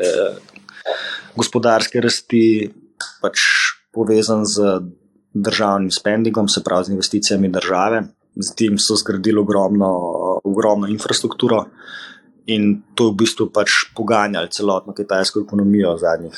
gospodarske 1.35 2.01
rasti 2.01 2.69
pač 3.21 3.41
povezan 3.93 4.45
z 4.45 4.79
državnim 5.33 5.91
spendingom, 5.91 6.47
se 6.49 6.63
pravi 6.63 6.85
z 6.85 6.95
investicijami 6.95 7.49
države. 7.49 8.03
Z 8.38 8.53
tem 8.55 8.77
so 8.77 8.95
zgradili 8.95 9.39
ogromno, 9.41 9.89
ogromno 10.45 10.88
infrastrukturo 10.88 11.65
in 12.53 12.83
to 12.95 13.09
je 13.09 13.11
v 13.11 13.17
bistvu 13.23 13.49
pač 13.49 13.89
poganjalo 13.97 14.47
celotno 14.53 14.93
kitajsko 14.93 15.41
ekonomijo 15.41 15.97
zadnjih 15.97 16.38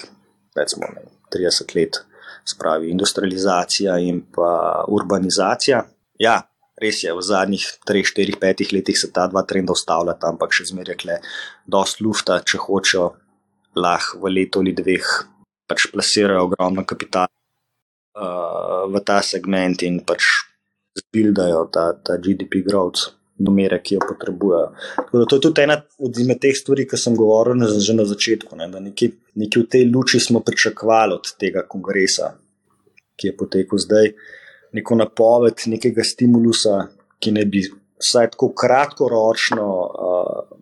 recimo, 0.55 0.87
30 1.35 1.75
let, 1.75 2.05
spravi 2.45 2.89
industrializacija 2.89 3.97
in 3.97 4.21
pa 4.35 4.83
urbanizacija. 4.87 5.83
Ja, 6.19 6.41
res 6.81 7.03
je, 7.03 7.13
v 7.13 7.21
zadnjih 7.21 7.65
3, 7.87 8.03
4, 8.15 8.37
5 8.41 8.73
letih 8.73 8.97
se 8.97 9.11
ta 9.13 9.27
dva 9.27 9.43
trenda 9.47 9.75
ustavljata, 9.75 10.31
ampak 10.33 10.55
še 10.55 10.69
zmeraj 10.71 11.05
je 11.05 11.19
dosti 11.67 12.03
lufta, 12.03 12.41
če 12.41 12.61
hočejo 12.65 13.09
lahko 13.75 14.23
v 14.23 14.33
letu 14.33 14.63
ali 14.63 14.73
dveh 14.73 15.09
pač 15.69 15.85
plasirajo 15.93 16.47
ogromno 16.49 16.83
kapitala 16.83 17.29
v 18.89 18.99
ta 19.05 19.19
segment 19.23 19.83
in 19.85 20.01
pač 20.03 20.25
zbildajo 20.99 21.63
ta, 21.73 21.93
ta 22.03 22.17
GDP 22.17 22.63
growth. 22.67 23.15
Do 23.39 23.53
mere, 23.55 23.77
ki 23.79 23.95
jo 23.95 24.01
potrebujejo. 24.03 24.65
To 25.13 25.21
je 25.37 25.39
tudi 25.39 25.63
ena 25.63 25.77
od 26.03 26.17
teh 26.43 26.57
stvari, 26.57 26.83
ki 26.83 26.97
sem 26.99 27.15
govoril 27.15 27.55
na, 27.55 27.69
že 27.71 27.93
na 27.95 28.03
začetku. 28.03 28.57
Ne, 28.59 28.67
da 28.67 28.81
nekaj, 28.83 29.13
nekaj 29.39 29.63
v 29.63 29.69
tej 29.71 29.85
luči 29.87 30.19
smo 30.19 30.41
pričakovali 30.43 31.15
od 31.15 31.29
tega 31.39 31.63
kongresa, 31.63 32.33
ki 33.15 33.31
je 33.31 33.37
potekel 33.39 33.79
zdaj, 33.79 34.11
neko 34.75 34.99
napoved 34.99 35.63
nekega 35.71 36.03
stimulusa, 36.03 36.89
ki 37.23 37.31
ne 37.31 37.45
bi 37.47 37.63
vsaj 37.99 38.33
tako 38.35 38.51
kratkoročno 38.59 39.69
uh, 39.87 40.59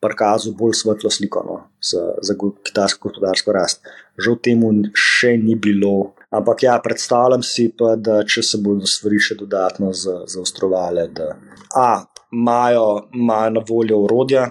prikazal 0.00 0.52
bolj 0.52 0.76
svetlo 0.82 1.10
sliko 1.10 1.42
no, 1.46 1.58
za, 1.80 2.12
za 2.22 2.34
kitajsko 2.64 3.08
gospodarsko 3.08 3.52
rast. 3.52 3.88
Žal 4.18 4.38
temu 4.42 4.72
še 4.94 5.36
ni 5.40 5.56
bilo. 5.56 6.14
Ampak 6.28 6.62
ja, 6.62 6.76
predstavljam 6.84 7.42
si 7.42 7.70
pa, 7.78 7.94
da 7.96 8.20
če 8.28 8.42
se 8.44 8.60
bodo 8.60 8.86
stvari 8.88 9.20
še 9.22 9.38
dodatno 9.40 9.94
zaostrovale, 9.96 11.06
da 11.16 11.30
a, 11.80 11.90
imajo, 12.36 13.08
imajo 13.16 13.54
na 13.56 13.62
voljo 13.68 14.02
urodja, 14.04 14.44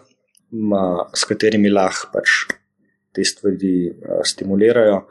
ma, 0.57 0.83
s 1.13 1.29
katerimi 1.29 1.69
lahko 1.69 2.09
pač 2.15 2.39
te 3.13 3.25
stvari 3.25 3.73
a, 3.93 4.23
stimulirajo. 4.25 5.03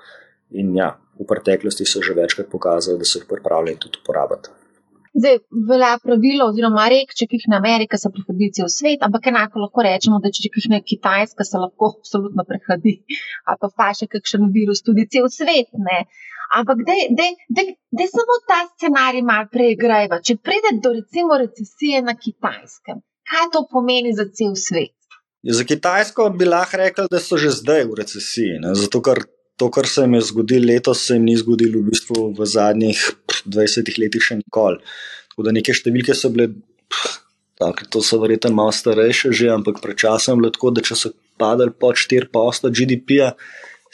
In 0.59 0.75
ja, 0.79 0.91
v 1.19 1.27
preteklosti 1.27 1.87
so 1.87 2.03
že 2.03 2.15
večkrat 2.19 2.51
pokazali, 2.51 2.99
da 2.99 3.07
so 3.07 3.21
jih 3.21 3.29
pripravljeni 3.31 3.83
tudi 3.83 4.03
uporabiti. 4.03 4.56
Zdaj, 5.17 5.39
velja 5.69 5.95
pravilo, 6.03 6.51
oziroma 6.51 6.87
rek, 6.93 7.15
če 7.17 7.25
jih 7.31 7.47
na 7.49 7.57
Amerika, 7.63 7.97
so 7.97 8.11
prehodici 8.13 8.61
v 8.65 8.69
svet, 8.73 9.05
ampak 9.07 9.31
enako 9.31 9.63
lahko 9.63 9.85
rečemo, 9.87 10.19
da 10.21 10.29
če 10.29 10.51
jih 10.51 10.67
na 10.75 10.81
Kitajska, 10.85 11.47
se 11.49 11.61
lahko 11.63 11.89
absolutno 11.95 12.45
prehodi, 12.49 12.99
ali 13.49 13.63
pa 13.63 13.71
pa 13.73 13.91
še 13.97 14.11
kakšen 14.13 14.51
virus, 14.57 14.85
tudi 14.85 15.07
cel 15.13 15.31
svet. 15.33 15.73
Ne? 15.89 16.03
Ampak 16.59 16.85
da 16.87 18.05
samo 18.13 18.37
ta 18.51 18.61
scenarij 18.69 19.25
malo 19.27 19.49
preigrajva. 19.53 20.21
Če 20.21 20.37
pride 20.37 20.77
do 20.85 20.93
recimo 20.99 21.41
recesije 21.41 22.03
na 22.05 22.15
Kitajskem, 22.15 23.01
kaj 23.33 23.49
to 23.57 23.65
pomeni 23.73 24.13
za 24.15 24.29
cel 24.29 24.53
svet? 24.55 24.95
Za 25.47 25.65
Kitajsko 25.65 26.29
bi 26.37 26.45
lahko 26.45 26.83
rekli, 26.83 27.09
da 27.11 27.23
so 27.23 27.41
že 27.41 27.55
zdaj 27.57 27.87
v 27.89 27.99
recesiji. 28.03 28.61
Ne? 28.63 28.77
Zato, 28.79 29.01
ker 29.01 29.25
to, 29.57 29.71
kar 29.71 29.89
se 29.89 30.05
jim 30.05 30.15
je 30.15 30.23
zgodilo 30.31 30.67
letos, 30.73 31.05
se 31.07 31.17
jim 31.17 31.25
ni 31.25 31.37
zgodilo 31.37 31.81
v 31.81 31.91
bistvu 31.91 32.31
v 32.37 32.47
zadnjih 32.47 33.01
20 33.47 33.93
letih 34.01 34.23
še 34.23 34.41
nikoli. 34.41 34.81
Tako 35.33 35.47
da 35.47 35.55
neke 35.57 35.75
številke 35.77 36.17
so 36.17 36.31
bile, 36.33 36.51
tak, 37.61 37.87
to 37.93 38.03
so 38.05 38.21
verjetno 38.21 38.53
malo 38.57 38.75
starejše 38.75 39.33
že, 39.37 39.53
ampak 39.53 39.81
pred 39.85 39.97
časom 39.97 40.37
je 40.37 40.43
bilo 40.43 40.53
tako, 40.53 40.75
da 40.77 40.85
če 40.85 40.97
so 40.97 41.13
padali 41.41 41.73
pod 41.73 42.01
4% 42.01 42.73
GDP-ja, 42.73 43.33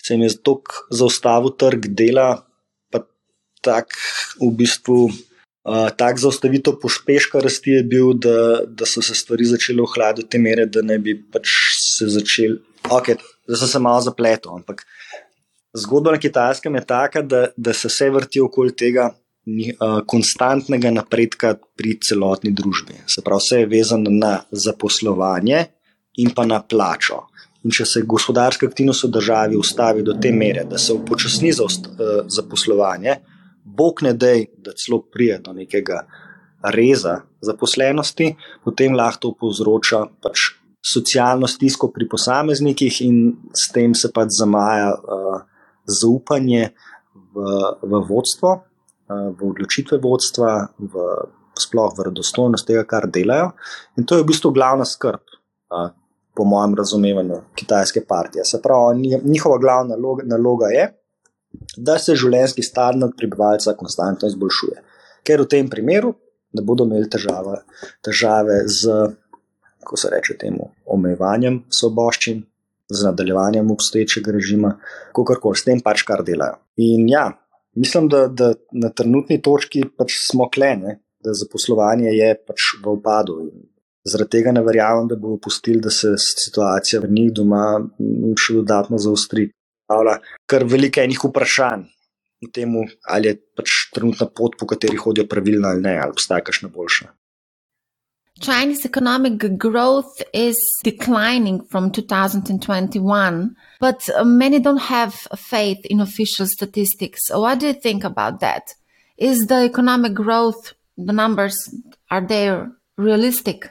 se 0.02 0.14
jim 0.14 0.24
je 0.26 0.34
tako 0.42 0.86
zaustavil 0.90 1.54
trg 1.54 1.86
dela, 1.94 2.42
pa 2.90 3.04
tak 3.62 3.94
v 4.40 4.50
bistvu. 4.62 5.10
Uh, 5.62 5.94
tak 5.94 6.18
zaustavitev 6.18 6.74
pospeška 6.82 7.38
rasti 7.38 7.76
je 7.76 7.82
bil, 7.86 8.16
da, 8.18 8.66
da 8.66 8.82
so 8.82 8.98
se 8.98 9.14
stvari 9.14 9.46
začele 9.46 9.84
ohladiti 9.84 10.26
do 10.26 10.30
te 10.34 10.40
mere, 10.42 10.64
da 10.66 10.82
ne 10.82 10.96
bi 10.98 11.14
pač 11.14 11.46
se 11.78 12.08
začeli. 12.10 12.58
Okay, 12.90 13.14
da 13.46 13.54
so 13.54 13.68
se 13.70 13.78
malo 13.78 14.02
zapletli, 14.02 14.50
ampak 14.50 14.82
Zgodba 15.74 16.12
na 16.12 16.18
kitajskem 16.18 16.74
je 16.74 16.84
taka, 16.86 17.22
da, 17.22 17.46
da 17.56 17.72
se 17.72 17.88
vse 17.88 18.10
vrti 18.10 18.40
okoli 18.40 18.74
tega 18.76 19.08
uh, 19.08 20.00
konstantnega 20.06 20.90
napredka 20.92 21.54
pri 21.76 21.96
celotni 22.04 22.52
družbi. 22.52 22.98
Se 23.08 23.24
pravi, 23.24 23.40
vse 23.40 23.60
je 23.62 23.68
vezano 23.70 24.10
na 24.12 24.34
zaposlovanje 24.50 25.64
in 26.20 26.34
pa 26.36 26.44
na 26.46 26.60
plačo. 26.60 27.22
In 27.64 27.72
če 27.72 27.86
se 27.88 28.02
gospodarska 28.04 28.66
aktivnost 28.68 29.06
v 29.06 29.12
državi 29.14 29.56
ustavi 29.56 30.02
do 30.04 30.16
te 30.20 30.32
mere, 30.34 30.66
da 30.68 30.78
se 30.78 30.92
upočasni 30.92 31.52
za 31.56 31.64
uh, 31.64 32.10
zaposlovanje, 32.28 33.14
bog 33.64 34.02
ne 34.04 34.12
dej, 34.12 34.50
da 34.58 34.74
celo 34.76 35.00
prije 35.08 35.38
do 35.38 35.54
nekega 35.56 36.02
reza 36.74 37.22
zaposlenosti, 37.40 38.34
potem 38.64 38.92
lahko 38.98 39.22
to 39.22 39.30
povzroča 39.40 40.02
pač 40.20 40.50
socialno 40.82 41.48
stisko 41.48 41.88
pri 41.94 42.08
posameznikih 42.10 43.00
in 43.06 43.16
s 43.56 43.70
tem 43.72 43.94
se 43.94 44.12
pač 44.12 44.36
zamaja. 44.36 44.92
Uh, 45.00 45.40
zaupanje 45.86 46.72
v, 47.34 47.46
v 47.82 48.02
vodstvo, 48.08 48.60
v 49.08 49.40
odločitve 49.50 49.98
vodstva, 50.02 50.72
v, 50.78 51.06
sploh 51.58 51.92
v 51.96 52.08
redostojnost 52.08 52.66
tega, 52.68 52.84
kar 52.88 53.08
delajo. 53.12 53.52
In 53.98 54.08
to 54.08 54.16
je 54.16 54.24
v 54.24 54.30
bistvu 54.30 54.52
glavna 54.56 54.86
skrb, 54.88 55.20
po 56.32 56.44
mojem 56.48 56.74
razumevanju, 56.78 57.42
kitajske 57.54 58.04
partije. 58.08 58.44
Se 58.44 58.62
pravi, 58.62 59.20
njihova 59.24 59.58
glavna 59.58 59.96
naloga, 59.96 60.24
naloga 60.26 60.70
je, 60.72 60.86
da 61.76 61.98
se 61.98 62.16
življenjski 62.16 62.64
standard 62.64 63.12
prebivalca 63.18 63.74
konstantno 63.76 64.28
izboljšuje. 64.28 64.78
Ker 65.22 65.42
v 65.44 65.50
tem 65.52 65.68
primeru 65.70 66.14
ne 66.56 66.64
bodo 66.64 66.86
imeli 66.88 67.08
težave, 67.12 67.60
težave 68.04 68.62
z, 68.68 68.96
kako 69.82 70.00
se 70.00 70.10
reče, 70.12 70.38
temu 70.40 70.70
omejevanjem 70.86 71.62
svoboščin, 71.72 72.42
z 72.92 73.04
nadaljevanjem 73.08 73.70
obstoječega 73.70 74.32
režima, 74.32 74.76
kako 75.16 75.38
koli 75.42 75.56
s 75.60 75.64
tem 75.64 75.80
pač 75.80 76.04
kar 76.08 76.24
delajo. 76.24 76.60
In 76.76 77.08
ja, 77.08 77.30
mislim, 77.76 78.08
da, 78.08 78.26
da 78.28 78.52
na 78.72 78.90
trenutni 78.90 79.40
točki 79.42 79.84
pač 79.96 80.18
smo 80.26 80.48
klene, 80.50 81.00
da 81.24 81.34
zaposlovanje 81.34 82.12
je 82.12 82.34
pač 82.46 82.74
v 82.84 82.96
upadu. 82.96 83.38
Zaradi 84.04 84.38
tega 84.38 84.52
ne 84.52 84.64
verjamem, 84.66 85.08
da 85.08 85.16
bodo 85.16 85.38
pustili, 85.44 85.80
da 85.80 85.90
se 85.90 86.16
situacija 86.18 87.00
v 87.04 87.10
njih 87.12 87.32
doma 87.38 87.64
še 88.34 88.58
dodatno 88.58 88.98
zaostri. 88.98 89.48
Ker 90.50 90.64
veliko 90.66 91.00
je 91.00 91.06
enih 91.06 91.20
vprašanj 91.28 91.84
o 92.42 92.50
tem, 92.50 92.74
ali 93.06 93.30
je 93.30 93.38
pač 93.56 93.74
trenutna 93.94 94.26
pot, 94.26 94.56
po 94.58 94.66
kateri 94.66 94.98
hodijo 94.98 95.28
pravilno 95.30 95.68
ali 95.68 95.84
ne, 95.84 95.94
ali 96.02 96.16
obstaja 96.16 96.42
kakšna 96.42 96.72
boljša. 96.74 97.12
Chinese 98.40 98.84
economic 98.84 99.58
growth 99.58 100.22
is 100.32 100.58
declining 100.82 101.64
from 101.66 101.92
2021, 101.92 103.56
but 103.78 104.08
uh, 104.10 104.24
many 104.24 104.58
don't 104.58 104.78
have 104.78 105.14
faith 105.36 105.78
in 105.84 106.00
official 106.00 106.46
statistics. 106.46 107.30
What 107.30 107.60
do 107.60 107.68
you 107.68 107.72
think 107.74 108.04
about 108.04 108.40
that? 108.40 108.74
Is 109.16 109.46
the 109.46 109.62
economic 109.64 110.14
growth, 110.14 110.74
the 110.96 111.12
numbers, 111.12 111.56
are 112.10 112.26
they 112.26 112.56
realistic? 112.96 113.70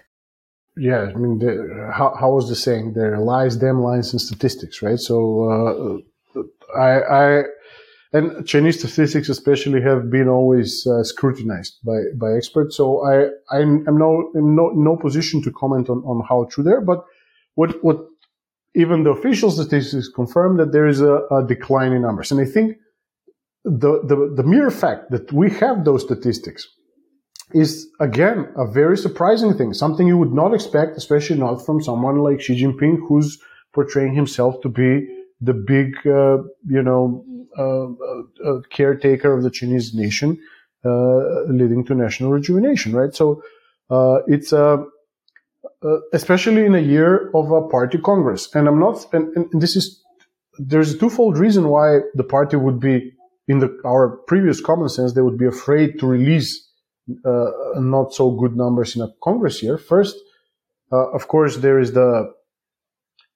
Yeah, 0.77 1.11
I 1.13 1.17
mean, 1.17 1.39
the, 1.39 1.91
how, 1.93 2.15
how 2.17 2.31
was 2.31 2.47
the 2.47 2.55
saying? 2.55 2.93
There 2.93 3.19
lies, 3.19 3.59
them 3.59 3.81
lies, 3.81 4.13
and 4.13 4.21
statistics, 4.21 4.81
right? 4.81 4.99
So 4.99 6.03
uh, 6.35 6.39
I, 6.79 7.01
I 7.01 7.43
and 8.13 8.45
Chinese 8.45 8.79
statistics 8.79 9.29
especially 9.29 9.81
have 9.81 10.09
been 10.09 10.27
always 10.27 10.85
uh, 10.85 11.03
scrutinized 11.03 11.79
by, 11.85 11.99
by 12.15 12.33
experts. 12.33 12.75
So 12.75 13.05
I, 13.05 13.29
I'm, 13.55 13.87
I'm 13.87 13.97
no, 13.97 14.31
in 14.35 14.55
no, 14.55 14.71
no 14.75 14.97
position 14.97 15.41
to 15.43 15.51
comment 15.51 15.89
on, 15.89 15.99
on 15.99 16.25
how 16.27 16.47
true 16.51 16.63
they 16.63 16.71
are, 16.71 16.81
but 16.81 17.05
what, 17.55 17.81
what 17.83 17.97
even 18.75 19.03
the 19.03 19.11
official 19.11 19.49
statistics 19.49 20.09
confirm 20.09 20.57
that 20.57 20.71
there 20.73 20.87
is 20.87 21.01
a, 21.01 21.21
a 21.31 21.45
decline 21.47 21.93
in 21.93 22.01
numbers. 22.01 22.31
And 22.31 22.41
I 22.41 22.45
think 22.45 22.77
the, 23.63 24.01
the, 24.03 24.33
the 24.35 24.43
mere 24.43 24.71
fact 24.71 25.11
that 25.11 25.31
we 25.31 25.49
have 25.51 25.85
those 25.85 26.03
statistics 26.03 26.67
is 27.53 27.87
again 27.99 28.47
a 28.57 28.65
very 28.65 28.97
surprising 28.97 29.57
thing, 29.57 29.73
something 29.73 30.07
you 30.07 30.17
would 30.17 30.33
not 30.33 30.53
expect, 30.53 30.97
especially 30.97 31.37
not 31.37 31.65
from 31.65 31.81
someone 31.81 32.19
like 32.19 32.41
Xi 32.41 32.61
Jinping, 32.61 32.97
who's 33.07 33.39
portraying 33.73 34.13
himself 34.13 34.61
to 34.61 34.69
be 34.69 35.07
the 35.41 35.53
big, 35.53 35.95
uh, 36.05 36.37
you 36.67 36.81
know, 36.81 37.25
uh, 37.57 37.85
uh, 37.85 38.61
caretaker 38.69 39.33
of 39.33 39.43
the 39.43 39.51
Chinese 39.51 39.93
nation, 39.93 40.37
uh, 40.85 41.43
leading 41.47 41.83
to 41.85 41.95
national 41.95 42.31
rejuvenation, 42.31 42.93
right? 42.93 43.13
So 43.13 43.43
it's 44.27 44.53
a 44.53 44.85
especially 46.13 46.65
in 46.65 46.75
a 46.75 46.79
year 46.79 47.29
of 47.33 47.51
a 47.51 47.67
party 47.67 47.97
congress, 47.97 48.53
and 48.53 48.67
I'm 48.67 48.79
not, 48.79 49.05
and, 49.13 49.35
and 49.35 49.61
this 49.61 49.75
is 49.75 50.01
there's 50.59 50.93
a 50.93 50.97
twofold 50.97 51.37
reason 51.37 51.69
why 51.69 51.99
the 52.13 52.23
party 52.23 52.55
would 52.55 52.79
be 52.79 53.13
in 53.47 53.59
the, 53.59 53.77
our 53.85 54.17
previous 54.27 54.61
common 54.61 54.89
sense, 54.89 55.13
they 55.13 55.21
would 55.21 55.37
be 55.37 55.47
afraid 55.47 55.99
to 55.99 56.07
release 56.07 56.69
uh, 57.25 57.51
not 57.75 58.13
so 58.13 58.31
good 58.31 58.55
numbers 58.55 58.95
in 58.95 59.01
a 59.01 59.09
Congress 59.23 59.61
year. 59.63 59.77
First, 59.77 60.15
uh, 60.91 61.09
of 61.11 61.27
course, 61.27 61.57
there 61.57 61.79
is 61.79 61.93
the 61.93 62.31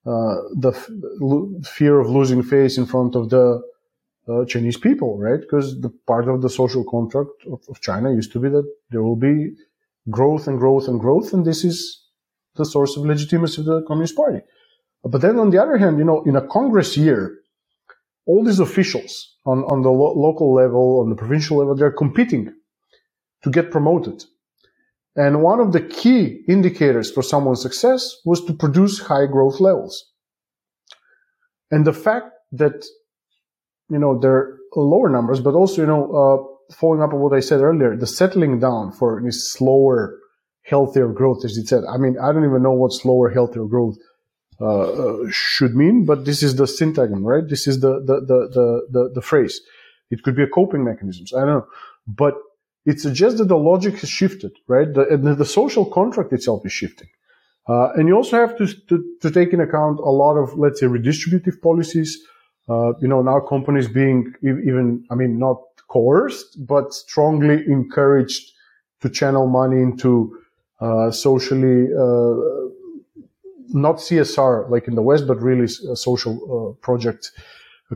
uh, 0.06 0.36
the 0.56 0.72
fear 1.64 2.00
of 2.00 2.08
losing 2.10 2.44
face 2.44 2.78
in 2.78 2.86
front 2.86 3.16
of 3.16 3.30
the 3.30 3.62
uh, 4.28 4.46
Chinese 4.46 4.78
people, 4.78 5.18
right? 5.18 5.40
Because 5.40 5.80
the 5.82 5.90
part 6.08 6.28
of 6.28 6.42
the 6.42 6.50
social 6.50 6.84
contract 6.84 7.30
of, 7.52 7.62
of, 7.70 7.82
China 7.82 8.12
used 8.12 8.32
to 8.34 8.40
be 8.40 8.50
that 8.50 8.68
there 8.90 9.04
will 9.04 9.16
be 9.16 9.52
growth 10.10 10.48
and 10.48 10.58
growth 10.58 10.88
and 10.88 11.00
growth, 11.00 11.34
and 11.34 11.46
this 11.46 11.64
is 11.64 12.04
the 12.56 12.66
source 12.66 12.98
of 12.98 13.06
legitimacy 13.06 13.62
of 13.62 13.66
the 13.66 13.84
Communist 13.88 14.16
Party. 14.16 14.40
But 15.04 15.22
then 15.22 15.38
on 15.40 15.52
the 15.52 15.62
other 15.62 15.78
hand, 15.78 16.00
you 16.00 16.06
know, 16.06 16.24
in 16.24 16.36
a 16.36 16.48
Congress 16.48 16.98
year, 16.98 17.38
all 18.26 18.44
these 18.44 18.60
officials 18.60 19.38
on, 19.46 19.60
on 19.66 19.84
the 19.84 19.90
lo- 19.90 20.14
local 20.16 20.54
level, 20.54 21.02
on 21.02 21.10
the 21.10 21.16
provincial 21.16 21.58
level, 21.58 21.76
they're 21.76 21.92
competing 21.92 22.54
to 23.44 23.52
get 23.52 23.70
promoted. 23.70 24.24
And 25.16 25.42
one 25.42 25.60
of 25.60 25.72
the 25.72 25.82
key 25.82 26.44
indicators 26.48 27.12
for 27.12 27.22
someone's 27.24 27.62
success 27.62 28.18
was 28.26 28.44
to 28.46 28.54
produce 28.54 29.00
high 29.00 29.28
growth 29.28 29.60
levels. 29.60 30.12
And 31.72 31.86
the 31.86 31.94
fact 31.94 32.32
that, 32.52 32.86
you 33.90 34.00
know, 34.00 34.20
there 34.20 34.32
are 34.32 34.60
lower 34.76 35.10
numbers, 35.10 35.40
but 35.40 35.54
also, 35.54 35.82
you 35.82 35.88
know, 35.88 36.04
uh, 36.12 36.74
following 36.76 37.02
up 37.02 37.14
on 37.14 37.20
what 37.20 37.34
I 37.34 37.40
said 37.40 37.62
earlier, 37.62 37.96
the 37.96 38.08
settling 38.08 38.60
down 38.60 38.92
for 38.92 39.22
this 39.24 39.52
slower, 39.52 40.20
healthier 40.64 41.08
growth, 41.10 41.46
as 41.46 41.58
it 41.58 41.68
said. 41.68 41.84
I 41.90 41.98
mean, 41.98 42.18
I 42.22 42.32
don't 42.32 42.46
even 42.46 42.64
know 42.64 42.74
what 42.74 42.94
slower, 42.94 43.30
healthier 43.30 43.66
growth 43.66 43.98
uh, 44.62 44.66
uh 44.66 45.18
should 45.30 45.76
mean, 45.76 46.06
but 46.06 46.26
this 46.26 46.42
is 46.42 46.56
the 46.56 46.64
syntagm, 46.64 47.24
right? 47.24 47.48
This 47.48 47.68
is 47.68 47.82
the, 47.82 48.00
the, 48.00 48.22
the, 48.22 48.50
the, 48.54 48.88
the, 48.90 49.12
the 49.16 49.22
phrase. 49.22 49.62
It 50.10 50.24
could 50.24 50.36
be 50.36 50.44
a 50.44 50.48
coping 50.48 50.84
mechanism. 50.84 51.26
I 51.36 51.46
don't 51.46 51.56
know. 51.60 51.68
But 52.08 52.36
it 52.86 53.00
suggests 53.00 53.40
that 53.40 53.48
the 53.48 53.58
logic 53.58 53.98
has 54.00 54.10
shifted, 54.10 54.54
right? 54.68 54.92
The, 54.94 55.36
the 55.38 55.46
social 55.46 55.86
contract 55.86 56.32
itself 56.34 56.66
is 56.66 56.72
shifting. 56.72 57.08
Uh, 57.68 57.92
and 57.94 58.08
you 58.08 58.16
also 58.16 58.38
have 58.38 58.56
to, 58.58 58.68
to, 58.68 59.04
to, 59.22 59.32
take 59.32 59.52
in 59.52 59.60
account 59.60 60.00
a 60.00 60.12
lot 60.12 60.38
of, 60.38 60.56
let's 60.56 60.80
say, 60.80 60.86
redistributive 60.86 61.60
policies. 61.62 62.22
Uh, 62.68 62.94
you 63.00 63.08
know, 63.08 63.22
now 63.22 63.40
companies 63.40 63.88
being 63.88 64.34
even, 64.42 65.06
I 65.12 65.16
mean, 65.16 65.38
not 65.38 65.62
coerced, 65.88 66.66
but 66.66 66.94
strongly 66.94 67.64
encouraged 67.68 68.54
to 69.02 69.10
channel 69.10 69.48
money 69.48 69.82
into 69.82 70.38
uh, 70.82 71.12
socially, 71.12 71.86
uh, 71.94 72.70
not 73.70 73.98
CSR 73.98 74.70
like 74.70 74.88
in 74.88 74.96
the 74.96 75.02
West, 75.02 75.28
but 75.28 75.42
really 75.42 75.66
uh, 75.66 75.96
social 75.96 76.34
uh, 76.56 76.82
projects, 76.82 77.32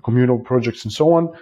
communal 0.04 0.40
projects, 0.40 0.84
and 0.84 0.94
so 0.94 1.14
on. 1.14 1.34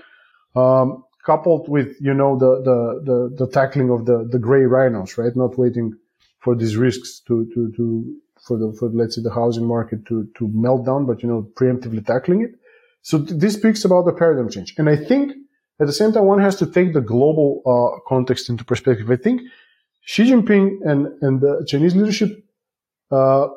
Um, 0.56 1.04
coupled 1.26 1.68
with 1.68 1.90
you 2.00 2.14
know 2.14 2.38
the 2.38 2.52
the 2.70 2.78
the, 3.10 3.46
the 3.46 3.52
tackling 3.52 3.90
of 3.90 4.06
the 4.06 4.28
the 4.32 4.40
gray 4.40 4.64
rhinos, 4.64 5.18
right? 5.18 5.36
Not 5.36 5.58
waiting 5.58 5.94
for 6.40 6.56
these 6.56 6.78
risks 6.78 7.20
to 7.28 7.46
to 7.54 7.72
to 7.76 8.16
for 8.42 8.58
the 8.58 8.74
for 8.80 8.90
let's 8.90 9.16
say 9.16 9.22
the 9.22 9.34
housing 9.34 9.66
market 9.66 10.06
to 10.06 10.28
to 10.38 10.48
melt 10.54 10.86
down, 10.86 11.06
but 11.06 11.22
you 11.22 11.30
know 11.30 11.42
preemptively 11.56 12.06
tackling 12.06 12.42
it. 12.44 12.54
So 13.02 13.24
th- 13.24 13.40
this 13.40 13.54
speaks 13.54 13.86
about 13.86 14.06
the 14.06 14.14
paradigm 14.14 14.50
change, 14.50 14.74
and 14.78 14.90
I 14.90 14.96
think 14.96 15.34
at 15.80 15.88
the 15.88 15.94
same 15.94 16.12
time 16.12 16.26
one 16.26 16.42
has 16.42 16.56
to 16.58 16.66
take 16.66 16.94
the 16.94 17.02
global 17.02 17.62
uh, 17.66 18.00
context 18.08 18.50
into 18.50 18.66
perspective. 18.66 19.10
I 19.10 19.16
think 19.16 19.42
Xi 20.02 20.32
Jinping 20.32 20.78
and 20.84 21.08
and 21.22 21.42
the 21.42 21.66
Chinese 21.68 21.96
leadership. 21.96 22.32
Uh, 23.12 23.48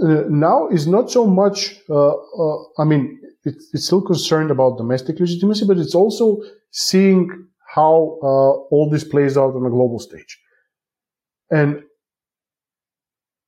uh 0.00 0.24
now 0.28 0.68
is 0.68 0.86
not 0.86 1.10
so 1.10 1.26
much. 1.26 1.74
Uh, 1.90 2.14
uh, 2.14 2.58
I 2.78 2.84
mean, 2.84 3.20
it's, 3.44 3.70
it's 3.72 3.86
still 3.86 4.02
concerned 4.02 4.50
about 4.50 4.78
domestic 4.78 5.18
legitimacy, 5.18 5.66
but 5.66 5.78
it's 5.78 5.94
also 5.94 6.42
seeing 6.70 7.48
how 7.74 8.18
uh, 8.22 8.52
all 8.72 8.88
this 8.90 9.04
plays 9.04 9.36
out 9.36 9.54
on 9.54 9.66
a 9.66 9.70
global 9.70 9.98
stage. 9.98 10.38
And 11.50 11.82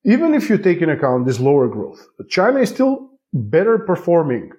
even 0.04 0.34
if 0.34 0.48
you 0.48 0.58
take 0.58 0.80
in 0.82 0.90
account 0.90 1.26
this 1.26 1.40
lower 1.40 1.68
growth, 1.68 2.06
China 2.28 2.60
is 2.60 2.70
still 2.70 3.10
better 3.32 3.78
performing 3.78 4.52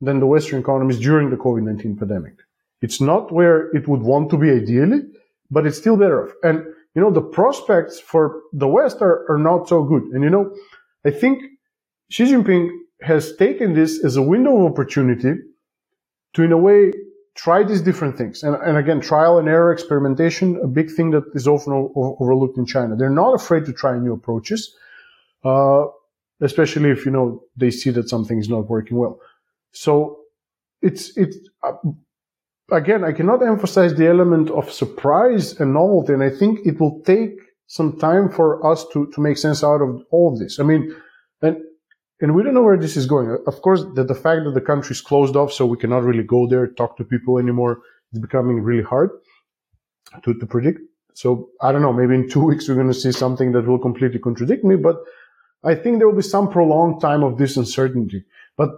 than 0.00 0.20
the 0.20 0.26
Western 0.26 0.60
economies 0.60 0.98
during 0.98 1.30
the 1.30 1.36
COVID-19 1.36 1.98
pandemic. 1.98 2.34
It's 2.80 3.00
not 3.00 3.32
where 3.32 3.70
it 3.76 3.88
would 3.88 4.02
want 4.02 4.30
to 4.30 4.36
be 4.36 4.50
ideally, 4.50 5.02
but 5.50 5.66
it's 5.66 5.78
still 5.78 5.96
better. 5.96 6.26
Off. 6.26 6.34
And, 6.42 6.64
you 6.94 7.02
know, 7.02 7.10
the 7.10 7.22
prospects 7.22 7.98
for 8.00 8.42
the 8.52 8.68
West 8.68 8.98
are, 9.00 9.30
are 9.30 9.38
not 9.38 9.68
so 9.68 9.82
good. 9.82 10.04
And, 10.12 10.22
you 10.22 10.30
know, 10.30 10.54
I 11.04 11.10
think 11.10 11.42
Xi 12.10 12.24
Jinping 12.24 12.70
has 13.02 13.36
taken 13.36 13.74
this 13.74 14.04
as 14.04 14.16
a 14.16 14.22
window 14.22 14.56
of 14.58 14.72
opportunity 14.72 15.34
to, 16.34 16.42
in 16.42 16.52
a 16.52 16.56
way, 16.56 16.92
try 17.36 17.62
these 17.62 17.80
different 17.80 18.16
things. 18.18 18.42
And, 18.42 18.56
and 18.56 18.76
again, 18.76 19.00
trial 19.00 19.38
and 19.38 19.48
error 19.48 19.72
experimentation, 19.72 20.60
a 20.62 20.66
big 20.66 20.90
thing 20.90 21.10
that 21.12 21.24
is 21.34 21.46
often 21.46 21.72
o- 21.72 22.16
overlooked 22.20 22.58
in 22.58 22.66
China. 22.66 22.96
They're 22.96 23.10
not 23.10 23.34
afraid 23.34 23.64
to 23.66 23.72
try 23.72 23.96
new 23.98 24.12
approaches, 24.12 24.74
uh, 25.44 25.84
especially 26.40 26.90
if, 26.90 27.06
you 27.06 27.12
know, 27.12 27.42
they 27.56 27.70
see 27.70 27.90
that 27.90 28.08
something 28.08 28.38
is 28.38 28.48
not 28.48 28.68
working 28.68 28.96
well. 28.96 29.20
So 29.72 30.20
it's, 30.82 31.16
it's, 31.16 31.36
uh, 31.62 31.72
again, 32.70 33.04
I 33.04 33.12
cannot 33.12 33.42
emphasize 33.42 33.94
the 33.94 34.06
element 34.06 34.50
of 34.50 34.72
surprise 34.72 35.58
and 35.60 35.74
novelty. 35.74 36.12
And 36.12 36.22
I 36.22 36.30
think 36.30 36.60
it 36.66 36.80
will 36.80 37.00
take 37.02 37.32
some 37.66 37.98
time 37.98 38.30
for 38.30 38.66
us 38.66 38.86
to, 38.92 39.10
to 39.14 39.20
make 39.20 39.38
sense 39.38 39.62
out 39.62 39.82
of 39.82 40.02
all 40.10 40.32
of 40.32 40.38
this. 40.38 40.58
I 40.58 40.62
mean, 40.62 40.94
and 41.42 41.58
and 42.20 42.34
we 42.34 42.42
don't 42.42 42.54
know 42.54 42.62
where 42.62 42.76
this 42.76 42.96
is 42.96 43.06
going. 43.06 43.36
Of 43.46 43.62
course, 43.62 43.84
that 43.94 44.08
the 44.08 44.14
fact 44.14 44.44
that 44.44 44.54
the 44.54 44.60
country 44.60 44.92
is 44.92 45.00
closed 45.00 45.36
off, 45.36 45.52
so 45.52 45.66
we 45.66 45.76
cannot 45.76 46.02
really 46.02 46.24
go 46.24 46.48
there, 46.48 46.66
talk 46.66 46.96
to 46.96 47.04
people 47.04 47.38
anymore, 47.38 47.78
is 48.12 48.18
becoming 48.18 48.60
really 48.60 48.82
hard 48.82 49.10
to, 50.24 50.34
to 50.34 50.46
predict. 50.46 50.80
So 51.14 51.50
I 51.60 51.70
don't 51.70 51.82
know, 51.82 51.92
maybe 51.92 52.14
in 52.14 52.28
two 52.28 52.44
weeks 52.50 52.68
we're 52.68 52.74
going 52.74 52.88
to 52.88 52.94
see 52.94 53.12
something 53.12 53.52
that 53.52 53.66
will 53.66 53.78
completely 53.78 54.18
contradict 54.18 54.64
me, 54.64 54.76
but 54.76 54.96
I 55.64 55.74
think 55.74 55.98
there 55.98 56.08
will 56.08 56.16
be 56.16 56.22
some 56.22 56.50
prolonged 56.50 57.00
time 57.00 57.22
of 57.22 57.38
this 57.38 57.56
uncertainty. 57.56 58.24
But 58.56 58.70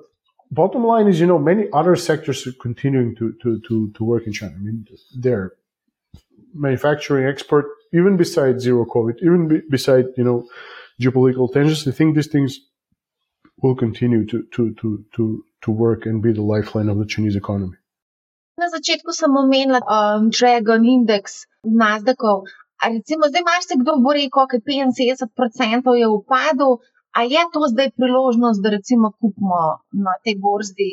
bottom 0.51 0.85
line 0.85 1.09
is, 1.09 1.21
you 1.21 1.27
know, 1.27 1.39
many 1.39 1.67
other 1.73 1.97
sectors 1.97 2.47
are 2.47 2.53
continuing 2.53 3.15
to, 3.17 3.35
to, 3.43 3.61
to, 3.69 3.91
to 3.93 4.05
work 4.05 4.27
in 4.27 4.33
China. 4.33 4.55
I 4.55 4.59
mean, 4.59 4.87
they're 5.17 5.53
manufacturing, 6.55 7.27
export, 7.27 7.67
even 7.93 8.17
besides 8.17 8.63
zero 8.63 8.85
COVID, 8.85 9.17
even 9.23 9.49
be, 9.49 9.61
beside, 9.69 10.07
you 10.17 10.25
know, 10.25 10.49
geopolitical 11.01 11.53
tensions. 11.53 11.87
I 11.87 11.93
think 11.93 12.17
these 12.17 12.27
things 12.27 12.59
will 13.63 13.75
continue 13.75 14.27
to, 14.27 14.43
to, 14.55 14.75
to, 14.75 15.05
to, 15.17 15.45
to 15.63 15.71
work 15.71 16.07
and 16.07 16.23
be 16.23 16.33
the 16.33 16.43
lifeline 16.43 16.89
of 16.89 16.99
the 16.99 17.07
Chinese 17.07 17.37
economy. 17.37 17.77
Na 18.59 18.69
začetku 18.69 19.13
sem 19.17 19.33
omenila 19.33 19.81
um, 19.89 20.29
Dragon 20.29 20.85
Index 20.85 21.47
Nasdaqov. 21.65 22.45
Recimo, 22.85 23.29
zdaj 23.29 23.41
imaš 23.41 23.65
se 23.65 23.75
kdo 23.81 23.97
bo 24.05 24.13
rekel, 24.13 24.47
da 24.53 24.73
je 24.73 25.17
75% 25.29 25.97
je 25.97 26.07
a 27.17 27.23
je 27.23 27.43
to 27.53 27.61
zdaj 27.73 27.91
priložnost, 27.97 28.63
da 28.63 28.71
recimo 28.71 29.13
kupimo 29.21 29.61
na 29.93 30.15
tej 30.25 30.37
borzi 30.39 30.91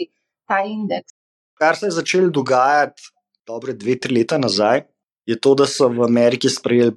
ta 0.47 0.63
indeks? 0.65 1.13
Kar 1.57 1.75
se 1.75 1.87
je 1.87 1.97
začelo 1.99 2.29
dogajati 2.29 3.01
dobre 3.47 3.73
dve, 3.73 3.95
tri 3.99 4.15
leta 4.15 4.37
nazaj, 4.37 4.83
je 5.25 5.39
to, 5.39 5.55
da 5.55 5.67
so 5.67 5.87
v 5.89 6.03
Ameriki 6.07 6.49
sprejeli 6.51 6.95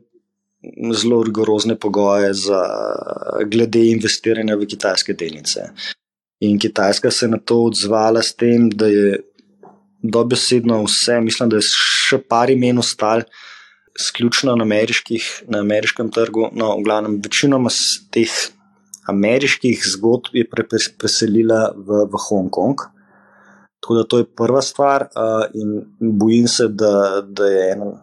zelo 0.95 1.23
rigorozne 1.25 1.79
pogoje 1.79 2.35
za 2.35 2.61
glede 3.49 3.87
investiranja 3.91 4.59
v 4.61 4.69
kitajske 4.69 5.15
delnice. 5.17 5.71
In 6.41 6.59
Kitajska 6.59 7.11
se 7.11 7.27
je 7.27 7.31
na 7.31 7.39
to 7.39 7.63
odzvala 7.69 8.23
s 8.23 8.35
tem, 8.37 8.69
da 8.71 8.87
je 8.87 9.21
dobesedno 10.03 10.83
vse, 10.85 11.21
mislim, 11.21 11.51
da 11.53 11.61
je 11.61 11.69
še 11.69 12.21
par 12.29 12.51
imen 12.51 12.81
ostal, 12.81 13.25
sključno 14.01 14.55
na, 14.57 14.65
na 14.65 15.59
ameriškem 15.61 16.11
trgu, 16.13 16.49
no, 16.53 16.71
v 16.79 16.87
glavnem, 16.87 17.19
večinoma 17.25 17.73
teh 18.13 18.33
ameriških 19.11 19.83
zgodb 19.97 20.35
je 20.39 20.47
pre, 20.49 20.65
pre, 20.69 20.81
preselila 20.99 21.71
v, 21.77 22.05
v 22.11 22.23
Hongkong. 22.29 22.87
Tako 23.81 23.97
da 23.97 24.05
to 24.05 24.21
je 24.21 24.29
prva 24.37 24.61
stvar, 24.63 25.07
uh, 25.09 25.45
in 25.57 25.79
bojim 26.21 26.49
se, 26.49 26.69
da, 26.69 27.23
da 27.25 27.47
je 27.49 27.71
eno 27.73 27.95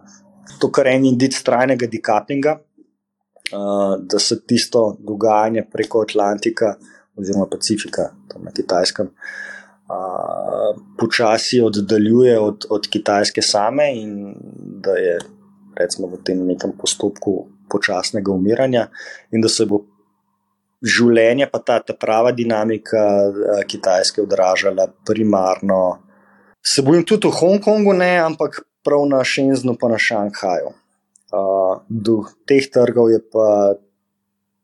to 0.59 0.71
kar 0.73 0.87
en 0.89 1.05
indic 1.05 1.37
trajnega 1.45 1.89
dekapinga, 1.91 2.55
uh, 2.57 3.93
da 4.01 4.19
se 4.19 4.39
tisto 4.41 4.95
dogajanje 4.99 5.67
preko 5.73 6.01
Atlantika 6.01 6.75
oziroma 7.17 7.45
Pacifika, 7.51 8.09
tam 8.29 8.45
na 8.45 8.51
Kitajskem, 8.51 9.09
uh, 9.09 10.81
počasi 10.99 11.61
oddaljuje 11.61 12.39
od, 12.39 12.65
od 12.69 12.89
Kitajske 12.89 13.41
same 13.41 13.91
in 14.01 14.33
da 14.81 14.97
je 14.97 15.17
recimo 15.77 16.07
v 16.07 16.21
tem 16.25 16.41
nekem 16.45 16.73
postopku 16.77 17.47
počasnega 17.69 18.31
umiranja 18.31 18.87
in 19.31 19.41
da 19.41 19.49
se 19.49 19.65
bo. 19.65 19.83
Življenje, 20.85 21.47
pa 21.49 21.59
ta, 21.65 21.79
ta 21.81 21.95
prava 21.97 22.31
dinamika 22.37 23.01
Kitajske 23.65 24.21
odražala 24.21 24.85
primarno. 25.07 25.79
Se 26.61 26.83
bojim 26.85 27.05
tudi 27.07 27.31
v 27.31 27.37
Hongkongu, 27.39 27.95
ne, 27.97 28.11
ampak 28.21 28.61
prav 28.85 29.07
na 29.09 29.23
Šenznu, 29.25 29.77
pa 29.79 29.89
na 29.89 29.97
Šanghaju. 29.97 30.75
Uh, 31.27 31.81
do 31.89 32.21
teh 32.47 32.69
trgov 32.71 33.09
je 33.11 33.19
pa 33.19 33.75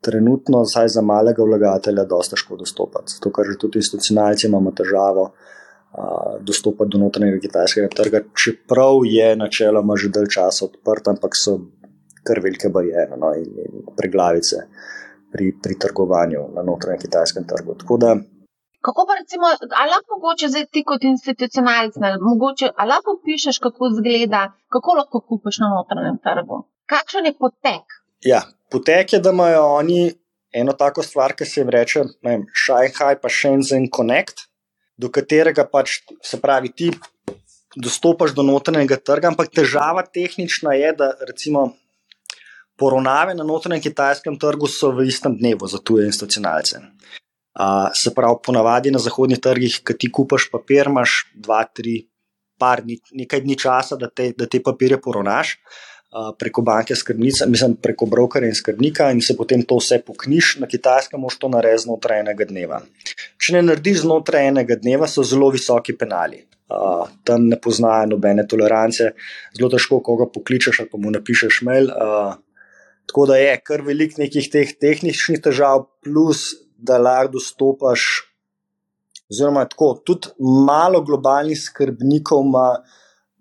trenutno, 0.04 0.62
vsaj 0.64 0.94
za 0.96 1.02
malega 1.04 1.44
vlagatelja, 1.44 2.06
dosta 2.08 2.38
težko 2.38 2.60
dostopati. 2.60 3.18
Zato, 3.18 3.32
ker 3.36 3.50
že 3.50 3.58
tudi 3.60 3.82
institucionalci 3.82 4.48
imamo 4.48 4.72
težavo 4.76 5.26
uh, 5.32 6.40
dostopati 6.40 6.94
do 6.96 7.02
notranjega 7.04 7.42
kitajskega 7.44 7.92
trga, 7.96 8.24
čeprav 8.32 9.04
je 9.08 9.30
načeloma 9.40 9.98
že 10.00 10.12
dalj 10.14 10.30
časa 10.38 10.68
odprt, 10.70 11.10
ampak 11.16 11.36
so 11.40 11.58
kar 12.24 12.40
velike 12.40 12.72
barijere 12.72 13.20
no, 13.20 13.34
in, 13.36 13.50
in 13.60 13.88
preglavice 13.98 14.64
pri, 15.34 15.52
pri 15.64 15.80
trgovanju 15.80 16.48
na 16.56 16.64
notranjem 16.70 17.02
kitajskem 17.02 17.48
trgu. 17.50 17.76
Da, 17.98 18.16
kako 18.86 19.06
pa 19.08 19.14
recimo, 19.22 19.46
ali 19.80 19.90
lahko 19.94 20.16
mogoče 20.16 20.50
zdaj 20.54 20.66
ti 20.74 20.84
kot 20.90 21.04
institucionalec, 21.14 21.94
mogoče, 22.30 22.72
ali 22.78 22.90
lahko 22.94 23.20
pišeš, 23.26 23.60
kako 23.66 23.92
izgleda, 23.92 24.42
kako 24.74 24.98
lahko 25.00 25.22
kupiš 25.30 25.62
na 25.64 25.70
notranjem 25.76 26.18
trgu? 26.26 26.58
Kakšen 26.92 27.30
je 27.30 27.34
potek? 27.44 27.86
Ja, 28.32 28.42
potek 28.72 29.14
je, 29.14 29.20
da 29.24 29.32
imajo 29.36 29.64
oni 29.80 30.02
eno 30.54 30.74
tako 30.84 31.04
stvar, 31.04 31.34
ki 31.38 31.46
se 31.46 31.62
jim 31.62 31.70
reče 31.70 32.04
Shanghai 32.66 33.16
pa 33.22 33.30
Shenzhen 33.30 33.88
Connect, 33.96 34.46
do 34.98 35.10
katerega 35.10 35.66
pač 35.72 36.02
se 36.22 36.42
pravi 36.42 36.70
ti 36.70 36.92
dostopaš 37.76 38.36
do 38.38 38.44
notranjega 38.46 39.00
trga, 39.00 39.32
ampak 39.32 39.50
težava 39.50 40.04
tehnična 40.06 40.76
je, 40.78 40.92
da 41.00 41.14
recimo 41.28 41.72
poravnave 42.84 43.36
na 43.36 43.48
notranjem 43.48 43.84
kitajskem 43.88 44.36
trgu 44.40 44.68
so 44.68 44.92
v 44.92 45.08
istem 45.08 45.38
dnevu 45.40 45.68
za 45.72 45.80
tuje 45.80 46.06
institucionalce. 46.12 46.82
Uh, 47.54 47.94
se 47.96 48.12
pravi, 48.16 48.42
ponavadi 48.44 48.92
na 48.92 49.00
zahodnih 49.00 49.40
trgih, 49.40 49.80
ki 49.86 49.96
ti 50.02 50.10
kupaš 50.12 50.50
papir, 50.52 50.90
imaš 50.90 51.22
dva, 51.38 51.62
tri, 51.70 52.02
par, 52.60 52.82
nekaj 53.14 53.44
dni 53.46 53.58
časa, 53.62 53.96
da 53.96 54.10
te, 54.10 54.32
da 54.38 54.48
te 54.50 54.60
papirje 54.64 54.98
poravnaš 55.02 55.54
uh, 55.54 56.32
preko 56.40 56.64
banke 56.66 56.98
skrbnica, 56.98 57.46
mislim, 57.48 57.76
preko 57.78 58.10
brokerja 58.10 58.50
in 58.50 58.58
skrbnika, 58.58 59.12
in 59.14 59.22
se 59.22 59.38
potem 59.38 59.62
to 59.70 59.78
vse 59.78 60.02
pokniš, 60.02 60.56
na 60.64 60.68
kitajskem 60.72 61.22
moš 61.22 61.38
to 61.40 61.52
narediti 61.54 61.86
znotraj 61.86 62.24
enega 62.26 62.50
dneva. 62.50 62.82
Če 63.38 63.60
ne 63.60 63.62
narediš 63.70 64.02
znotraj 64.08 64.50
enega 64.50 64.80
dneva, 64.82 65.08
so 65.08 65.24
zelo 65.24 65.52
visoki 65.54 65.96
penali. 65.96 66.42
Uh, 66.74 67.06
tam 67.28 67.46
ne 67.52 67.60
poznajo 67.62 68.16
nobene 68.16 68.48
tolerance, 68.50 69.14
zelo 69.54 69.70
težko 69.70 70.02
koga 70.02 70.26
pokličeš, 70.34 70.88
pa 70.90 70.98
mu 70.98 71.14
napišeš 71.14 71.62
mail. 71.70 71.94
Uh, 71.94 72.34
Tako 73.10 73.26
da 73.30 73.38
je 73.38 73.56
kar 73.66 73.84
velik 73.86 74.18
nekih 74.18 74.50
teh 74.52 74.76
tehničnih 74.80 75.42
težav, 75.44 75.88
plus 76.04 76.54
da 76.78 76.98
lahko 76.98 77.38
dostopaš, 77.38 78.06
oziroma 79.32 79.66
tako, 79.70 79.94
tudi 80.06 80.34
malo 80.40 81.02
globalnih 81.06 81.60
skrbnikov 81.60 82.46
ima, 82.48 82.68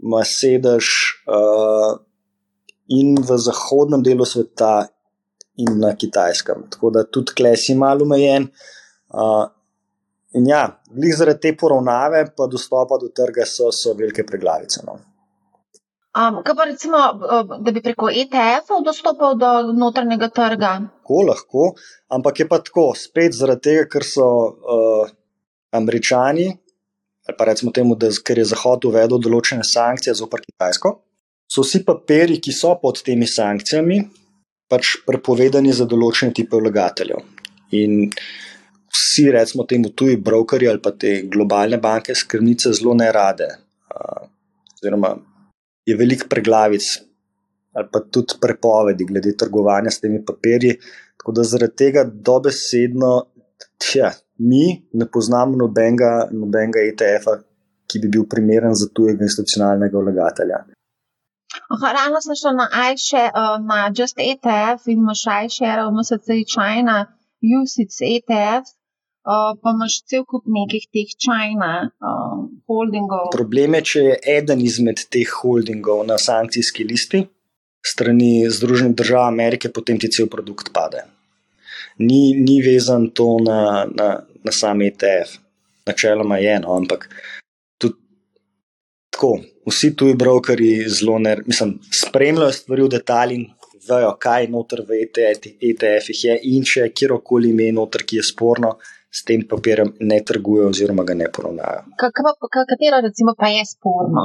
ima 0.02 0.24
sedež 0.26 0.88
uh, 1.26 1.94
in 2.92 3.16
v 3.22 3.38
zahodnem 3.38 4.02
delu 4.04 4.26
sveta, 4.28 4.88
in 5.56 5.78
na 5.78 5.96
kitajskem. 5.96 6.66
Tako 6.70 6.90
da 6.90 7.04
tudi 7.04 7.32
klesi 7.36 7.74
malo 7.74 8.04
omejen. 8.04 8.48
Uh, 9.08 9.46
in 10.32 10.46
ja, 10.48 10.62
glih 10.90 11.16
zaradi 11.16 11.40
te 11.40 11.56
poravnave, 11.60 12.24
pa 12.36 12.46
dostopa 12.46 12.98
do 13.00 13.10
trga 13.14 13.44
so, 13.46 13.70
so 13.72 13.94
velike 13.98 14.24
preglavice. 14.26 14.84
No. 14.86 14.98
Um, 16.12 16.42
kaj 16.44 16.54
pa 16.56 16.64
recimo, 16.68 16.98
da 17.64 17.72
bi 17.72 17.80
preko 17.80 18.10
ETF-ov 18.12 18.82
dostopal 18.84 19.38
do 19.40 19.52
notranjega 19.72 20.28
trga? 20.28 20.72
Lahko, 20.84 21.22
lahko, 21.28 21.68
ampak 22.12 22.42
je 22.42 22.46
pa 22.50 22.58
tako, 22.60 22.90
spet 22.96 23.32
zaradi 23.32 23.70
tega, 23.70 23.86
ker 23.94 24.04
so 24.04 24.26
uh, 24.26 25.14
američani, 25.72 26.50
ali 27.28 27.36
pa 27.38 27.46
recimo 27.48 27.72
temu, 27.72 27.96
da 27.96 28.10
ker 28.12 28.42
je 28.42 28.50
Zahod 28.52 28.84
uvedel 28.90 29.22
določene 29.24 29.64
sankcije 29.64 30.12
zoper 30.20 30.44
Kitajsko, 30.44 30.92
so 31.48 31.64
vsi 31.64 31.80
papiri, 31.88 32.36
ki 32.44 32.52
so 32.52 32.74
pod 32.82 33.00
temi 33.06 33.24
sankcijami, 33.24 34.02
pač 34.68 34.98
prepovedani 35.08 35.72
za 35.72 35.88
določene 35.88 36.36
tipe 36.36 36.60
vlagateljev. 36.60 37.24
In 37.80 38.10
vsi, 38.92 39.30
recimo 39.32 39.64
temu, 39.64 39.96
tuji 39.96 40.20
brokeri 40.20 40.68
ali 40.68 40.84
pa 40.84 40.92
te 40.92 41.22
globalne 41.24 41.80
banke, 41.80 42.12
skrbnice 42.12 42.76
zelo 42.76 42.92
ne 43.00 43.08
rade. 43.16 43.48
Uh, 43.88 44.26
oziroma, 44.76 45.16
je 45.86 45.96
veliko 45.96 46.28
preglavic 46.30 46.84
ali 47.72 47.88
pa 47.92 48.00
tudi 48.00 48.36
prepovedi 48.40 49.04
glede 49.04 49.36
trgovanja 49.36 49.90
s 49.90 50.00
temi 50.00 50.24
papirji. 50.24 50.76
Tako 51.16 51.32
da 51.32 51.42
zaradi 51.42 51.76
tega 51.76 52.04
dobesedno, 52.04 53.12
tja, 53.80 54.10
mi 54.38 54.88
ne 54.92 55.06
poznamo 55.12 55.56
nobenega, 55.56 56.28
nobenega 56.32 56.82
ETF-a, 56.90 57.38
ki 57.88 58.02
bi 58.02 58.10
bil 58.16 58.26
primeren 58.28 58.74
za 58.74 58.90
tujega 58.94 59.24
institucionalnega 59.24 59.98
vlagatelja. 59.98 60.60
Ravno 61.96 62.20
sem 62.24 62.36
šel 62.42 62.56
na 62.60 62.68
iShare, 62.92 63.32
uh, 63.32 63.56
na 63.64 63.88
Just 63.96 64.20
ETF 64.20 64.88
in 64.92 64.98
imaš 65.04 65.24
iShare, 65.46 65.88
MSC 65.96 66.38
China, 66.54 66.96
USIC 67.56 67.98
ETF, 68.16 68.72
uh, 69.26 69.52
pa 69.60 69.74
imaš 69.74 70.00
cel 70.08 70.24
kup 70.28 70.46
nekih 70.46 70.88
teh 70.92 71.12
China 71.18 71.90
uh, 71.90 72.40
holdingov. 72.68 73.30
Problem 73.34 73.78
je, 73.78 73.84
če 73.92 74.08
je 74.08 74.18
eden 74.38 74.64
izmed 74.64 75.06
teh 75.12 75.38
holdingov 75.42 76.04
na 76.08 76.18
sankcijski 76.18 76.88
listi 76.88 77.26
strani 77.82 78.50
Združenih 78.50 78.94
držav 78.96 79.26
Amerike, 79.26 79.68
potem 79.68 79.98
ti 79.98 80.10
cel 80.10 80.28
produkt 80.30 80.72
pade. 80.72 81.02
Ni, 81.98 82.32
ni 82.38 82.60
vezan 82.62 83.10
to 83.10 83.36
na, 83.42 83.86
na, 83.90 84.08
na 84.44 84.52
sam 84.52 84.82
ETF, 84.82 85.36
načeloma 85.86 86.38
je 86.38 86.54
eno, 86.56 86.76
ampak 86.76 87.08
tudi 87.78 87.98
tako. 89.10 89.38
Vsi 89.66 89.92
tuji 89.96 90.14
brokeri 90.18 90.70
zelo 90.90 91.18
ne, 91.22 91.36
mislim, 91.46 91.76
spremljajo 91.94 92.52
stvari 92.52 92.82
v 92.82 92.88
detalji, 92.90 93.36
vejo, 93.88 94.14
kaj 94.18 94.48
noter 94.50 94.82
v 94.88 95.04
ETF-ih 95.04 96.24
je 96.24 96.34
in 96.54 96.64
če 96.66 96.86
je 96.86 96.94
kjerkoli 96.98 97.52
ime 97.52 97.68
noter, 97.74 98.02
ki 98.06 98.18
je 98.18 98.24
sporno, 98.26 98.72
s 99.12 99.24
tem 99.28 99.42
papirjem 99.48 99.92
ne 100.00 100.18
trgujejo, 100.24 100.70
oziroma 100.72 101.04
ga 101.04 101.14
ne 101.14 101.28
poravnajo. 101.34 101.82
Katero, 102.00 103.00
recimo, 103.04 103.34
pa 103.38 103.52
je 103.52 103.64
sporno? 103.74 104.24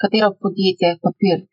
Katero 0.00 0.34
podjetje, 0.40 0.98
papir 1.02 1.46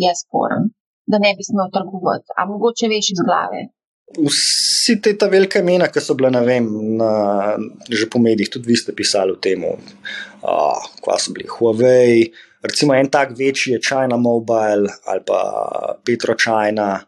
je 0.00 0.12
sporen, 0.22 0.70
da 1.06 1.18
ne 1.20 1.34
bi 1.36 1.44
smel 1.44 1.68
trgovati, 1.74 2.32
a 2.36 2.46
mogoče 2.48 2.88
veš 2.88 3.10
iz 3.12 3.20
glave. 3.28 3.66
Vsi 4.16 4.94
te 5.04 5.12
ta 5.20 5.26
velika 5.28 5.60
imena, 5.60 5.90
ki 5.92 6.00
so 6.00 6.14
bila, 6.16 6.30
ne 6.32 6.40
vem, 6.46 6.68
na, 6.96 7.10
že 7.92 8.08
po 8.08 8.22
medijih, 8.24 8.48
tudi 8.54 8.70
vi 8.72 8.76
ste 8.80 8.94
pisali 8.96 9.34
o 9.34 9.36
tem, 9.36 9.66
kva 10.40 11.18
so 11.20 11.34
bili 11.36 11.50
Huawei. 11.52 12.30
Recimo 12.64 12.94
en 12.96 13.10
tak 13.12 13.36
večji 13.38 13.76
je 13.76 13.80
China 13.84 14.16
Mobile 14.16 14.88
ali 15.04 15.20
pa 15.26 15.40
Petro 16.04 16.34
China. 16.40 17.04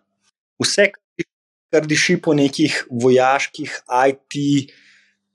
Vse, 0.61 0.90
kar 1.70 1.86
diši 1.86 2.18
po 2.22 2.34
nekih 2.34 2.84
vojaških 2.90 3.74
IT, 4.10 4.36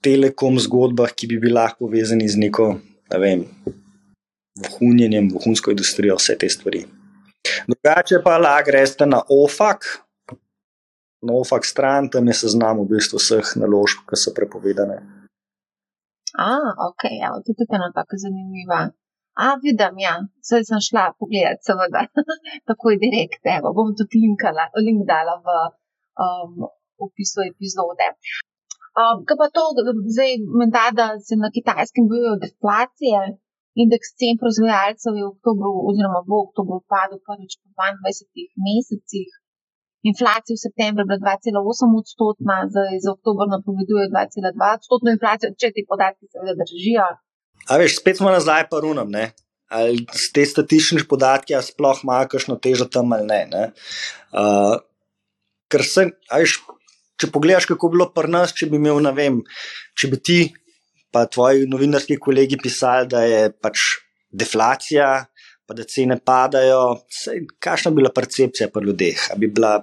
telekom 0.04 0.60
zgodbah, 0.60 1.14
ki 1.16 1.30
bi 1.32 1.40
bili 1.42 1.56
lahko 1.56 1.88
povezani 1.88 2.28
z 2.30 2.42
neko, 2.44 2.68
ne 3.12 3.20
vem, 3.20 3.46
vohunjenjem, 4.62 5.32
vohunsko 5.34 5.72
industrijo, 5.74 6.18
vse 6.20 6.38
te 6.40 6.50
stvari. 6.52 6.84
Drugače 7.70 8.20
pa 8.26 8.38
lahko 8.42 8.70
greste 8.72 9.08
na 9.08 9.22
OFAK, 9.30 9.88
na 11.26 11.40
OFAK 11.40 11.66
stran, 11.66 12.10
tam 12.14 12.28
je 12.28 12.36
seznam 12.44 12.84
v 12.84 12.90
bistvu 12.96 13.22
vseh 13.22 13.56
naložb, 13.62 14.04
ki 14.10 14.20
so 14.20 14.36
prepovedane. 14.36 15.00
A, 16.36 16.52
ok, 16.90 17.08
ja, 17.16 17.32
to 17.40 17.54
je 17.54 17.58
tudi 17.62 17.78
ena 17.78 17.90
tako 17.96 18.20
zanimiva. 18.20 18.82
A, 19.40 19.56
vidim, 19.64 19.98
ja, 20.04 20.18
zdaj 20.44 20.68
sem 20.68 20.84
šla 20.84 21.06
pogledat, 21.20 21.64
seveda, 21.64 22.06
takoj 22.70 23.00
direkt, 23.00 23.42
evo, 23.56 23.72
bom 23.76 23.96
tudi 23.96 24.22
linkala, 24.24 24.68
link 24.84 25.08
dala 25.08 25.40
v 25.40 25.58
um, 26.24 26.68
opisu 27.06 27.40
epizode. 27.52 28.08
Um, 28.96 29.18
kaj 29.28 29.38
pa 29.42 29.48
to, 29.56 29.64
zdaj, 30.16 30.32
menda, 30.60 30.84
da 31.00 31.06
se 31.28 31.36
na 31.36 31.50
kitajskem 31.58 32.06
bojijo 32.12 32.36
deflacije, 32.46 33.20
indeks 33.84 34.16
cen 34.20 34.36
proizvajalcev 34.42 35.14
je 35.20 35.24
v 35.26 35.32
oktobru, 35.34 35.72
oziroma 35.90 36.22
v 36.30 36.32
oktobru 36.46 36.78
padel 36.92 37.20
prvič 37.28 37.60
po 37.60 37.68
22 37.76 38.46
mesecih. 38.68 39.30
Inflacija 40.12 40.56
v 40.56 40.64
septembru 40.66 41.02
je 41.04 41.10
bila 41.10 41.36
2,8 41.44 42.00
odstotna, 42.02 42.56
zdaj 42.72 42.94
za 43.06 43.10
oktober 43.18 43.46
napoveduje 43.56 44.06
2,2 44.14 44.78
odstotno 44.78 45.10
inflacijo, 45.16 45.50
če 45.60 45.74
ti 45.76 45.82
podatki 45.92 46.30
seveda 46.32 46.54
držijo. 46.62 47.08
A 47.70 47.80
veš, 47.82 47.98
spet 48.00 48.22
smo 48.22 48.30
nazaj 48.32 48.70
pa 48.72 48.80
runom, 48.86 49.10
ne? 49.10 49.26
Ali 49.76 50.06
te 50.06 50.46
statistične 50.46 51.08
podatke 51.10 51.58
sploh 51.66 52.04
imajo 52.06 52.30
kakšno 52.32 52.56
težo 52.62 52.86
tam 52.86 53.16
ali 53.18 53.26
ne. 53.26 53.42
ne? 53.50 53.64
Uh, 54.30 54.78
ker 55.72 55.84
se, 55.86 56.08
ajš, 56.34 56.60
če 57.22 57.32
pogledaš, 57.34 57.70
kako 57.72 57.90
je 57.90 57.96
bilo 57.96 58.10
pri 58.16 58.32
nas, 58.32 58.54
če 58.56 58.70
bi 58.72 58.80
imel, 58.82 59.02
ne 59.06 59.14
vem, 59.16 59.40
če 59.98 60.12
bi 60.12 60.20
ti, 60.20 60.40
pa 61.14 61.26
tvoji 61.32 61.70
novinarski 61.72 62.18
kolegi 62.22 62.60
pisali, 62.62 63.08
da 63.12 63.24
je 63.24 63.50
pač 63.64 63.88
deflacija, 64.36 65.10
pa 65.66 65.74
da 65.78 65.86
cene 65.90 66.20
padajo, 66.22 66.82
kakšna 67.64 67.92
bi 67.92 68.04
bila 68.04 68.12
percepcija 68.14 68.70
pri 68.74 68.90
ljudeh? 68.90 69.28
Ali 69.32 69.46
bi 69.46 69.54
bila 69.60 69.78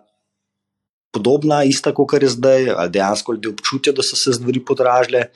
podobna, 1.12 1.62
ista, 1.68 1.92
kot 1.94 2.14
je 2.22 2.30
zdaj, 2.32 2.70
ali 2.76 2.92
dejansko 2.92 3.34
ljudje 3.36 3.54
občutijo, 3.56 3.96
da 3.96 4.04
so 4.06 4.16
se 4.16 4.36
stvari 4.36 4.62
podražile. 4.64 5.26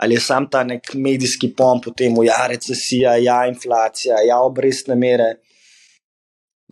Ali 0.00 0.16
je 0.16 0.20
sam 0.24 0.46
ta 0.50 0.62
nek 0.64 0.94
medijski 0.94 1.50
pomp 1.56 1.86
o 1.86 1.92
tem, 1.96 2.14
ja, 2.24 2.46
recesija, 2.48 3.18
ja, 3.20 3.42
inflacija, 3.48 4.22
ja, 4.26 4.38
obrestne 4.40 4.96
mere 4.96 5.34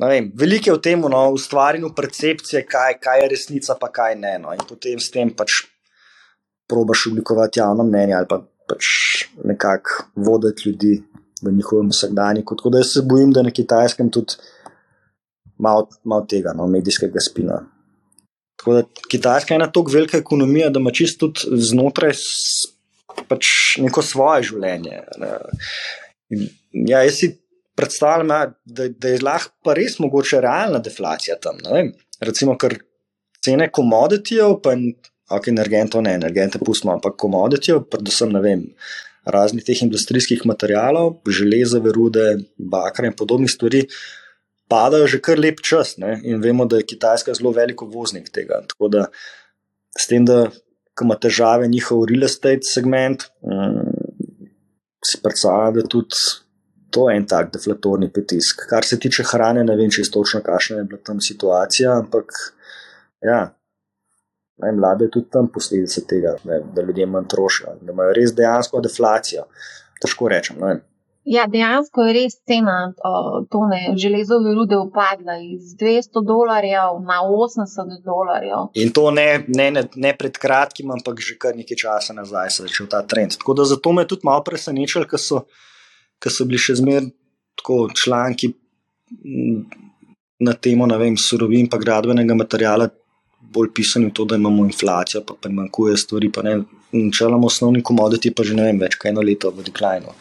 vem, 0.07 0.31
veliko 0.39 0.71
je 0.71 0.77
v 0.77 0.83
tem, 0.83 1.01
no, 1.01 1.25
ustvarjanju 1.35 1.91
percepcije, 1.97 2.63
kaj, 2.71 2.99
kaj 3.03 3.23
je 3.23 3.29
resnica, 3.33 3.75
pa 3.81 3.91
kaj 3.91 4.15
ne. 4.15 4.37
No, 4.39 4.53
in 4.55 4.63
potem 4.69 5.01
s 5.03 5.11
tem 5.11 5.33
pač 5.35 5.65
probaš 6.69 7.09
oblikovati 7.11 7.59
javno 7.59 7.87
mnenje 7.89 8.15
ali 8.15 8.29
pa 8.29 8.43
pač 8.69 8.85
nekako 9.45 10.05
voditi 10.15 10.69
ljudi 10.69 10.93
v 11.43 11.53
njihovem 11.57 11.91
vsakdanjiku. 11.91 12.57
Tako 12.57 12.71
da 12.71 12.85
se 12.85 13.03
bojim, 13.03 13.33
da 13.33 13.43
na 13.43 13.51
kitajskem 13.51 14.11
tudi 14.15 14.39
malo 15.59 15.89
mal 16.05 16.27
tega, 16.31 16.53
no, 16.55 16.67
medijskega 16.71 17.21
spina. 17.21 17.59
Tako 18.59 18.75
da 18.75 18.83
Kitajska 19.11 19.55
je 19.55 19.57
ena 19.57 19.67
tako 19.73 19.91
velika 19.93 20.19
ekonomija, 20.19 20.71
da 20.71 20.81
ima 20.81 20.91
čisto 20.91 21.29
tudi 21.29 21.63
znotraj 21.63 22.13
pač 23.29 23.47
neko 23.83 24.03
svoje 24.03 24.49
življenje. 24.51 25.03
Ja, 26.73 27.03
jaz 27.03 27.21
si 27.21 27.31
predstavljam, 27.79 28.35
ja, 28.35 28.53
da, 28.65 28.89
da 28.89 29.15
je 29.15 29.23
lahko 29.23 29.55
pa 29.65 29.75
res 29.79 29.99
mogoče 30.03 30.43
realna 30.43 30.81
deflacija 30.83 31.39
tam. 31.43 31.61
Recimo, 32.21 32.57
ker 32.59 32.75
cene 33.45 33.69
komoditijev, 33.75 34.59
pa 34.65 34.75
ok, 35.37 35.51
energentov 35.53 36.03
ne, 36.07 36.17
energente 36.19 36.61
pustimo, 36.63 36.97
ampak 36.97 37.19
komoditijev, 37.23 37.85
predvsem 37.93 38.35
ne 38.35 38.43
vem. 38.45 38.65
Raznih 39.29 39.65
teh 39.65 39.83
industrijskih 39.85 40.47
materijalov, 40.49 41.19
železove 41.29 41.93
rude, 41.93 42.25
bakra 42.57 43.11
in 43.11 43.17
podobnih 43.17 43.51
stvari, 43.53 43.85
padajo 44.73 45.09
že 45.11 45.21
kar 45.25 45.41
lep 45.41 45.61
čas. 45.65 45.97
Ne? 46.01 46.17
In 46.25 46.43
vemo, 46.45 46.67
da 46.67 46.81
je 46.81 46.87
Kitajska 46.89 47.37
zelo 47.37 47.53
veliko 47.57 47.87
voznik 47.87 48.33
tega. 48.33 48.63
Tako 48.73 48.89
da 48.95 49.07
s 49.99 50.09
tem, 50.09 50.25
da 50.25 50.49
ima 50.99 51.15
težave 51.15 51.69
njihov 51.71 52.09
real 52.11 52.27
estate 52.27 52.67
segment, 52.67 53.29
um, 53.47 53.93
si 55.05 55.21
predstavljam, 55.23 55.79
da 55.79 55.87
tudi 55.87 56.17
to 56.91 57.11
je 57.11 57.17
en 57.17 57.27
tak 57.27 57.53
deflatorni 57.53 58.11
pritisk. 58.13 58.65
Kar 58.71 58.85
se 58.85 58.99
tiče 58.99 59.25
hrane, 59.33 59.65
ne 59.65 59.77
vem, 59.77 59.91
če 59.91 60.03
je 60.03 60.11
točno, 60.11 60.41
kakšna 60.45 60.83
je 60.83 60.89
bila 60.91 61.01
tam 61.05 61.21
situacija, 61.21 61.99
ampak 62.03 62.33
ja, 63.25 63.41
naj 64.63 64.77
mlade 64.77 65.09
je 65.09 65.15
tudi 65.19 65.31
tam 65.31 65.49
posledica 65.53 66.05
tega, 66.09 66.37
ne, 66.45 66.61
da 66.75 66.83
ljudje 66.83 67.07
manj 67.07 67.29
trošijo, 67.35 67.79
da 67.81 67.93
imajo 67.93 68.15
res 68.17 68.35
dejansko 68.35 68.81
deflacijo. 68.85 69.49
Težko 70.03 70.29
rečem. 70.31 70.61
Ne. 70.63 70.79
Ja, 71.29 71.45
dejansko 71.51 72.07
je 72.07 72.13
res 72.17 72.37
cena 72.49 72.77
tone 73.53 73.81
železove 74.01 74.55
rude 74.57 74.79
upadla 74.79 75.35
iz 75.45 75.75
200 75.81 76.23
dolarjev 76.25 77.03
na 77.05 77.19
80 77.27 77.99
dolarjev. 78.05 78.71
In 78.81 78.93
to 78.97 79.11
ne, 79.11 79.27
ne, 79.49 79.71
ne, 79.75 79.83
ne 79.95 80.13
pred 80.17 80.39
kratkim, 80.41 80.95
ampak 80.95 81.21
že 81.21 81.37
kar 81.43 81.59
nekaj 81.59 81.83
časa 81.83 82.17
nazaj 82.17 82.55
se 82.55 82.63
je 82.63 82.69
začel 82.69 82.89
ta 82.89 83.03
trend. 83.03 83.37
Tako 83.37 83.59
da 83.59 83.67
zato 83.69 83.93
me 83.93 84.07
je 84.07 84.13
tudi 84.15 84.25
malo 84.31 84.45
presenečalo, 84.47 85.05
ker 85.11 85.21
so 85.21 85.43
ki 86.23 86.33
so 86.35 86.47
bili 86.49 86.61
še 86.63 86.79
zmeraj 86.81 87.11
tako 87.59 87.89
članki 87.95 88.53
na 90.41 90.55
temo, 90.55 90.87
vem, 90.99 91.17
surovin 91.17 91.67
in 91.67 91.81
gradbenega 91.83 92.35
materiala, 92.35 92.89
bolj 93.55 93.71
pisani 93.75 94.11
v 94.11 94.15
to, 94.15 94.25
da 94.25 94.37
imamo 94.37 94.65
inflacijo, 94.67 95.23
pa 95.27 95.35
primankuje 95.43 95.97
stvari, 95.97 96.33
pa 96.33 96.43
ne. 96.47 96.59
Načeloma, 96.89 97.45
osnovni 97.47 97.83
komoditi 97.85 98.31
pa 98.33 98.45
že 98.49 98.55
ne 98.57 98.65
vem, 98.65 98.79
več 98.81 98.95
kot 98.97 99.11
eno 99.11 99.21
leto 99.21 99.51
v 99.53 99.67
deklajnu. 99.67 100.15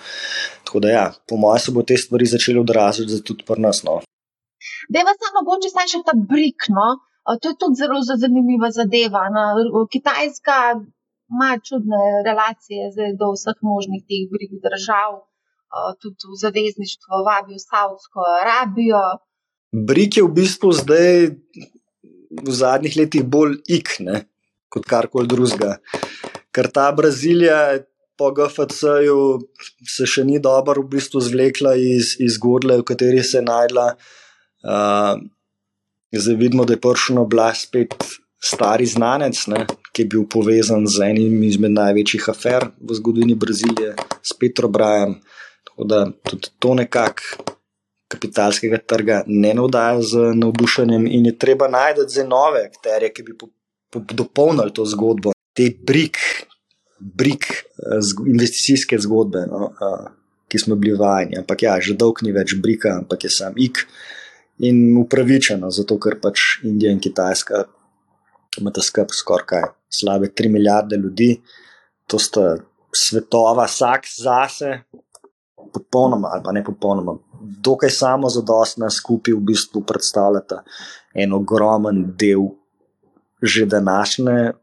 Tako 0.67 0.81
da, 0.83 0.89
ja, 0.91 1.03
po 1.29 1.37
mojem, 1.39 1.61
se 1.63 1.71
bo 1.71 1.83
te 1.87 1.95
stvari 1.95 2.27
začele 2.27 2.59
odražati 2.59 3.21
tudi 3.23 3.45
pri 3.47 3.63
nas. 3.63 3.79
No. 3.87 4.01
Da, 4.91 5.05
pa 5.07 5.13
samo 5.15 5.45
mogoče 5.45 5.71
zdaj 5.71 5.87
še 5.93 6.01
ta 6.09 6.15
brik. 6.31 6.67
No? 6.75 6.89
To 7.27 7.53
je 7.53 7.55
tudi 7.61 7.79
zelo 7.79 8.01
zanimiva 8.03 8.67
zadeva. 8.75 9.23
No? 9.31 9.47
Kitajska 9.93 10.57
ima 11.31 11.55
čudne 11.69 12.03
relacije 12.27 12.91
do 13.15 13.31
vseh 13.31 13.63
možnih 13.63 14.03
teh 14.03 14.27
brik 14.31 14.59
držav 14.67 15.23
tudi 16.01 16.30
v 16.32 16.39
zavezništvo 16.41 17.24
vabijo 17.28 17.59
Saudsko 17.59 18.24
Arabijo. 18.41 19.03
Brik 19.72 20.18
je 20.18 20.24
v 20.24 20.34
bistvu 20.34 20.72
zdaj 20.72 21.36
v 22.47 22.51
zadnjih 22.51 22.97
letih 22.97 23.24
bolj 23.24 23.59
ik, 23.68 23.97
ne, 23.99 24.26
kot 24.70 24.88
karkoli 24.88 25.28
drugega. 25.28 25.78
Ker 26.51 26.72
ta 26.72 26.91
Brazilija 26.91 27.80
po 28.18 28.32
GFC-ju 28.34 29.20
se 29.86 30.07
še 30.09 30.26
ni 30.26 30.39
dobro 30.41 30.82
v 30.82 30.97
bistvu 30.97 31.22
zvlekla 31.22 31.76
iz, 31.78 32.15
iz 32.24 32.39
godle, 32.41 32.80
v 32.82 32.88
kateri 32.88 33.24
se 33.24 33.38
je 33.39 33.45
najdla. 33.45 33.88
Uh, 34.65 35.20
zdaj 36.11 36.39
vidimo, 36.39 36.65
da 36.65 36.74
je 36.74 36.82
prišel 36.82 37.20
na 37.20 37.28
oblast 37.28 37.70
spet 37.70 37.93
stari 38.41 38.86
znanec, 38.89 39.38
ne, 39.53 39.65
ki 39.93 40.05
je 40.05 40.09
bil 40.13 40.26
povezan 40.30 40.86
z 40.89 41.11
enim 41.11 41.41
izmed 41.45 41.74
največjih 41.78 42.30
afer 42.34 42.70
v 42.78 42.97
zgodovini 42.97 43.38
Brazilije, 43.38 43.95
s 44.22 44.34
Petro 44.38 44.70
Brajem. 44.70 45.18
Tako 45.78 45.88
da 45.88 46.11
tudi 46.23 46.49
to 46.59 46.73
nekako 46.73 47.53
kapitalskega 48.07 48.78
trga 48.78 49.23
ne 49.28 49.53
navdaja 49.53 50.01
z 50.01 50.32
navdušenjem, 50.36 51.05
in 51.07 51.25
je 51.25 51.38
treba 51.38 51.67
najti 51.67 52.07
za 52.07 52.23
nove 52.25 52.63
akterje, 52.65 53.11
ki 53.13 53.23
bi 53.23 53.38
po, 53.38 53.49
po, 53.93 54.01
dopolnili 54.09 54.73
to 54.73 54.86
zgodbo, 54.86 55.36
te 55.53 55.69
brik, 55.86 56.17
brik 56.99 57.45
eh, 57.51 58.01
investicijske 58.25 58.97
zgodbe, 59.05 59.45
no, 59.51 59.69
uh, 59.69 60.07
ki 60.49 60.59
smo 60.59 60.75
bili 60.75 60.97
vajeni. 60.97 61.38
Ampak 61.43 61.61
ja, 61.61 61.75
že 61.82 61.93
dolg 61.93 62.23
ni 62.25 62.34
več 62.34 62.55
brika, 62.63 62.95
ampak 63.03 63.28
je 63.28 63.30
sam 63.30 63.53
ik 63.61 63.84
in 64.65 64.97
upravičeno, 64.97 65.69
zato 65.69 65.99
ker 66.01 66.17
pač 66.23 66.63
Indija 66.65 66.89
in 66.95 67.03
Kitajska 67.03 67.67
imata 68.57 68.82
skrb 68.82 69.13
skoraj 69.13 69.69
slabe 69.93 70.32
3 70.34 70.49
milijarde 70.49 70.97
ljudi, 70.97 71.36
to 72.09 72.17
sta 72.17 72.55
svetova, 72.95 73.67
vsak 73.67 74.07
zase, 74.09 74.71
popolnoma, 75.74 76.30
ali 76.34 76.59
ne 76.59 76.63
popolnoma, 76.63 77.18
dokaj 77.63 77.89
samo 77.89 78.30
zadostna 78.30 78.89
skupaj 78.89 79.34
v 79.34 79.43
bistvu 79.51 79.82
predstavljata 79.82 80.63
en 81.13 81.34
ogromen 81.34 82.05
del 82.20 82.49
že 83.41 83.65
današnje. 83.65 84.53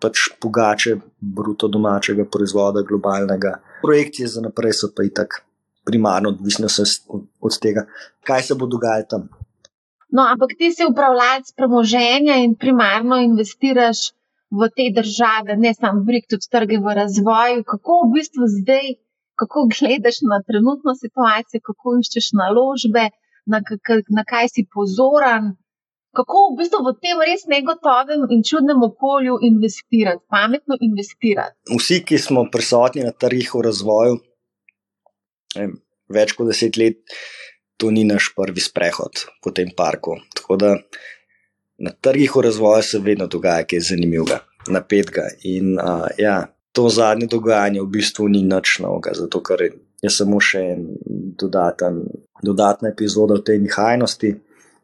Pač 0.00 0.18
pogače 0.40 0.96
bruto 1.20 1.68
domačega 1.68 2.24
proizvoda, 2.28 2.82
globalnega. 2.82 3.52
Projekcije 3.82 4.28
za 4.28 4.40
naprej 4.40 4.72
so 4.72 4.90
pa 4.96 5.04
itak 5.06 5.38
primarno 5.84 6.28
odvisne 6.28 6.66
od, 7.40 7.58
tega, 7.60 7.86
kaj 8.26 8.42
se 8.42 8.54
bo 8.54 8.66
dogajalo 8.66 9.06
tam. 9.10 9.28
No, 10.10 10.26
ampak 10.32 10.56
ti 10.58 10.72
si 10.72 10.84
upravljalec 10.88 11.52
premoženja 11.56 12.36
in 12.44 12.54
primarno 12.54 13.16
investiraš 13.22 14.12
v 14.50 14.68
te 14.76 14.90
države, 15.00 15.56
ne 15.56 15.74
samo 15.74 16.00
v 16.00 16.04
Brik, 16.10 16.28
tudi 16.30 16.50
trge 16.50 16.78
v 16.78 16.94
razvoju. 17.00 17.64
Kako 17.66 18.00
v 18.04 18.12
bistvu 18.18 18.48
zdaj 18.60 18.94
kako 19.44 19.68
gledaš 19.74 20.22
na 20.30 20.40
trenutno 20.48 20.96
situacijo, 20.98 21.60
kako 21.68 21.98
iščeš 22.00 22.32
naložbe, 22.40 23.10
na, 23.46 23.60
na 24.16 24.24
kaj 24.24 24.50
si 24.54 24.66
pozoren, 24.74 25.52
kako 26.14 26.42
v 26.50 26.58
bistvu 26.62 26.80
v 26.86 26.94
tem 27.02 27.20
res 27.20 27.44
negotovem 27.50 28.26
in 28.30 28.44
čudnem 28.46 28.82
okolju 28.86 29.40
investirati, 29.50 30.22
pametno 30.30 30.78
investirati. 30.80 31.56
Vsi, 31.74 32.00
ki 32.06 32.20
smo 32.22 32.46
prisotni 32.52 33.04
na 33.04 33.12
trgih 33.12 33.50
v 33.54 33.64
razvoju, 33.68 34.20
več 36.14 36.36
kot 36.38 36.50
deset 36.50 36.78
let, 36.80 37.02
to 37.76 37.90
ni 37.90 38.06
naš 38.06 38.30
prvi 38.36 38.62
sprehod 38.62 39.26
po 39.42 39.50
tem 39.50 39.74
parku. 39.76 40.16
Tako 40.38 40.58
da 40.60 40.74
na 41.82 41.90
trgih 41.90 42.36
v 42.36 42.46
razvoju 42.48 42.86
se 42.86 43.02
vedno 43.02 43.26
dogaja 43.26 43.66
kaj 43.66 43.82
zanimivega, 43.90 44.40
napetega. 44.70 45.26
In 45.50 45.74
uh, 45.74 46.06
ja, 46.18 46.44
to 46.74 46.88
zadnje 46.90 47.26
dogajanje 47.30 47.80
v 47.82 47.86
bistvu 47.86 48.28
ni 48.28 48.42
nič 48.42 48.80
novega, 48.82 49.14
zato 49.14 49.38
ker 49.46 49.62
je 50.02 50.10
samo 50.10 50.40
še 50.42 50.62
en 50.74 50.82
dodaten, 51.38 52.02
dodatna 52.42 52.90
epizoda 52.90 53.38
v 53.38 53.46
tej 53.46 53.60
nihajnosti. 53.62 54.32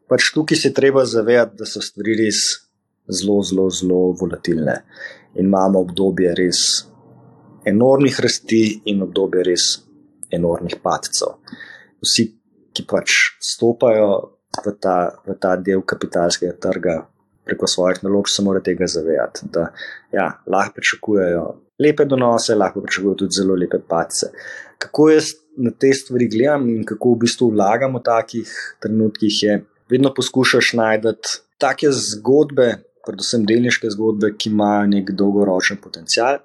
Pač 0.07 0.31
tukaj 0.31 0.57
se 0.57 0.71
treba 0.75 1.03
zavedati, 1.05 1.59
da 1.59 1.67
so 1.67 1.83
stvari 1.83 2.15
res 2.23 2.39
zelo, 3.11 3.41
zelo, 3.43 3.67
zelo 3.69 3.99
volatilne 4.15 4.77
in 5.35 5.47
imamo 5.47 5.83
obdobje 5.83 6.31
res 6.39 6.61
enormnih 7.67 8.19
rasti 8.23 8.63
in 8.91 9.03
obdobje 9.03 9.43
res 9.47 9.65
enormnih 10.31 10.79
padcev. 10.83 11.39
Vsi, 12.01 12.25
ki 12.71 12.87
pač 12.87 13.17
stopajo 13.43 14.11
v 14.63 14.73
ta, 14.79 15.11
v 15.27 15.35
ta 15.39 15.57
del 15.59 15.83
kapitalskega 15.83 16.55
trga 16.55 16.95
preko 17.45 17.67
svojih 17.67 17.99
naložb, 18.05 18.31
se 18.31 18.43
morajo 18.45 18.63
tega 18.63 18.87
zavedati, 18.87 19.47
da 19.51 19.67
ja, 20.13 20.27
lahko 20.47 20.79
pričakujejo 20.79 21.43
lepe 21.81 22.05
donose, 22.05 22.55
lahko 22.55 22.81
pričakujejo 22.81 23.23
tudi 23.23 23.39
zelo 23.39 23.55
lepe 23.55 23.79
pace. 23.87 24.31
Kako 24.81 25.09
jaz 25.09 25.33
na 25.57 25.71
te 25.71 25.93
stvari 25.93 26.29
gledam 26.31 26.69
in 26.69 26.85
kako 26.87 27.15
v 27.15 27.23
bistvu 27.25 27.49
vlagam 27.51 27.97
v 27.97 28.03
takih 28.05 28.53
trenutkih, 28.81 29.43
je 29.43 29.57
vedno 29.91 30.13
poskušaš 30.15 30.73
najti 30.79 31.37
take 31.61 31.91
zgodbe, 31.91 32.69
predvsem 33.05 33.45
delniške 33.45 33.89
zgodbe, 33.93 34.33
ki 34.37 34.49
imajo 34.49 34.87
nek 34.93 35.11
dolgoročen 35.17 35.81
potencial, 35.83 36.39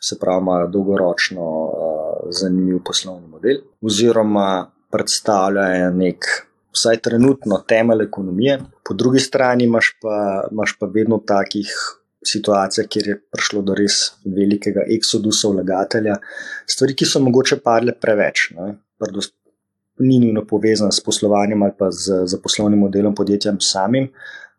se 0.00 0.18
pravi, 0.20 0.42
imajo 0.42 0.68
dolgoročno 0.68 1.44
uh, 1.44 2.24
zanimiv 2.30 2.82
poslovni 2.84 3.28
model, 3.28 3.62
oziroma 3.82 4.48
predstavljajo 4.92 5.90
nek. 5.96 6.28
Vsaj 6.74 6.98
trenutno 7.06 7.60
temelj 7.70 8.02
ekonomije, 8.08 8.58
po 8.82 8.94
drugi 8.98 9.20
strani 9.22 9.64
imaš 9.64 9.92
pa, 10.02 10.16
imaš 10.50 10.72
pa 10.78 10.88
vedno 10.90 11.20
takih 11.26 11.70
situacija, 12.28 12.86
kjer 12.86 13.08
je 13.08 13.16
prišlo 13.32 13.62
do 13.62 13.74
res 13.78 13.98
velikega 14.24 14.86
eksodusa 14.96 15.50
vlagatelja, 15.52 16.18
stvari, 16.66 16.94
ki 16.94 17.08
so 17.08 17.22
mogoče 17.24 17.60
padle 17.64 17.96
preveč. 18.00 18.48
Ni 20.04 20.18
nujno 20.18 20.42
povezan 20.50 20.90
s 20.92 21.02
poslovanjem 21.04 21.62
ali 21.62 21.76
pa 21.78 21.90
z, 21.94 22.24
z 22.26 22.40
poslovnim 22.42 22.80
modelom 22.82 23.14
podjetja 23.14 23.54
samim, 23.62 24.08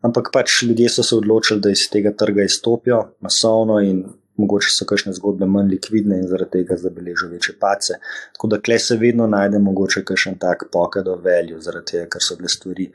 ampak 0.06 0.30
pač 0.32 0.62
ljudje 0.62 0.88
so 0.94 1.02
se 1.02 1.16
odločili, 1.16 1.60
da 1.60 1.70
iz 1.70 1.88
tega 1.92 2.14
trga 2.16 2.46
izstopijo 2.46 3.02
masovno 3.20 3.80
in 3.84 4.04
mogoče 4.36 4.72
so 4.72 4.84
kakšne 4.88 5.12
zgodbe 5.16 5.48
manj 5.48 5.70
likvidne 5.72 6.18
in 6.20 6.28
zaradi 6.28 6.58
tega 6.58 6.76
zabeležijo 6.80 7.30
večje 7.30 7.54
pace. 7.60 7.98
Tako 8.36 8.50
da 8.52 8.60
kle 8.60 8.78
se 8.78 8.96
vedno 9.00 9.26
najde 9.26 9.58
mogoče 9.58 10.04
kakšen 10.04 10.38
tak 10.38 10.68
pocket 10.72 11.08
of 11.08 11.24
value, 11.24 11.60
zaradi 11.60 11.92
tega, 11.92 12.10
ker 12.12 12.24
so 12.24 12.36
bile 12.36 12.52
stvari 12.52 12.90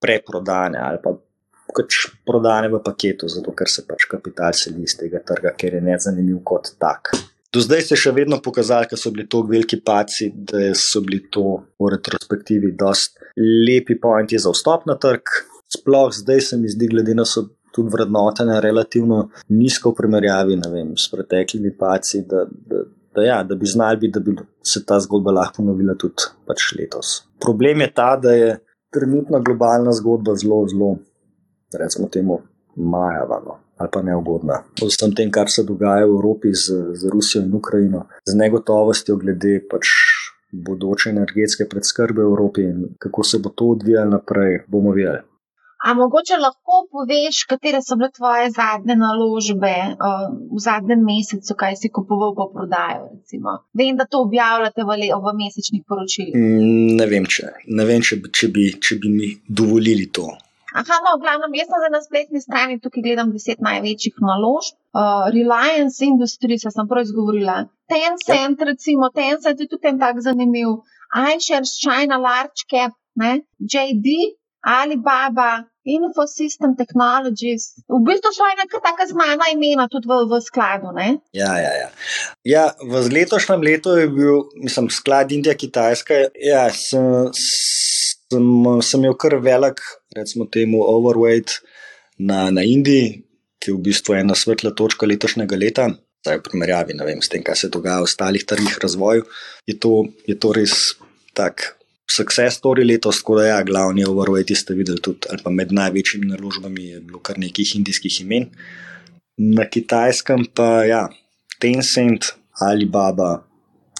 preprodane 0.00 0.80
ali 0.80 1.00
pa 1.04 1.14
pač 1.72 2.06
prodane 2.26 2.68
v 2.72 2.80
paketu, 2.84 3.28
zato 3.30 3.54
ker 3.56 3.70
se 3.70 3.86
pač 3.88 4.08
kapital 4.10 4.52
seli 4.56 4.84
iz 4.84 4.96
tega 4.98 5.22
trga, 5.24 5.54
ker 5.56 5.78
je 5.78 5.84
nezanimiv 5.84 6.42
kot 6.44 6.74
tak. 6.78 7.14
Do 7.54 7.62
zdaj 7.62 7.84
se 7.86 7.94
je 7.94 8.00
še 8.02 8.12
vedno 8.16 8.40
pokazalo, 8.42 8.88
da 8.90 8.98
so 8.98 9.12
bili 9.14 9.28
to 9.30 9.44
veliki 9.46 9.78
paci, 9.86 10.32
da 10.34 10.72
so 10.74 11.00
bili 11.04 11.20
to 11.30 11.60
v 11.78 11.90
retrospektivi 11.94 12.72
dosti 12.74 13.30
lepi 13.38 13.94
pointi 14.00 14.40
za 14.42 14.50
vstop 14.50 14.88
na 14.90 14.98
trg. 14.98 15.30
Sploh 15.70 16.10
zdaj 16.14 16.40
se 16.48 16.58
mi 16.58 16.70
zdi, 16.70 16.88
glede 16.90 17.14
na 17.14 17.26
so 17.26 17.46
tudi 17.74 17.90
vrednotenja 17.94 18.60
relativno 18.62 19.28
nizko 19.50 19.90
v 19.90 19.98
primerjavi 20.02 20.58
vem, 20.70 20.92
s 20.98 21.10
preteklimi 21.10 21.72
paci, 21.78 22.22
da, 22.30 22.44
da, 22.46 22.82
da, 23.14 23.22
ja, 23.22 23.38
da 23.42 23.54
bi 23.58 23.66
znali, 23.66 24.10
da 24.10 24.20
bi 24.22 24.34
se 24.62 24.84
ta 24.86 25.00
zgodba 25.02 25.34
lahko 25.34 25.62
ponovila 25.62 25.96
tudi 25.98 26.30
pač 26.46 26.72
letos. 26.78 27.16
Problem 27.42 27.82
je 27.82 27.90
ta, 27.94 28.12
da 28.16 28.34
je 28.34 28.54
trenutna 28.94 29.42
globalna 29.42 29.94
zgodba 29.94 30.36
zelo, 30.38 30.60
zelo, 30.70 30.94
recimo, 31.72 32.08
temu 32.08 32.40
majavano 32.76 33.60
ali 33.76 33.88
pa 33.92 34.02
neugodna. 34.02 34.62
O 34.82 34.86
vsem 34.86 35.14
tem, 35.14 35.30
kar 35.30 35.50
se 35.50 35.64
dogaja 35.66 36.06
v 36.06 36.14
Evropi 36.14 36.54
z, 36.54 36.94
z 36.94 37.10
Rusijo 37.10 37.42
in 37.42 37.54
Ukrajino, 37.54 38.06
z 38.26 38.34
negotovostjo 38.38 39.16
glede 39.16 39.60
pač. 39.70 39.90
Bodoče 40.54 41.10
energetske 41.10 41.64
predskrbe 41.66 42.22
v 42.22 42.30
Evropi 42.30 42.62
in 42.62 42.82
kako 43.02 43.24
se 43.26 43.38
bo 43.42 43.50
to 43.50 43.72
odvijalo 43.74 44.10
naprej, 44.10 44.60
bomo 44.70 44.92
videli. 44.94 45.18
A 45.84 45.94
mogoče 45.94 46.36
lahko 46.40 46.76
poveš, 46.94 47.42
katere 47.50 47.80
so 47.82 47.96
bile 48.00 48.08
tvoje 48.16 48.46
zadnje 48.54 48.94
naložbe 48.96 49.74
uh, 49.90 50.22
v 50.54 50.62
zadnjem 50.66 51.02
mesecu, 51.04 51.56
kaj 51.62 51.76
si 51.80 51.90
kupoval 51.90 52.32
po 52.38 52.46
prodaju? 52.54 53.10
Recimo. 53.16 53.58
Vem, 53.74 53.98
da 53.98 54.06
to 54.06 54.22
objavljate 54.24 54.86
v, 54.88 54.96
v 55.26 55.34
mesečnih 55.42 55.82
poročilih. 55.88 56.32
Mm, 56.38 56.94
ne 57.00 57.10
vem, 57.10 57.26
če, 57.26 57.50
ne 57.66 57.88
vem 57.90 58.00
če, 58.00 58.22
če, 58.30 58.48
bi, 58.54 58.70
če 58.80 58.96
bi 59.02 59.12
mi 59.18 59.28
dovolili 59.60 60.06
to. 60.08 60.30
Aha, 60.74 60.96
no, 61.06 61.18
glavno, 61.22 61.46
jaz 61.54 61.68
sem 61.70 61.92
na 61.94 62.00
spletni 62.02 62.40
strani 62.42 62.80
tukaj 62.82 63.04
gledam 63.06 63.28
deset 63.34 63.60
največjih 63.62 64.16
naložb. 64.28 64.74
Uh, 64.94 65.28
Reliance 65.34 66.02
Industries, 66.02 66.66
sem 66.76 66.88
prav 66.90 67.06
izgovorila. 67.06 67.60
Tencent, 67.90 68.58
ja. 68.58 68.70
recimo, 68.70 69.10
Tencent 69.14 69.62
je 69.62 69.68
tudi 69.70 69.92
en 69.92 70.00
tak 70.02 70.18
zanimiv. 70.26 70.80
iShares, 71.14 71.76
China, 71.78 72.18
Large 72.18 72.66
Cap, 72.66 72.96
ne? 73.14 73.44
JD, 73.60 74.34
Alibaba, 74.66 75.62
Infosystem 75.84 76.72
Technologies, 76.74 77.76
v 77.86 78.00
bistvu 78.08 78.32
so 78.32 78.46
ena 78.48 78.64
tako 78.66 79.06
znana 79.10 79.50
imena 79.52 79.84
tudi 79.92 80.08
v, 80.08 80.24
v 80.30 80.40
skladu. 80.40 80.90
Ja, 81.36 81.52
ja, 81.60 81.72
ja. 81.82 81.88
ja, 82.42 82.64
v 82.80 83.04
letošnjem 83.12 83.62
letu 83.62 83.94
je 84.00 84.08
bil, 84.08 84.48
mislim, 84.64 84.88
sklad 84.90 85.32
Indija, 85.36 85.54
Kitajska. 85.54 86.32
Ja, 86.40 86.66
sem, 86.72 87.28
sem, 88.34 88.48
sem 88.82 89.04
imel 89.04 89.16
kar 89.20 89.38
velik, 89.42 89.82
recimo, 90.16 90.46
temu 90.50 90.82
overweight 90.82 91.60
na, 92.18 92.48
na 92.54 92.64
Indiji, 92.66 93.22
ki 93.62 93.72
je 93.72 93.76
v 93.76 93.84
bistvu 93.88 94.18
ena 94.18 94.36
svetla 94.36 94.74
točka 94.76 95.08
letošnjega 95.08 95.58
leta. 95.58 95.86
Zdaj, 96.24 96.40
v 96.40 96.44
primerjavi 96.48 96.96
vem, 97.04 97.20
s 97.20 97.30
tem, 97.32 97.42
kaj 97.44 97.64
se 97.64 97.72
dogaja 97.72 98.00
v 98.00 98.08
ostalih 98.08 98.44
trgih 98.48 98.76
razvoju, 98.80 99.26
je 99.68 99.76
to, 99.76 100.04
je 100.28 100.36
to 100.40 100.52
res 100.56 100.96
tak 101.36 101.74
success 102.08 102.60
story 102.60 102.84
letos, 102.84 103.20
tako 103.20 103.38
da 103.40 103.46
ja, 103.46 103.58
glavni 103.64 104.04
overweight 104.04 104.56
ste 104.56 104.76
videli 104.76 105.00
tudi, 105.04 105.28
ali 105.30 105.42
pa 105.44 105.50
med 105.50 105.72
največjimi 105.72 106.30
naložbami 106.30 106.88
je 106.92 107.00
bilo 107.00 107.20
kar 107.24 107.38
nekih 107.40 107.76
indijskih 107.76 108.20
imen. 108.24 108.48
Na 109.36 109.66
kitajskem 109.68 110.46
pa 110.54 110.84
ja, 110.88 111.08
Tencent, 111.60 112.34
Alibaba, 112.60 113.44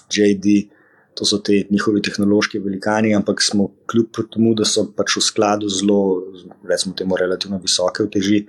JD, 0.09 0.69
to 1.15 1.25
so 1.25 1.39
te 1.39 1.63
njihovi 1.71 2.01
tehnološki 2.03 2.59
velikani, 2.59 3.15
ampak 3.15 3.39
smo 3.43 3.69
kljub 3.87 4.19
temu, 4.33 4.53
da 4.53 4.67
so 4.67 4.85
pač 4.97 5.15
v 5.17 5.23
skladu 5.23 5.69
zelo, 5.71 5.99
recimo 6.67 6.95
temu, 6.95 7.15
relativno 7.19 7.59
visoke 7.63 8.03
v 8.03 8.11
teži, 8.11 8.41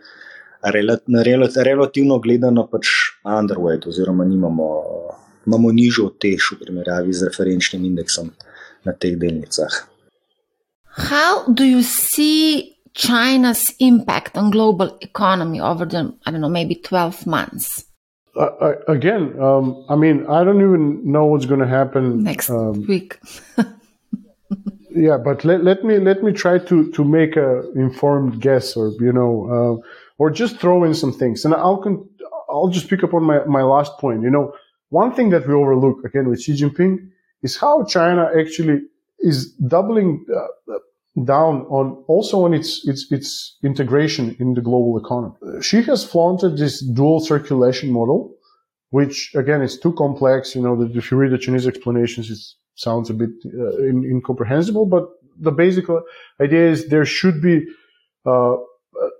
relativno 0.67 2.19
gledano 2.19 2.67
pač 2.67 2.91
underweight 3.23 3.87
oziroma 3.87 4.27
nimamo, 4.27 4.69
imamo 5.47 5.73
nižjo 5.73 6.11
tež 6.19 6.53
v 6.53 6.65
primerjavi 6.65 7.15
z 7.15 7.31
referenčnim 7.31 7.85
indeksom 7.87 8.33
na 8.85 8.93
teh 8.93 9.15
delnicah. 9.15 9.87
How 10.97 11.45
do 11.47 11.63
you 11.65 11.83
see 11.83 12.75
China's 12.95 13.75
impact 13.79 14.37
on 14.37 14.51
global 14.51 14.97
economy 15.01 15.61
over 15.61 15.87
the, 15.87 16.11
I 16.27 16.33
don't 16.33 16.41
know, 16.41 16.49
maybe 16.49 16.75
12 16.75 17.27
months? 17.27 17.86
Uh, 18.37 18.75
again, 18.89 19.41
um, 19.41 19.85
I 19.89 19.97
mean, 19.97 20.27
I 20.27 20.45
don't 20.45 20.61
even 20.61 21.11
know 21.11 21.25
what's 21.27 21.47
going 21.47 21.61
to 21.61 21.67
happen 21.67 22.23
next 22.23 22.51
um, 22.51 22.87
week. 22.87 23.19
yeah, 24.91 25.17
but 25.17 25.45
let, 25.45 25.65
let 25.65 25.85
me 25.85 25.99
let 25.99 26.23
me 26.23 26.33
try 26.33 26.59
to 26.59 26.91
to 26.93 27.05
make 27.05 27.37
a 27.37 27.71
informed 27.73 28.41
guess, 28.41 28.77
or 28.77 28.93
you 29.01 29.13
know, 29.13 29.83
uh, 29.83 29.89
or 30.19 30.31
just 30.31 30.59
throw 30.59 30.85
in 30.85 30.95
some 30.95 31.13
things, 31.13 31.45
and 31.45 31.55
I'll 31.55 31.79
con- 31.79 32.07
I'll 32.51 32.69
just 32.69 32.89
pick 32.89 33.03
up 33.03 33.15
on 33.15 33.25
my 33.25 33.45
my 33.45 33.63
last 33.63 33.93
point. 33.99 34.23
You 34.23 34.31
know, 34.31 34.53
one 34.91 35.13
thing 35.13 35.31
that 35.31 35.47
we 35.49 35.55
overlook 35.55 36.05
again 36.05 36.29
with 36.29 36.43
Xi 36.43 36.57
Jinping 36.57 37.09
is 37.43 37.57
how 37.57 37.85
China 37.85 38.31
actually 38.39 38.83
is 39.21 39.53
doubling 39.53 40.27
uh, 40.35 40.75
down 41.25 41.63
on 41.69 42.05
also 42.09 42.45
on 42.45 42.53
its, 42.53 42.87
its, 42.87 43.11
its 43.11 43.57
integration 43.63 44.37
in 44.39 44.55
the 44.55 44.61
global 44.61 44.99
economy. 44.99 45.35
She 45.63 45.83
has 45.83 46.05
flaunted 46.05 46.59
this 46.59 46.85
dual 46.85 47.21
circulation 47.21 47.91
model, 47.91 48.35
which 48.91 49.35
again 49.35 49.63
is 49.63 49.79
too 49.79 49.93
complex. 49.93 50.55
You 50.55 50.63
know, 50.63 50.77
that 50.77 50.95
if 50.97 51.11
you 51.11 51.17
read 51.17 51.33
the 51.33 51.39
Chinese 51.39 51.67
explanations, 51.67 52.31
it 52.31 52.39
sounds 52.75 53.09
a 53.09 53.15
bit 53.15 53.31
uh, 53.47 53.79
in, 53.79 54.05
incomprehensible, 54.05 54.87
but 54.87 55.09
the 55.39 55.53
basic 55.53 55.87
idea 56.41 56.71
is 56.71 56.89
there 56.89 57.05
should 57.05 57.41
be, 57.41 57.67
uh, 58.27 58.55
uh 58.55 58.57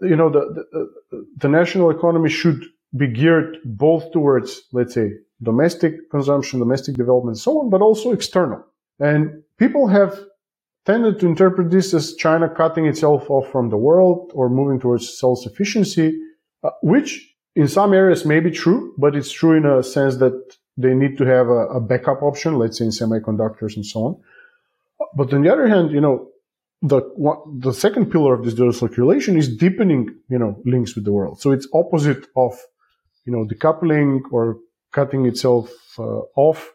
you 0.03 0.17
know, 0.17 0.29
the, 0.31 0.65
the, 1.11 1.27
the 1.39 1.49
national 1.49 1.91
economy 1.91 2.29
should 2.29 2.63
be 2.97 3.07
geared 3.07 3.59
both 3.65 4.13
towards, 4.13 4.63
let's 4.73 4.95
say, 4.95 5.11
domestic 5.43 6.11
consumption, 6.11 6.59
domestic 6.59 6.95
development, 6.97 7.39
so 7.39 7.61
on, 7.61 7.71
but 7.71 7.81
also 7.81 8.13
external. 8.13 8.65
And 8.99 9.43
people 9.59 9.87
have 9.89 10.19
tended 10.87 11.19
to 11.21 11.27
interpret 11.27 11.71
this 11.71 11.93
as 11.93 12.15
China 12.15 12.49
cutting 12.49 12.87
itself 12.87 13.29
off 13.29 13.51
from 13.51 13.71
the 13.71 13.77
world 13.77 14.31
or 14.35 14.49
moving 14.49 14.79
towards 14.81 15.19
self-sufficiency, 15.19 16.19
uh, 16.63 16.71
which 16.83 17.35
in 17.55 17.69
some 17.69 17.93
areas 17.93 18.25
may 18.25 18.41
be 18.41 18.51
true, 18.51 18.95
but 18.97 19.17
it's 19.17 19.33
true 19.33 19.57
in 19.57 19.67
a 19.67 19.83
sense 19.83 20.17
that 20.17 20.57
they 20.77 20.95
need 20.95 21.19
to 21.19 21.25
have 21.25 21.49
a, 21.49 21.67
a 21.79 21.81
backup 21.81 22.23
option, 22.23 22.59
let's 22.59 22.79
say 22.79 22.85
in 22.85 22.91
semiconductors 22.91 23.77
and 23.77 23.85
so 23.85 24.01
on. 24.07 24.21
But 25.17 25.33
on 25.33 25.43
the 25.43 25.53
other 25.53 25.67
hand, 25.67 25.91
you 25.91 26.01
know, 26.01 26.29
the 26.83 27.01
the 27.59 27.73
second 27.73 28.11
pillar 28.13 28.35
of 28.35 28.45
this 28.45 28.55
dual 28.55 28.73
circulation 28.73 29.37
is 29.37 29.49
deepening, 29.57 30.15
you 30.29 30.39
know, 30.39 30.61
links 30.65 30.95
with 30.95 31.05
the 31.05 31.13
world. 31.13 31.41
So 31.41 31.51
it's 31.51 31.67
opposite 31.73 32.27
of, 32.37 32.53
you 33.25 33.33
know, 33.33 33.45
decoupling 33.45 34.21
or 34.31 34.59
cutting 34.93 35.27
itself 35.27 35.73
uh, 35.99 36.21
off, 36.37 36.71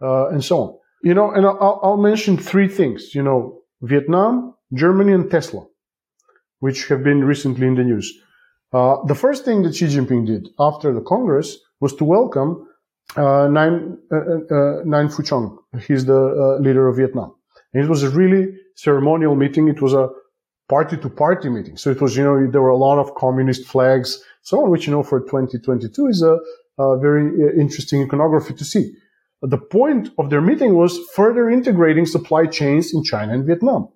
uh, 0.00 0.28
and 0.28 0.42
so 0.42 0.58
on. 0.62 0.78
You 1.04 1.14
know, 1.14 1.30
and 1.30 1.44
I'll, 1.46 1.80
I'll 1.82 1.96
mention 1.98 2.38
three 2.38 2.68
things. 2.68 3.14
You 3.14 3.22
know, 3.22 3.60
Vietnam, 3.82 4.54
Germany, 4.72 5.12
and 5.12 5.30
Tesla, 5.30 5.66
which 6.60 6.88
have 6.88 7.04
been 7.04 7.24
recently 7.24 7.66
in 7.66 7.74
the 7.74 7.84
news. 7.84 8.12
Uh, 8.72 8.96
the 9.04 9.14
first 9.14 9.44
thing 9.44 9.62
that 9.62 9.76
Xi 9.76 9.86
Jinping 9.86 10.26
did 10.26 10.48
after 10.58 10.92
the 10.92 11.02
Congress 11.02 11.58
was 11.80 11.94
to 11.96 12.04
welcome 12.04 12.66
uh, 13.16 13.46
Nguyen, 13.54 13.98
uh, 14.10 14.16
uh, 14.16 14.84
Nguyen 14.90 15.08
Phu 15.14 15.24
Trong. 15.24 15.58
He's 15.86 16.06
the 16.06 16.16
uh, 16.18 16.62
leader 16.62 16.88
of 16.88 16.96
Vietnam. 16.96 17.34
And 17.72 17.84
it 17.84 17.88
was 17.88 18.02
a 18.02 18.10
really 18.10 18.56
ceremonial 18.76 19.36
meeting. 19.36 19.68
It 19.68 19.82
was 19.82 19.92
a 19.92 20.08
party 20.68 20.96
to 20.96 21.10
party 21.10 21.50
meeting. 21.50 21.76
So 21.76 21.90
it 21.90 22.00
was, 22.00 22.16
you 22.16 22.24
know, 22.24 22.50
there 22.50 22.62
were 22.62 22.70
a 22.70 22.76
lot 22.76 22.98
of 22.98 23.14
communist 23.14 23.66
flags, 23.66 24.22
so 24.42 24.62
on, 24.62 24.70
which, 24.70 24.86
you 24.86 24.92
know, 24.92 25.02
for 25.02 25.20
2022 25.20 26.06
is 26.06 26.22
a, 26.22 26.38
uh, 26.76 26.96
very 26.96 27.26
uh, 27.28 27.60
interesting 27.60 28.02
iconography 28.02 28.54
to 28.54 28.64
see. 28.64 28.94
The 29.46 29.58
point 29.58 30.08
of 30.16 30.30
their 30.30 30.40
meeting 30.40 30.74
was 30.74 30.98
further 31.14 31.50
integrating 31.50 32.06
supply 32.06 32.46
chains 32.46 32.94
in 32.94 33.04
China 33.04 33.34
and 33.34 33.44
Vietnam. 33.44 33.88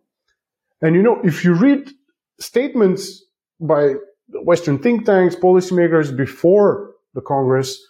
And 0.82 0.94
you 0.94 1.02
know, 1.02 1.20
if 1.24 1.42
you 1.42 1.54
read 1.54 1.90
statements 2.38 3.24
by 3.58 3.94
Western 4.28 4.78
think 4.78 5.06
tanks, 5.06 5.34
policymakers 5.34 6.14
before 6.14 6.92
the 7.14 7.22
Congress, 7.22 7.80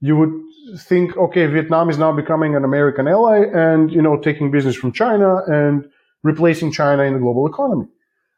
you 0.00 0.16
would 0.16 0.32
think, 0.78 1.16
okay, 1.16 1.46
Vietnam 1.46 1.90
is 1.90 1.98
now 1.98 2.12
becoming 2.12 2.56
an 2.56 2.64
American 2.64 3.06
ally 3.06 3.44
and, 3.54 3.92
you 3.92 4.00
know, 4.00 4.18
taking 4.18 4.50
business 4.50 4.74
from 4.74 4.92
China 4.92 5.42
and 5.46 5.86
replacing 6.22 6.72
China 6.72 7.02
in 7.02 7.12
the 7.12 7.20
global 7.20 7.46
economy. 7.46 7.86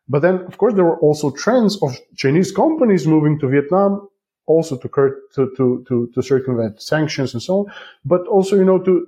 But 0.09 0.23
then, 0.23 0.41
of 0.47 0.59
course, 0.59 0.75
there 0.75 0.85
were 0.85 0.99
also 0.99 1.31
trends 1.31 1.81
of 1.83 1.97
Chinese 2.17 2.51
companies 2.51 3.07
moving 3.07 3.39
to 3.39 3.49
Vietnam 3.49 4.09
also 4.49 4.77
to, 4.77 4.89
to, 5.35 5.85
to, 5.89 6.11
to, 6.15 6.23
circumvent 6.23 6.83
sanctions 6.83 7.35
and 7.35 7.43
so 7.43 7.53
on, 7.61 7.67
but 8.05 8.23
also, 8.27 8.57
you 8.57 8.65
know, 8.65 8.79
to 8.79 9.07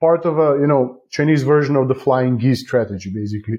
part 0.00 0.26
of 0.26 0.38
a, 0.38 0.60
you 0.60 0.66
know, 0.66 0.82
Chinese 1.10 1.42
version 1.42 1.76
of 1.76 1.88
the 1.88 1.94
flying 1.94 2.36
geese 2.36 2.60
strategy, 2.60 3.10
basically, 3.10 3.58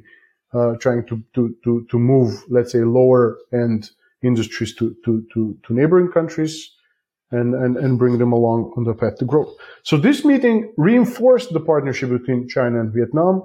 uh, 0.54 0.76
trying 0.84 1.04
to, 1.08 1.16
to, 1.36 1.56
to, 1.64 1.88
to 1.90 1.98
move, 1.98 2.44
let's 2.50 2.72
say, 2.72 2.84
lower 3.00 3.38
end 3.54 3.92
industries 4.22 4.76
to, 4.76 4.96
to, 5.04 5.26
to, 5.34 5.58
to 5.64 5.74
neighboring 5.74 6.10
countries 6.12 6.54
and, 7.32 7.56
and, 7.56 7.78
and 7.78 7.98
bring 7.98 8.18
them 8.18 8.34
along 8.34 8.74
on 8.78 8.84
the 8.84 8.94
path 8.94 9.18
to 9.18 9.26
growth. 9.26 9.52
So 9.84 9.98
this 9.98 10.26
meeting 10.26 10.74
reinforced 10.78 11.54
the 11.54 11.62
partnership 11.62 12.10
between 12.10 12.48
China 12.48 12.80
and 12.82 12.94
Vietnam. 12.94 13.42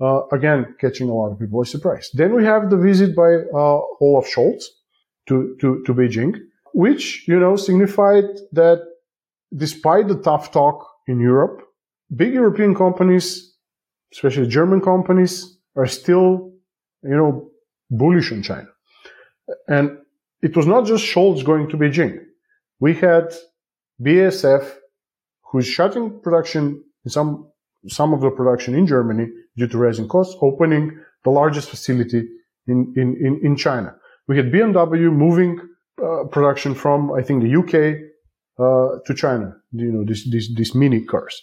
uh, 0.00 0.26
again, 0.32 0.74
catching 0.80 1.08
a 1.08 1.14
lot 1.14 1.30
of 1.32 1.38
people 1.38 1.60
by 1.60 1.68
surprise. 1.68 2.10
Then 2.14 2.34
we 2.34 2.44
have 2.44 2.70
the 2.70 2.76
visit 2.76 3.14
by 3.14 3.30
uh, 3.54 3.80
Olaf 4.00 4.26
Scholz 4.26 4.64
to, 5.28 5.56
to, 5.60 5.82
to 5.84 5.94
Beijing, 5.94 6.34
which, 6.72 7.26
you 7.28 7.38
know, 7.38 7.56
signified 7.56 8.24
that 8.52 8.82
despite 9.54 10.08
the 10.08 10.16
tough 10.16 10.52
talk 10.52 10.86
in 11.06 11.20
Europe, 11.20 11.62
big 12.14 12.32
European 12.32 12.74
companies, 12.74 13.54
especially 14.12 14.46
German 14.46 14.80
companies, 14.80 15.58
are 15.76 15.86
still, 15.86 16.52
you 17.02 17.16
know, 17.16 17.50
bullish 17.90 18.32
on 18.32 18.42
China. 18.42 18.68
And 19.68 19.98
it 20.42 20.56
was 20.56 20.66
not 20.66 20.86
just 20.86 21.04
Scholz 21.04 21.44
going 21.44 21.68
to 21.70 21.76
Beijing. 21.76 22.18
We 22.78 22.94
had 22.94 23.34
BASF, 24.00 24.64
who's 25.50 25.66
shutting 25.66 26.20
production 26.20 26.82
in 27.04 27.10
some 27.10 27.50
some 27.88 28.12
of 28.12 28.20
the 28.20 28.30
production 28.30 28.74
in 28.74 28.86
Germany 28.86 29.28
due 29.56 29.66
to 29.66 29.78
rising 29.78 30.06
costs, 30.06 30.36
opening 30.42 31.00
the 31.24 31.30
largest 31.30 31.70
facility 31.70 32.28
in, 32.66 32.92
in, 32.94 33.16
in, 33.24 33.40
in 33.42 33.56
China. 33.56 33.96
We 34.28 34.36
had 34.36 34.52
BMW 34.52 35.10
moving 35.10 35.58
uh, 36.02 36.24
production 36.24 36.74
from, 36.74 37.12
I 37.12 37.22
think, 37.22 37.42
the 37.42 37.56
UK 37.56 37.74
uh, 38.58 38.98
to 39.06 39.14
China, 39.14 39.54
you 39.72 39.92
know, 39.92 40.04
these, 40.04 40.30
these, 40.30 40.54
these 40.54 40.74
mini 40.74 41.04
cars. 41.04 41.42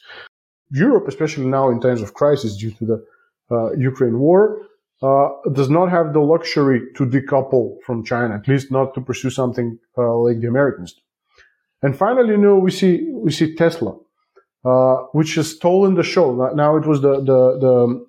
Europe, 0.72 1.08
especially 1.08 1.46
now 1.46 1.70
in 1.70 1.80
times 1.80 2.02
of 2.02 2.14
crisis 2.14 2.58
due 2.58 2.72
to 2.72 2.86
the 2.86 3.06
uh, 3.52 3.72
Ukraine 3.74 4.20
war, 4.20 4.62
uh, 5.02 5.30
does 5.54 5.70
not 5.70 5.90
have 5.90 6.14
the 6.14 6.20
luxury 6.20 6.82
to 6.96 7.06
decouple 7.06 7.78
from 7.86 8.04
China, 8.04 8.36
at 8.36 8.48
least 8.48 8.72
not 8.72 8.94
to 8.96 9.02
pursue 9.02 9.30
something 9.30 9.78
uh, 9.98 10.16
like 10.18 10.42
the 10.42 10.48
Americans 10.48 10.94
do. 10.94 11.02
And 11.84 11.96
finally, 11.96 12.32
you 12.32 12.38
know, 12.38 12.56
we 12.56 12.72
see 12.72 13.08
we 13.14 13.32
see 13.32 13.56
Tesla, 13.56 13.96
which 15.12 15.36
has 15.36 15.52
stolen 15.52 15.94
the 15.94 16.04
show. 16.04 16.34
Now 16.56 16.76
it 16.78 16.88
was 16.88 17.02
the 17.02 17.22
the 17.22 17.42
the, 17.64 18.06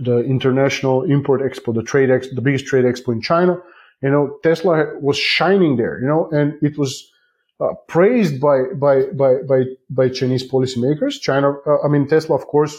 the 0.00 0.18
international 0.24 1.04
import 1.04 1.40
expo, 1.40 1.72
the 1.72 1.84
trade 1.84 2.08
expo, 2.08 2.34
the 2.34 2.42
biggest 2.42 2.66
trade 2.66 2.84
expo 2.84 3.12
in 3.12 3.20
China. 3.20 3.58
You 4.02 4.10
know, 4.10 4.38
Tesla 4.42 4.98
was 5.00 5.16
shining 5.16 5.76
there. 5.76 6.00
You 6.00 6.08
know, 6.08 6.28
and 6.30 6.54
it 6.62 6.78
was 6.78 7.10
uh, 7.60 7.74
praised 7.88 8.40
by 8.40 8.64
by 8.74 9.06
by 9.12 9.36
by 9.48 9.64
by 9.90 10.08
Chinese 10.08 10.48
policymakers. 10.48 11.20
China, 11.20 11.54
uh, 11.66 11.82
I 11.84 11.88
mean, 11.88 12.08
Tesla, 12.08 12.36
of 12.36 12.46
course, 12.46 12.76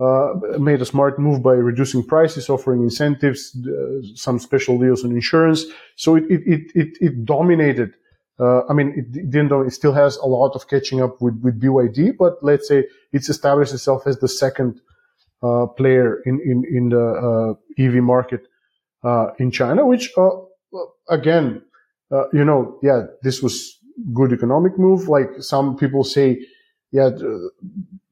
uh, 0.00 0.34
made 0.58 0.80
a 0.80 0.86
smart 0.86 1.18
move 1.18 1.42
by 1.42 1.54
reducing 1.54 2.04
prices, 2.04 2.48
offering 2.48 2.82
incentives, 2.82 3.56
uh, 3.66 4.02
some 4.14 4.38
special 4.38 4.78
deals 4.78 5.04
on 5.04 5.12
insurance. 5.12 5.64
So 5.96 6.16
it 6.16 6.24
it 6.28 6.70
it 6.74 6.98
it, 7.00 7.24
dominated 7.24 7.94
uh, 8.40 8.62
I 8.70 8.72
mean, 8.72 8.94
it, 8.96 9.30
didn't 9.30 9.52
it 9.66 9.72
still 9.72 9.92
has 9.92 10.16
a 10.16 10.26
lot 10.26 10.54
of 10.54 10.66
catching 10.66 11.02
up 11.02 11.20
with, 11.20 11.38
with 11.42 11.60
BYD, 11.60 12.16
but 12.16 12.42
let's 12.42 12.66
say 12.66 12.86
it's 13.12 13.28
established 13.28 13.74
itself 13.74 14.06
as 14.06 14.18
the 14.18 14.28
second 14.28 14.80
uh, 15.42 15.66
player 15.66 16.22
in, 16.24 16.40
in, 16.40 16.64
in 16.64 16.88
the 16.88 17.56
uh, 17.78 17.82
EV 17.82 18.02
market 18.02 18.46
uh, 19.04 19.28
in 19.38 19.50
China, 19.50 19.84
which, 19.84 20.10
again, 21.08 21.62
uh, 22.10 22.24
you 22.32 22.44
know, 22.44 22.78
yeah, 22.82 23.02
this 23.22 23.42
was 23.42 23.78
good 24.12 24.32
economic 24.32 24.78
move. 24.78 25.08
Like 25.08 25.28
some 25.40 25.76
people 25.76 26.04
say, 26.04 26.40
yeah, 26.92 27.10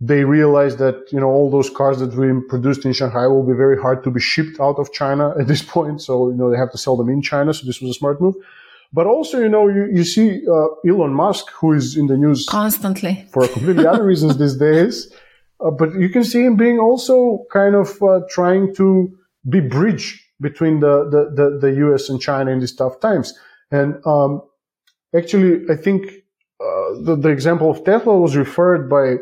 they 0.00 0.24
realize 0.24 0.76
that, 0.76 1.06
you 1.10 1.18
know, 1.18 1.26
all 1.26 1.50
those 1.50 1.68
cars 1.68 1.98
that 1.98 2.14
we 2.14 2.28
produced 2.48 2.84
in 2.84 2.92
Shanghai 2.92 3.26
will 3.26 3.42
be 3.42 3.54
very 3.54 3.80
hard 3.80 4.04
to 4.04 4.10
be 4.10 4.20
shipped 4.20 4.60
out 4.60 4.78
of 4.78 4.92
China 4.92 5.34
at 5.40 5.48
this 5.48 5.62
point. 5.62 6.00
So, 6.00 6.28
you 6.30 6.36
know, 6.36 6.50
they 6.50 6.56
have 6.56 6.70
to 6.72 6.78
sell 6.78 6.96
them 6.96 7.08
in 7.08 7.22
China. 7.22 7.52
So 7.52 7.66
this 7.66 7.80
was 7.80 7.90
a 7.90 7.94
smart 7.94 8.20
move. 8.20 8.36
But 8.92 9.06
also, 9.06 9.38
you 9.38 9.48
know, 9.48 9.68
you, 9.68 9.88
you 9.92 10.04
see 10.04 10.46
uh, 10.46 10.68
Elon 10.88 11.12
Musk, 11.12 11.50
who 11.60 11.72
is 11.74 11.96
in 11.96 12.06
the 12.06 12.16
news 12.16 12.46
constantly 12.48 13.26
for 13.32 13.46
completely 13.46 13.86
other 13.86 14.04
reasons 14.12 14.38
these 14.38 14.56
days. 14.56 15.12
Uh, 15.60 15.70
but 15.70 15.92
you 15.94 16.08
can 16.08 16.24
see 16.24 16.44
him 16.44 16.56
being 16.56 16.78
also 16.78 17.44
kind 17.52 17.74
of 17.74 18.02
uh, 18.02 18.20
trying 18.30 18.74
to 18.76 19.12
be 19.46 19.60
bridge 19.60 20.24
between 20.40 20.80
the, 20.80 21.04
the, 21.10 21.30
the, 21.34 21.58
the, 21.58 21.72
US 21.86 22.08
and 22.08 22.20
China 22.20 22.50
in 22.50 22.60
these 22.60 22.74
tough 22.74 23.00
times. 23.00 23.32
And 23.70 24.00
um, 24.06 24.42
actually, 25.14 25.68
I 25.70 25.76
think 25.76 26.06
uh, 26.60 27.02
the, 27.02 27.18
the 27.20 27.28
example 27.28 27.70
of 27.70 27.84
Tesla 27.84 28.18
was 28.18 28.36
referred 28.36 28.88
by 28.88 29.16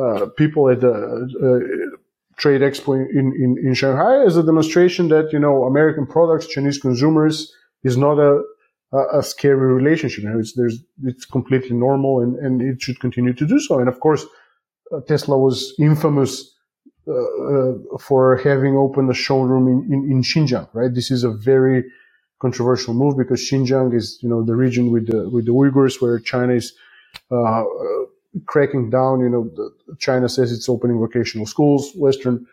uh, 0.00 0.26
people 0.36 0.70
at 0.70 0.80
the 0.80 0.92
uh, 0.92 1.96
trade 2.36 2.60
expo 2.60 2.94
in, 2.94 3.32
in, 3.38 3.56
in 3.64 3.74
Shanghai 3.74 4.24
as 4.24 4.36
a 4.36 4.42
demonstration 4.42 5.08
that, 5.08 5.32
you 5.32 5.38
know, 5.38 5.64
American 5.64 6.06
products, 6.06 6.46
Chinese 6.46 6.78
consumers 6.78 7.52
is 7.82 7.96
not 7.96 8.18
a 8.18 8.42
a, 8.94 9.18
a 9.18 9.22
scary 9.22 9.72
relationship. 9.72 10.24
It's, 10.38 10.56
it's 11.02 11.24
completely 11.24 11.76
normal 11.76 12.20
and, 12.20 12.36
and 12.36 12.62
it 12.62 12.80
should 12.80 13.00
continue 13.00 13.32
to 13.34 13.46
do 13.46 13.58
so. 13.58 13.78
And 13.78 13.88
of 13.88 14.00
course, 14.00 14.24
uh, 14.92 15.00
Tesla 15.00 15.38
was 15.38 15.74
infamous 15.78 16.53
for 18.00 18.40
having 18.42 18.76
opened 18.76 19.10
a 19.10 19.14
showroom 19.14 19.68
in, 19.68 19.92
in, 19.92 20.10
in, 20.10 20.22
Xinjiang, 20.22 20.68
right? 20.72 20.92
This 20.92 21.10
is 21.10 21.22
a 21.24 21.30
very 21.30 21.84
controversial 22.40 22.94
move 22.94 23.16
because 23.16 23.40
Xinjiang 23.40 23.94
is, 23.94 24.18
you 24.22 24.28
know, 24.28 24.42
the 24.42 24.54
region 24.56 24.90
with 24.90 25.08
the, 25.08 25.28
with 25.28 25.44
the 25.44 25.52
Uyghurs 25.52 26.00
where 26.00 26.18
China 26.18 26.54
is, 26.54 26.72
uh, 27.30 27.42
uh 27.42 27.64
cracking 28.46 28.90
down. 28.90 29.20
You 29.20 29.28
know, 29.28 29.50
China 29.98 30.28
says 30.28 30.50
it's 30.50 30.68
opening 30.68 30.98
vocational 30.98 31.46
schools. 31.46 31.92
Western 31.94 32.46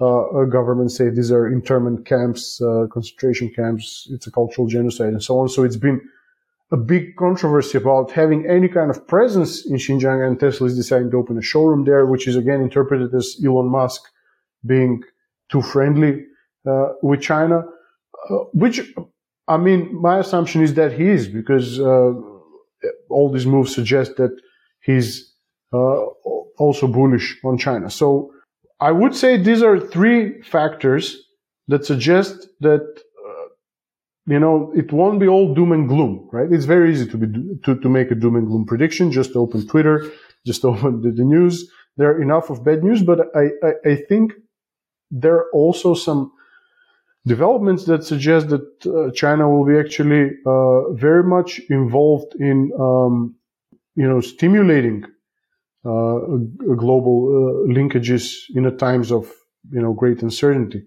uh, 0.00 0.44
governments 0.44 0.96
say 0.96 1.10
these 1.10 1.30
are 1.30 1.46
internment 1.46 2.06
camps, 2.06 2.60
uh, 2.62 2.86
concentration 2.92 3.50
camps, 3.50 4.08
it's 4.10 4.26
a 4.26 4.30
cultural 4.30 4.66
genocide 4.68 5.08
and 5.08 5.22
so 5.22 5.38
on. 5.40 5.48
So 5.48 5.64
it's 5.64 5.76
been 5.76 6.00
a 6.70 6.76
big 6.76 7.16
controversy 7.16 7.78
about 7.78 8.10
having 8.10 8.46
any 8.46 8.68
kind 8.68 8.90
of 8.90 9.06
presence 9.06 9.66
in 9.66 9.76
Xinjiang 9.76 10.26
and 10.26 10.38
Tesla 10.38 10.66
is 10.66 10.76
deciding 10.76 11.10
to 11.10 11.16
open 11.16 11.38
a 11.38 11.42
showroom 11.42 11.84
there, 11.84 12.04
which 12.04 12.28
is 12.28 12.36
again 12.36 12.60
interpreted 12.60 13.14
as 13.14 13.36
Elon 13.44 13.70
Musk 13.70 14.02
being 14.66 15.02
too 15.50 15.62
friendly 15.62 16.24
uh, 16.68 16.88
with 17.02 17.22
China, 17.22 17.64
uh, 18.30 18.34
which 18.52 18.92
I 19.48 19.56
mean, 19.56 20.00
my 20.00 20.18
assumption 20.18 20.62
is 20.62 20.74
that 20.74 20.92
he 20.92 21.08
is 21.08 21.26
because 21.26 21.80
uh, 21.80 22.12
all 23.08 23.32
these 23.32 23.46
moves 23.46 23.74
suggest 23.74 24.16
that 24.16 24.38
he's 24.82 25.32
uh, 25.72 26.04
also 26.58 26.86
bullish 26.86 27.38
on 27.44 27.56
China. 27.56 27.88
So 27.88 28.30
I 28.80 28.92
would 28.92 29.14
say 29.14 29.38
these 29.38 29.62
are 29.62 29.80
three 29.80 30.42
factors 30.42 31.16
that 31.68 31.86
suggest 31.86 32.48
that 32.60 33.02
you 34.28 34.38
know 34.38 34.72
it 34.76 34.92
won't 34.92 35.20
be 35.20 35.28
all 35.28 35.54
doom 35.54 35.72
and 35.72 35.88
gloom, 35.88 36.28
right? 36.32 36.52
It's 36.52 36.66
very 36.66 36.92
easy 36.92 37.08
to 37.08 37.16
be 37.16 37.26
to, 37.64 37.80
to 37.80 37.88
make 37.88 38.10
a 38.10 38.14
doom 38.14 38.36
and 38.36 38.46
gloom 38.46 38.66
prediction. 38.66 39.12
Just 39.12 39.36
open 39.36 39.66
Twitter, 39.66 40.10
just 40.46 40.64
open 40.70 41.02
the, 41.02 41.10
the 41.12 41.24
news. 41.24 41.70
There 41.96 42.10
are 42.10 42.22
enough 42.22 42.50
of 42.50 42.64
bad 42.64 42.84
news, 42.84 43.02
but 43.02 43.20
I, 43.34 43.46
I, 43.66 43.92
I 43.92 43.96
think 44.08 44.32
there 45.10 45.34
are 45.34 45.50
also 45.52 45.94
some 45.94 46.32
developments 47.26 47.84
that 47.86 48.04
suggest 48.04 48.48
that 48.50 48.86
uh, 48.86 49.10
China 49.12 49.48
will 49.50 49.66
be 49.66 49.78
actually 49.78 50.30
uh, 50.46 50.92
very 50.92 51.24
much 51.24 51.60
involved 51.70 52.34
in 52.40 52.70
um, 52.80 53.34
you 53.96 54.08
know 54.08 54.20
stimulating 54.20 55.04
uh, 55.84 56.18
global 56.76 57.16
uh, 57.28 57.72
linkages 57.72 58.36
in 58.54 58.66
a 58.66 58.72
times 58.72 59.12
of 59.12 59.32
you 59.72 59.82
know 59.82 59.92
great 59.92 60.22
uncertainty. 60.22 60.84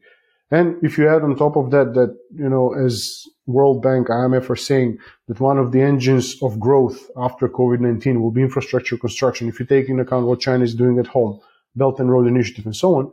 And 0.51 0.75
if 0.83 0.97
you 0.97 1.07
add 1.07 1.23
on 1.23 1.35
top 1.35 1.55
of 1.55 1.71
that 1.71 1.93
that 1.93 2.17
you 2.35 2.49
know 2.49 2.73
as 2.73 3.25
World 3.47 3.81
Bank, 3.81 4.07
IMF 4.07 4.49
are 4.49 4.55
saying 4.55 4.99
that 5.27 5.39
one 5.39 5.57
of 5.57 5.71
the 5.71 5.81
engines 5.81 6.41
of 6.41 6.59
growth 6.59 7.09
after 7.17 7.47
COVID-19 7.47 8.21
will 8.21 8.31
be 8.31 8.41
infrastructure 8.41 8.97
construction. 8.97 9.47
If 9.47 9.59
you 9.59 9.65
take 9.65 9.89
into 9.89 10.03
account 10.03 10.27
what 10.27 10.39
China 10.39 10.63
is 10.63 10.75
doing 10.75 10.99
at 10.99 11.07
home, 11.07 11.39
Belt 11.75 11.99
and 11.99 12.11
Road 12.11 12.27
Initiative, 12.27 12.65
and 12.65 12.75
so 12.75 12.95
on, 12.95 13.11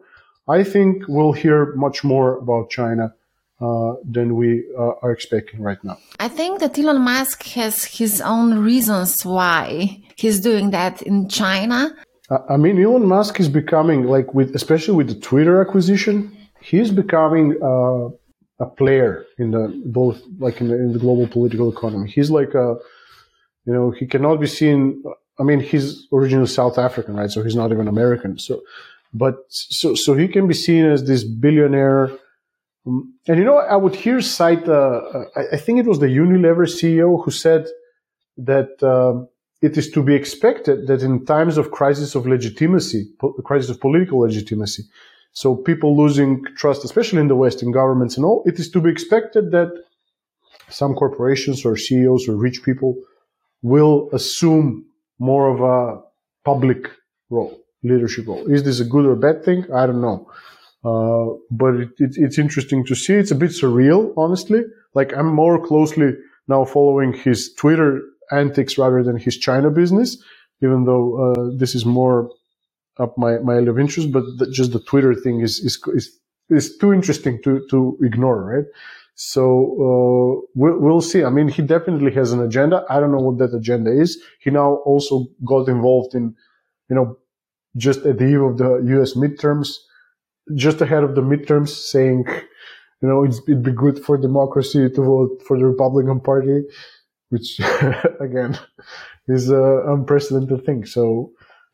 I 0.49 0.65
think 0.65 1.05
we'll 1.09 1.33
hear 1.33 1.75
much 1.75 2.03
more 2.03 2.39
about 2.39 2.71
China 2.71 3.15
uh, 3.61 3.95
than 4.05 4.37
we 4.37 4.65
uh, 4.79 4.93
are 5.03 5.13
expecting 5.13 5.61
right 5.61 5.83
now. 5.83 5.99
I 6.21 6.29
think 6.29 6.61
that 6.61 6.79
Elon 6.79 7.03
Musk 7.03 7.43
has 7.59 7.85
his 7.85 8.21
own 8.21 8.59
reasons 8.59 9.25
why 9.25 10.03
he's 10.17 10.41
doing 10.41 10.71
that 10.71 11.03
in 11.03 11.29
China. 11.29 11.95
I 12.49 12.57
mean, 12.57 12.83
Elon 12.83 13.07
Musk 13.07 13.41
is 13.41 13.49
becoming 13.49 14.05
like 14.05 14.35
with, 14.35 14.55
especially 14.55 14.95
with 14.95 15.09
the 15.09 15.15
Twitter 15.15 15.61
acquisition, 15.61 16.37
he's 16.71 16.91
becoming 16.91 17.47
uh, 17.63 18.09
a 18.65 18.69
player 18.81 19.25
in 19.39 19.51
the 19.53 19.63
both 19.87 20.21
like 20.39 20.61
in 20.61 20.69
the, 20.69 20.75
in 20.75 20.93
the 20.93 20.99
global 20.99 21.27
political 21.27 21.73
economy. 21.73 22.11
He's 22.11 22.31
like 22.31 22.55
a, 22.55 22.77
you 23.65 23.73
know, 23.73 23.91
he 23.91 24.07
cannot 24.07 24.37
be 24.41 24.47
seen. 24.47 25.03
I 25.41 25.43
mean, 25.45 25.61
he's 25.61 26.07
originally 26.13 26.47
South 26.47 26.79
African, 26.79 27.15
right? 27.15 27.31
So 27.31 27.43
he's 27.43 27.55
not 27.55 27.71
even 27.71 27.87
American. 27.89 28.39
So, 28.39 28.63
but 29.13 29.37
so 29.49 29.95
so 29.95 30.15
he 30.15 30.29
can 30.29 30.47
be 30.47 30.55
seen 30.55 30.85
as 30.85 31.07
this 31.07 31.25
billionaire 31.25 32.11
and 32.87 33.39
you 33.41 33.45
know, 33.45 33.59
I 33.59 33.77
would 33.77 33.95
hear 33.95 34.21
cite, 34.21 34.67
uh, 34.69 34.73
uh 34.73 35.25
I 35.53 35.59
think 35.59 35.79
it 35.79 35.87
was 35.87 35.99
the 35.99 36.07
Unilever 36.07 36.67
CEO 36.79 37.23
who 37.23 37.31
said 37.31 37.67
that 38.39 38.71
uh, 38.83 39.27
it 39.61 39.77
is 39.77 39.91
to 39.91 40.03
be 40.03 40.15
expected 40.15 40.87
that 40.87 41.03
in 41.03 41.27
times 41.27 41.59
of 41.59 41.71
crisis 41.71 42.15
of 42.15 42.27
legitimacy, 42.27 43.11
crisis 43.45 43.71
of 43.71 43.81
political 43.81 44.21
legitimacy, 44.21 44.85
so 45.39 45.55
people 45.55 45.97
losing 45.97 46.43
trust, 46.57 46.85
especially 46.85 47.21
in 47.21 47.29
the 47.29 47.37
West, 47.37 47.63
in 47.63 47.71
governments 47.71 48.17
and 48.17 48.27
all, 48.27 48.43
it 48.45 48.59
is 48.59 48.69
to 48.73 48.81
be 48.81 48.91
expected 48.91 49.53
that 49.53 49.71
some 50.69 50.95
corporations 50.95 51.65
or 51.65 51.77
CEOs 51.77 52.29
or 52.29 52.35
rich 52.35 52.65
people 52.65 52.97
will 53.63 54.09
assume 54.13 54.85
more 55.21 55.47
of 55.55 55.61
a 55.61 56.03
public 56.45 56.91
role, 57.31 57.57
leadership 57.85 58.27
role. 58.27 58.45
Is 58.53 58.65
this 58.65 58.81
a 58.81 58.85
good 58.85 59.07
or 59.07 59.15
bad 59.15 59.45
thing? 59.45 59.65
I 59.73 59.87
don't 59.87 60.01
know. 60.01 60.29
Uh, 60.85 61.39
but 61.53 61.75
it, 61.77 61.91
it, 61.99 62.13
it's 62.17 62.39
interesting 62.39 62.85
to 62.87 62.97
see. 62.97 63.15
It's 63.15 63.31
a 63.31 63.37
bit 63.37 63.53
surreal, 63.53 64.13
honestly. 64.17 64.63
Like 64.95 65.17
I'm 65.17 65.33
more 65.33 65.65
closely 65.65 66.15
now 66.49 66.65
following 66.65 67.13
his 67.13 67.53
Twitter 67.55 68.03
antics 68.33 68.77
rather 68.77 69.05
than 69.05 69.17
his 69.17 69.37
China 69.39 69.71
business, 69.71 70.21
even 70.65 70.85
though 70.85 71.07
uh, 71.23 71.51
this 71.57 71.77
is 71.77 71.87
more 71.87 72.29
up 72.99 73.17
my, 73.17 73.39
my 73.39 73.55
area 73.55 73.71
of 73.71 73.79
interest. 73.79 74.13
But 74.13 74.25
the, 74.39 74.51
just 74.51 74.73
the 74.73 74.81
Twitter 74.81 75.15
thing 75.15 75.41
is, 75.41 75.59
is, 75.61 75.83
is, 75.95 76.19
is 76.51 76.77
too 76.79 76.93
interesting 76.93 77.41
to, 77.43 77.67
to 77.71 77.99
ignore, 78.03 78.45
right? 78.45 78.65
So 79.15 79.43
uh, 79.43 80.49
we'll, 80.55 80.79
we'll 80.79 81.01
see. 81.01 81.25
I 81.25 81.31
mean, 81.31 81.49
he 81.49 81.63
definitely 81.63 82.13
has 82.13 82.33
an 82.33 82.41
agenda. 82.41 82.85
I 82.89 83.01
don't 83.01 83.11
know 83.11 83.19
what 83.19 83.39
that 83.39 83.57
agenda 83.57 83.91
is. 83.91 84.23
He 84.39 84.51
now 84.51 84.75
also 84.85 85.27
got 85.45 85.69
involved 85.69 86.15
in, 86.15 86.37
you 86.89 86.97
know, 86.97 87.19
just 87.77 88.07
at 88.07 88.19
the 88.19 88.27
eve 88.27 88.43
of 88.43 88.59
the 88.59 88.79
U.S. 88.95 89.15
midterms, 89.15 89.71
just 90.55 90.81
ahead 90.81 91.03
of 91.03 91.15
the 91.17 91.21
midterms, 91.21 91.71
saying, 91.71 92.27
you 93.03 93.09
know, 93.09 93.25
it'd 93.25 93.63
be 93.63 93.73
good 93.73 94.05
for 94.05 94.17
democracy 94.17 94.89
to 94.89 95.03
vote 95.03 95.43
for 95.47 95.59
the 95.59 95.67
Republican 95.67 96.21
Party, 96.21 96.63
which 97.31 97.61
again 98.21 98.59
is 99.27 99.51
an 99.51 99.83
unprecedented 99.87 100.65
thing. 100.65 100.85
So 100.85 101.33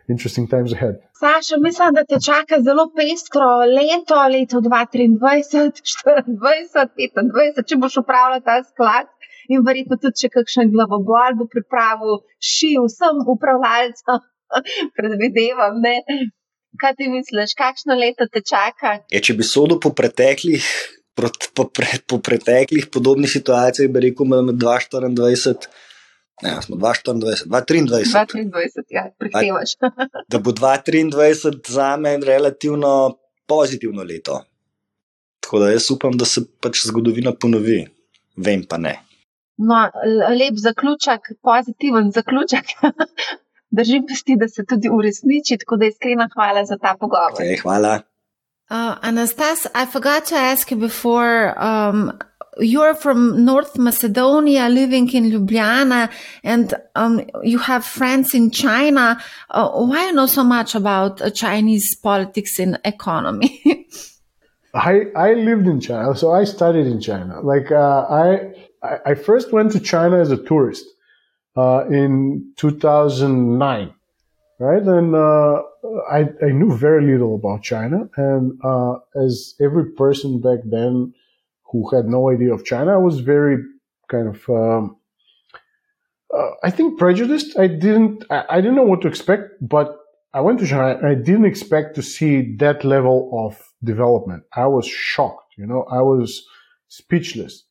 interesting 0.08 0.46
times 0.50 0.72
ahead. 0.72 0.96
Saša, 1.20 1.56
mislim, 1.66 1.94
da 1.94 2.04
te 2.04 2.18
čaka 2.28 2.60
zelo 2.68 2.84
pestro 2.98 3.48
leto, 3.76 4.16
leto 4.34 4.60
2023, 4.60 5.18
2024, 5.20 6.24
2025, 6.44 7.68
če 7.68 7.76
boš 7.82 7.98
upravljal 8.02 8.42
ta 8.48 8.60
sklad 8.70 9.08
in 9.52 9.64
verjetno 9.66 9.98
tudi, 10.00 10.20
če 10.22 10.32
kakšen 10.36 10.72
glavobol 10.74 11.38
bo 11.40 11.48
pripravil 11.52 12.22
ši 12.52 12.74
vsem 12.86 13.22
upravljalcem, 13.34 14.24
predvidevam, 14.98 15.80
ne. 15.84 16.00
Kaj 16.80 16.96
ti 16.98 17.06
misliš, 17.06 17.54
kakšno 17.54 17.94
leto 17.94 18.26
te 18.26 18.42
čaka? 18.42 18.98
Je, 19.12 19.22
če 19.22 19.36
bi 19.38 19.46
sodel 19.46 19.78
po 19.82 19.92
preteklih, 19.94 20.64
po, 21.14 21.30
po, 21.54 21.68
po 22.10 22.18
preteklih 22.18 22.88
podobnih 22.90 23.30
situacijah, 23.30 23.92
bi 23.94 24.08
rekel, 24.08 24.26
med 24.26 24.58
2024 24.58 25.70
Ne, 26.42 26.62
smo 26.62 26.76
2024, 26.76 27.46
2023. 27.46 28.50
2023, 28.50 28.84
ja, 28.90 29.10
prihtevaš. 29.18 29.70
da 30.28 30.38
bo 30.38 30.50
2023 30.50 31.70
za 31.70 31.96
me 31.96 32.16
relativno 32.16 33.16
pozitivno 33.46 34.02
leto. 34.02 34.44
Tako 35.40 35.58
da 35.58 35.70
jaz 35.70 35.90
upam, 35.90 36.12
da 36.12 36.24
se 36.24 36.40
pač 36.60 36.86
zgodovina 36.86 37.32
ponovi, 37.40 37.86
vem 38.36 38.64
pa 38.68 38.78
ne. 38.78 38.98
No, 39.56 39.90
lep 40.38 40.56
zaključek, 40.56 41.20
pozitiven 41.42 42.10
zaključek. 42.12 42.64
Držim 43.78 44.06
pesti, 44.06 44.36
da 44.38 44.48
se 44.48 44.64
tudi 44.64 44.88
uresniči, 44.92 45.58
tako 45.58 45.76
da 45.76 45.86
iskrena 45.86 46.28
hvala 46.34 46.64
za 46.64 46.76
ta 46.78 46.96
pogovor. 47.00 47.32
Okay, 47.38 47.62
hvala. 47.62 48.00
Uh, 48.70 48.96
Anastas, 49.02 49.66
I 49.66 49.86
forgot 49.92 50.24
to 50.28 50.36
ask 50.36 50.70
you 50.70 50.78
before. 50.80 51.54
Um, 51.58 52.12
you're 52.58 52.94
from 52.94 53.44
North 53.44 53.78
Macedonia, 53.78 54.68
living 54.68 55.10
in 55.12 55.24
Ljubljana, 55.30 56.10
and 56.42 56.74
um, 56.94 57.20
you 57.42 57.58
have 57.58 57.84
friends 57.84 58.34
in 58.34 58.50
China. 58.50 59.20
Uh, 59.50 59.70
why 59.70 60.06
you 60.06 60.12
know 60.12 60.26
so 60.26 60.44
much 60.44 60.74
about 60.74 61.20
uh, 61.20 61.30
Chinese 61.30 61.94
politics 61.94 62.58
and 62.58 62.78
economy? 62.84 63.60
I 64.74 65.06
I 65.16 65.34
lived 65.34 65.66
in 65.66 65.80
China, 65.80 66.14
so 66.14 66.32
I 66.32 66.44
studied 66.44 66.86
in 66.86 67.00
China. 67.00 67.40
Like 67.40 67.70
uh, 67.70 68.06
I 68.10 68.52
I 69.06 69.14
first 69.14 69.52
went 69.52 69.72
to 69.72 69.80
China 69.80 70.18
as 70.18 70.30
a 70.30 70.36
tourist 70.36 70.84
uh, 71.56 71.86
in 71.88 72.52
2009, 72.56 73.94
right? 74.58 74.82
And 74.82 75.14
uh, 75.14 75.62
I 76.10 76.28
I 76.42 76.50
knew 76.50 76.76
very 76.76 77.04
little 77.06 77.34
about 77.36 77.62
China, 77.62 78.08
and 78.16 78.58
uh, 78.64 78.96
as 79.16 79.54
every 79.60 79.92
person 79.92 80.40
back 80.40 80.60
then 80.64 81.14
who 81.74 81.90
had 81.90 82.06
no 82.06 82.30
idea 82.30 82.54
of 82.54 82.64
China. 82.64 82.94
I 82.94 82.98
was 82.98 83.18
very 83.18 83.56
kind 84.08 84.28
of, 84.28 84.48
um, 84.48 84.96
uh, 86.32 86.50
I 86.62 86.70
think 86.70 87.00
prejudiced. 87.00 87.58
I 87.58 87.66
didn't, 87.66 88.24
I, 88.30 88.44
I, 88.48 88.60
didn't 88.60 88.76
know 88.76 88.84
what 88.84 89.00
to 89.00 89.08
expect, 89.08 89.54
but 89.60 89.98
I 90.32 90.40
went 90.40 90.60
to 90.60 90.68
China. 90.68 91.00
I 91.04 91.14
didn't 91.14 91.46
expect 91.46 91.96
to 91.96 92.02
see 92.02 92.54
that 92.58 92.84
level 92.84 93.18
of 93.44 93.60
development. 93.82 94.44
I 94.54 94.66
was 94.66 94.86
shocked. 94.86 95.54
You 95.58 95.66
know, 95.66 95.82
I 95.90 96.00
was 96.00 96.46
speechless. 96.86 97.64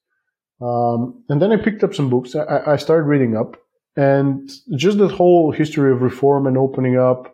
Um, 0.59 1.23
and 1.29 1.41
then 1.41 1.53
I 1.53 1.57
picked 1.57 1.85
up 1.85 1.95
some 1.95 2.09
books. 2.09 2.35
I, 2.35 2.73
I 2.73 2.75
started 2.75 3.03
reading 3.03 3.37
up, 3.37 3.55
and 3.95 4.51
just 4.75 4.97
that 4.97 5.11
whole 5.11 5.53
history 5.53 5.93
of 5.93 6.01
reform 6.01 6.45
and 6.45 6.57
opening 6.57 6.97
up. 6.97 7.33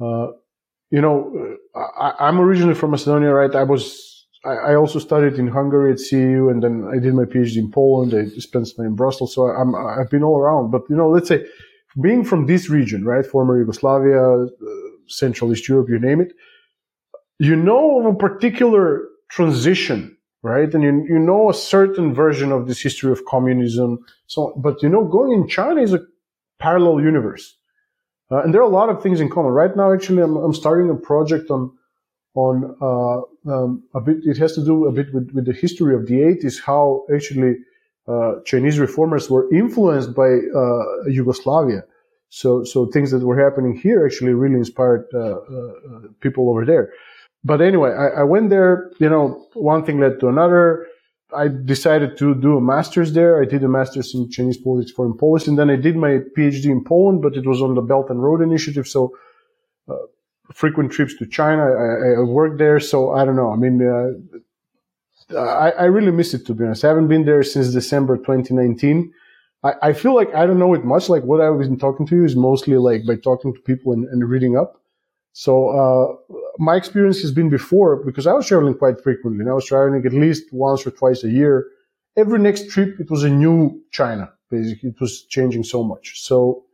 Uh, 0.00 0.28
you 0.90 1.02
know, 1.02 1.56
I, 1.74 2.14
I'm 2.18 2.40
originally 2.40 2.74
from 2.74 2.92
Macedonia, 2.92 3.30
right? 3.30 3.54
I 3.54 3.64
was 3.64 4.11
I, 4.44 4.74
also 4.74 4.98
studied 4.98 5.34
in 5.34 5.46
Hungary 5.46 5.92
at 5.92 5.98
CEU, 5.98 6.50
and 6.50 6.62
then 6.62 6.88
I 6.92 6.98
did 6.98 7.14
my 7.14 7.24
PhD 7.24 7.58
in 7.58 7.70
Poland. 7.70 8.12
I 8.12 8.26
spent 8.40 8.66
some 8.66 8.76
time 8.76 8.86
in 8.86 8.96
Brussels, 8.96 9.34
so 9.34 9.46
I'm 9.46 9.74
I've 9.74 10.10
been 10.10 10.24
all 10.24 10.38
around. 10.38 10.70
But 10.70 10.82
you 10.90 10.96
know, 10.96 11.08
let's 11.08 11.28
say 11.28 11.44
being 12.00 12.24
from 12.24 12.46
this 12.46 12.68
region, 12.68 13.04
right, 13.04 13.24
former 13.24 13.58
Yugoslavia, 13.58 14.20
uh, 14.20 14.46
Central 15.06 15.52
East 15.52 15.68
Europe, 15.68 15.88
you 15.88 15.98
name 15.98 16.20
it, 16.20 16.32
you 17.38 17.54
know 17.54 18.00
of 18.00 18.14
a 18.14 18.18
particular 18.18 19.02
transition, 19.30 20.16
right, 20.42 20.74
and 20.74 20.82
you 20.82 21.06
you 21.08 21.18
know 21.20 21.48
a 21.48 21.54
certain 21.54 22.12
version 22.12 22.50
of 22.50 22.66
this 22.66 22.80
history 22.80 23.12
of 23.12 23.24
communism. 23.26 23.98
So, 24.26 24.54
but 24.56 24.82
you 24.82 24.88
know, 24.88 25.04
going 25.04 25.32
in 25.32 25.46
China 25.46 25.80
is 25.80 25.94
a 25.94 26.00
parallel 26.58 27.00
universe, 27.00 27.56
uh, 28.32 28.42
and 28.42 28.52
there 28.52 28.60
are 28.60 28.70
a 28.72 28.76
lot 28.80 28.88
of 28.88 29.02
things 29.04 29.20
in 29.20 29.30
common. 29.30 29.52
Right 29.52 29.76
now, 29.76 29.92
actually, 29.92 30.22
I'm 30.22 30.36
I'm 30.36 30.54
starting 30.54 30.90
a 30.90 30.96
project 30.96 31.48
on 31.48 31.70
on 32.34 32.76
uh, 32.80 33.52
um, 33.52 33.82
a 33.94 34.00
bit. 34.00 34.18
It 34.24 34.38
has 34.38 34.54
to 34.54 34.64
do 34.64 34.86
a 34.86 34.92
bit 34.92 35.12
with, 35.12 35.30
with 35.32 35.44
the 35.44 35.52
history 35.52 35.94
of 35.94 36.06
the 36.06 36.14
80s, 36.14 36.60
how 36.60 37.04
actually 37.14 37.56
uh, 38.08 38.40
Chinese 38.44 38.78
reformers 38.78 39.30
were 39.30 39.52
influenced 39.52 40.14
by 40.14 40.30
uh, 40.54 41.08
Yugoslavia. 41.08 41.84
So, 42.30 42.64
so 42.64 42.86
things 42.86 43.10
that 43.10 43.24
were 43.24 43.38
happening 43.38 43.76
here 43.76 44.06
actually 44.06 44.32
really 44.32 44.56
inspired 44.56 45.06
uh, 45.12 45.18
uh, 45.18 45.72
people 46.20 46.48
over 46.48 46.64
there. 46.64 46.90
But 47.44 47.60
anyway, 47.60 47.92
I, 47.92 48.20
I, 48.20 48.22
went 48.22 48.48
there. 48.50 48.90
You 48.98 49.10
know, 49.10 49.46
one 49.52 49.84
thing 49.84 50.00
led 50.00 50.18
to 50.20 50.28
another. 50.28 50.86
I 51.36 51.48
decided 51.48 52.16
to 52.18 52.34
do 52.34 52.56
a 52.56 52.60
master's 52.60 53.12
there. 53.12 53.42
I 53.42 53.44
did 53.44 53.62
a 53.64 53.68
master's 53.68 54.14
in 54.14 54.30
Chinese 54.30 54.56
politics, 54.56 54.92
foreign 54.92 55.16
policy, 55.16 55.50
and 55.50 55.58
then 55.58 55.70
I 55.70 55.76
did 55.76 55.96
my 55.96 56.20
PhD 56.36 56.66
in 56.66 56.84
Poland, 56.84 57.20
but 57.22 57.36
it 57.36 57.46
was 57.46 57.60
on 57.60 57.74
the 57.74 57.82
Belt 57.82 58.10
and 58.10 58.22
Road 58.22 58.40
Initiative. 58.40 58.86
So 58.86 59.12
uh, 59.88 59.96
frequent 60.52 60.92
trips 60.92 61.16
to 61.18 61.26
China. 61.26 61.62
I, 61.62 62.20
I 62.20 62.22
worked 62.22 62.58
there, 62.58 62.80
so 62.80 63.12
I 63.12 63.24
don't 63.24 63.36
know. 63.36 63.52
I 63.52 63.56
mean, 63.56 63.80
uh, 63.82 65.38
I, 65.38 65.70
I, 65.70 65.84
really 65.84 66.10
miss 66.10 66.34
it 66.34 66.46
to 66.46 66.54
be 66.54 66.64
honest. 66.64 66.84
I 66.84 66.88
haven't 66.88 67.08
been 67.08 67.24
there 67.24 67.42
since 67.42 67.72
December 67.72 68.16
2019. 68.16 69.12
I, 69.64 69.74
I, 69.82 69.92
feel 69.92 70.14
like 70.14 70.34
I 70.34 70.46
don't 70.46 70.58
know 70.58 70.74
it 70.74 70.84
much. 70.84 71.08
Like 71.08 71.22
what 71.22 71.40
I've 71.40 71.58
been 71.58 71.78
talking 71.78 72.06
to 72.06 72.16
you 72.16 72.24
is 72.24 72.36
mostly 72.36 72.76
like 72.76 73.06
by 73.06 73.16
talking 73.16 73.54
to 73.54 73.60
people 73.60 73.92
and, 73.92 74.04
and 74.06 74.28
reading 74.28 74.56
up. 74.56 74.80
So 75.32 75.68
uh, 75.70 76.36
my 76.58 76.76
experience 76.76 77.22
has 77.22 77.32
been 77.32 77.48
before 77.48 78.04
because 78.04 78.26
I 78.26 78.32
was 78.32 78.46
traveling 78.46 78.74
quite 78.74 79.00
frequently. 79.02 79.40
And 79.40 79.50
I 79.50 79.54
was 79.54 79.66
traveling 79.66 80.04
at 80.04 80.12
least 80.12 80.52
once 80.52 80.86
or 80.86 80.90
twice 80.90 81.24
a 81.24 81.30
year. 81.30 81.66
Every 82.16 82.38
next 82.38 82.70
trip, 82.70 83.00
it 83.00 83.10
was 83.10 83.24
a 83.24 83.30
new 83.30 83.80
China. 83.90 84.30
Basically, 84.50 84.90
it 84.90 85.00
was 85.00 85.22
changing 85.24 85.64
so 85.64 85.82
much. 85.82 86.20
So 86.20 86.64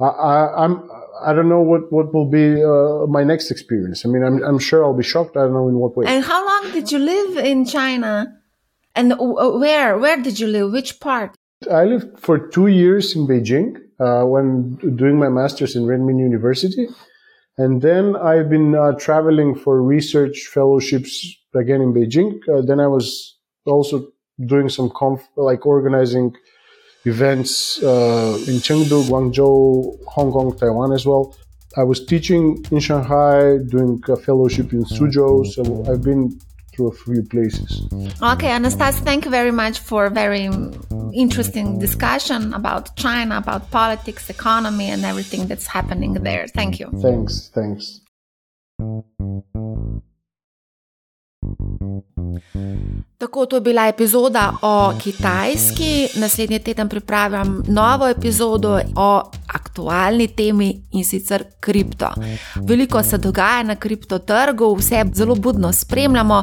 I, 0.00 0.48
I'm 0.56 0.88
I 1.22 1.32
don't 1.32 1.48
know 1.48 1.60
what 1.60 1.92
what 1.92 2.12
will 2.12 2.28
be 2.28 2.62
uh, 2.62 3.06
my 3.06 3.24
next 3.24 3.50
experience. 3.50 4.04
I 4.04 4.08
mean, 4.08 4.22
I'm 4.22 4.42
I'm 4.42 4.58
sure 4.58 4.84
I'll 4.84 4.96
be 4.96 5.04
shocked. 5.04 5.36
I 5.36 5.42
don't 5.42 5.52
know 5.52 5.68
in 5.68 5.76
what 5.76 5.96
way. 5.96 6.06
And 6.06 6.24
how 6.24 6.44
long 6.44 6.72
did 6.72 6.90
you 6.90 6.98
live 6.98 7.36
in 7.36 7.64
China? 7.64 8.40
And 8.94 9.14
where 9.18 9.98
where 9.98 10.20
did 10.20 10.40
you 10.40 10.48
live? 10.48 10.72
Which 10.72 11.00
part? 11.00 11.36
I 11.70 11.84
lived 11.84 12.18
for 12.18 12.48
two 12.48 12.66
years 12.66 13.14
in 13.14 13.26
Beijing 13.26 13.76
uh, 14.00 14.26
when 14.26 14.74
doing 14.96 15.18
my 15.18 15.28
master's 15.28 15.76
in 15.76 15.84
Renmin 15.84 16.18
University, 16.18 16.88
and 17.56 17.80
then 17.80 18.16
I've 18.16 18.50
been 18.50 18.74
uh, 18.74 18.92
traveling 18.98 19.54
for 19.54 19.80
research 19.80 20.48
fellowships 20.52 21.36
again 21.54 21.80
in 21.80 21.92
Beijing. 21.94 22.40
Uh, 22.48 22.62
then 22.62 22.80
I 22.80 22.88
was 22.88 23.36
also 23.66 24.08
doing 24.44 24.68
some 24.68 24.90
conf- 24.90 25.28
like 25.36 25.64
organizing 25.66 26.34
events 27.04 27.82
uh, 27.82 28.38
in 28.46 28.56
Chengdu, 28.66 29.04
Guangzhou, 29.04 29.98
Hong 30.06 30.32
Kong, 30.32 30.56
Taiwan 30.56 30.92
as 30.92 31.04
well. 31.06 31.36
I 31.76 31.84
was 31.84 32.04
teaching 32.04 32.64
in 32.70 32.80
Shanghai, 32.80 33.58
doing 33.68 34.02
a 34.08 34.16
fellowship 34.16 34.72
in 34.72 34.84
Suzhou, 34.84 35.46
so 35.46 35.62
I've 35.90 36.02
been 36.02 36.38
through 36.72 36.88
a 36.88 36.92
few 36.92 37.22
places. 37.22 37.82
Okay, 38.22 38.48
Anastas, 38.48 38.98
thank 39.00 39.24
you 39.24 39.30
very 39.30 39.50
much 39.50 39.78
for 39.78 40.06
a 40.06 40.10
very 40.10 40.48
interesting 41.14 41.78
discussion 41.78 42.54
about 42.54 42.94
China, 42.96 43.38
about 43.38 43.70
politics, 43.70 44.28
economy, 44.30 44.90
and 44.90 45.04
everything 45.04 45.46
that's 45.46 45.66
happening 45.66 46.14
there. 46.14 46.46
Thank 46.46 46.80
you. 46.80 46.90
Thanks, 47.00 47.50
thanks. 47.54 48.00
Tako, 53.18 53.46
to 53.46 53.56
je 53.56 53.60
bila 53.60 53.86
epizoda 53.88 54.52
o 54.62 54.92
Kitajski. 55.02 56.08
Naslednji 56.16 56.58
teden 56.58 56.88
pripravljam 56.88 57.62
novo 57.68 58.08
epizodo 58.08 58.80
o 58.96 59.22
aktualni 59.72 60.28
temi 60.28 60.82
in 60.92 61.04
sicer 61.04 61.44
kripto. 61.60 62.08
Veliko 62.54 63.02
se 63.02 63.18
dogaja 63.18 63.62
na 63.62 63.74
kriptotrgu, 63.74 64.74
vse 64.74 65.04
zelo 65.14 65.34
budno 65.34 65.72
spremljamo. 65.72 66.42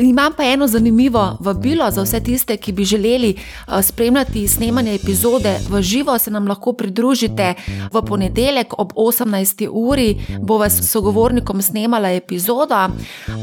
Imam 0.00 0.32
pa 0.36 0.44
eno 0.44 0.66
zanimivo 0.66 1.36
vabilo 1.40 1.90
za 1.90 2.02
vse 2.02 2.20
tiste, 2.20 2.56
ki 2.56 2.72
bi 2.72 2.84
želeli 2.84 3.30
eh, 3.36 3.82
spremljati 3.82 4.48
snemanje 4.48 4.94
epizode 4.94 5.58
v 5.68 5.82
živo. 5.82 6.18
Se 6.18 6.30
nam 6.30 6.48
lahko 6.48 6.72
pridružite 6.72 7.54
v 7.92 8.02
ponedeljek 8.06 8.74
ob 8.78 8.92
18. 8.92 9.68
uri, 9.72 10.20
bo 10.40 10.58
vas 10.58 10.90
sogovornikom 10.90 11.62
snemala 11.62 12.10
epizoda. 12.10 12.88